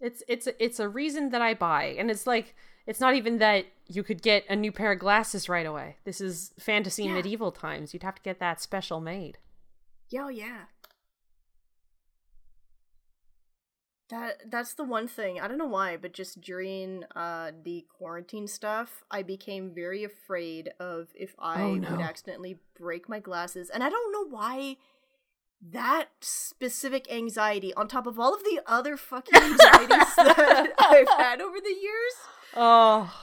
It's 0.01 0.23
it's 0.27 0.47
it's 0.59 0.80
a 0.80 0.88
reason 0.89 1.30
that 1.30 1.41
I 1.41 1.53
buy, 1.53 1.85
and 1.97 2.09
it's 2.09 2.26
like 2.26 2.55
it's 2.85 2.99
not 2.99 3.15
even 3.15 3.38
that 3.39 3.65
you 3.88 4.03
could 4.03 4.21
get 4.21 4.45
a 4.49 4.55
new 4.55 4.71
pair 4.71 4.91
of 4.93 4.99
glasses 4.99 5.49
right 5.49 5.65
away. 5.65 5.97
This 6.05 6.21
is 6.21 6.53
fantasy 6.59 7.05
Yeah. 7.05 7.13
medieval 7.13 7.51
times. 7.51 7.93
You'd 7.93 8.03
have 8.03 8.15
to 8.15 8.21
get 8.21 8.39
that 8.39 8.61
special 8.61 8.99
made. 9.01 9.38
Yeah, 10.09 10.30
yeah. 10.30 10.65
That 14.09 14.49
that's 14.49 14.73
the 14.73 14.84
one 14.84 15.07
thing. 15.07 15.39
I 15.39 15.47
don't 15.47 15.59
know 15.59 15.67
why, 15.67 15.95
but 15.95 16.13
just 16.13 16.41
during 16.41 17.03
uh 17.15 17.51
the 17.63 17.85
quarantine 17.95 18.47
stuff, 18.47 19.03
I 19.11 19.21
became 19.21 19.71
very 19.73 20.03
afraid 20.03 20.71
of 20.80 21.09
if 21.13 21.35
I 21.38 21.61
Oh, 21.61 21.71
would 21.91 22.01
accidentally 22.01 22.57
break 22.76 23.07
my 23.07 23.19
glasses. 23.19 23.69
And 23.69 23.84
I 23.84 23.89
don't 23.89 24.11
know 24.11 24.27
why 24.35 24.77
that 25.72 26.07
specific 26.22 27.11
anxiety 27.11 27.73
on 27.73 27.88
top 27.88 28.07
of 28.07 28.19
all 28.19 28.34
of 28.34 28.44
the 28.44 28.61
other 28.65 28.95
fucking 28.98 29.36
anxieties 29.36 30.15
that 30.15 30.73
I've 30.80 31.10
had 31.18 31.41
over 31.41 31.57
the 31.60 31.76
years. 31.81 32.14
Oh, 32.56 33.14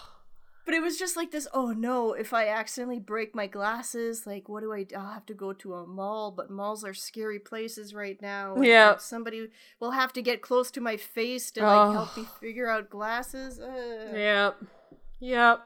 But 0.66 0.74
it 0.74 0.82
was 0.82 0.98
just 0.98 1.16
like 1.16 1.30
this, 1.30 1.48
oh 1.54 1.72
no, 1.72 2.12
if 2.12 2.34
I 2.34 2.48
accidentally 2.48 2.98
break 3.00 3.34
my 3.34 3.46
glasses, 3.46 4.26
like 4.26 4.48
what 4.48 4.60
do 4.60 4.72
I 4.72 4.82
do? 4.82 4.96
I'll 4.96 5.12
have 5.14 5.26
to 5.26 5.34
go 5.34 5.52
to 5.54 5.74
a 5.74 5.86
mall, 5.86 6.30
but 6.30 6.50
malls 6.50 6.84
are 6.84 6.92
scary 6.94 7.38
places 7.38 7.94
right 7.94 8.20
now. 8.20 8.60
Yeah. 8.60 8.96
somebody 8.98 9.48
will 9.80 9.92
have 9.92 10.12
to 10.12 10.22
get 10.22 10.42
close 10.42 10.70
to 10.72 10.80
my 10.80 10.96
face 10.98 11.50
to 11.52 11.62
like 11.62 11.92
help 11.92 12.16
me 12.16 12.24
Oh. 12.26 12.36
figure 12.40 12.68
out 12.68 12.90
glasses. 12.90 13.58
Uh. 13.58 14.12
Yep. 14.14 14.56
Yep. 15.20 15.60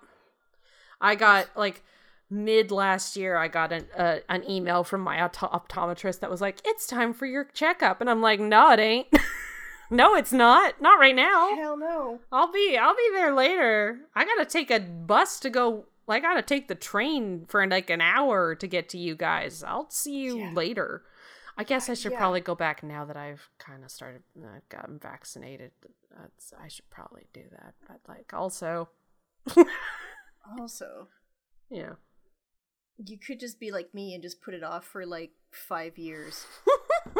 I 1.01 1.15
got 1.17 1.49
like 1.57 1.83
mid 2.31 2.71
last 2.71 3.17
year 3.17 3.37
I 3.37 3.49
got 3.49 3.73
an 3.73 3.87
uh, 3.97 4.19
an 4.29 4.49
email 4.49 4.85
from 4.85 5.01
my 5.01 5.17
opto- 5.19 5.53
optometrist 5.53 6.21
that 6.21 6.31
was 6.31 6.41
like, 6.41 6.61
"It's 6.65 6.87
time 6.87 7.13
for 7.13 7.27
your 7.27 7.45
checkup." 7.45 8.01
And 8.01 8.09
I'm 8.09 8.21
like, 8.23 8.41
"No, 8.41 8.71
it 8.73 8.81
ain't." 8.81 9.09
no, 9.91 10.15
it's 10.15 10.33
not. 10.33 10.81
Not 10.81 10.99
right 11.01 11.15
now. 11.17 11.55
Hell 11.57 11.77
no. 11.77 12.21
I'll 12.33 12.53
be 12.53 12.79
I'll 12.81 12.95
be 12.95 13.11
there 13.15 13.35
later. 13.35 13.99
I 14.15 14.25
gotta 14.25 14.45
take 14.47 14.71
a 14.71 14.81
bus 14.81 15.41
to 15.41 15.51
go. 15.51 15.87
I 16.09 16.19
gotta 16.21 16.43
take 16.43 16.69
the 16.69 16.75
train 16.75 17.45
for 17.49 17.65
like 17.67 17.91
an 17.91 18.01
hour 18.01 18.55
to 18.57 18.67
get 18.67 18.89
to 18.91 18.99
you 18.99 19.15
guys. 19.15 19.63
I'll 19.63 19.91
see 19.91 20.23
you 20.23 20.39
Yeah. 20.39 20.53
later. 20.55 21.03
I 21.57 21.65
guess 21.65 21.91
I 21.91 21.95
should 21.95 22.13
yeah. 22.13 22.19
probably 22.19 22.41
go 22.41 22.55
back 22.55 22.83
now 22.83 23.05
that 23.05 23.17
I've 23.17 23.49
kind 23.59 23.85
of 23.85 23.91
started. 23.91 24.23
I've 24.39 24.69
gotten 24.71 24.99
vaccinated. 24.99 25.73
That's, 26.17 26.55
I 26.61 26.69
should 26.69 26.89
probably 26.91 27.27
do 27.35 27.43
that. 27.53 27.75
But 27.87 28.01
like 28.09 28.33
also, 28.33 28.89
Also, 30.59 31.09
yeah. 31.69 31.93
You 33.07 33.19
could 33.19 33.41
just 33.41 33.59
be 33.61 33.71
like 33.71 33.93
me 33.95 34.15
and 34.15 34.23
just 34.23 34.41
put 34.43 34.55
it 34.55 34.63
off 34.63 34.85
for 34.85 35.07
like 35.07 35.31
five 35.51 35.97
years. 35.99 36.47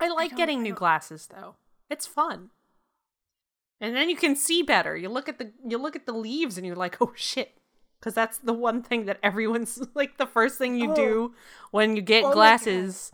I 0.00 0.08
like 0.08 0.30
don't- 0.30 0.36
getting 0.38 0.60
I 0.60 0.62
new 0.62 0.74
glasses 0.74 1.26
though. 1.26 1.56
It's 1.90 2.06
fun. 2.06 2.50
And 3.80 3.96
then 3.96 4.08
you 4.10 4.16
can 4.16 4.36
see 4.36 4.62
better. 4.62 4.96
You 4.96 5.08
look 5.08 5.28
at 5.28 5.38
the 5.38 5.52
you 5.66 5.78
look 5.78 5.96
at 5.96 6.06
the 6.06 6.12
leaves 6.12 6.56
and 6.56 6.66
you're 6.66 6.76
like, 6.76 6.96
"Oh 7.00 7.12
shit." 7.16 7.56
Cuz 8.00 8.14
that's 8.14 8.38
the 8.38 8.52
one 8.54 8.82
thing 8.82 9.04
that 9.06 9.18
everyone's 9.22 9.82
like 9.94 10.16
the 10.16 10.26
first 10.26 10.58
thing 10.58 10.76
you 10.76 10.92
Oh. 10.92 10.96
do 10.96 11.34
when 11.70 11.96
you 11.96 12.02
get 12.02 12.24
Oh 12.24 12.32
glasses. 12.32 13.12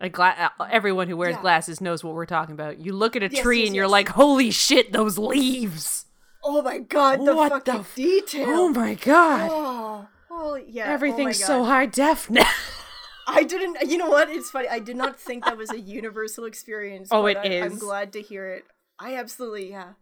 A 0.00 0.08
gla- 0.08 0.50
uh, 0.58 0.64
everyone 0.70 1.06
who 1.08 1.16
wears 1.16 1.36
Yeah. 1.36 1.42
glasses 1.42 1.80
knows 1.80 2.02
what 2.02 2.14
we're 2.14 2.26
talking 2.26 2.54
about. 2.54 2.78
You 2.78 2.92
look 2.92 3.14
at 3.14 3.22
a 3.22 3.28
Yes, 3.30 3.40
tree 3.42 3.60
yes, 3.60 3.68
and 3.68 3.76
you're 3.76 3.84
yes. 3.84 3.90
like, 3.92 4.08
"Holy 4.08 4.50
shit, 4.50 4.92
those 4.92 5.16
leaves." 5.16 6.06
Oh 6.44 6.62
my 6.62 6.78
god, 6.78 7.24
the 7.24 7.34
What 7.36 7.64
the 7.64 7.72
fucking 7.72 7.80
f- 7.82 7.94
detail! 7.94 8.46
Oh 8.48 8.68
my 8.68 8.94
god. 8.94 9.50
Oh, 10.30 10.56
yeah. 10.66 10.86
oh 10.88 10.92
Everything's 10.92 11.38
so 11.38 11.60
God. 11.60 11.64
high 11.66 11.86
def 11.86 12.28
now. 12.30 12.46
I 13.28 13.44
didn't. 13.44 13.88
You 13.88 13.98
know 13.98 14.08
what? 14.10 14.28
It's 14.28 14.50
funny. 14.50 14.68
I 14.68 14.80
did 14.80 14.96
not 14.96 15.18
think 15.18 15.44
that 15.44 15.56
was 15.56 15.70
a 15.70 15.78
universal 15.78 16.44
experience. 16.44 17.08
Oh, 17.12 17.26
it 17.26 17.36
I, 17.36 17.60
I'm 17.60 17.78
glad 17.78 18.12
to 18.14 18.20
hear 18.22 18.48
it. 18.50 18.64
I 18.98 19.14
absolutely 19.16 19.70
yeah. 19.70 19.92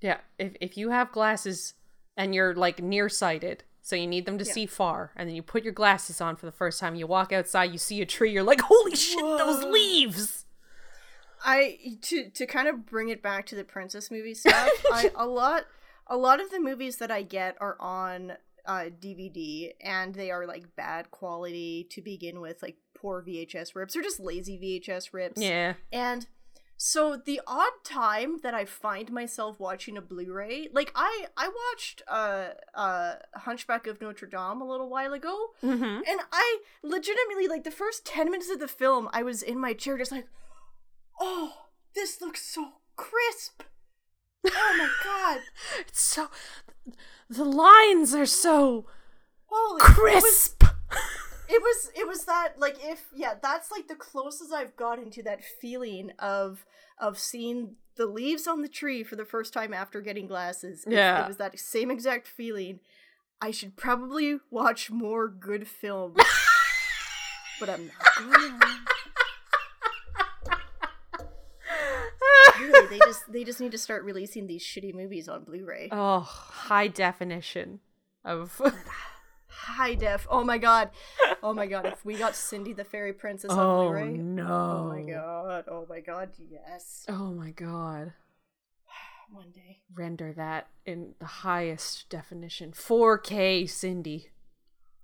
Yeah, 0.00 0.18
if 0.38 0.54
if 0.60 0.76
you 0.76 0.90
have 0.90 1.10
glasses 1.12 1.74
and 2.16 2.34
you're 2.34 2.54
like 2.54 2.80
nearsighted, 2.80 3.64
so 3.82 3.96
you 3.96 4.06
need 4.06 4.26
them 4.26 4.38
to 4.38 4.44
Yeah. 4.44 4.52
see 4.52 4.66
far, 4.66 5.10
and 5.16 5.28
then 5.28 5.34
you 5.34 5.42
put 5.42 5.64
your 5.64 5.72
glasses 5.72 6.20
on 6.20 6.36
for 6.36 6.46
the 6.46 6.52
first 6.52 6.78
time, 6.78 6.94
you 6.94 7.06
walk 7.08 7.32
outside, 7.32 7.72
you 7.72 7.78
see 7.78 8.00
a 8.00 8.06
tree, 8.06 8.30
you're 8.30 8.42
like, 8.44 8.60
"Holy 8.60 8.94
shit, 8.94 9.18
those 9.20 9.64
leaves!" 9.64 10.43
I 11.44 11.98
to 12.02 12.30
to 12.30 12.46
kind 12.46 12.68
of 12.68 12.86
bring 12.86 13.10
it 13.10 13.22
back 13.22 13.46
to 13.46 13.54
the 13.54 13.64
princess 13.64 14.10
movie 14.10 14.34
stuff. 14.34 14.70
I 14.92 15.10
a 15.14 15.26
lot 15.26 15.64
a 16.06 16.16
lot 16.16 16.40
of 16.40 16.50
the 16.50 16.60
movies 16.60 16.96
that 16.96 17.10
I 17.10 17.22
get 17.22 17.56
are 17.60 17.76
on 17.78 18.32
uh, 18.66 18.86
DVD, 19.00 19.72
and 19.80 20.14
they 20.14 20.30
are 20.30 20.46
like 20.46 20.74
bad 20.74 21.10
quality 21.10 21.86
to 21.90 22.00
begin 22.00 22.40
with, 22.40 22.62
like 22.62 22.76
poor 22.94 23.22
VHS 23.22 23.74
rips 23.74 23.94
or 23.94 24.02
just 24.02 24.18
lazy 24.18 24.58
VHS 24.58 25.12
rips. 25.12 25.40
Yeah, 25.40 25.74
And 25.92 26.26
so 26.76 27.16
the 27.16 27.40
odd 27.46 27.72
time 27.84 28.38
that 28.42 28.54
I 28.54 28.64
find 28.64 29.12
myself 29.12 29.60
watching 29.60 29.96
a 29.96 30.00
Blu-ray, 30.00 30.68
like 30.72 30.90
I 30.94 31.26
I 31.36 31.48
watched 31.48 32.02
uh 32.08 32.48
uh 32.74 33.14
Hunchback 33.34 33.86
of 33.86 34.00
Notre 34.00 34.26
Dame 34.26 34.60
a 34.60 34.68
little 34.68 34.88
while 34.88 35.12
ago, 35.12 35.50
mm-hmm. 35.62 35.82
and 35.82 36.20
I 36.32 36.58
legitimately 36.82 37.48
like 37.48 37.64
the 37.64 37.70
first 37.70 38.04
10 38.06 38.30
minutes 38.30 38.50
of 38.50 38.60
the 38.60 38.68
film, 38.68 39.08
I 39.12 39.22
was 39.22 39.42
in 39.42 39.58
my 39.58 39.72
chair 39.72 39.96
just 39.98 40.12
like, 40.12 40.26
"Oh, 41.26 41.52
this 41.94 42.20
looks 42.20 42.42
so 42.42 42.72
crisp." 42.96 43.62
Oh 44.46 44.74
my 44.78 44.88
god. 45.04 45.40
it's 45.88 46.00
so 46.02 46.28
the 47.30 47.44
lines 47.44 48.14
are 48.14 48.26
so 48.26 48.86
Holy 49.46 49.80
it 49.80 49.82
was- 49.82 49.94
crisp. 49.94 50.64
it 51.48 51.62
was 51.62 51.90
it 51.96 52.06
was 52.06 52.24
that 52.26 52.58
like 52.58 52.76
if 52.82 53.06
yeah 53.14 53.34
that's 53.42 53.70
like 53.70 53.88
the 53.88 53.94
closest 53.94 54.52
i've 54.52 54.76
gotten 54.76 55.10
to 55.10 55.22
that 55.22 55.42
feeling 55.42 56.10
of 56.18 56.66
of 56.98 57.18
seeing 57.18 57.76
the 57.96 58.06
leaves 58.06 58.46
on 58.46 58.60
the 58.62 58.68
tree 58.68 59.02
for 59.02 59.16
the 59.16 59.24
first 59.24 59.52
time 59.52 59.72
after 59.72 60.00
getting 60.02 60.26
glasses 60.26 60.84
It- 60.86 60.92
Yeah. 60.92 61.24
it 61.24 61.28
was 61.28 61.36
that 61.38 61.58
same 61.58 61.90
exact 61.90 62.26
feeling 62.28 62.80
i 63.40 63.50
should 63.50 63.76
probably 63.76 64.38
watch 64.50 64.90
more 64.90 65.26
good 65.28 65.66
films 65.66 66.16
but 67.60 67.70
i'm 67.70 67.86
not 67.86 68.14
going 68.30 68.60
to. 68.60 68.66
Really 72.64 72.86
they 72.88 72.98
just 72.98 73.32
they 73.32 73.44
just 73.44 73.60
need 73.60 73.72
to 73.72 73.78
start 73.78 74.04
releasing 74.04 74.46
these 74.46 74.62
shitty 74.62 74.94
movies 74.94 75.28
on 75.28 75.44
blu-ray 75.44 75.88
oh, 75.92 76.20
high 76.20 76.88
definition 76.88 77.80
of 78.24 78.60
high 79.46 79.94
def 79.94 80.26
oh 80.30 80.42
my 80.42 80.58
god 80.58 80.90
oh 81.42 81.52
my 81.54 81.66
god 81.66 81.86
if 81.86 82.04
we 82.04 82.14
got 82.14 82.34
cindy 82.34 82.72
the 82.72 82.84
fairy 82.84 83.12
princess 83.12 83.50
on 83.50 83.58
oh 83.58 83.82
blu-ray 83.88 84.08
no. 84.16 84.44
Oh 84.46 84.88
my 84.88 85.02
god. 85.02 85.64
Oh 85.68 85.86
my 85.88 86.00
god. 86.00 86.30
Yes. 86.50 87.04
Oh 87.08 87.30
my 87.32 87.50
god. 87.50 88.12
One 89.32 89.50
day. 89.54 89.80
Render 89.94 90.32
that 90.32 90.68
in 90.84 91.14
the 91.18 91.26
highest 91.26 92.08
definition. 92.10 92.72
4K 92.72 93.68
Cindy. 93.70 94.28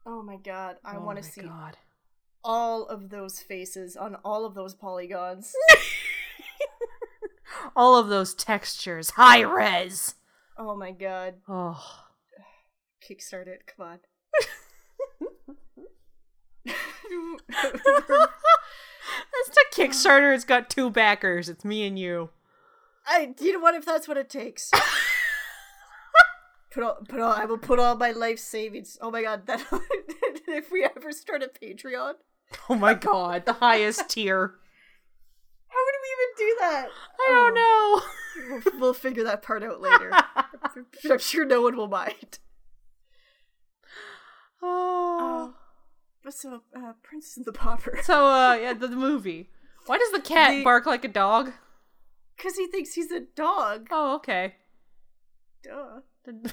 Oh 0.04 0.22
my 0.22 0.36
god. 0.36 0.76
I 0.84 0.96
Oh 0.96 1.00
want 1.00 1.18
to 1.18 1.24
see 1.24 1.42
God. 1.42 1.76
all 2.42 2.86
of 2.86 3.10
those 3.10 3.40
faces 3.40 3.96
on 3.96 4.16
all 4.24 4.44
of 4.44 4.54
those 4.54 4.74
polygons. 4.74 5.54
All 7.77 7.97
of 7.97 8.09
those 8.09 8.35
textures, 8.35 9.10
high 9.10 9.40
res. 9.40 10.14
oh 10.59 10.77
my 10.77 10.90
god. 10.93 11.35
Oh, 11.48 11.82
Kickstart 13.09 13.47
it. 13.48 13.62
Come 13.77 13.86
on. 13.86 13.98
that's 19.32 19.48
the 19.51 19.64
Kickstarter. 19.74 20.35
It's 20.35 20.44
got 20.44 20.70
two 20.70 20.90
backers. 20.90 21.48
It's 21.48 21.64
me 21.64 21.86
and 21.86 21.98
you. 21.98 22.31
I. 23.06 23.35
You 23.40 23.55
know 23.55 23.60
what? 23.60 23.74
If 23.74 23.85
that's 23.85 24.06
what 24.09 24.16
it 24.16 24.28
takes. 24.31 24.70
Put 26.72 26.85
all, 26.85 26.98
put 27.09 27.18
all, 27.18 27.32
I 27.32 27.47
will 27.47 27.59
put 27.59 27.81
all 27.81 27.97
my 27.97 28.12
life 28.12 28.39
savings. 28.39 28.97
Oh 29.02 29.10
my 29.10 29.22
god, 29.22 29.44
that 29.48 29.60
if 30.47 30.70
we 30.70 30.85
ever 30.85 31.10
start 31.10 31.43
a 31.43 31.48
Patreon, 31.48 32.12
Oh 32.68 32.77
my 32.77 32.94
god, 32.94 33.44
the 33.44 33.55
highest 33.55 34.09
tier. 34.09 34.55
how 35.66 35.78
would 35.85 35.94
we 36.01 36.09
even 36.14 36.39
do 36.51 36.56
that? 36.60 36.89
I 37.20 37.31
don't 37.31 37.55
know. 37.55 38.60
We'll, 38.72 38.81
we'll 38.81 38.94
figure 38.94 39.24
that 39.24 39.43
part 39.43 39.62
out 39.62 39.81
later. 39.81 40.12
I'm 41.10 41.18
sure 41.18 41.44
no 41.44 41.62
one 41.62 41.77
will 41.77 41.89
mind. 41.89 42.39
Oh. 44.62 45.55
But 46.22 46.35
so, 46.35 46.60
uh, 46.77 46.93
Princess 47.02 47.39
and 47.39 47.47
the 47.47 47.52
Pauper. 47.52 47.98
So, 48.02 48.27
uh, 48.27 48.55
yeah, 48.55 48.74
the, 48.74 48.89
the 48.89 48.97
movie. 48.97 49.48
Why 49.86 49.97
does 49.97 50.10
the 50.12 50.20
cat 50.20 50.51
The- 50.51 50.64
bark 50.64 50.85
like 50.86 51.05
a 51.05 51.09
dog? 51.09 51.52
Because 52.36 52.56
he 52.56 52.66
thinks 52.66 52.93
he's 52.94 53.10
a 53.10 53.20
dog. 53.35 53.89
Oh, 53.90 54.16
okay. 54.16 54.56
Duh. 55.62 56.01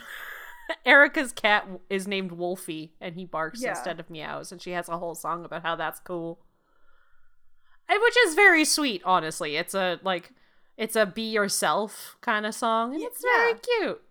Erica's 0.86 1.32
cat 1.32 1.68
is 1.90 2.08
named 2.08 2.32
Wolfie, 2.34 2.94
and 3.00 3.16
he 3.16 3.26
barks 3.26 3.62
Yeah. 3.62 3.70
instead 3.72 4.00
of 4.00 4.10
meows, 4.10 4.52
and 4.52 4.62
she 4.62 4.72
has 4.72 4.90
a 4.90 4.98
whole 4.98 5.16
song 5.16 5.46
about 5.46 5.64
how 5.64 5.76
that's 5.78 6.00
cool. 6.02 6.40
And 7.90 8.00
which 8.02 8.16
is 8.28 8.34
very 8.36 8.66
sweet, 8.66 9.02
honestly. 9.06 9.56
It's 9.56 9.74
a 9.74 10.00
like, 10.04 10.32
it's 10.78 10.96
a 10.96 11.06
be 11.06 11.30
yourself 11.32 12.18
kind 12.22 12.46
of 12.46 12.54
song, 12.54 12.92
and 12.94 13.02
Y- 13.02 13.08
it's 13.10 13.22
very 13.22 13.54
cute. 13.56 14.02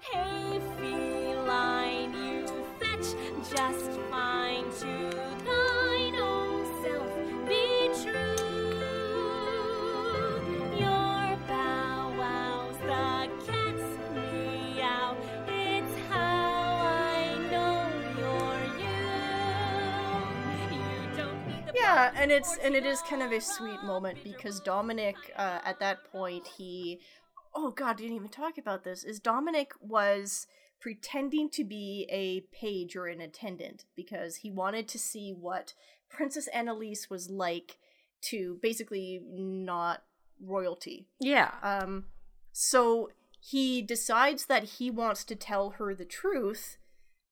Hey, 0.00 0.55
and 22.26 22.32
it's 22.32 22.56
and 22.56 22.74
it 22.74 22.84
is 22.84 23.02
kind 23.02 23.22
of 23.22 23.30
a 23.30 23.40
sweet 23.40 23.80
moment 23.84 24.18
because 24.24 24.58
Dominic, 24.58 25.14
uh, 25.36 25.60
at 25.64 25.78
that 25.78 26.10
point, 26.10 26.44
he, 26.58 26.98
oh 27.54 27.70
god, 27.70 27.98
didn't 27.98 28.16
even 28.16 28.28
talk 28.28 28.58
about 28.58 28.82
this. 28.82 29.04
Is 29.04 29.20
Dominic 29.20 29.70
was 29.80 30.48
pretending 30.80 31.48
to 31.50 31.62
be 31.62 32.04
a 32.10 32.40
page 32.52 32.96
or 32.96 33.06
an 33.06 33.20
attendant 33.20 33.84
because 33.94 34.38
he 34.38 34.50
wanted 34.50 34.88
to 34.88 34.98
see 34.98 35.30
what 35.30 35.74
Princess 36.10 36.48
Annalise 36.48 37.08
was 37.08 37.30
like 37.30 37.78
to 38.22 38.58
basically 38.60 39.20
not 39.24 40.02
royalty. 40.44 41.06
Yeah. 41.20 41.52
Um, 41.62 42.06
so 42.50 43.10
he 43.38 43.82
decides 43.82 44.46
that 44.46 44.64
he 44.64 44.90
wants 44.90 45.22
to 45.26 45.36
tell 45.36 45.70
her 45.78 45.94
the 45.94 46.04
truth, 46.04 46.76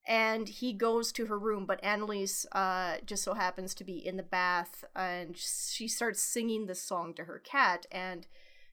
and 0.07 0.49
he 0.49 0.73
goes 0.73 1.13
to 1.13 1.27
her 1.27 1.39
room. 1.39 1.67
But 1.67 1.83
Annalise 1.83 2.47
uh, 2.53 2.97
just 3.07 3.23
so 3.25 3.35
happens 3.35 3.75
to 3.75 3.85
be 3.85 4.05
in 4.05 4.17
the 4.17 4.23
bath, 4.23 4.85
and 4.95 5.37
she 5.37 5.89
starts 5.89 6.21
singing 6.21 6.67
this 6.67 6.83
song 6.83 7.15
to 7.15 7.25
her 7.25 7.39
cat, 7.39 7.87
and 7.91 8.27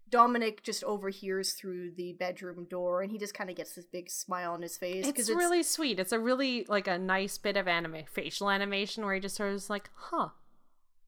Dominic 0.10 0.62
just 0.62 0.84
overhears 0.84 1.54
through 1.54 1.92
the 1.92 2.14
bedroom 2.14 2.66
door, 2.66 3.02
and 3.02 3.12
he 3.12 3.18
just 3.18 3.34
kind 3.34 3.50
of 3.50 3.56
gets 3.56 3.74
this 3.74 3.86
big 3.86 4.10
smile 4.10 4.52
on 4.54 4.62
his 4.62 4.78
face 4.78 5.08
It's, 5.08 5.08
because 5.08 5.30
really 5.30 5.64
sweet. 5.64 6.00
It's 6.00 6.12
a 6.12 6.20
really 6.20 6.66
like 6.68 6.88
a 6.88 7.00
nice 7.00 7.38
bit 7.38 7.58
of 7.58 7.68
anime 7.68 8.04
facial 8.06 8.50
animation 8.50 9.06
where 9.06 9.16
he 9.16 9.22
just 9.22 9.38
sort 9.38 9.50
of 9.50 9.56
is 9.56 9.70
like, 9.70 9.90
huh. 9.96 10.30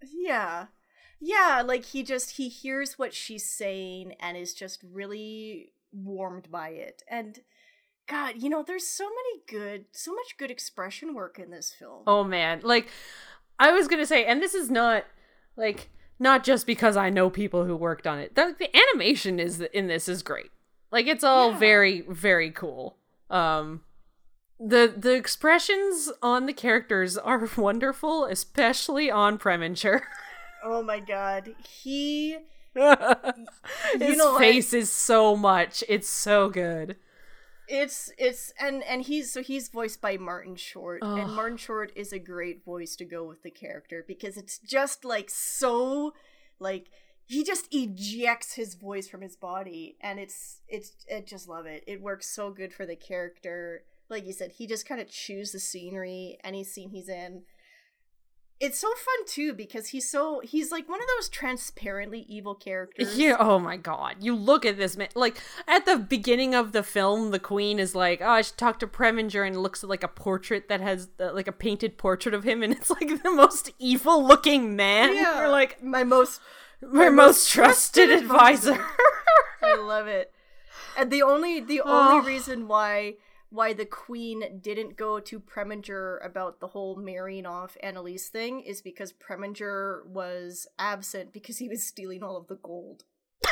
yeah. 0.01 0.67
Yeah, 1.19 1.63
like 1.65 1.85
he 1.85 2.03
just 2.03 2.31
he 2.31 2.49
hears 2.49 2.99
what 2.99 3.13
she's 3.13 3.45
saying 3.45 4.15
and 4.19 4.35
is 4.35 4.53
just 4.53 4.83
really 4.83 5.71
warmed 5.93 6.51
by 6.51 6.69
it. 6.69 7.03
And 7.07 7.39
God, 8.07 8.35
you 8.37 8.49
know, 8.49 8.63
there's 8.63 8.87
so 8.87 9.05
many 9.05 9.41
good, 9.47 9.85
so 9.91 10.13
much 10.13 10.37
good 10.37 10.51
expression 10.51 11.13
work 11.13 11.39
in 11.39 11.51
this 11.51 11.71
film. 11.77 12.03
Oh 12.05 12.23
man, 12.23 12.61
like 12.63 12.89
I 13.59 13.71
was 13.71 13.87
gonna 13.87 14.05
say, 14.05 14.25
and 14.25 14.41
this 14.41 14.53
is 14.53 14.69
not 14.69 15.05
like 15.55 15.89
not 16.19 16.43
just 16.43 16.65
because 16.67 16.97
I 16.97 17.09
know 17.09 17.29
people 17.29 17.65
who 17.65 17.75
worked 17.75 18.05
on 18.07 18.19
it. 18.19 18.35
The, 18.35 18.55
the 18.57 18.69
animation 18.75 19.39
is 19.39 19.61
in 19.61 19.87
this 19.87 20.07
is 20.09 20.21
great. 20.23 20.51
Like 20.91 21.07
it's 21.07 21.23
all 21.23 21.51
Yeah. 21.51 21.57
very 21.59 22.01
very 22.01 22.51
cool. 22.51 22.97
Um, 23.29 23.81
the 24.59 24.93
the 24.95 25.13
expressions 25.13 26.11
on 26.21 26.45
the 26.45 26.53
characters 26.53 27.17
are 27.17 27.49
wonderful, 27.57 28.25
especially 28.25 29.09
on 29.09 29.37
Preminger. 29.37 30.01
Oh 30.63 30.83
my 30.83 30.99
God, 30.99 31.55
he 31.81 32.37
His 32.75 34.17
know, 34.17 34.37
face 34.39 34.73
is 34.73 34.91
so 34.91 35.35
much. 35.35 35.83
It's 35.87 36.09
so 36.09 36.49
good. 36.49 36.95
It's 37.67 38.11
it's 38.17 38.53
and 38.59 38.83
and 38.83 39.01
he's 39.01 39.31
so 39.31 39.41
he's 39.41 39.69
voiced 39.69 40.01
by 40.01 40.17
Martin 40.17 40.55
Short 40.55 40.99
Ugh. 41.01 41.19
and 41.19 41.33
Martin 41.33 41.57
Short 41.57 41.91
is 41.95 42.11
a 42.11 42.19
great 42.19 42.63
voice 42.65 42.95
to 42.97 43.05
go 43.05 43.23
with 43.23 43.43
the 43.43 43.51
character 43.51 44.03
because 44.07 44.37
it's 44.37 44.57
just 44.59 45.05
like 45.05 45.29
so 45.29 46.13
like 46.59 46.89
he 47.25 47.43
just 47.43 47.67
ejects 47.71 48.53
his 48.53 48.75
voice 48.75 49.07
from 49.07 49.21
his 49.21 49.35
body 49.35 49.97
and 50.01 50.19
it's 50.19 50.61
it's 50.67 50.93
I 51.13 51.21
just 51.21 51.47
love 51.47 51.65
it. 51.65 51.83
It 51.87 52.01
works 52.01 52.27
so 52.27 52.51
good 52.51 52.73
for 52.73 52.85
the 52.85 52.95
character. 52.95 53.83
Like 54.09 54.25
you 54.25 54.33
said, 54.33 54.51
he 54.57 54.67
just 54.67 54.87
kind 54.87 54.99
of 54.99 55.09
chews 55.09 55.53
the 55.53 55.59
scenery 55.59 56.37
any 56.43 56.63
scene 56.63 56.89
he's 56.89 57.09
in. 57.09 57.43
It's 58.59 58.79
so 58.79 58.87
fun 58.87 59.25
too 59.27 59.51
because 59.53 59.87
he's 59.89 60.09
so 60.09 60.39
he's 60.41 60.71
like 60.71 60.87
one 60.87 61.01
of 61.01 61.07
those 61.17 61.27
transparently 61.27 62.25
evil 62.29 62.55
characters. 62.55 63.17
Yeah. 63.17 63.35
Oh 63.37 63.59
my 63.59 63.75
god. 63.75 64.17
You 64.21 64.35
look 64.35 64.65
at 64.65 64.77
this 64.77 64.95
man. 64.95 65.09
Like 65.15 65.37
at 65.67 65.85
the 65.85 65.97
beginning 65.97 66.55
of 66.55 66.71
the 66.71 66.83
film, 66.83 67.31
the 67.31 67.39
queen 67.39 67.77
is 67.77 67.93
like, 67.93 68.21
"Oh, 68.21 68.29
I 68.29 68.41
should 68.41 68.57
talk 68.57 68.79
to 68.79 68.87
Preminger," 68.87 69.45
and 69.45 69.61
looks 69.61 69.83
at 69.83 69.89
like 69.89 70.03
a 70.03 70.07
portrait 70.07 70.69
that 70.69 70.79
has 70.79 71.09
uh, 71.19 71.33
like 71.33 71.47
a 71.47 71.51
painted 71.51 71.97
portrait 71.97 72.33
of 72.33 72.45
him, 72.45 72.63
and 72.63 72.71
it's 72.71 72.89
like 72.89 73.21
the 73.21 73.31
most 73.31 73.71
evil 73.79 74.25
looking 74.25 74.75
man. 74.77 75.13
Yeah. 75.13 75.43
Or 75.43 75.49
like 75.49 75.83
my 75.83 76.05
most 76.05 76.39
my 76.81 77.09
most 77.09 77.51
trusted 77.51 78.09
advisor. 78.11 78.77
I 79.61 79.75
love 79.75 80.07
it. 80.07 80.31
And 80.97 81.11
the 81.11 81.21
only 81.21 81.59
the 81.59 81.81
Oh. 81.83 82.11
only 82.15 82.25
reason 82.27 82.67
why 82.69 83.15
why 83.53 83.71
the 83.71 83.85
queen 83.85 84.59
didn't 84.61 84.97
go 84.97 85.19
to 85.19 85.39
Preminger 85.39 86.17
about 86.25 86.59
the 86.59 86.67
whole 86.69 86.95
marrying 86.95 87.45
off 87.45 87.77
Annalise 87.83 88.27
thing 88.27 88.61
is 88.61 88.81
because 88.81 89.13
Preminger 89.13 90.03
was 90.07 90.65
absent 90.79 91.31
because 91.31 91.59
he 91.59 91.69
was 91.69 91.83
stealing 91.83 92.23
all 92.23 92.35
of 92.35 92.47
the 92.47 92.55
gold. 92.55 93.03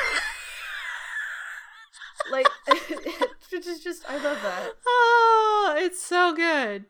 like 2.32 2.48
it's 2.68 3.66
just, 3.66 3.84
just 3.84 4.10
I 4.10 4.16
love 4.16 4.38
that. 4.42 4.72
oh, 4.88 5.76
it's 5.78 6.02
so 6.02 6.34
good. 6.36 6.86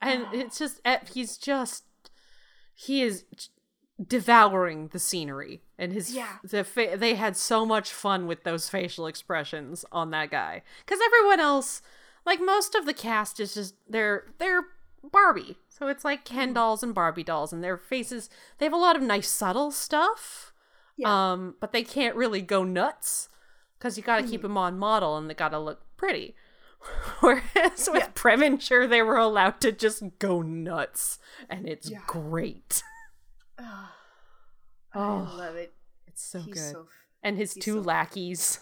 And 0.00 0.26
it's 0.32 0.58
just 0.58 0.80
eh, 0.84 0.98
he's 1.12 1.36
just 1.38 1.84
he 2.74 3.02
is 3.02 3.24
devouring 4.04 4.88
the 4.88 4.98
scenery 4.98 5.62
and 5.76 5.92
his 5.92 6.12
Yeah. 6.14 6.38
the 6.44 6.62
fa- 6.64 6.96
they 6.96 7.14
had 7.16 7.36
so 7.36 7.66
much 7.66 7.92
fun 7.92 8.26
with 8.26 8.44
those 8.44 8.68
facial 8.68 9.06
expressions 9.08 9.84
on 9.90 10.10
that 10.10 10.30
guy 10.30 10.62
cuz 10.86 10.98
everyone 11.04 11.40
else 11.40 11.82
like 12.26 12.40
most 12.40 12.74
of 12.74 12.86
the 12.86 12.94
cast 12.94 13.40
is 13.40 13.54
just 13.54 13.74
they're 13.88 14.34
they're 14.38 14.62
Barbie. 15.02 15.56
So 15.68 15.86
it's 15.86 16.04
like 16.04 16.24
Ken 16.24 16.52
dolls 16.52 16.82
and 16.82 16.94
Barbie 16.94 17.22
dolls 17.24 17.52
and 17.52 17.62
their 17.62 17.76
faces 17.78 18.28
they 18.58 18.66
have 18.66 18.72
a 18.72 18.76
lot 18.76 18.96
of 18.96 19.02
nice 19.02 19.28
subtle 19.28 19.70
stuff. 19.70 20.52
Yeah. 20.96 21.32
Um 21.32 21.54
but 21.60 21.72
they 21.72 21.82
can't 21.84 22.16
really 22.16 22.42
go 22.42 22.64
nuts 22.64 23.28
cuz 23.78 23.96
you 23.96 24.02
got 24.02 24.20
to 24.22 24.26
keep 24.28 24.42
them 24.42 24.56
on 24.58 24.78
model 24.78 25.16
and 25.16 25.30
they 25.30 25.34
got 25.34 25.50
to 25.50 25.58
look 25.58 25.82
pretty. 25.96 26.34
Whereas 27.20 27.88
with 27.92 28.02
Yeah. 28.02 28.10
Preminger, 28.14 28.88
they 28.88 29.02
were 29.02 29.16
allowed 29.16 29.60
to 29.62 29.72
just 29.72 30.02
go 30.20 30.42
nuts, 30.42 31.18
and 31.50 31.68
it's 31.68 31.90
Yeah. 31.90 32.02
great. 32.06 32.82
I 33.58 33.88
Oh, 34.94 35.34
love 35.36 35.56
it. 35.56 35.74
it's 36.06 36.24
so 36.24 36.40
He's 36.40 36.54
good. 36.54 36.72
so 36.72 36.88
and 37.22 37.36
his 37.36 37.54
two 37.54 37.74
so- 37.74 37.80
lackeys, 37.80 38.60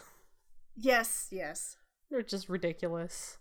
Yes, 0.74 1.28
yes. 1.30 1.76
they're 2.10 2.22
just 2.22 2.48
ridiculous. 2.48 3.38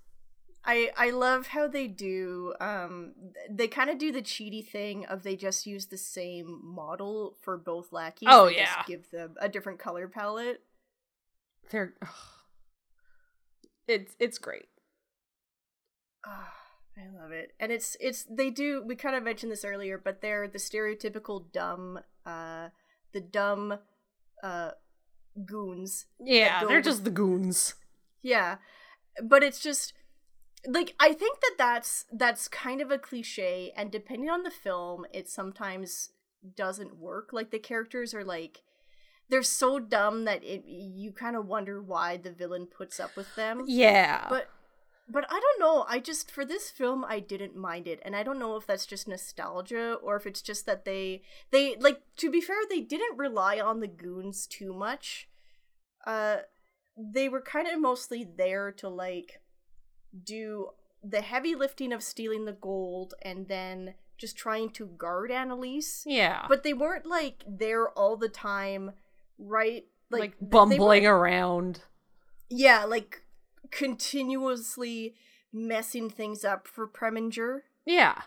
I 0.66 0.90
I 0.98 1.12
love 1.12 1.48
how 1.48 1.68
they 1.68 1.88
do 1.88 2.54
um 2.60 3.14
they 3.50 3.68
kind 3.68 3.90
of 3.90 3.98
do 3.98 4.12
the 4.12 4.22
cheaty 4.22 4.66
thing 4.68 5.06
of 5.06 5.24
they 5.24 5.36
just 5.36 5.66
use 5.68 5.86
the 5.88 5.98
same 5.98 6.60
model 6.64 7.36
for 7.42 7.58
both 7.58 7.92
lackeys. 7.94 8.30
Oh, 8.32 8.48
They 8.48 8.56
just 8.56 8.72
yeah. 8.78 8.84
give 8.88 9.12
them 9.12 9.36
a 9.40 9.48
different 9.48 9.80
color 9.80 10.08
palette. 10.08 10.62
They're 11.70 11.94
ugh. 12.02 12.10
it's 13.88 14.16
it's 14.20 14.38
great. 14.38 14.68
Ah, 16.26 16.52
I 16.98 17.22
love 17.22 17.32
it. 17.32 17.52
And 17.60 17.72
it's 17.72 17.96
it's 18.00 18.24
they 18.30 18.50
do 18.50 18.84
we 18.86 18.96
kind 18.96 19.16
of 19.16 19.24
mentioned 19.24 19.52
this 19.52 19.66
earlier, 19.66 19.98
but 20.04 20.22
they're 20.22 20.48
the 20.48 20.58
stereotypical 20.58 21.52
dumb 21.52 22.00
uh 22.26 22.70
the 23.14 23.22
dumb 23.22 23.78
uh 24.44 24.72
goons. 25.46 26.06
Yeah, 26.20 26.66
they're 26.66 26.82
just 26.82 27.04
the 27.04 27.12
goons. 27.12 27.76
Yeah. 28.24 28.58
But 29.24 29.44
it's 29.44 29.60
just 29.60 29.94
like 30.68 30.96
I 31.00 31.14
think 31.14 31.40
that 31.42 31.56
that's 31.58 32.06
that's 32.12 32.48
kind 32.48 32.82
of 32.82 32.92
a 32.92 32.98
cliche 32.98 33.72
and 33.76 33.92
depending 33.92 34.30
on 34.30 34.44
the 34.44 34.52
film 34.52 35.06
it 35.14 35.30
sometimes 35.30 36.10
doesn't 36.56 36.98
work. 36.98 37.30
Like 37.34 37.52
the 37.52 37.60
characters 37.60 38.14
are 38.14 38.24
like 38.24 38.62
they're 39.30 39.44
so 39.44 39.80
dumb 39.80 40.26
that 40.26 40.44
it 40.44 40.64
you 40.66 41.12
kind 41.12 41.36
of 41.36 41.48
wonder 41.48 41.82
why 41.82 42.18
the 42.18 42.32
villain 42.32 42.68
puts 42.68 43.00
up 43.00 43.16
with 43.16 43.36
them. 43.36 43.64
Yeah, 43.68 44.26
But 44.30 44.50
but 45.08 45.26
I 45.30 45.40
don't 45.40 45.60
know. 45.60 45.86
I 45.88 46.00
just 46.00 46.32
for 46.32 46.46
this 46.46 46.70
film 46.70 47.06
I 47.08 47.20
didn't 47.20 47.56
mind 47.56 47.88
it, 47.88 48.00
and 48.04 48.16
I 48.16 48.24
don't 48.24 48.40
know 48.40 48.56
if 48.56 48.66
that's 48.66 48.86
just 48.86 49.08
nostalgia 49.08 49.94
or 49.96 50.16
if 50.16 50.26
it's 50.26 50.42
just 50.42 50.66
that 50.66 50.86
they 50.86 51.22
they 51.52 51.76
like 51.76 52.02
to 52.18 52.32
be 52.32 52.42
fair 52.42 52.58
they 52.70 52.82
didn't 52.82 53.18
rely 53.18 53.60
on 53.60 53.80
the 53.80 53.88
goons 53.88 54.48
too 54.48 54.74
much. 54.74 55.28
Uh, 56.06 56.38
they 56.98 57.28
were 57.28 57.42
kind 57.42 57.68
of 57.68 57.80
mostly 57.80 58.24
there 58.24 58.72
to 58.72 58.88
like 58.88 59.42
do 60.24 60.70
the 61.04 61.22
heavy 61.22 61.56
lifting 61.56 61.92
of 61.94 62.02
stealing 62.04 62.46
the 62.46 62.54
gold 62.54 63.14
and 63.22 63.48
then 63.48 63.94
just 64.18 64.38
trying 64.38 64.70
to 64.72 64.86
guard 64.88 65.30
Annalise. 65.32 66.04
yeah, 66.06 66.46
But 66.48 66.64
they 66.64 66.74
weren't 66.74 67.06
like 67.06 67.44
there 67.48 67.90
all 67.90 68.16
the 68.18 68.30
time, 68.30 68.92
right? 69.38 69.84
like, 70.12 70.38
they 70.40 70.46
bumbling 70.48 71.06
around. 71.06 71.82
yeah, 72.50 72.86
like 72.86 73.24
continuously 73.72 75.16
messing 75.52 76.10
things 76.10 76.46
up 76.46 76.68
for 76.68 76.88
Preminger. 76.88 77.62
Yeah, 77.86 78.22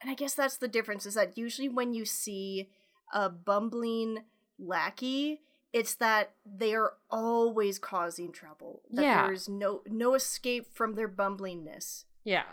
And 0.00 0.10
I 0.10 0.14
guess 0.14 0.34
that's 0.34 0.56
the 0.56 0.68
difference 0.68 1.04
is 1.06 1.14
that 1.14 1.36
usually 1.36 1.68
when 1.68 1.92
you 1.94 2.04
see 2.04 2.68
a 3.12 3.28
bumbling 3.28 4.24
lackey, 4.58 5.40
it's 5.72 5.94
that 5.96 6.32
they 6.46 6.74
are 6.74 6.94
always 7.10 7.78
causing 7.78 8.32
trouble. 8.32 8.82
That 8.90 9.02
Yeah. 9.02 9.26
there's 9.26 9.48
no 9.48 9.82
no 9.86 10.14
escape 10.14 10.72
from 10.74 10.94
their 10.94 11.08
bumblingness. 11.08 12.04
Yeah. 12.24 12.44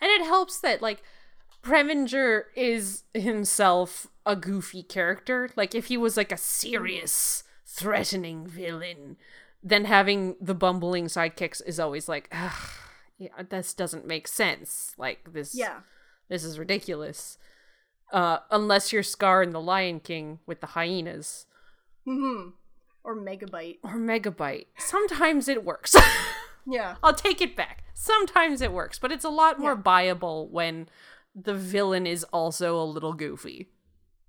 And 0.00 0.10
it 0.10 0.22
helps 0.22 0.60
that 0.60 0.80
like 0.82 1.02
Preminger 1.62 2.44
is 2.56 3.04
himself 3.12 4.06
a 4.24 4.34
goofy 4.36 4.82
character. 4.82 5.50
Like 5.56 5.74
if 5.74 5.86
he 5.86 5.96
was 5.96 6.16
like 6.16 6.32
a 6.32 6.36
serious, 6.36 7.42
threatening 7.66 8.46
villain, 8.46 9.16
then 9.62 9.84
having 9.84 10.36
the 10.40 10.54
bumbling 10.54 11.06
sidekicks 11.06 11.60
is 11.66 11.78
always 11.78 12.08
like, 12.08 12.28
Ugh, 12.32 12.52
yeah, 13.18 13.42
this 13.48 13.74
doesn't 13.74 14.06
make 14.06 14.26
sense. 14.26 14.94
Like 14.96 15.32
this 15.32 15.54
Yeah. 15.54 15.80
this 16.28 16.44
is 16.44 16.58
ridiculous. 16.58 17.36
Uh 18.12 18.38
unless 18.50 18.92
you're 18.92 19.02
Scar 19.02 19.42
in 19.42 19.50
the 19.50 19.60
Lion 19.60 20.00
King 20.00 20.38
with 20.46 20.60
the 20.60 20.68
hyenas. 20.68 21.46
hmm 22.04 22.50
Or 23.04 23.16
megabyte. 23.16 23.78
Or 23.82 23.94
Megabyte. 23.96 24.66
Sometimes 24.78 25.48
it 25.48 25.64
works. 25.64 25.96
Yeah. 26.66 26.96
I'll 27.02 27.14
take 27.14 27.40
it 27.40 27.56
back. 27.56 27.84
Sometimes 27.94 28.60
it 28.60 28.70
works, 28.70 28.98
but 28.98 29.10
it's 29.10 29.24
a 29.24 29.30
lot 29.30 29.58
more 29.58 29.72
Yeah. 29.72 29.82
viable 29.82 30.46
when 30.48 30.88
the 31.34 31.54
villain 31.54 32.06
is 32.06 32.22
also 32.24 32.78
a 32.80 32.84
little 32.84 33.14
goofy. 33.14 33.70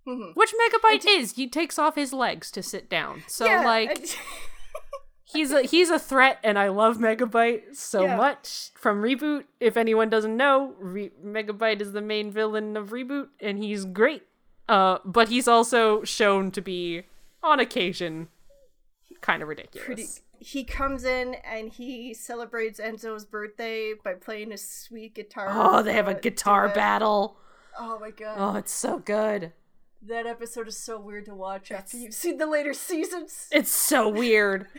hmm 0.08 0.32
Which 0.34 0.54
Megabyte 0.54 1.06
is. 1.06 1.34
He 1.34 1.48
takes 1.48 1.78
off 1.78 1.96
his 1.96 2.14
legs 2.14 2.50
to 2.52 2.64
sit 2.64 2.90
down. 2.90 3.24
So 3.28 3.46
yeah, 3.46 3.66
like 3.66 4.00
and- 4.00 4.16
he's 5.26 5.52
a 5.52 5.64
he's 5.64 5.90
a 5.90 6.00
threat 6.00 6.40
and 6.44 6.58
I 6.58 6.70
love 6.70 6.98
Megabyte 6.98 7.76
so 7.76 8.04
Yeah. 8.04 8.16
much 8.16 8.72
from 8.76 9.02
Reboot. 9.04 9.44
If 9.60 9.76
anyone 9.78 10.10
doesn't 10.10 10.36
know, 10.38 10.74
Re- 10.80 11.12
Megabyte 11.24 11.82
is 11.82 11.92
the 11.92 12.02
main 12.02 12.32
villain 12.32 12.78
of 12.78 12.90
Reboot 12.90 13.28
and 13.42 13.60
he's 13.60 13.86
great. 13.86 14.24
Uh 14.70 15.00
but 15.06 15.28
he's 15.30 15.48
also 15.50 16.04
shown 16.06 16.50
to 16.52 16.62
be 16.62 17.04
on 17.44 17.60
occasion 17.60 18.30
kind 19.22 19.42
of 19.42 19.48
ridiculous. 19.48 19.86
pretty 19.86 20.08
he 20.40 20.64
comes 20.64 21.04
in 21.04 21.36
and 21.46 21.72
he 21.72 22.14
celebrates 22.16 22.80
Enzo's 22.80 23.26
birthday 23.26 23.94
by 24.04 24.16
playing 24.16 24.52
a 24.52 24.58
sweet 24.58 25.14
guitar. 25.14 25.48
Oh, 25.52 25.84
they 25.84 25.94
have 25.94 26.08
a 26.08 26.16
guitar 26.16 26.64
duet. 26.66 26.76
battle. 26.76 27.38
Oh 27.80 28.00
my 28.00 28.10
god. 28.10 28.36
Oh, 28.40 28.58
it's 28.58 28.72
so 28.72 28.98
good. 28.98 29.54
That 30.02 30.26
episode 30.26 30.68
is 30.68 30.78
so 30.78 31.00
weird 31.00 31.26
to 31.26 31.36
watch 31.36 31.72
after 31.72 31.96
you've 31.96 32.16
seen 32.16 32.38
the 32.38 32.48
later 32.48 32.74
seasons. 32.74 33.48
It's 33.52 33.72
so 33.72 34.10
weird. 34.10 34.68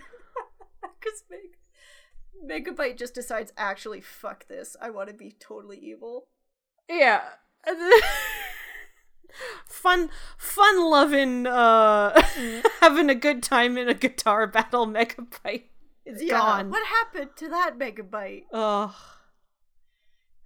Because 1.01 1.25
Meg- 1.31 2.77
Megabyte 2.77 2.97
just 2.99 3.15
decides, 3.15 3.53
actually, 3.57 4.01
fuck 4.01 4.47
this. 4.49 4.77
I 4.81 4.91
want 4.91 5.09
to 5.09 5.15
be 5.15 5.33
totally 5.39 5.79
evil. 5.79 6.27
Yeah. 6.89 7.23
fun 9.67 10.11
fun 10.37 10.91
loving 10.91 11.47
uh 11.47 12.21
having 12.81 13.11
a 13.11 13.15
good 13.15 13.43
time 13.43 13.77
in 13.77 13.89
a 13.89 13.95
guitar 13.95 14.47
battle 14.47 14.87
megabyte 14.87 15.65
is 16.05 16.23
Yeah, 16.23 16.39
gone. 16.39 16.71
What 16.71 16.87
happened 16.87 17.31
to 17.37 17.49
that 17.49 17.79
Megabyte? 17.79 18.45
Ugh. 18.53 18.95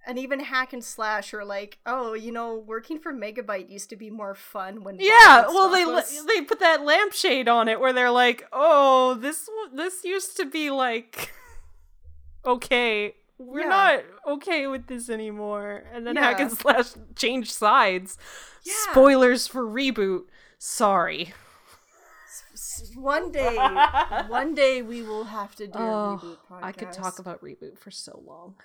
And 0.05 0.17
even 0.17 0.39
Hack 0.39 0.71
and 0.71 0.83
Slash 0.83 1.33
are 1.33 1.43
like, 1.43 1.79
oh, 1.85 2.13
you 2.13 2.31
know, 2.31 2.55
working 2.55 2.97
for 2.97 3.11
Megabyte 3.11 3.69
used 3.69 3.89
to 3.89 3.97
be 3.97 4.09
more 4.09 4.35
fun 4.35 4.83
when. 4.83 4.97
Yeah, 4.99 5.47
well 5.47 5.69
they 5.69 5.83
us." 5.83 6.23
they 6.23 6.41
put 6.41 6.61
that 6.61 6.83
lampshade 6.83 7.49
on 7.49 7.67
it 7.67 7.79
where 7.81 7.91
they're 7.91 8.11
like, 8.11 8.47
"Oh, 8.53 9.15
this 9.15 9.49
this 9.73 10.05
used 10.05 10.37
to 10.37 10.45
be 10.45 10.69
like 10.69 11.33
okay, 12.45 13.15
we're 13.37 13.61
Yeah. 13.61 13.67
not 13.67 14.03
okay 14.35 14.67
with 14.67 14.87
this 14.87 15.09
anymore." 15.09 15.83
And 15.91 16.05
then 16.05 16.15
Hack 16.15 16.39
and 16.39 16.51
Slash 16.51 16.93
changed 17.15 17.51
sides. 17.51 18.17
Yeah. 18.63 18.73
Spoilers 18.91 19.47
for 19.47 19.63
reboot. 19.63 20.23
Sorry. 20.57 21.33
One 22.95 23.31
day, 23.39 23.55
one 24.27 24.53
day 24.55 24.81
we 24.81 25.01
will 25.01 25.25
have 25.25 25.55
to 25.55 25.67
do 25.67 25.77
a 25.77 25.81
Oh, 25.81 26.19
reboot 26.21 26.37
podcast. 26.49 26.63
I 26.63 26.71
could 26.71 26.91
talk 26.91 27.19
about 27.19 27.41
reboot 27.43 27.77
for 27.77 27.91
so 27.91 28.21
long. 28.25 28.55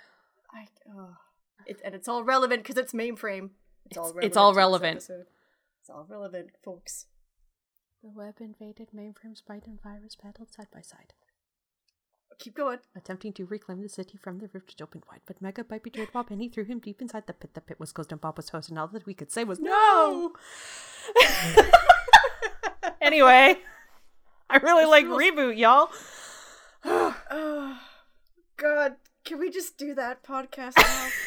I, 0.52 0.66
oh. 0.90 1.16
it, 1.66 1.80
and 1.84 1.94
it's 1.94 2.08
all 2.08 2.22
relevant 2.24 2.62
because 2.62 2.76
it's 2.76 2.92
mainframe. 2.92 3.50
It's, 3.86 3.96
all 3.98 4.04
relevant. 4.06 4.24
it's 4.24 4.36
all 4.36 4.54
relevant. 4.54 4.96
It's 4.98 5.90
all 5.90 6.06
relevant, 6.08 6.50
folks. 6.64 7.06
The 8.02 8.10
web 8.10 8.34
invaded 8.40 8.88
mainframe 8.94 9.36
sprite 9.36 9.66
and 9.66 9.80
virus 9.82 10.16
battled 10.16 10.52
side 10.52 10.68
by 10.72 10.80
side. 10.80 11.12
Keep 12.42 12.56
going. 12.56 12.78
Attempting 12.96 13.32
to 13.34 13.46
reclaim 13.46 13.80
the 13.82 13.88
city 13.88 14.18
from 14.18 14.38
the 14.40 14.50
rift 14.52 14.82
opened 14.82 15.04
wide, 15.08 15.20
but 15.26 15.40
Megabyte 15.40 15.84
betrayed 15.84 16.10
Bob 16.12 16.26
and 16.30 16.40
he 16.42 16.48
threw 16.48 16.64
him 16.64 16.80
deep 16.80 17.00
inside 17.00 17.28
the 17.28 17.32
pit. 17.32 17.54
The 17.54 17.60
pit 17.60 17.78
was 17.78 17.92
closed 17.92 18.10
and 18.10 18.20
Bob 18.20 18.36
was 18.36 18.46
toast, 18.46 18.68
and 18.68 18.78
all 18.80 18.88
that 18.88 19.06
we 19.06 19.14
could 19.14 19.30
say 19.30 19.44
was 19.44 19.60
no! 19.60 20.32
anyway, 23.00 23.56
I 24.50 24.56
really 24.56 24.86
like 24.86 25.06
reboot, 25.06 25.56
y'all. 25.56 25.90
Oh, 27.30 27.78
God, 28.56 28.96
can 29.24 29.38
we 29.38 29.50
just 29.50 29.78
do 29.78 29.94
that 29.94 30.24
podcast 30.24 30.76
now? 30.76 31.08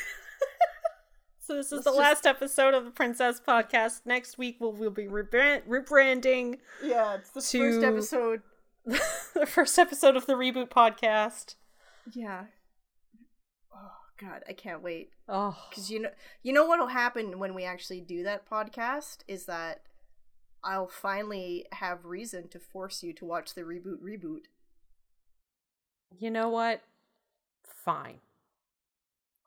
So 1.39 1.53
this 1.57 1.67
is 1.67 1.71
Let's 1.73 1.83
the 1.85 1.91
just- 1.91 1.99
last 1.99 2.25
episode 2.25 2.73
of 2.73 2.85
the 2.85 2.89
Princess 2.91 3.39
Podcast. 3.39 4.01
Next 4.03 4.39
week 4.39 4.57
we'll, 4.59 4.71
we'll 4.73 4.89
be 4.89 5.05
rebrand- 5.05 5.61
rebranding 5.67 6.57
yeah, 6.83 7.13
it's 7.17 7.29
the 7.29 7.41
To- 7.41 7.71
first 7.71 7.83
episode. 7.85 8.41
the 9.33 9.45
first 9.45 9.77
episode 9.79 10.15
of 10.15 10.25
the 10.25 10.33
reboot 10.33 10.69
podcast. 10.69 11.55
Yeah. 12.13 12.45
Oh 13.73 13.91
God, 14.19 14.43
I 14.47 14.53
can't 14.53 14.83
wait. 14.83 15.09
Oh, 15.27 15.57
Because 15.69 15.89
you 15.89 15.99
know, 16.01 16.09
you 16.43 16.53
know 16.53 16.65
what'll 16.65 16.87
happen 16.87 17.39
when 17.39 17.53
we 17.55 17.63
actually 17.65 18.01
do 18.01 18.23
that 18.23 18.49
podcast 18.49 19.17
is 19.27 19.45
that 19.45 19.81
I'll 20.63 20.87
finally 20.87 21.65
have 21.73 22.05
reason 22.05 22.47
to 22.49 22.59
force 22.59 23.01
you 23.03 23.13
to 23.13 23.25
watch 23.25 23.53
the 23.53 23.61
reboot 23.61 23.99
reboot. 24.03 24.41
you 26.17 26.29
know 26.31 26.49
what? 26.49 26.81
Fine. 27.63 28.19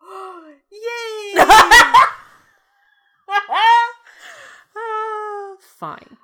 Yay! 0.73 1.44
Ah, 4.77 5.56
fine. 5.60 6.16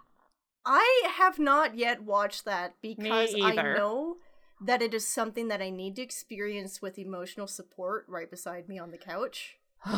I 0.66 1.08
have 1.16 1.38
not 1.38 1.76
yet 1.76 2.02
watched 2.02 2.44
that 2.46 2.74
because 2.80 3.34
I 3.40 3.54
know 3.54 4.16
that 4.60 4.80
it 4.80 4.94
is 4.94 5.06
something 5.06 5.48
that 5.48 5.60
I 5.60 5.70
need 5.70 5.96
to 5.96 6.02
experience 6.02 6.80
with 6.80 6.98
emotional 6.98 7.46
support 7.46 8.06
right 8.08 8.30
beside 8.30 8.68
me 8.68 8.78
on 8.78 8.90
the 8.90 8.98
couch. 8.98 9.56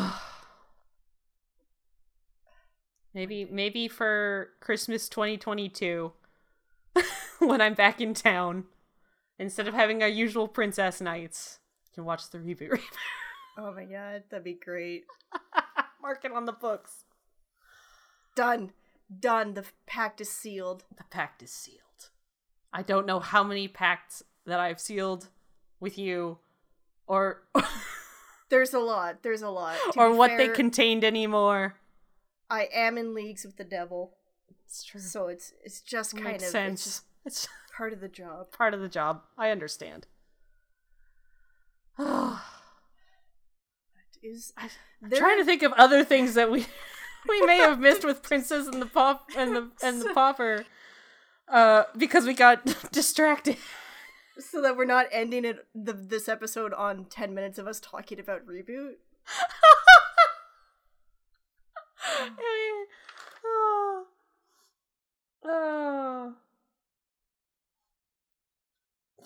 maybe 3.13 3.45
maybe 3.45 3.87
for 3.87 4.49
Christmas 4.59 5.07
2022 5.07 6.11
when 7.39 7.61
I'm 7.61 7.73
back 7.73 8.01
in 8.01 8.13
town 8.13 8.65
instead 9.39 9.67
of 9.67 9.73
having 9.73 10.01
our 10.01 10.09
usual 10.09 10.47
princess 10.47 10.99
nights, 10.99 11.59
you 11.85 11.91
can 11.95 12.05
watch 12.05 12.29
the 12.29 12.39
reboot. 12.39 12.79
Oh 13.57 13.73
my 13.73 13.85
god, 13.85 14.23
that'd 14.29 14.43
be 14.43 14.53
great. 14.53 15.05
Mark 16.01 16.23
it 16.23 16.31
on 16.31 16.45
the 16.45 16.51
books. 16.51 17.05
Done. 18.35 18.71
Done. 19.19 19.53
The 19.53 19.65
pact 19.85 20.19
is 20.21 20.29
sealed. 20.29 20.83
The 20.97 21.03
pact 21.05 21.41
is 21.41 21.51
sealed. 21.51 21.77
I 22.73 22.81
don't 22.83 23.05
know 23.05 23.19
how 23.19 23.43
many 23.43 23.67
pacts 23.67 24.21
that 24.45 24.59
I've 24.59 24.79
sealed 24.79 25.29
with 25.79 25.97
you 25.97 26.39
or 27.07 27.43
There's 28.49 28.73
a 28.73 28.79
lot. 28.79 29.23
There's 29.23 29.41
a 29.41 29.49
lot. 29.49 29.75
To 29.93 29.99
or 29.99 30.13
what 30.13 30.37
they 30.37 30.47
contained 30.49 31.03
anymore. 31.03 31.75
I 32.49 32.69
am 32.73 32.97
in 32.97 33.13
leagues 33.13 33.43
with 33.45 33.57
the 33.57 33.63
devil, 33.65 34.13
It's 34.65 34.83
true. 34.83 35.01
so 35.01 35.27
it's 35.27 35.53
it's 35.63 35.81
just 35.81 36.13
kind 36.15 36.25
Makes 36.33 36.43
of 36.45 36.49
sense. 36.49 36.87
it's 36.87 37.01
It's 37.25 37.47
part 37.75 37.91
of 37.93 37.99
the 37.99 38.07
job. 38.07 38.51
part 38.57 38.73
of 38.73 38.79
the 38.79 38.87
job. 38.87 39.21
I 39.37 39.49
understand. 39.51 40.07
I'm 41.97 42.39
Is 44.23 44.53
trying 45.13 45.37
to 45.39 45.45
think 45.45 45.63
of 45.63 45.73
other 45.73 46.03
things 46.03 46.33
that 46.35 46.51
we 46.51 46.65
we 47.41 47.45
may 47.45 47.57
have 47.57 47.79
missed 47.79 48.03
with 48.03 48.21
Princess 48.23 48.67
and 48.67 48.81
the 48.81 48.85
Pop 48.85 49.29
and 49.37 49.55
the 49.55 49.69
and 49.83 50.01
the 50.01 50.13
Popper, 50.13 50.65
uh, 51.47 51.83
because 51.97 52.25
we 52.25 52.33
got 52.33 52.65
distracted. 52.91 53.57
so 54.39 54.61
that 54.61 54.77
we're 54.77 54.85
not 54.85 55.07
ending 55.11 55.45
it 55.45 55.65
the 55.73 55.93
this 55.93 56.27
episode 56.29 56.73
on 56.73 57.05
ten 57.05 57.33
minutes 57.33 57.57
of 57.57 57.67
us 57.67 57.79
talking 57.79 58.19
about 58.19 58.45
reboot. 58.45 58.93
oh. 63.45 64.05
Oh. 65.45 66.33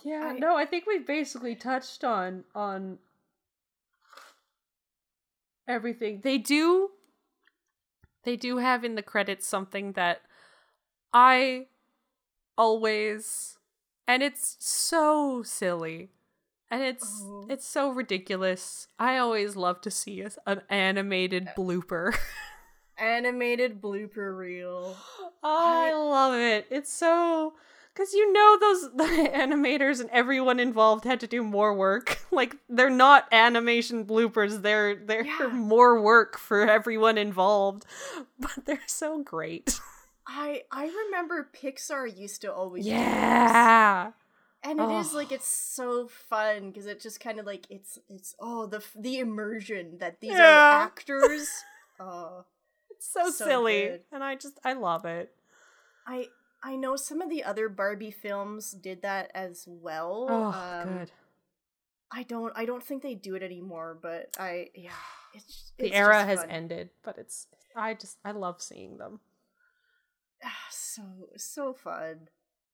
Yeah, 0.03 0.31
I- 0.35 0.39
no, 0.39 0.55
I 0.55 0.65
think 0.65 0.85
we 0.87 0.99
basically 0.99 1.55
touched 1.55 2.03
on 2.03 2.43
on 2.55 2.97
everything. 5.67 6.21
They 6.23 6.37
do 6.37 6.89
they 8.23 8.35
do 8.35 8.57
have 8.57 8.83
in 8.83 8.95
the 8.95 9.01
credits 9.03 9.47
something 9.47 9.93
that 9.93 10.21
I 11.13 11.67
always 12.57 13.57
and 14.07 14.21
it's 14.23 14.57
so 14.59 15.41
silly. 15.43 16.09
And 16.69 16.81
it's 16.83 17.21
Oh. 17.23 17.45
it's 17.49 17.65
so 17.67 17.89
ridiculous. 17.89 18.87
I 18.97 19.17
always 19.17 19.55
love 19.55 19.81
to 19.81 19.91
see 19.91 20.21
a, 20.21 20.31
an 20.45 20.61
animated 20.69 21.49
blooper. 21.57 22.15
Animated 22.97 23.81
blooper 23.81 24.37
reel. 24.37 24.95
I 25.43 25.91
love 25.93 26.35
it. 26.35 26.67
It's 26.69 26.91
so 26.91 27.55
because 27.93 28.13
you 28.13 28.31
know 28.31 28.57
those 28.59 28.81
the 28.95 29.29
animators 29.33 29.99
and 29.99 30.09
everyone 30.11 30.59
involved 30.59 31.03
had 31.05 31.19
to 31.21 31.27
do 31.27 31.43
more 31.43 31.73
work. 31.73 32.19
Like 32.33 32.55
they're 32.69 32.89
not 32.89 33.27
animation 33.33 34.05
bloopers. 34.05 34.61
They're 34.61 34.95
they're 34.95 35.25
Yeah. 35.25 35.47
more 35.47 36.01
work 36.01 36.37
for 36.37 36.61
everyone 36.69 37.17
involved, 37.17 37.85
but 38.39 38.65
they're 38.65 38.79
so 38.87 39.21
great. 39.21 39.79
I 40.25 40.63
I 40.71 40.85
remember 41.05 41.49
Pixar 41.53 42.07
used 42.17 42.41
to 42.41 42.53
always. 42.53 42.87
Yeah. 42.87 44.11
and 44.63 44.79
it 44.79 44.89
is 45.01 45.13
Oh. 45.13 45.17
like 45.17 45.31
it's 45.33 45.47
so 45.47 46.07
fun 46.07 46.69
because 46.71 46.85
it 46.85 47.01
just 47.01 47.19
kind 47.19 47.37
of 47.39 47.45
like 47.45 47.65
it's 47.69 47.99
it's 48.07 48.33
oh 48.39 48.65
the 48.65 48.81
the 48.95 49.19
immersion 49.19 49.97
that 49.99 50.21
these 50.21 50.31
Yeah. 50.31 50.45
are 50.79 50.83
actors. 50.83 51.49
oh, 51.99 52.45
It's 52.89 53.07
so, 53.11 53.29
So 53.29 53.45
silly, 53.45 53.81
good. 53.87 54.01
and 54.13 54.23
I 54.23 54.35
just 54.35 54.57
I 54.63 54.73
love 54.73 55.03
it. 55.05 55.35
I 56.07 56.27
I 56.63 56.75
know 56.75 56.95
some 56.95 57.21
of 57.21 57.29
the 57.29 57.43
other 57.43 57.69
Barbie 57.69 58.11
films 58.11 58.71
did 58.71 59.01
that 59.01 59.31
as 59.33 59.65
well. 59.67 60.27
Oh, 60.29 60.83
Um, 60.83 60.93
good. 60.99 61.11
I 62.11 62.23
don't 62.23 62.51
I 62.55 62.65
don't 62.65 62.83
think 62.83 63.01
they 63.03 63.15
do 63.15 63.35
it 63.35 63.43
anymore, 63.43 63.97
but 64.01 64.35
I 64.39 64.69
yeah, 64.75 64.91
it's 65.33 65.71
The 65.79 65.93
era 65.93 66.23
has 66.23 66.39
fun. 66.41 66.49
ended, 66.49 66.89
but 67.03 67.17
it's 67.17 67.47
I 67.75 67.93
just 67.93 68.17
I 68.25 68.31
love 68.31 68.61
seeing 68.61 68.97
them. 68.97 69.21
Ah, 70.43 70.67
so 70.71 71.03
so 71.37 71.73
fun. 71.73 72.27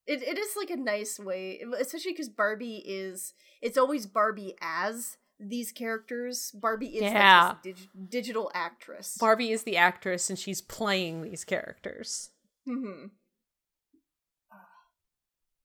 It 0.05 0.21
it 0.23 0.37
is 0.37 0.55
like 0.55 0.69
a 0.69 0.77
nice 0.77 1.19
way, 1.19 1.61
especially 1.79 2.13
because 2.13 2.29
Barbie 2.29 2.83
is 2.85 3.33
it's 3.61 3.77
always 3.77 4.05
Barbie 4.05 4.55
as 4.61 5.17
these 5.39 5.71
characters. 5.71 6.51
Barbie 6.51 6.95
is 6.97 7.03
Yeah. 7.03 7.51
just 7.51 7.61
dig- 7.63 8.09
digital 8.09 8.49
actress. 8.53 9.17
Barbie 9.19 9.51
is 9.51 9.63
the 9.63 9.77
actress, 9.77 10.29
and 10.29 10.39
she's 10.39 10.61
playing 10.61 11.21
these 11.21 11.43
characters. 11.43 12.31
hmm 12.65 13.07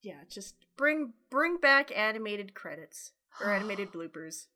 Yeah, 0.03 0.19
just 0.29 0.55
bring 0.77 1.13
bring 1.31 1.57
back 1.59 1.91
animated 1.97 2.55
credits 2.55 3.13
or 3.41 3.53
animated 3.53 3.93
bloopers. 3.93 4.47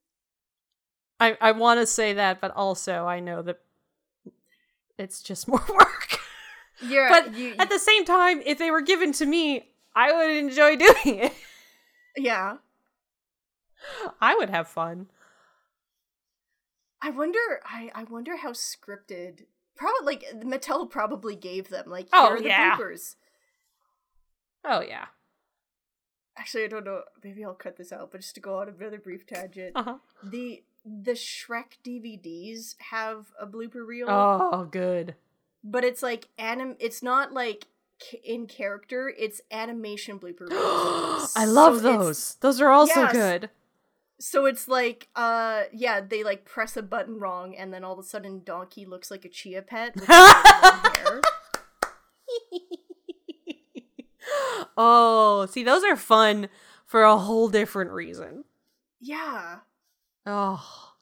I 1.20 1.36
I 1.40 1.52
want 1.52 1.80
to 1.80 1.86
say 1.86 2.12
that, 2.14 2.40
but 2.40 2.50
also 2.56 3.06
I 3.06 3.20
know 3.20 3.42
that 3.42 3.60
it's 4.98 5.22
just 5.22 5.46
more 5.48 5.64
work. 5.74 6.18
You're, 6.80 7.08
but 7.08 7.34
you, 7.34 7.54
at 7.58 7.70
the 7.70 7.78
same 7.78 8.04
time, 8.04 8.42
if 8.44 8.58
they 8.58 8.70
were 8.70 8.82
given 8.82 9.12
to 9.14 9.24
me, 9.26 9.70
I 9.94 10.12
would 10.12 10.36
enjoy 10.36 10.76
doing 10.76 11.18
it. 11.20 11.32
yeah. 12.16 12.56
I 14.20 14.34
would 14.34 14.50
have 14.50 14.68
fun. 14.68 15.06
I 17.00 17.10
wonder. 17.10 17.38
I 17.64 17.90
I 17.94 18.04
wonder 18.04 18.36
how 18.36 18.50
scripted. 18.52 19.44
Probably 19.76 20.04
like 20.06 20.24
Mattel 20.42 20.90
probably 20.90 21.36
gave 21.36 21.68
them 21.68 21.88
like 21.88 22.08
oh, 22.12 22.20
here 22.28 22.30
Oh, 22.30 22.34
are 22.34 22.40
the 22.42 22.48
yeah. 22.48 22.76
bloopers. 22.76 23.14
Oh 24.64 24.80
yeah. 24.80 25.06
Actually, 26.38 26.64
I 26.64 26.68
don't 26.68 26.84
know. 26.84 27.02
Maybe 27.24 27.44
I'll 27.44 27.54
cut 27.54 27.76
this 27.76 27.92
out. 27.92 28.10
But 28.12 28.20
just 28.20 28.34
to 28.34 28.40
go 28.40 28.58
on 28.58 28.68
another 28.68 28.98
brief 28.98 29.26
tangent, 29.26 29.72
Uh-huh. 29.74 29.96
the 30.22 30.62
the 30.84 31.12
Shrek 31.12 31.78
DVDs 31.84 32.76
have 32.90 33.32
a 33.40 33.46
blooper 33.46 33.84
reel, 33.86 34.06
Oh, 34.08 34.64
good. 34.64 35.14
but 35.64 35.82
it's 35.82 36.02
like 36.02 36.28
anim. 36.38 36.76
It's 36.78 37.02
not 37.02 37.32
like 37.32 37.66
in 38.22 38.46
character. 38.46 39.12
It's 39.18 39.40
animation 39.50 40.18
blooper 40.20 40.48
reels. 40.50 41.32
I 41.36 41.44
love 41.46 41.76
So 41.76 41.80
those. 41.82 42.34
Those 42.40 42.60
are 42.60 42.70
also 42.70 43.00
Yes. 43.00 43.12
good. 43.12 43.50
So 44.18 44.46
it's 44.46 44.66
like, 44.68 45.08
uh, 45.16 45.64
yeah, 45.72 46.00
they 46.00 46.22
like 46.24 46.44
press 46.44 46.76
a 46.76 46.82
button 46.82 47.18
wrong, 47.18 47.54
and 47.56 47.72
then 47.74 47.82
all 47.84 47.92
of 47.94 47.98
a 47.98 48.02
sudden, 48.02 48.42
Donkey 48.44 48.86
looks 48.86 49.10
like 49.10 49.24
a 49.24 49.28
chia 49.28 49.62
pet 49.62 49.94
with 49.96 50.08
really 50.08 50.32
long 50.62 50.94
hair. 50.94 51.20
Oh, 54.76 55.46
see, 55.46 55.62
those 55.64 55.84
are 55.84 55.96
fun 55.96 56.48
for 56.84 57.02
a 57.02 57.16
whole 57.16 57.48
different 57.48 57.90
reason. 57.90 58.44
Yeah, 59.00 59.58
Oh, 60.24 60.92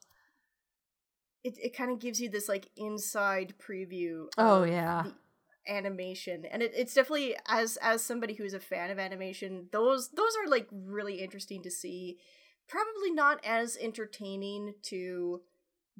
it 1.42 1.56
it 1.62 1.76
kind 1.76 1.90
of 1.90 1.98
gives 1.98 2.20
you 2.20 2.28
this 2.28 2.48
like 2.48 2.68
inside 2.76 3.54
preview. 3.58 4.26
oh 4.38 4.62
of 4.62 4.68
yeah. 4.68 5.04
the 5.04 5.72
animation, 5.72 6.44
and 6.44 6.62
it, 6.62 6.72
it's 6.74 6.94
definitely 6.94 7.36
as 7.48 7.76
as 7.78 8.02
somebody 8.02 8.34
who's 8.34 8.54
a 8.54 8.60
fan 8.60 8.90
of 8.90 8.98
animation, 8.98 9.68
those 9.72 10.10
those 10.10 10.32
are 10.42 10.48
like 10.50 10.68
really 10.72 11.16
interesting 11.22 11.62
to 11.62 11.70
see. 11.70 12.18
Probably 12.66 13.10
not 13.10 13.44
as 13.44 13.76
entertaining 13.78 14.74
to 14.84 15.42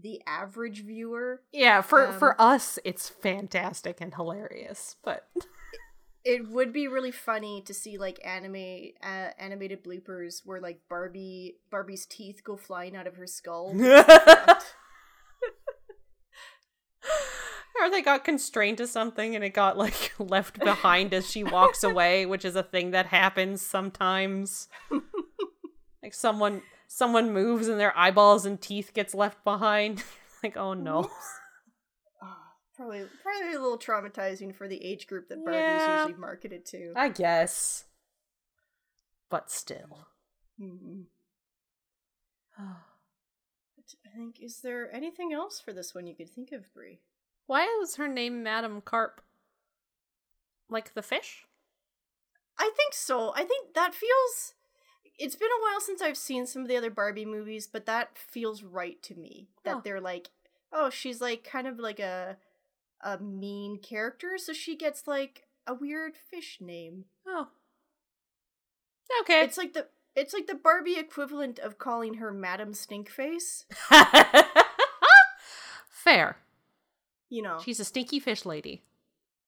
the 0.01 0.21
average 0.27 0.83
viewer. 0.83 1.43
Yeah, 1.53 1.83
for 1.83 2.07
Um, 2.09 2.19
for 2.19 2.41
us, 2.41 2.79
it's 2.85 3.09
fantastic 3.09 4.01
and 4.01 4.15
hilarious. 4.15 4.97
But 5.05 5.29
it 6.25 6.49
would 6.49 6.73
be 6.73 6.89
really 6.89 7.11
funny 7.11 7.61
to 7.63 7.75
see 7.75 7.99
like 7.99 8.19
anime 8.25 8.93
uh, 9.03 9.29
animated 9.39 9.85
bloopers 9.85 10.41
where 10.45 10.61
like 10.61 10.81
Barbie 10.89 11.57
Barbie's 11.71 12.07
teeth 12.07 12.43
go 12.43 12.57
flying 12.57 12.97
out 12.97 13.07
of 13.07 13.17
her 13.17 13.27
skull. 13.27 13.75
or 17.81 17.91
they 17.91 18.01
got 18.01 18.25
constrained 18.25 18.79
to 18.79 18.87
something 18.87 19.35
and 19.35 19.45
it 19.45 19.51
got 19.51 19.77
like 19.77 20.13
left 20.19 20.59
behind 20.59 21.13
as 21.13 21.31
she 21.31 21.45
walks 21.45 21.85
away, 21.85 22.25
which 22.25 22.45
is 22.45 22.57
a 22.57 22.63
thing 22.63 22.93
that 22.93 23.07
happens 23.07 23.61
sometimes. 23.61 24.69
like 26.03 26.15
someone 26.15 26.63
someone 26.87 27.33
moves 27.33 27.69
and 27.69 27.79
their 27.79 27.97
eyeballs 27.99 28.47
and 28.47 28.61
teeth 28.61 28.93
gets 28.95 29.15
left 29.15 29.43
behind. 29.45 30.03
like, 30.43 30.57
oh 30.57 30.73
no. 30.73 31.11
Ah, 31.11 31.44
probably 32.77 33.05
probably 33.23 33.55
a 33.55 33.61
little 33.61 33.79
traumatizing 33.79 34.55
for 34.55 34.69
the 34.69 34.85
age 34.85 35.07
group 35.07 35.29
that 35.29 35.45
Barbie 35.45 35.59
Yeah. 35.59 35.95
is 36.03 36.07
usually 36.09 36.21
marketed 36.21 36.65
to. 36.67 36.93
I 36.97 37.09
guess. 37.09 37.85
But 39.31 39.51
still. 39.51 40.09
Mhm. 40.61 41.05
But 42.57 43.95
I 44.07 44.17
think 44.17 44.41
is 44.41 44.61
there 44.61 44.93
anything 44.95 45.33
else 45.33 45.61
for 45.61 45.73
this 45.73 45.95
one 45.95 46.07
you 46.07 46.15
could 46.15 46.31
think 46.31 46.53
of, 46.53 46.73
Brie? 46.73 47.01
Why 47.47 47.65
was 47.81 47.97
her 47.97 48.09
name 48.09 48.43
Madame 48.43 48.81
Carp? 48.81 49.21
Like 50.69 50.95
the 50.95 51.03
fish? 51.03 51.47
I 52.59 52.71
think 52.77 52.95
so. 52.95 53.33
I 53.35 53.45
think 53.45 53.75
that 53.75 53.95
feels. 53.95 54.55
It's 55.19 55.37
been 55.37 55.51
a 55.51 55.63
while 55.63 55.81
since 55.81 56.01
I've 56.01 56.17
seen 56.17 56.47
some 56.47 56.63
of 56.63 56.69
the 56.69 56.77
other 56.77 56.91
Barbie 56.91 57.25
movies, 57.27 57.67
but 57.67 57.87
that 57.87 58.17
feels 58.19 58.63
right 58.63 59.01
to 59.03 59.15
me. 59.15 59.49
That 59.65 59.77
Oh. 59.77 59.81
they're 59.85 60.01
like, 60.01 60.31
oh, 60.73 60.91
she's 60.91 61.21
like 61.21 61.45
kind 61.45 61.67
of 61.67 61.79
like 61.79 62.01
a 62.01 62.39
a 63.05 63.19
mean 63.19 63.79
character, 63.79 64.37
so 64.39 64.53
she 64.53 64.77
gets 64.77 65.07
like 65.07 65.45
a 65.67 65.75
weird 65.75 66.15
fish 66.17 66.59
name. 66.61 67.05
Oh. 67.27 67.49
Okay. 69.21 69.43
It's 69.45 69.57
like 69.59 69.75
the 69.75 69.87
it's 70.17 70.33
like 70.33 70.47
the 70.47 70.55
Barbie 70.55 70.99
equivalent 70.99 71.59
of 71.59 71.79
calling 71.79 72.15
her 72.15 72.33
Madam 72.33 72.73
Stinkface. 72.73 73.65
Fair. 75.89 76.39
You 77.31 77.43
know, 77.43 77.59
She's 77.65 77.81
a 77.81 77.85
stinky 77.85 78.21
fish 78.21 78.45
lady. 78.45 78.83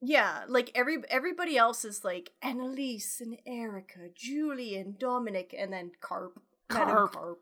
yeah, 0.02 0.42
like 0.48 0.70
every 0.74 0.98
everybody 1.08 1.56
else 1.56 1.84
is 1.84 2.04
like 2.04 2.32
Annalise 2.42 3.20
and 3.20 3.38
Erica, 3.46 4.08
Julie 4.14 4.76
and 4.76 4.98
Dominic, 4.98 5.54
and 5.56 5.72
then 5.72 5.92
Carp, 6.00 6.40
Carp. 6.68 7.12
Carp, 7.12 7.38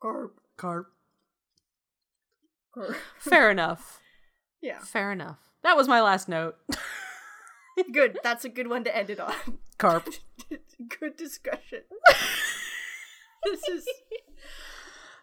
Carp, 0.00 0.40
Carp. 0.56 0.92
Carp. 2.74 2.96
Fair 3.18 3.50
enough. 3.50 4.00
Yeah. 4.62 4.78
Fair 4.80 5.12
enough. 5.12 5.38
That 5.62 5.76
was 5.76 5.88
my 5.88 6.00
last 6.00 6.28
note. 6.28 6.56
Good. 7.92 8.18
That's 8.24 8.44
a 8.44 8.48
good 8.48 8.68
one 8.68 8.82
to 8.84 8.96
end 8.96 9.08
it 9.10 9.20
on. 9.20 9.32
Carp. 9.78 10.08
good 11.00 11.16
discussion. 11.16 11.82
this 13.44 13.62
is 13.68 13.86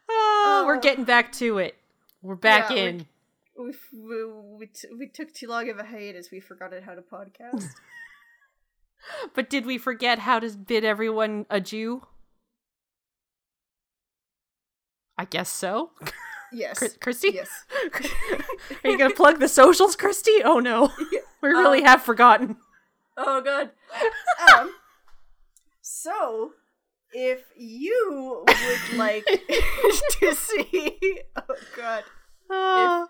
Oh, 0.09 0.63
we're 0.65 0.77
Uh, 0.77 0.79
getting 0.79 1.03
back 1.03 1.31
to 1.33 1.57
it. 1.57 1.75
We're 2.21 2.35
back 2.35 2.69
Yeah, 2.71 2.77
in. 2.77 3.07
we 3.57 3.73
we 3.93 4.25
we, 4.57 4.65
t- 4.67 4.87
we 4.97 5.07
took 5.07 5.33
too 5.33 5.47
long 5.47 5.69
of 5.69 5.79
a 5.79 5.83
hiatus. 5.83 6.29
We 6.31 6.39
forgot 6.39 6.71
how 6.85 6.93
to 6.95 7.01
podcast. 7.01 7.67
But 9.33 9.49
did 9.49 9.65
we 9.65 9.77
forget 9.77 10.19
how 10.19 10.39
to 10.39 10.49
bid 10.51 10.85
everyone 10.85 11.45
adieu? 11.49 12.03
I 15.17 15.25
guess 15.25 15.49
so. 15.49 15.91
Yes. 16.55 16.77
Chris- 16.79 16.97
Christy? 16.99 17.31
Yes. 17.33 17.49
Are 18.83 18.89
you 18.89 18.97
going 18.97 19.09
to 19.11 19.15
plug 19.15 19.39
the 19.39 19.47
socials, 19.47 19.95
Christy? 19.95 20.41
Oh 20.43 20.59
no. 20.59 20.91
We 21.41 21.49
really 21.49 21.79
Um, 21.81 21.85
have 21.85 22.01
forgotten. 22.01 22.57
Oh 23.17 23.39
god. 23.41 23.69
Um 24.57 24.71
so 25.81 26.53
if 27.13 27.41
you 27.55 28.43
would 28.47 28.93
like 28.97 29.25
to 30.19 30.33
see 30.33 30.97
oh 31.35 31.55
god. 31.77 32.03
Oh, 32.49 33.07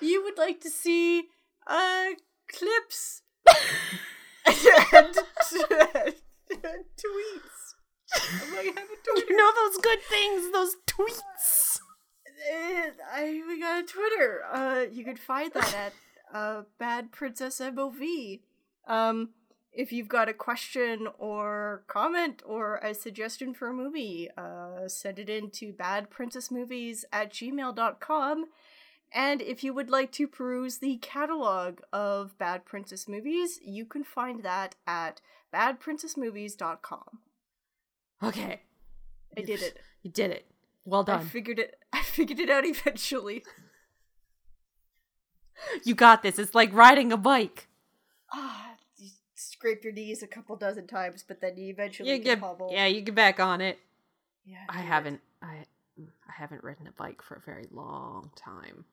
You 0.00 0.22
would 0.24 0.36
like 0.36 0.60
to 0.60 0.68
see 0.70 1.28
uh 1.66 2.10
clips 2.54 3.22
and, 4.46 5.14
tweets. 6.46 7.74
I'm 8.14 8.54
like, 8.54 8.66
I 8.66 8.80
have 8.80 8.88
a 8.90 8.96
Twitter. 9.02 9.26
you 9.28 9.36
know 9.36 9.50
those 9.56 9.76
good 9.78 10.00
things, 10.02 10.52
those 10.52 10.76
tweets. 10.86 11.73
I 13.12 13.42
we 13.46 13.60
got 13.60 13.84
a 13.84 13.86
Twitter. 13.86 14.42
Uh, 14.50 14.84
you 14.92 15.04
can 15.04 15.16
find 15.16 15.52
that 15.52 15.74
at 15.74 15.92
uh 16.32 16.62
Bad 16.78 17.12
Princess 17.12 17.60
MOV. 17.60 18.40
Um, 18.86 19.30
if 19.72 19.92
you've 19.92 20.08
got 20.08 20.28
a 20.28 20.34
question 20.34 21.08
or 21.18 21.82
comment 21.88 22.42
or 22.46 22.76
a 22.76 22.94
suggestion 22.94 23.54
for 23.54 23.68
a 23.68 23.74
movie, 23.74 24.28
uh, 24.36 24.86
send 24.86 25.18
it 25.18 25.28
in 25.28 25.50
to 25.50 25.72
badprincessmovies 25.72 27.04
at 27.12 27.32
gmail.com. 27.32 28.46
And 29.12 29.42
if 29.42 29.62
you 29.62 29.72
would 29.74 29.90
like 29.90 30.10
to 30.12 30.26
peruse 30.26 30.78
the 30.78 30.96
catalog 30.96 31.80
of 31.92 32.36
Bad 32.38 32.64
Princess 32.64 33.08
movies, 33.08 33.60
you 33.64 33.84
can 33.84 34.02
find 34.04 34.42
that 34.42 34.74
at 34.86 35.20
badprincessmovies.com. 35.52 37.18
Okay. 38.22 38.62
I 39.36 39.40
did 39.42 39.62
it. 39.62 39.78
You 40.02 40.10
did 40.10 40.30
it. 40.30 40.46
Well 40.84 41.02
done. 41.04 41.20
I 41.20 41.24
figured 41.24 41.58
it. 41.58 41.76
I 41.92 42.02
figured 42.02 42.40
it 42.40 42.50
out 42.50 42.64
eventually. 42.64 43.44
You 45.84 45.94
got 45.94 46.22
this. 46.22 46.38
It's 46.38 46.54
like 46.54 46.72
riding 46.74 47.12
a 47.12 47.16
bike. 47.16 47.68
Ah, 48.32 48.72
you 48.96 49.10
scrape 49.34 49.84
your 49.84 49.92
knees 49.92 50.22
a 50.22 50.26
couple 50.26 50.56
dozen 50.56 50.86
times, 50.86 51.24
but 51.26 51.40
then 51.40 51.56
you 51.56 51.70
eventually 51.70 52.10
You 52.10 52.18
get 52.18 52.40
hobble. 52.40 52.70
yeah, 52.72 52.86
you 52.86 53.00
get 53.00 53.14
back 53.14 53.40
on 53.40 53.60
it. 53.60 53.78
Yeah, 54.44 54.58
I 54.68 54.80
haven't 54.80 55.20
I 55.40 55.64
I 55.98 56.32
haven't 56.36 56.62
ridden 56.64 56.86
a 56.86 56.92
bike 56.92 57.22
for 57.22 57.36
a 57.36 57.40
very 57.40 57.66
long 57.70 58.30
time. 58.36 58.84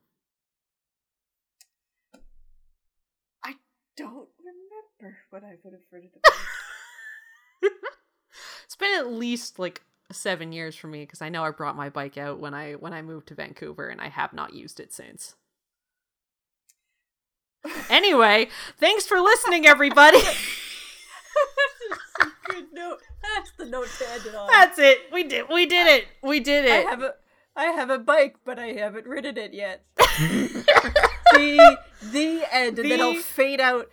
I 3.43 3.55
don't 3.97 4.30
remember 4.39 5.18
what 5.31 5.43
I 5.43 5.55
would 5.63 5.73
have 5.73 5.81
ridden 5.91 6.09
about. 6.15 6.38
It's 8.65 8.76
been 8.77 8.97
at 8.97 9.11
least 9.11 9.59
like 9.59 9.81
seven 10.14 10.52
years 10.52 10.76
for 10.76 10.88
me 10.88 11.02
because 11.02 11.22
I 11.22 11.30
know 11.30 11.44
I 11.44 11.52
brought 11.52 11.76
my 11.76 11.90
bike 11.90 12.18
out 12.18 12.40
when 12.40 12.54
I 12.54 12.74
when 12.74 12.94
I 12.94 13.02
moved 13.02 13.28
to 13.30 13.36
Vancouver 13.36 13.88
and 13.88 14.02
I 14.02 14.10
have 14.10 14.34
not 14.34 14.54
used 14.54 14.80
it 14.80 14.94
since. 14.94 15.36
anyway, 17.90 18.50
thanks 18.78 19.06
for 19.06 19.20
listening, 19.20 19.66
everybody. 19.66 20.20
Good 22.46 22.68
note. 22.74 23.00
That's 23.22 23.52
the 23.58 23.66
note 23.66 23.88
to 24.00 24.10
end 24.10 24.26
it 24.26 24.36
on. 24.36 24.48
That's 24.48 24.80
it. 24.80 25.00
We 25.12 25.24
did. 25.24 25.46
We 25.50 25.66
did 25.66 25.88
it. 25.88 26.08
We 26.22 26.40
did 26.40 26.66
it. 26.66 26.86
I 26.86 26.90
have 26.90 27.02
a 27.02 27.14
I 27.56 27.66
have 27.66 27.90
a 27.90 28.00
bike, 28.00 28.38
but 28.46 28.58
I 28.58 28.68
haven't 28.74 29.06
ridden 29.06 29.38
it 29.38 29.54
yet. 29.54 29.84
the 29.98 31.78
the 32.12 32.44
end, 32.52 32.80
and 32.80 32.92
then 32.92 33.02
I'll 33.02 33.16
fade 33.16 33.60
out 33.60 33.90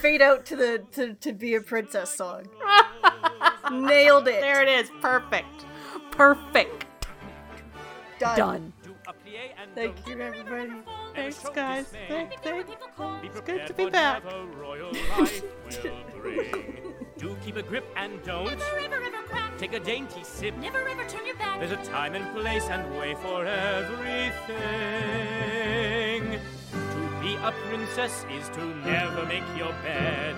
fade 0.00 0.22
out 0.22 0.44
to 0.46 0.56
the 0.56 0.84
to, 0.92 1.14
to 1.14 1.32
be 1.32 1.54
a 1.54 1.60
princess 1.60 2.14
song. 2.14 2.48
Nailed 3.72 4.28
it. 4.28 4.40
There 4.40 4.62
it 4.62 4.68
is. 4.68 4.90
Perfect. 5.00 5.66
Perfect. 6.10 6.86
Done. 8.18 8.36
Done. 8.36 8.72
Thank 9.74 10.06
you, 10.06 10.20
everybody. 10.20 10.72
Thanks, 11.14 11.48
guys. 11.54 11.86
Thank, 12.08 12.40
thank. 12.42 12.66
It's 13.24 13.40
good 13.40 13.66
to 13.66 13.74
be 13.74 13.90
back. 13.90 14.22
Do 17.18 17.36
keep 17.44 17.56
a 17.56 17.62
grip 17.62 17.84
and 17.96 18.22
don't 18.24 18.44
Never 18.46 18.62
ever 18.78 19.02
ever 19.02 19.22
crack. 19.26 19.56
take 19.58 19.72
a 19.72 19.80
dainty 19.80 20.22
sip. 20.24 20.56
Never 20.58 20.86
ever 20.88 21.04
turn 21.08 21.26
your 21.26 21.36
back. 21.36 21.58
There's 21.58 21.72
a 21.72 21.76
time 21.84 22.14
and 22.14 22.32
place 22.34 22.64
and 22.68 22.96
way 22.98 23.14
for 23.14 23.44
everything. 23.46 24.44
To 26.72 27.20
be 27.20 27.34
a 27.36 27.52
princess 27.68 28.24
is 28.30 28.48
to 28.50 28.64
never 28.86 29.24
make 29.26 29.44
your 29.56 29.72
bed. 29.82 30.36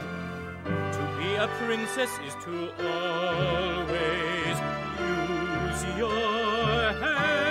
A 1.38 1.48
princess 1.48 2.10
is 2.26 2.34
to 2.44 2.70
always 2.80 4.56
use 4.98 5.98
your 5.98 6.92
head. 6.94 7.45